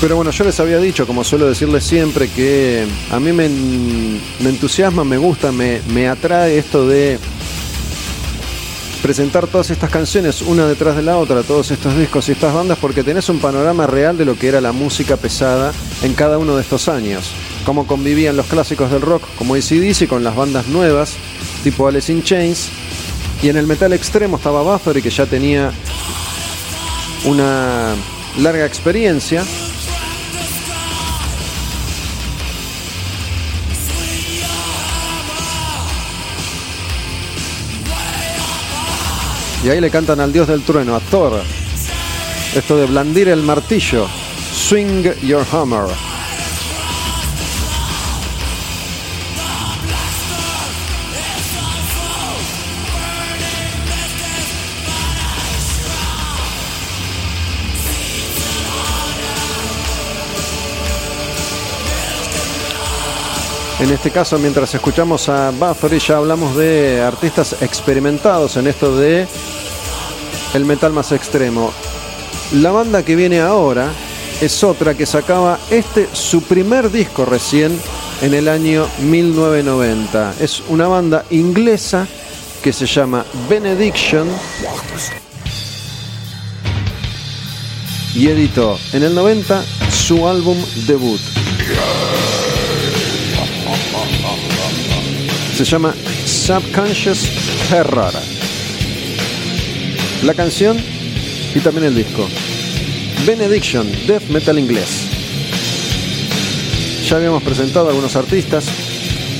Pero 0.00 0.16
bueno, 0.16 0.30
yo 0.30 0.44
les 0.44 0.60
había 0.60 0.78
dicho, 0.78 1.06
como 1.06 1.24
suelo 1.24 1.46
decirles 1.46 1.84
siempre, 1.84 2.28
que 2.28 2.86
a 3.10 3.18
mí 3.18 3.32
me, 3.32 3.46
entusiasma, 4.40 5.04
me 5.04 5.16
gusta, 5.16 5.52
me, 5.52 5.80
me 5.88 6.06
atrae 6.06 6.58
esto 6.58 6.86
de 6.86 7.18
presentar 9.02 9.46
todas 9.46 9.70
estas 9.70 9.88
canciones 9.88 10.42
una 10.42 10.66
detrás 10.66 10.96
de 10.96 11.02
la 11.02 11.16
otra, 11.16 11.42
todos 11.42 11.70
estos 11.70 11.96
discos 11.96 12.28
y 12.28 12.32
estas 12.32 12.52
bandas, 12.52 12.76
porque 12.78 13.04
tenés 13.04 13.28
un 13.30 13.38
panorama 13.38 13.86
real 13.86 14.18
de 14.18 14.26
lo 14.26 14.38
que 14.38 14.48
era 14.48 14.60
la 14.60 14.72
música 14.72 15.16
pesada 15.16 15.72
en 16.02 16.12
cada 16.12 16.36
uno 16.36 16.56
de 16.56 16.62
estos 16.62 16.88
años. 16.88 17.30
Cómo 17.64 17.86
convivían 17.86 18.36
los 18.36 18.46
clásicos 18.46 18.90
del 18.90 19.00
rock 19.00 19.22
como 19.38 19.54
ACDC 19.54 20.08
con 20.08 20.22
las 20.22 20.36
bandas 20.36 20.66
nuevas, 20.68 21.14
tipo 21.64 21.88
Alice 21.88 22.12
in 22.12 22.22
Chains. 22.22 22.68
Y 23.42 23.48
en 23.48 23.56
el 23.56 23.66
metal 23.66 23.94
extremo 23.94 24.36
estaba 24.36 24.62
Bathory, 24.62 25.00
que 25.00 25.10
ya 25.10 25.24
tenía 25.24 25.72
una 27.24 27.94
larga 28.38 28.66
experiencia 28.66 29.42
Y 39.66 39.68
ahí 39.68 39.80
le 39.80 39.90
cantan 39.90 40.20
al 40.20 40.32
dios 40.32 40.46
del 40.46 40.62
trueno, 40.62 40.94
a 40.94 41.00
Thor. 41.00 41.42
Esto 42.54 42.76
de 42.76 42.86
blandir 42.86 43.26
el 43.26 43.42
martillo. 43.42 44.06
Swing 44.52 45.02
your 45.22 45.44
hammer. 45.50 45.88
En 63.80 63.90
este 63.90 64.12
caso, 64.12 64.38
mientras 64.38 64.72
escuchamos 64.72 65.28
a 65.28 65.50
Bathory, 65.50 65.98
ya 65.98 66.18
hablamos 66.18 66.54
de 66.54 67.02
artistas 67.02 67.56
experimentados 67.60 68.56
en 68.56 68.68
esto 68.68 68.96
de 68.96 69.26
el 70.54 70.64
metal 70.64 70.92
más 70.92 71.12
extremo. 71.12 71.72
La 72.54 72.70
banda 72.70 73.04
que 73.04 73.16
viene 73.16 73.40
ahora 73.40 73.90
es 74.40 74.62
otra 74.62 74.94
que 74.94 75.06
sacaba 75.06 75.58
este 75.70 76.08
su 76.12 76.42
primer 76.42 76.90
disco 76.90 77.24
recién 77.24 77.78
en 78.22 78.34
el 78.34 78.48
año 78.48 78.86
1990. 79.00 80.34
Es 80.40 80.62
una 80.68 80.88
banda 80.88 81.24
inglesa 81.30 82.06
que 82.62 82.72
se 82.72 82.86
llama 82.86 83.24
Benediction 83.48 84.28
y 88.14 88.28
editó 88.28 88.78
en 88.92 89.02
el 89.02 89.14
90 89.14 89.62
su 89.90 90.26
álbum 90.26 90.56
debut. 90.86 91.20
Se 95.56 95.64
llama 95.64 95.94
Subconscious 96.24 97.28
Terror. 97.68 98.12
La 100.22 100.34
canción 100.34 100.76
y 101.54 101.60
también 101.60 101.86
el 101.86 101.94
disco. 101.94 102.26
Benediction, 103.26 103.90
Death 104.06 104.28
Metal 104.28 104.58
inglés. 104.58 105.06
Ya 107.08 107.16
habíamos 107.16 107.42
presentado 107.42 107.86
a 107.86 107.90
algunos 107.90 108.16
artistas 108.16 108.66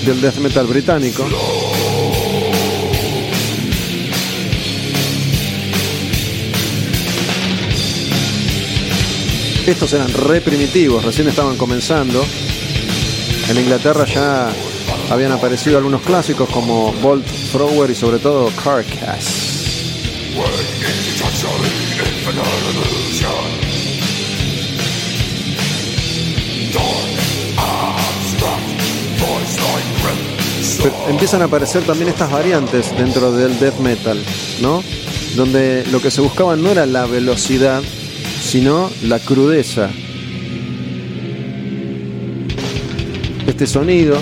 del 0.05 0.21
death 0.21 0.37
metal 0.37 0.67
británico. 0.67 1.27
Estos 9.67 9.93
eran 9.95 10.13
re 10.13 10.41
primitivos, 10.41 11.05
recién 11.05 11.27
estaban 11.27 11.57
comenzando. 11.57 12.25
En 13.49 13.59
Inglaterra 13.59 14.05
ya 14.05 14.49
habían 15.11 15.33
aparecido 15.33 15.79
algunos 15.79 16.03
clásicos 16.03 16.49
como 16.51 16.93
Bolt 17.03 17.27
Thrower 17.51 17.91
y 17.91 17.97
sobre 17.97 18.21
todo 18.21 18.49
Carcass. 18.63 19.56
Empiezan 31.09 31.43
a 31.43 31.47
aparecer 31.47 31.83
también 31.83 32.09
estas 32.09 32.31
variantes 32.31 32.97
dentro 32.97 33.33
del 33.33 33.59
death 33.59 33.79
metal, 33.79 34.23
¿no? 34.61 34.83
Donde 35.35 35.85
lo 35.91 36.01
que 36.01 36.11
se 36.11 36.21
buscaba 36.21 36.57
no 36.57 36.71
era 36.71 36.87
la 36.87 37.07
velocidad, 37.07 37.83
sino 38.43 38.91
la 39.03 39.19
crudeza. 39.19 39.91
Este 43.47 43.67
sonido 43.67 44.19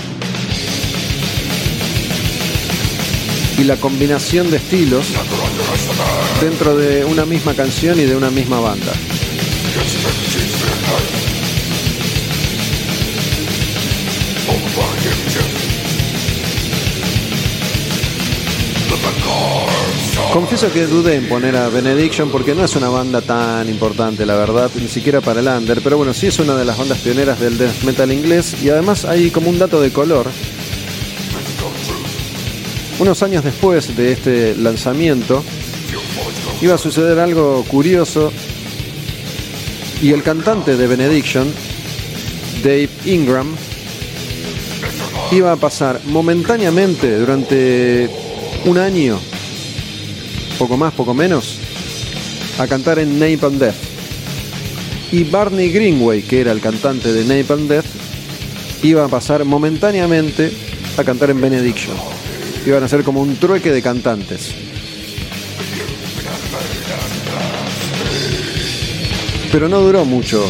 y 3.59 3.65
la 3.65 3.77
combinación 3.77 4.51
de 4.51 4.57
estilos 4.57 5.07
dentro 6.41 6.77
de 6.77 7.05
una 7.05 7.25
misma 7.25 7.55
canción 7.55 7.99
y 7.99 8.05
de 8.05 8.17
una 8.17 8.31
misma 8.31 8.61
banda. 8.61 8.93
Confieso 20.35 20.73
que 20.73 20.87
dudé 20.89 21.15
en 21.15 21.29
poner 21.29 21.55
a 21.55 21.69
Benediction 21.69 22.29
porque 22.29 22.57
no 22.57 22.65
es 22.65 22.75
una 22.75 22.89
banda 22.89 23.21
tan 23.21 23.69
importante, 23.69 24.27
la 24.27 24.35
verdad, 24.35 24.69
ni 24.75 24.89
siquiera 24.89 25.21
para 25.21 25.39
el 25.39 25.47
under, 25.47 25.81
pero 25.81 25.97
bueno, 25.97 26.13
sí 26.13 26.27
es 26.27 26.41
una 26.41 26.57
de 26.57 26.65
las 26.65 26.77
bandas 26.77 26.99
pioneras 26.99 27.39
del 27.39 27.57
death 27.57 27.85
metal 27.85 28.11
inglés 28.11 28.57
y 28.61 28.69
además 28.69 29.05
hay 29.05 29.31
como 29.31 29.49
un 29.49 29.61
dato 29.61 29.81
de 29.81 29.93
color 29.93 30.27
unos 32.99 33.23
años 33.23 33.45
después 33.45 33.97
de 33.97 34.13
este 34.13 34.57
lanzamiento, 34.57 35.43
iba 36.61 36.75
a 36.75 36.79
suceder 36.79 37.19
algo 37.19 37.65
curioso 37.65 38.33
y 40.03 40.13
el 40.13 40.23
cantante 40.23 40.77
de 40.77 40.87
Benediction, 40.87 41.53
Dave 42.63 42.91
Ingram, 43.05 43.55
iba 45.33 45.53
a 45.53 45.57
pasar 45.57 46.01
momentáneamente 46.07 47.19
durante 47.19 48.09
un 48.65 48.79
año, 48.79 49.19
poco 50.59 50.77
más, 50.77 50.93
poco 50.95 51.15
menos, 51.15 51.59
a 52.59 52.67
cantar 52.67 52.99
en 52.99 53.19
Napalm 53.19 53.59
Death. 53.59 53.75
Y 55.11 55.25
Barney 55.25 55.71
Greenway, 55.71 56.23
que 56.23 56.41
era 56.41 56.53
el 56.53 56.61
cantante 56.61 57.13
de 57.13 57.25
Napalm 57.25 57.69
Death, 57.69 57.87
iba 58.83 59.05
a 59.05 59.09
pasar 59.09 59.45
momentáneamente 59.45 60.53
a 60.97 61.05
cantar 61.05 61.31
en 61.31 61.41
Benediction 61.41 62.14
iban 62.67 62.83
a 62.83 62.89
ser 62.89 63.03
como 63.05 63.21
un 63.21 63.37
trueque 63.37 63.71
de 63.71 63.83
cantantes. 63.83 64.55
Pero 69.53 69.69
no 69.69 69.81
duró 69.81 70.05
mucho 70.05 70.45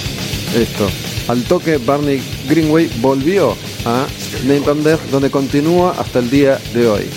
esto. 0.57 0.89
Al 1.29 1.43
toque, 1.45 1.79
Barney 1.79 2.23
Greenway 2.49 2.91
volvió 3.01 3.57
a 3.85 4.07
Name 4.45 4.83
Death, 4.83 5.11
donde 5.11 5.31
continúa 5.31 5.95
hasta 5.99 6.19
el 6.19 6.31
día 6.31 6.59
de 6.73 6.87
hoy. 6.87 7.11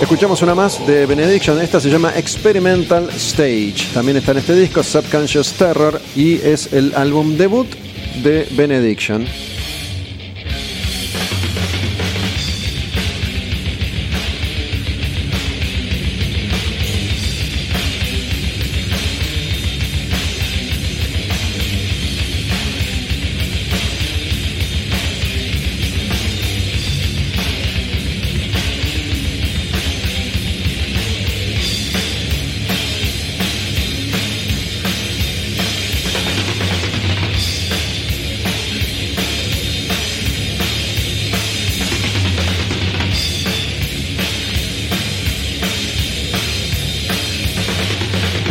Escuchamos 0.00 0.42
una 0.42 0.54
más 0.54 0.86
de 0.86 1.06
Benediction, 1.06 1.60
esta 1.60 1.80
se 1.80 1.90
llama 1.90 2.12
Experimental 2.16 3.08
Stage. 3.16 3.92
También 3.92 4.16
está 4.16 4.30
en 4.30 4.38
este 4.38 4.54
disco 4.54 4.82
Subconscious 4.82 5.52
Terror 5.54 6.00
y 6.14 6.34
es 6.34 6.72
el 6.72 6.94
álbum 6.94 7.36
debut 7.36 7.66
de 8.22 8.46
Benediction. 8.52 9.26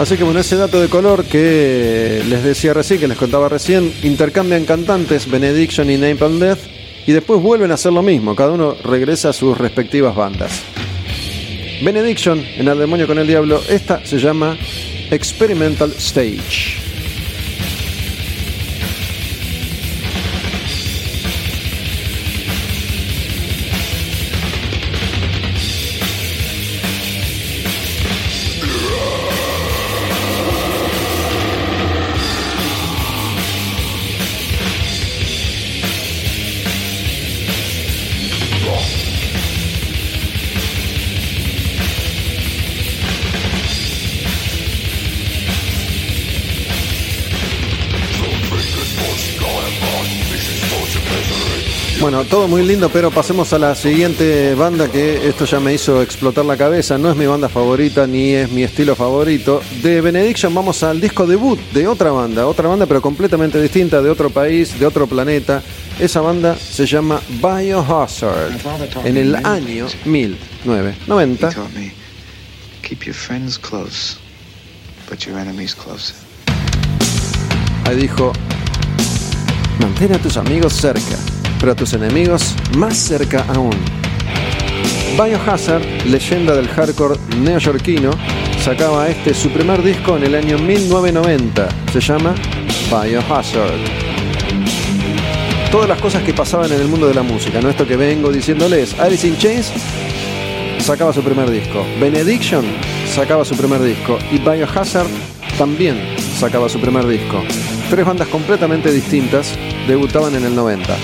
Así 0.07 0.15
que 0.15 0.23
bueno, 0.23 0.39
ese 0.39 0.55
dato 0.55 0.79
de 0.79 0.87
color 0.87 1.25
que 1.25 2.23
les 2.29 2.41
decía 2.41 2.73
recién, 2.73 2.97
que 2.97 3.09
les 3.09 3.17
contaba 3.17 3.49
recién, 3.49 3.91
intercambian 4.03 4.63
cantantes 4.63 5.29
Benediction 5.29 5.89
y 5.89 5.97
Napalm 5.97 6.39
Death 6.39 6.59
y 7.05 7.11
después 7.11 7.41
vuelven 7.41 7.71
a 7.71 7.73
hacer 7.73 7.91
lo 7.91 8.01
mismo, 8.01 8.33
cada 8.33 8.53
uno 8.53 8.73
regresa 8.85 9.31
a 9.31 9.33
sus 9.33 9.57
respectivas 9.57 10.15
bandas. 10.15 10.63
Benediction 11.83 12.39
en 12.39 12.69
El 12.69 12.79
Demonio 12.79 13.05
con 13.05 13.19
el 13.19 13.27
Diablo, 13.27 13.61
esta 13.67 14.05
se 14.05 14.17
llama 14.17 14.57
Experimental 15.11 15.91
Stage. 15.97 16.76
Bueno, 52.17 52.31
todo 52.31 52.47
muy 52.47 52.65
lindo, 52.65 52.89
pero 52.89 53.11
pasemos 53.11 53.53
a 53.53 53.59
la 53.59 53.75
siguiente 53.75 54.55
banda 54.55 54.89
que 54.89 55.27
esto 55.29 55.45
ya 55.45 55.59
me 55.59 55.75
hizo 55.75 56.01
explotar 56.01 56.45
la 56.45 56.57
cabeza. 56.57 56.97
No 56.97 57.11
es 57.11 57.15
mi 57.15 57.27
banda 57.27 57.47
favorita 57.47 58.07
ni 58.07 58.31
es 58.31 58.49
mi 58.49 58.63
estilo 58.63 58.95
favorito. 58.95 59.61
De 59.83 60.01
Benediction 60.01 60.51
vamos 60.51 60.81
al 60.81 60.99
disco 60.99 61.27
debut 61.27 61.59
de 61.73 61.87
otra 61.87 62.09
banda, 62.09 62.47
otra 62.47 62.69
banda 62.69 62.87
pero 62.87 63.03
completamente 63.03 63.61
distinta, 63.61 64.01
de 64.01 64.09
otro 64.09 64.31
país, 64.31 64.79
de 64.79 64.87
otro 64.87 65.05
planeta. 65.05 65.61
Esa 65.99 66.21
banda 66.21 66.55
se 66.55 66.87
llama 66.87 67.21
Biohazard. 67.39 68.65
En 69.05 69.15
el 69.15 69.35
año 69.35 69.85
1990. 70.05 71.51
Ahí 77.85 77.95
dijo, 77.95 78.33
mantén 79.79 80.15
a 80.15 80.17
tus 80.17 80.35
amigos 80.37 80.73
cerca 80.73 81.15
pero 81.59 81.71
a 81.71 81.75
tus 81.75 81.93
enemigos 81.93 82.55
más 82.77 82.97
cerca 82.97 83.45
aún. 83.53 83.75
Biohazard, 85.15 85.83
leyenda 86.05 86.55
del 86.55 86.67
hardcore 86.67 87.17
neoyorquino, 87.39 88.11
sacaba 88.59 89.09
este 89.09 89.33
su 89.33 89.49
primer 89.49 89.81
disco 89.81 90.15
en 90.17 90.23
el 90.23 90.35
año 90.35 90.57
1990. 90.59 91.69
Se 91.91 91.99
llama 91.99 92.35
Biohazard. 92.89 94.07
Todas 95.71 95.89
las 95.89 95.99
cosas 95.99 96.23
que 96.23 96.33
pasaban 96.33 96.71
en 96.71 96.79
el 96.79 96.87
mundo 96.87 97.07
de 97.07 97.13
la 97.13 97.23
música, 97.23 97.59
no 97.61 97.69
esto 97.69 97.87
que 97.87 97.97
vengo 97.97 98.31
diciéndoles. 98.31 98.97
Alice 98.99 99.27
in 99.27 99.37
Chains 99.37 99.71
sacaba 100.79 101.11
su 101.11 101.21
primer 101.21 101.49
disco. 101.49 101.85
Benediction 101.99 102.65
sacaba 103.13 103.43
su 103.43 103.55
primer 103.55 103.81
disco. 103.81 104.17
Y 104.31 104.37
Biohazard 104.37 105.07
también 105.57 105.97
sacaba 106.37 106.69
su 106.69 106.79
primer 106.79 107.07
disco. 107.07 107.43
Tres 107.89 108.05
bandas 108.05 108.27
completamente 108.27 108.91
distintas 108.91 109.53
debutaban 109.87 110.35
en 110.35 110.45
el 110.45 110.55
90. 110.55 110.95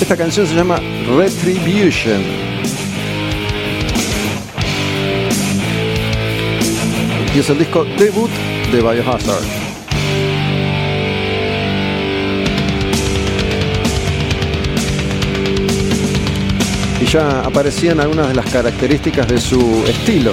Esta 0.00 0.16
canción 0.16 0.46
se 0.46 0.54
llama 0.54 0.80
Retribution. 1.16 2.22
Y 7.34 7.38
es 7.38 7.50
el 7.50 7.58
disco 7.58 7.84
debut 7.84 8.30
de 8.72 8.80
Biohazard. 8.80 9.42
Y 17.00 17.04
ya 17.04 17.40
aparecían 17.40 18.00
algunas 18.00 18.28
de 18.28 18.34
las 18.34 18.46
características 18.46 19.28
de 19.28 19.40
su 19.40 19.84
estilo. 19.86 20.32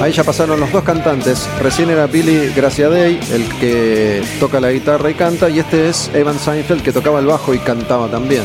Ahí 0.00 0.12
ya 0.12 0.24
pasaron 0.24 0.58
los 0.58 0.72
dos 0.72 0.82
cantantes. 0.82 1.46
Recién 1.60 1.90
era 1.90 2.06
Billy 2.06 2.54
Graciadei, 2.54 3.20
el 3.32 3.46
que 3.58 4.22
toca 4.40 4.58
la 4.58 4.72
guitarra 4.72 5.10
y 5.10 5.14
canta, 5.14 5.50
y 5.50 5.58
este 5.58 5.90
es 5.90 6.10
Evan 6.14 6.38
Seinfeld, 6.38 6.82
que 6.82 6.90
tocaba 6.90 7.20
el 7.20 7.26
bajo 7.26 7.52
y 7.52 7.58
cantaba 7.58 8.08
también. 8.08 8.44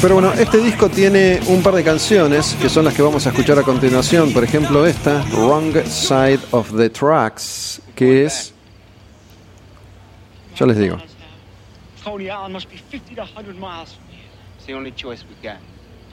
Pero 0.00 0.14
bueno, 0.14 0.32
este 0.32 0.58
disco 0.58 0.88
tiene 0.88 1.38
un 1.46 1.62
par 1.62 1.76
de 1.76 1.84
canciones 1.84 2.56
que 2.60 2.68
son 2.68 2.84
las 2.84 2.92
que 2.92 3.02
vamos 3.02 3.24
a 3.24 3.28
escuchar 3.28 3.60
a 3.60 3.62
continuación. 3.62 4.32
Por 4.32 4.42
ejemplo, 4.42 4.84
esta, 4.84 5.22
Wrong 5.30 5.76
Side 5.86 6.40
of 6.50 6.76
the 6.76 6.90
Tracks, 6.90 7.80
que 7.94 8.24
es. 8.24 8.52
Ya 10.56 10.66
les 10.66 10.76
digo. 10.76 10.98
It's 14.62 14.68
the 14.68 14.74
only 14.74 14.92
choice 14.92 15.24
we 15.28 15.34
got. 15.42 15.58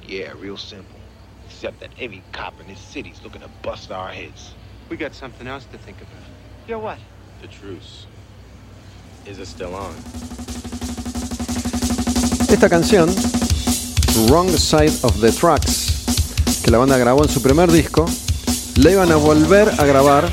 Yeah, 0.07 0.33
real 0.39 0.57
simple. 0.57 0.99
Except 1.45 1.79
that 1.81 1.91
every 1.99 2.23
cop 2.31 2.59
in 2.59 2.65
this 2.65 2.79
city's 2.79 3.21
looking 3.23 3.41
to 3.41 3.49
bust 3.61 3.91
our 3.91 4.09
heads. 4.09 4.55
We 4.89 4.97
got 4.97 5.13
something 5.13 5.45
else 5.45 5.65
to 5.65 5.77
think 5.77 5.97
about. 6.01 6.25
Yeah, 6.67 6.77
what? 6.77 6.97
The 7.43 7.47
truce. 7.47 8.07
Is 9.27 9.37
it 9.37 9.45
still 9.45 9.75
on? 9.75 9.93
Esta 12.49 12.67
canción, 12.67 13.07
Wrong 14.31 14.49
Side 14.49 14.97
of 15.03 15.21
the 15.21 15.31
Tracks, 15.31 16.63
que 16.63 16.71
la 16.71 16.79
banda 16.79 16.97
grabó 16.97 17.21
en 17.21 17.29
su 17.29 17.43
primer 17.43 17.69
disco, 17.69 18.07
la 18.77 18.89
iban 18.89 19.11
a 19.11 19.17
volver 19.17 19.79
a 19.79 19.85
grabar 19.85 20.27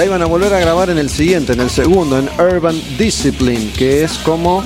la 0.00 0.06
iban 0.06 0.22
a 0.22 0.24
volver 0.24 0.54
a 0.54 0.58
grabar 0.58 0.88
en 0.88 0.96
el 0.96 1.10
siguiente, 1.10 1.52
en 1.52 1.60
el 1.60 1.68
segundo, 1.68 2.18
en 2.18 2.26
Urban 2.40 2.74
Discipline, 2.96 3.70
que 3.76 4.02
es 4.02 4.14
como 4.16 4.64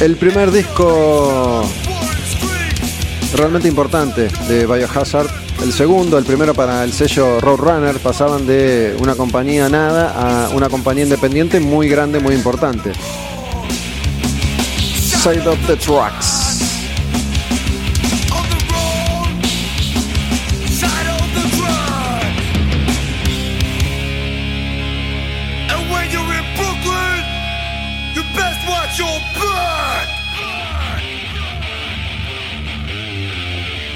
el 0.00 0.16
primer 0.16 0.50
disco 0.50 1.62
realmente 3.36 3.68
importante 3.68 4.26
de 4.48 4.66
Biohazard. 4.66 5.28
El 5.62 5.72
segundo, 5.72 6.18
el 6.18 6.24
primero 6.24 6.52
para 6.52 6.82
el 6.82 6.92
sello 6.92 7.38
Roadrunner, 7.38 8.00
pasaban 8.00 8.44
de 8.44 8.96
una 8.98 9.14
compañía 9.14 9.68
nada 9.68 10.48
a 10.48 10.48
una 10.48 10.68
compañía 10.68 11.04
independiente 11.04 11.60
muy 11.60 11.88
grande, 11.88 12.18
muy 12.18 12.34
importante. 12.34 12.90
Side 15.22 15.46
of 15.46 15.64
the 15.68 15.76
Trucks. 15.76 16.49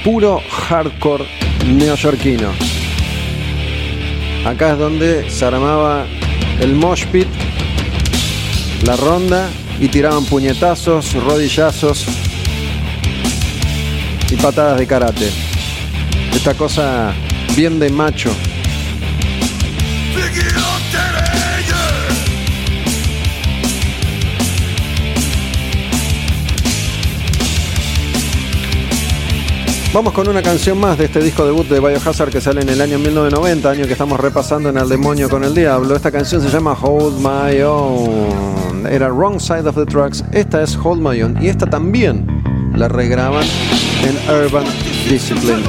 Puro 0.05 0.43
hardcore 0.69 1.25
neoyorquino. 1.67 2.51
Acá 4.45 4.73
es 4.73 4.79
donde 4.79 5.31
se 5.31 5.45
armaba 5.47 6.05
el 6.61 6.75
mosh 6.75 7.07
pit, 7.07 7.27
la 8.85 8.97
ronda 8.97 9.49
y 9.81 9.89
tiraban 9.89 10.27
puñetazos, 10.27 11.15
rodillazos 11.15 12.05
y 14.31 14.37
patadas 14.37 14.79
de 14.79 14.87
karate. 14.87 15.31
Esta 16.35 16.53
cosa 16.53 17.15
bien 17.57 17.79
de 17.79 17.89
macho. 17.89 18.31
Vamos 29.95 30.13
con 30.13 30.27
una 30.27 30.43
canción 30.43 30.77
más 30.81 30.99
de 30.99 31.05
este 31.05 31.21
disco 31.21 31.47
debut 31.47 31.69
de 31.69 31.79
Biohazard 31.79 32.29
que 32.29 32.41
sale 32.41 32.63
en 32.63 32.69
el 32.69 32.81
año 32.81 32.99
1990, 32.99 33.71
año 33.71 33.87
que 33.87 33.93
estamos 33.93 34.19
repasando 34.19 34.69
en 34.69 34.77
El 34.77 34.89
Demonio 34.89 35.31
con 35.31 35.45
el 35.45 35.55
Diablo. 35.55 35.95
Esta 35.95 36.11
canción 36.11 36.43
se 36.43 36.49
llama 36.49 36.73
Hold 36.73 37.21
My 37.21 37.63
Own. 37.63 38.89
Era 38.89 39.13
Wrong 39.13 39.39
Side 39.39 39.69
of 39.69 39.77
the 39.77 39.87
Tracks. 39.87 40.25
Esta 40.33 40.65
es 40.65 40.77
Hold 40.77 41.01
My 41.01 41.23
Own. 41.23 41.41
Y 41.41 41.47
esta 41.47 41.67
también 41.67 42.27
la 42.75 42.89
regraban 42.89 43.45
en 44.03 44.45
Urban 44.45 44.65
Discipline. 45.09 45.63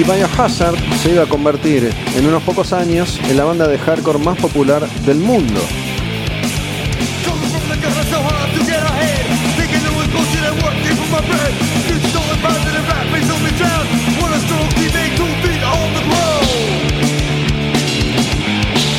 Y 0.00 0.02
Biohazard 0.02 0.76
se 1.02 1.12
iba 1.12 1.24
a 1.24 1.26
convertir 1.26 1.90
en 2.16 2.26
unos 2.26 2.42
pocos 2.42 2.72
años 2.72 3.20
en 3.28 3.36
la 3.36 3.44
banda 3.44 3.68
de 3.68 3.76
hardcore 3.76 4.18
más 4.18 4.38
popular 4.38 4.88
del 5.04 5.18
mundo. 5.18 5.60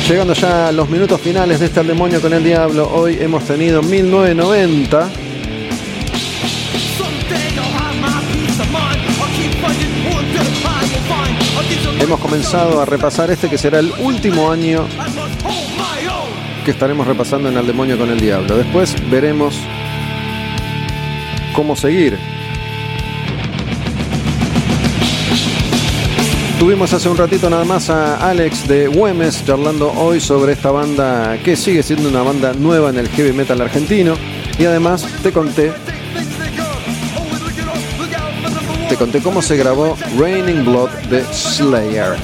Llegando 0.08 0.34
ya 0.34 0.68
a 0.68 0.72
los 0.72 0.88
minutos 0.88 1.20
finales 1.20 1.58
de 1.58 1.66
este 1.66 1.82
demonio 1.82 2.20
con 2.20 2.32
el 2.32 2.44
diablo, 2.44 2.88
hoy 2.92 3.16
hemos 3.20 3.44
tenido 3.44 3.82
1990 3.82 5.21
Hemos 12.12 12.20
comenzado 12.20 12.78
a 12.78 12.84
repasar 12.84 13.30
este 13.30 13.48
que 13.48 13.56
será 13.56 13.78
el 13.78 13.90
último 14.00 14.52
año 14.52 14.86
que 16.62 16.70
estaremos 16.70 17.06
repasando 17.06 17.48
en 17.48 17.56
Al 17.56 17.66
Demonio 17.66 17.96
con 17.96 18.10
el 18.10 18.20
Diablo. 18.20 18.54
Después 18.54 18.94
veremos 19.10 19.58
cómo 21.54 21.74
seguir. 21.74 22.18
Tuvimos 26.58 26.92
hace 26.92 27.08
un 27.08 27.16
ratito 27.16 27.48
nada 27.48 27.64
más 27.64 27.88
a 27.88 28.28
Alex 28.28 28.68
de 28.68 28.88
Güemes 28.88 29.46
charlando 29.46 29.90
hoy 29.92 30.20
sobre 30.20 30.52
esta 30.52 30.70
banda 30.70 31.38
que 31.42 31.56
sigue 31.56 31.82
siendo 31.82 32.10
una 32.10 32.20
banda 32.20 32.52
nueva 32.52 32.90
en 32.90 32.98
el 32.98 33.08
heavy 33.08 33.32
metal 33.32 33.58
argentino. 33.62 34.16
Y 34.58 34.66
además 34.66 35.06
te 35.22 35.32
conté 35.32 35.72
conté 39.02 39.18
cómo 39.18 39.42
se 39.42 39.56
grabó 39.56 39.98
Raining 40.16 40.64
Blood 40.64 40.90
de 41.10 41.24
Slayer. 41.34 42.14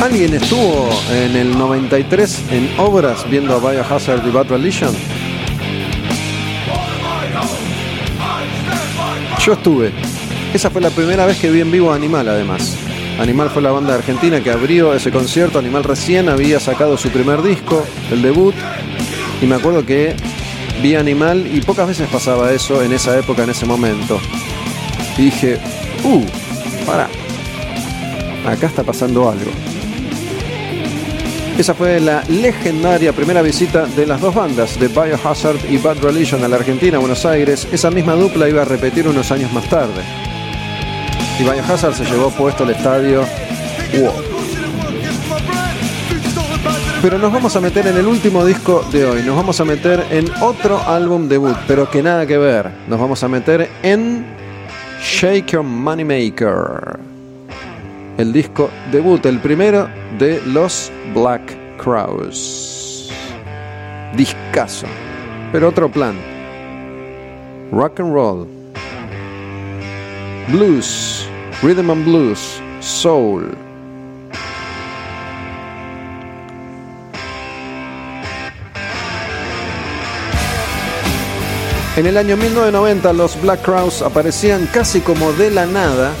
¿Alguien 0.00 0.34
estuvo 0.34 0.88
en 1.10 1.34
el 1.34 1.58
93 1.58 2.42
en 2.52 2.78
obras 2.78 3.28
viendo 3.28 3.56
a 3.56 3.58
Biohazard 3.58 4.24
y 4.24 4.30
Bad 4.30 4.46
Religion? 4.46 4.94
Yo 9.44 9.54
estuve. 9.54 9.90
Esa 10.54 10.70
fue 10.70 10.80
la 10.80 10.90
primera 10.90 11.26
vez 11.26 11.36
que 11.40 11.50
vi 11.50 11.62
en 11.62 11.72
vivo 11.72 11.90
a 11.90 11.96
Animal, 11.96 12.28
además. 12.28 12.85
Animal 13.18 13.48
fue 13.48 13.62
la 13.62 13.70
banda 13.70 13.94
argentina 13.94 14.42
que 14.42 14.50
abrió 14.50 14.92
ese 14.94 15.10
concierto. 15.10 15.58
Animal 15.58 15.84
recién 15.84 16.28
había 16.28 16.60
sacado 16.60 16.98
su 16.98 17.08
primer 17.08 17.42
disco, 17.42 17.84
el 18.10 18.20
debut. 18.20 18.54
Y 19.40 19.46
me 19.46 19.54
acuerdo 19.54 19.86
que 19.86 20.14
vi 20.82 20.94
Animal 20.96 21.48
y 21.52 21.62
pocas 21.62 21.88
veces 21.88 22.08
pasaba 22.08 22.52
eso 22.52 22.82
en 22.82 22.92
esa 22.92 23.18
época, 23.18 23.44
en 23.44 23.50
ese 23.50 23.64
momento. 23.64 24.20
Y 25.16 25.22
dije, 25.22 25.58
uh, 26.04 26.22
para, 26.84 27.08
acá 28.46 28.66
está 28.66 28.82
pasando 28.82 29.30
algo. 29.30 29.50
Esa 31.56 31.72
fue 31.72 31.98
la 32.00 32.22
legendaria 32.28 33.14
primera 33.14 33.40
visita 33.40 33.86
de 33.86 34.06
las 34.06 34.20
dos 34.20 34.34
bandas, 34.34 34.78
de 34.78 34.88
Biohazard 34.88 35.70
y 35.70 35.78
Bad 35.78 36.02
Religion 36.02 36.44
a 36.44 36.48
la 36.48 36.56
Argentina, 36.56 36.98
Buenos 36.98 37.24
Aires. 37.24 37.66
Esa 37.72 37.90
misma 37.90 38.12
dupla 38.12 38.46
iba 38.46 38.60
a 38.60 38.66
repetir 38.66 39.08
unos 39.08 39.32
años 39.32 39.50
más 39.54 39.66
tarde 39.70 40.25
y 41.38 41.42
Biohazard 41.42 41.94
se 41.94 42.04
llevó 42.04 42.30
puesto 42.30 42.64
el 42.64 42.70
estadio. 42.70 43.24
Pero 47.02 47.18
nos 47.18 47.32
vamos 47.32 47.54
a 47.56 47.60
meter 47.60 47.86
en 47.86 47.96
el 47.98 48.06
último 48.06 48.44
disco 48.44 48.84
de 48.90 49.04
hoy. 49.04 49.22
Nos 49.22 49.36
vamos 49.36 49.60
a 49.60 49.64
meter 49.64 50.04
en 50.10 50.30
otro 50.40 50.80
álbum 50.86 51.28
debut, 51.28 51.56
pero 51.68 51.88
que 51.90 52.02
nada 52.02 52.26
que 52.26 52.38
ver. 52.38 52.70
Nos 52.88 52.98
vamos 52.98 53.22
a 53.22 53.28
meter 53.28 53.68
en 53.82 54.24
Shake 55.00 55.52
Your 55.52 55.62
Moneymaker. 55.62 56.98
El 58.18 58.32
disco 58.32 58.70
debut, 58.90 59.24
el 59.26 59.38
primero 59.38 59.88
de 60.18 60.40
los 60.46 60.90
Black 61.14 61.54
Crowes. 61.76 63.10
Discaso. 64.16 64.86
Pero 65.52 65.68
otro 65.68 65.90
plan. 65.90 66.16
Rock 67.70 68.00
and 68.00 68.12
roll. 68.12 68.56
Blues, 70.48 71.25
Rhythm 71.62 71.90
and 71.90 72.04
Blues, 72.04 72.60
Soul. 72.80 73.56
En 81.96 82.06
el 82.06 82.18
año 82.18 82.36
1990 82.36 83.12
los 83.14 83.40
Black 83.40 83.62
Crowes 83.62 84.02
aparecían 84.02 84.66
casi 84.66 85.00
como 85.00 85.32
de 85.32 85.50
la 85.50 85.64
nada 85.64 86.12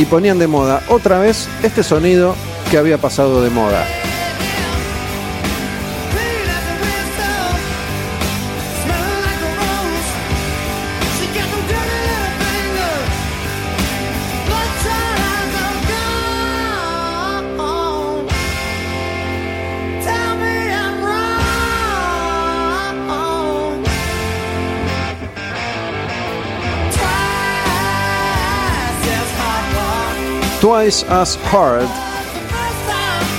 y 0.00 0.06
ponían 0.06 0.40
de 0.40 0.48
moda 0.48 0.82
otra 0.88 1.20
vez 1.20 1.48
este 1.62 1.84
sonido 1.84 2.34
que 2.68 2.76
había 2.76 2.98
pasado 2.98 3.42
de 3.44 3.50
moda. 3.50 3.86
Twice 30.60 31.06
as 31.08 31.38
Hard. 31.50 31.88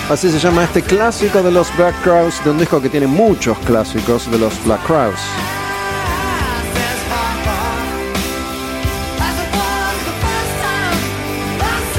Así 0.10 0.31
se 0.31 0.39
llama 0.39 0.64
este 0.64 0.81
clásico 0.81 1.43
de 1.43 1.52
los 1.52 1.76
Black 1.77 1.95
Crowes, 2.02 2.43
de 2.43 2.49
un 2.49 2.57
disco 2.57 2.81
que 2.81 2.89
tiene 2.89 3.06
muchos 3.06 3.57
clásicos 3.60 4.30
de 4.31 4.39
los 4.39 4.52
Black 4.65 4.84
Crowes. 4.85 5.19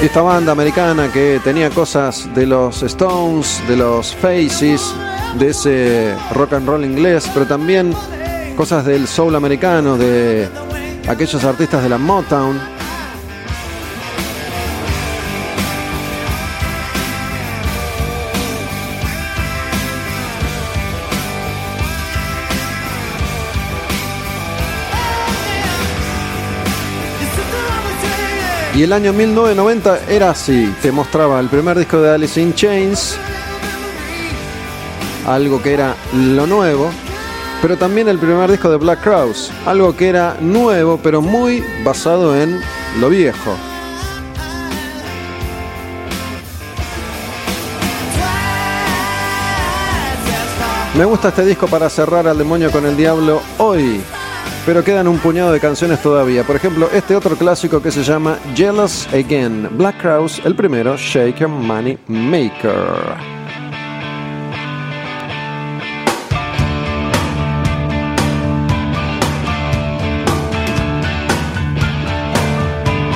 Esta 0.03 0.21
banda 0.23 0.51
americana 0.51 1.13
que 1.13 1.41
tenía 1.45 1.71
cosas 1.71 2.29
de 2.35 2.45
los 2.45 2.83
Stones, 2.83 3.63
de 3.69 3.77
los 3.77 4.13
Faces, 4.17 4.93
de 5.39 5.51
ese 5.51 6.17
rock 6.33 6.55
and 6.55 6.67
roll 6.67 6.85
inglés, 6.85 7.31
pero 7.33 7.47
también 7.47 7.95
cosas 8.57 8.85
del 8.85 9.07
soul 9.07 9.37
americano, 9.37 9.97
de 9.97 10.49
aquellos 11.09 11.45
artistas 11.45 11.85
de 11.85 11.89
la 11.89 11.99
Motown. 11.99 12.72
Y 28.83 28.85
el 28.85 28.93
año 28.93 29.13
1990 29.13 30.07
era 30.09 30.31
así, 30.31 30.75
te 30.83 30.91
mostraba 30.91 31.39
el 31.39 31.47
primer 31.47 31.79
disco 31.79 32.01
de 32.01 32.11
Alice 32.11 32.41
in 32.41 32.53
Chains, 32.53 33.17
algo 35.25 35.63
que 35.63 35.73
era 35.73 35.95
lo 36.13 36.49
nuevo, 36.49 36.91
pero 37.63 37.77
también 37.77 38.09
el 38.09 38.19
primer 38.19 38.51
disco 38.51 38.69
de 38.69 38.79
Black 38.79 39.01
Crowes, 39.01 39.53
algo 39.67 39.95
que 39.95 40.09
era 40.09 40.37
nuevo 40.41 40.99
pero 41.01 41.23
muy 41.23 41.63
basado 41.85 42.37
en 42.37 42.61
lo 42.99 43.09
viejo. 43.09 43.55
Me 50.97 51.05
gusta 51.05 51.29
este 51.29 51.45
disco 51.45 51.69
para 51.69 51.89
cerrar 51.89 52.27
al 52.27 52.37
demonio 52.37 52.73
con 52.73 52.85
el 52.85 52.97
diablo 52.97 53.43
hoy, 53.59 54.01
pero 54.65 54.85
quedan 54.85 55.09
un 55.09 55.19
puñado 55.19 55.53
de 55.53 55.61
canciones 55.61 56.01
todavía. 56.01 56.45
Por 56.45 56.57
ejemplo, 56.57 56.89
este 56.93 57.17
otro 57.17 57.37
clásico 57.37 57.83
que 57.83 57.91
se 57.91 58.05
llama 58.05 58.39
Jealous 58.55 59.07
Again. 59.09 59.69
Black 59.77 60.01
Crowes, 60.01 60.41
el 60.45 60.55
primero, 60.55 60.97
Shake 60.97 61.47
Money 61.47 61.99
Maker. 62.07 63.17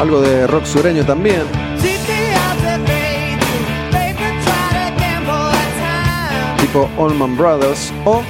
Algo 0.01 0.20
de 0.20 0.47
rock 0.47 0.64
sureño 0.64 1.05
también. 1.06 1.43
Tipo 6.60 6.90
Allman 6.98 7.36
Brothers 7.36 7.93
o 8.05 8.23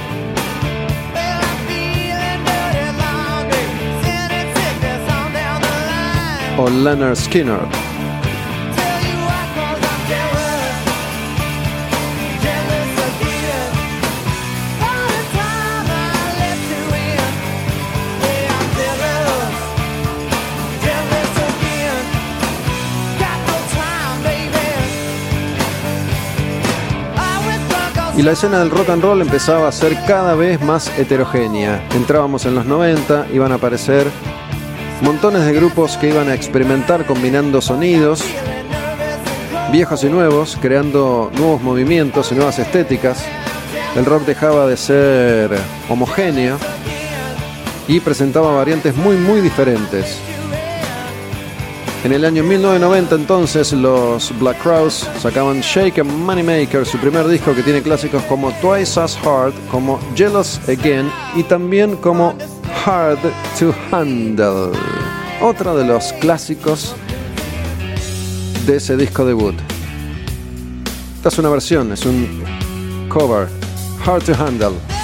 o 6.57 6.69
Leonard 6.69 7.15
Skinner. 7.15 7.59
Y 28.17 28.23
la 28.23 28.31
escena 28.31 28.57
del 28.57 28.71
rock 28.71 28.89
and 28.89 29.03
roll 29.03 29.21
empezaba 29.21 29.67
a 29.67 29.71
ser 29.71 29.95
cada 30.07 30.33
vez 30.33 30.59
más 30.59 30.91
heterogénea. 30.97 31.87
Entrábamos 31.93 32.47
en 32.47 32.55
los 32.55 32.65
90, 32.65 33.27
iban 33.31 33.51
a 33.51 33.55
aparecer 33.55 34.07
montones 35.01 35.45
de 35.45 35.53
grupos 35.53 35.97
que 35.97 36.09
iban 36.09 36.29
a 36.29 36.33
experimentar 36.33 37.05
combinando 37.05 37.61
sonidos 37.61 38.23
viejos 39.71 40.03
y 40.03 40.09
nuevos, 40.09 40.57
creando 40.61 41.31
nuevos 41.35 41.61
movimientos 41.61 42.31
y 42.31 42.35
nuevas 42.35 42.57
estéticas. 42.59 43.23
El 43.95 44.05
rock 44.05 44.25
dejaba 44.25 44.67
de 44.67 44.77
ser 44.77 45.51
homogéneo 45.89 46.57
y 47.87 47.99
presentaba 47.99 48.55
variantes 48.55 48.95
muy 48.95 49.15
muy 49.17 49.41
diferentes. 49.41 50.19
En 52.03 52.13
el 52.13 52.23
año 52.23 52.43
1990 52.43 53.15
entonces 53.15 53.73
los 53.73 54.31
Black 54.39 54.61
Crowes 54.61 55.09
sacaban 55.19 55.61
Shake 55.61 55.99
and 55.99 56.11
Moneymaker, 56.11 56.85
su 56.85 56.97
primer 56.99 57.27
disco 57.27 57.53
que 57.53 57.63
tiene 57.63 57.81
clásicos 57.81 58.21
como 58.23 58.51
Twice 58.61 58.99
as 58.99 59.17
Hard, 59.25 59.53
como 59.69 59.99
Jealous 60.15 60.59
Again 60.69 61.11
y 61.35 61.43
también 61.43 61.97
como 61.97 62.35
Hard 62.87 63.19
to 63.59 63.75
Handle, 63.91 64.71
otro 65.41 65.75
de 65.75 65.83
los 65.83 66.13
clásicos 66.21 66.95
de 68.65 68.77
ese 68.77 68.95
disco 68.95 69.25
debut. 69.25 69.55
Esta 71.17 71.27
es 71.27 71.37
una 71.37 71.49
versión, 71.49 71.91
es 71.91 72.05
un 72.05 72.45
cover, 73.09 73.49
Hard 74.05 74.23
to 74.23 74.33
Handle. 74.41 74.96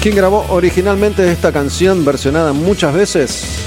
¿Quién 0.00 0.14
grabó 0.14 0.46
originalmente 0.50 1.32
esta 1.32 1.52
canción 1.52 2.04
versionada 2.04 2.52
muchas 2.52 2.94
veces? 2.94 3.65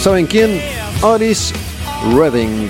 ¿Saben 0.00 0.26
quién? 0.26 0.60
Otis 1.00 1.52
Redding. 2.14 2.68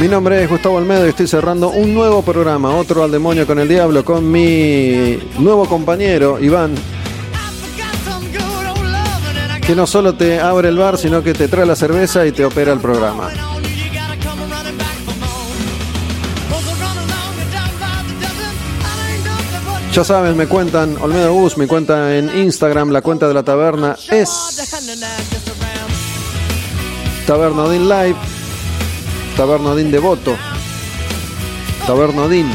Mi 0.00 0.08
nombre 0.08 0.42
es 0.42 0.48
Gustavo 0.48 0.78
Almedo 0.78 1.04
y 1.04 1.10
estoy 1.10 1.26
cerrando 1.26 1.68
un 1.68 1.92
nuevo 1.92 2.22
programa, 2.22 2.74
otro 2.74 3.04
al 3.04 3.10
demonio 3.10 3.46
con 3.46 3.58
el 3.58 3.68
diablo, 3.68 4.02
con 4.02 4.32
mi 4.32 5.18
nuevo 5.38 5.66
compañero 5.66 6.40
Iván, 6.40 6.74
que 9.66 9.76
no 9.76 9.86
solo 9.86 10.14
te 10.14 10.40
abre 10.40 10.70
el 10.70 10.78
bar, 10.78 10.96
sino 10.96 11.22
que 11.22 11.34
te 11.34 11.48
trae 11.48 11.66
la 11.66 11.76
cerveza 11.76 12.26
y 12.26 12.32
te 12.32 12.46
opera 12.46 12.72
el 12.72 12.80
programa. 12.80 13.28
Ya 19.92 20.04
saben, 20.04 20.36
me 20.36 20.46
cuentan 20.46 20.96
Olmedo 21.00 21.32
Bus, 21.32 21.58
mi 21.58 21.66
cuenta 21.66 22.16
en 22.16 22.30
Instagram, 22.36 22.90
la 22.90 23.02
cuenta 23.02 23.26
de 23.26 23.34
la 23.34 23.42
taberna 23.42 23.96
es 24.08 24.30
Tabernodin 27.26 27.88
Live, 27.88 28.16
Tabernodin 29.36 29.90
Devoto, 29.90 30.36
Tabernodin. 31.88 32.48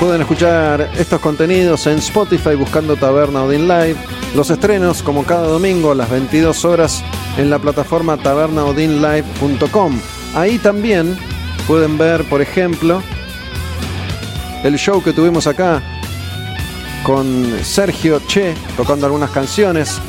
Pueden 0.00 0.22
escuchar 0.22 0.90
estos 0.98 1.20
contenidos 1.20 1.86
en 1.86 1.98
Spotify 1.98 2.54
buscando 2.54 2.96
Taberna 2.96 3.44
Odin 3.44 3.68
Live. 3.68 3.96
Los 4.34 4.50
estrenos, 4.50 5.02
como 5.02 5.24
cada 5.24 5.46
domingo 5.46 5.92
a 5.92 5.94
las 5.94 6.08
22 6.10 6.64
horas, 6.64 7.02
en 7.36 7.50
la 7.50 7.58
plataforma 7.58 8.16
tabernaodinlive.com. 8.16 10.00
Ahí 10.34 10.58
también 10.58 11.18
pueden 11.66 11.96
ver, 11.98 12.24
por 12.24 12.40
ejemplo, 12.40 13.02
el 14.66 14.78
show 14.78 15.00
que 15.00 15.12
tuvimos 15.12 15.46
acá 15.46 15.80
con 17.04 17.56
Sergio 17.62 18.20
Che 18.26 18.52
tocando 18.76 19.06
algunas 19.06 19.30
canciones. 19.30 20.00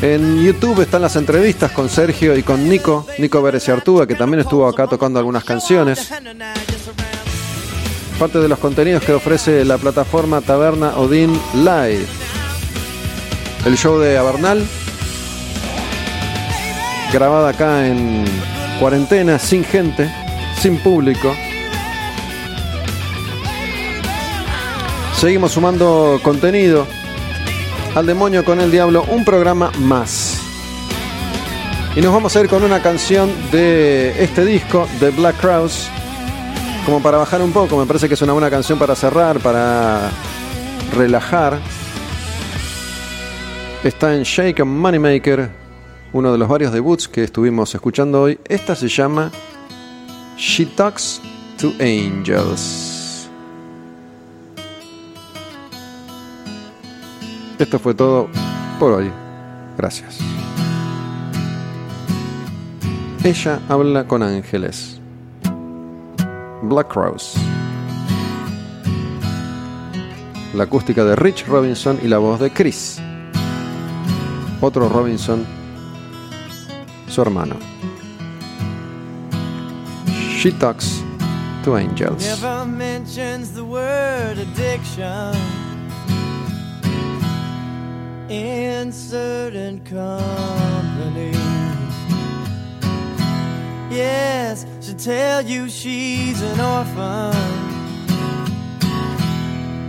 En 0.00 0.40
YouTube 0.44 0.82
están 0.82 1.02
las 1.02 1.16
entrevistas 1.16 1.72
con 1.72 1.88
Sergio 1.88 2.36
y 2.36 2.44
con 2.44 2.68
Nico, 2.68 3.04
Nico 3.18 3.42
Vélez 3.42 3.66
y 3.66 3.72
Artúa, 3.72 4.06
que 4.06 4.14
también 4.14 4.40
estuvo 4.40 4.68
acá 4.68 4.86
tocando 4.86 5.18
algunas 5.18 5.42
canciones. 5.42 6.12
Parte 8.18 8.38
de 8.38 8.48
los 8.48 8.60
contenidos 8.60 9.02
que 9.02 9.12
ofrece 9.12 9.64
la 9.64 9.76
plataforma 9.76 10.40
Taberna 10.40 10.96
Odin 10.96 11.32
Live. 11.54 12.06
El 13.66 13.76
show 13.76 13.98
de 13.98 14.16
Avernal, 14.16 14.64
grabada 17.12 17.48
acá 17.48 17.88
en 17.88 18.24
cuarentena, 18.78 19.40
sin 19.40 19.64
gente, 19.64 20.08
sin 20.60 20.78
público. 20.78 21.34
Seguimos 25.16 25.52
sumando 25.52 26.20
contenido 26.22 26.86
al 27.94 28.06
demonio 28.06 28.44
con 28.44 28.60
el 28.60 28.70
diablo, 28.70 29.04
un 29.08 29.24
programa 29.24 29.70
más. 29.78 30.40
Y 31.96 32.00
nos 32.00 32.12
vamos 32.12 32.34
a 32.34 32.40
ir 32.40 32.48
con 32.48 32.64
una 32.64 32.82
canción 32.82 33.30
de 33.52 34.22
este 34.22 34.44
disco 34.44 34.88
de 35.00 35.10
Black 35.10 35.40
Crowes, 35.40 35.88
como 36.84 37.00
para 37.00 37.18
bajar 37.18 37.40
un 37.40 37.52
poco, 37.52 37.78
me 37.78 37.86
parece 37.86 38.08
que 38.08 38.14
es 38.14 38.22
una 38.22 38.32
buena 38.32 38.50
canción 38.50 38.78
para 38.78 38.96
cerrar, 38.96 39.38
para 39.38 40.10
relajar. 40.94 41.60
Está 43.84 44.14
en 44.14 44.24
Shake 44.24 44.60
and 44.60 44.70
Moneymaker, 44.70 45.50
uno 46.12 46.32
de 46.32 46.38
los 46.38 46.48
varios 46.48 46.72
debuts 46.72 47.06
que 47.06 47.22
estuvimos 47.22 47.74
escuchando 47.74 48.22
hoy. 48.22 48.38
Esta 48.48 48.74
se 48.74 48.88
llama 48.88 49.30
She 50.36 50.66
Talks 50.66 51.20
to 51.58 51.72
Angels. 51.80 52.93
Esto 57.58 57.78
fue 57.78 57.94
todo 57.94 58.28
por 58.78 58.92
hoy. 58.92 59.10
Gracias. 59.76 60.18
Ella 63.22 63.60
habla 63.68 64.06
con 64.06 64.22
ángeles. 64.22 65.00
Black 66.62 66.94
Rose. 66.94 67.38
la 70.54 70.64
acústica 70.64 71.04
de 71.04 71.16
Rich 71.16 71.46
Robinson 71.46 71.98
y 72.02 72.08
la 72.08 72.18
voz 72.18 72.38
de 72.40 72.50
Chris. 72.50 72.98
Otro 74.60 74.88
Robinson, 74.88 75.44
su 77.08 77.22
hermano. 77.22 77.56
She 80.38 80.52
Talks 80.52 81.02
to 81.64 81.76
Angels. 81.76 82.22
Never 82.22 82.64
mentions 82.66 83.52
the 83.52 83.62
word 83.62 84.38
addiction 84.38 85.63
in 88.28 88.92
certain 88.92 89.80
company. 89.84 91.32
Yes, 93.94 94.66
she'll 94.80 94.96
tell 94.96 95.42
you 95.42 95.68
she's 95.68 96.40
an 96.42 96.60
orphan 96.60 97.34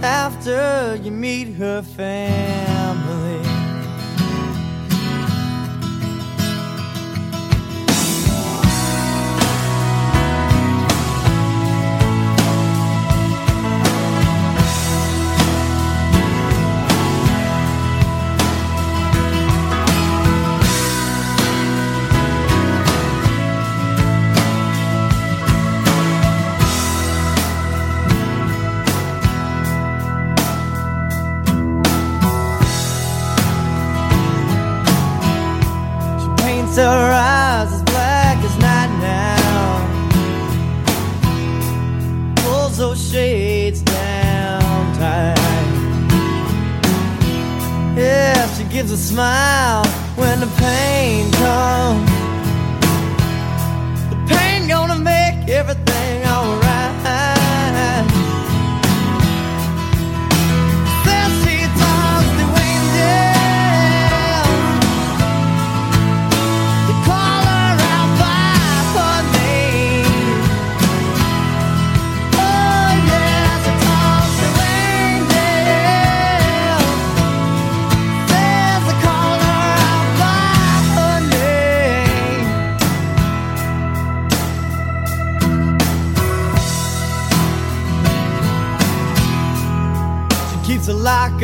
after 0.04 1.00
you 1.02 1.12
meet 1.12 1.54
her 1.56 1.82
family. 1.82 2.75
Gives 48.76 48.92
a 48.92 48.98
smile 48.98 49.86
when 50.18 50.42
the 50.42 50.48
pain 50.58 51.32
comes. 51.32 52.05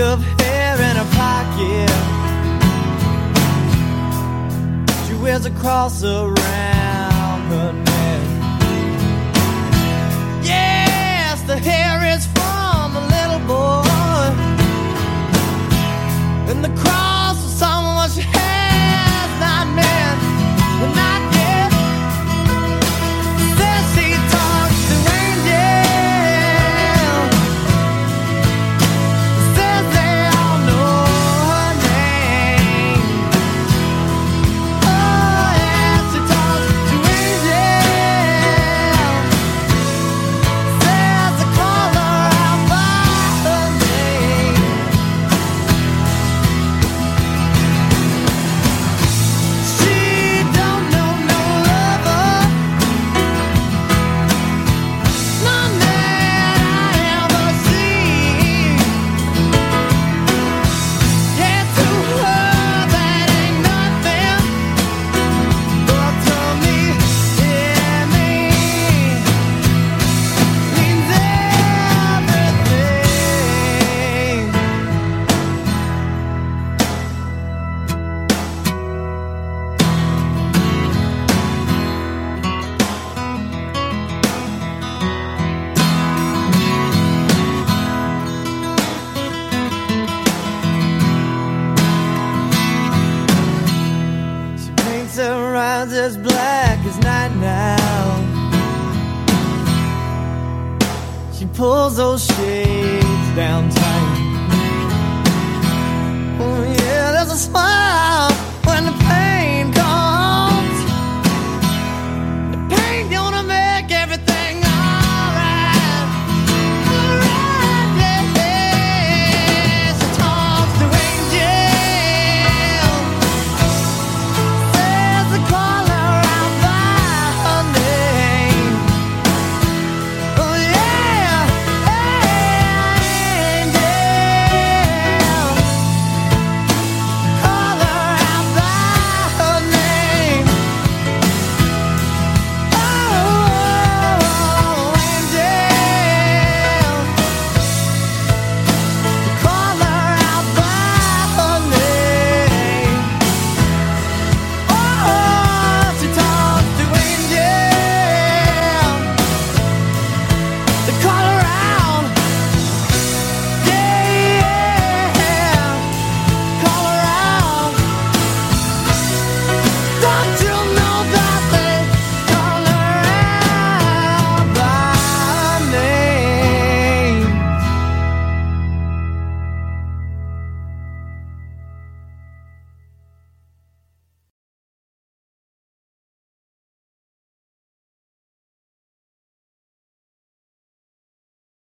Of 0.02 0.24
hair 0.42 0.76
in 0.76 0.96
her 0.96 1.10
pocket. 1.16 1.90
She 5.08 5.14
wears 5.22 5.46
a 5.46 5.52
cross 5.52 6.04
around 6.04 6.51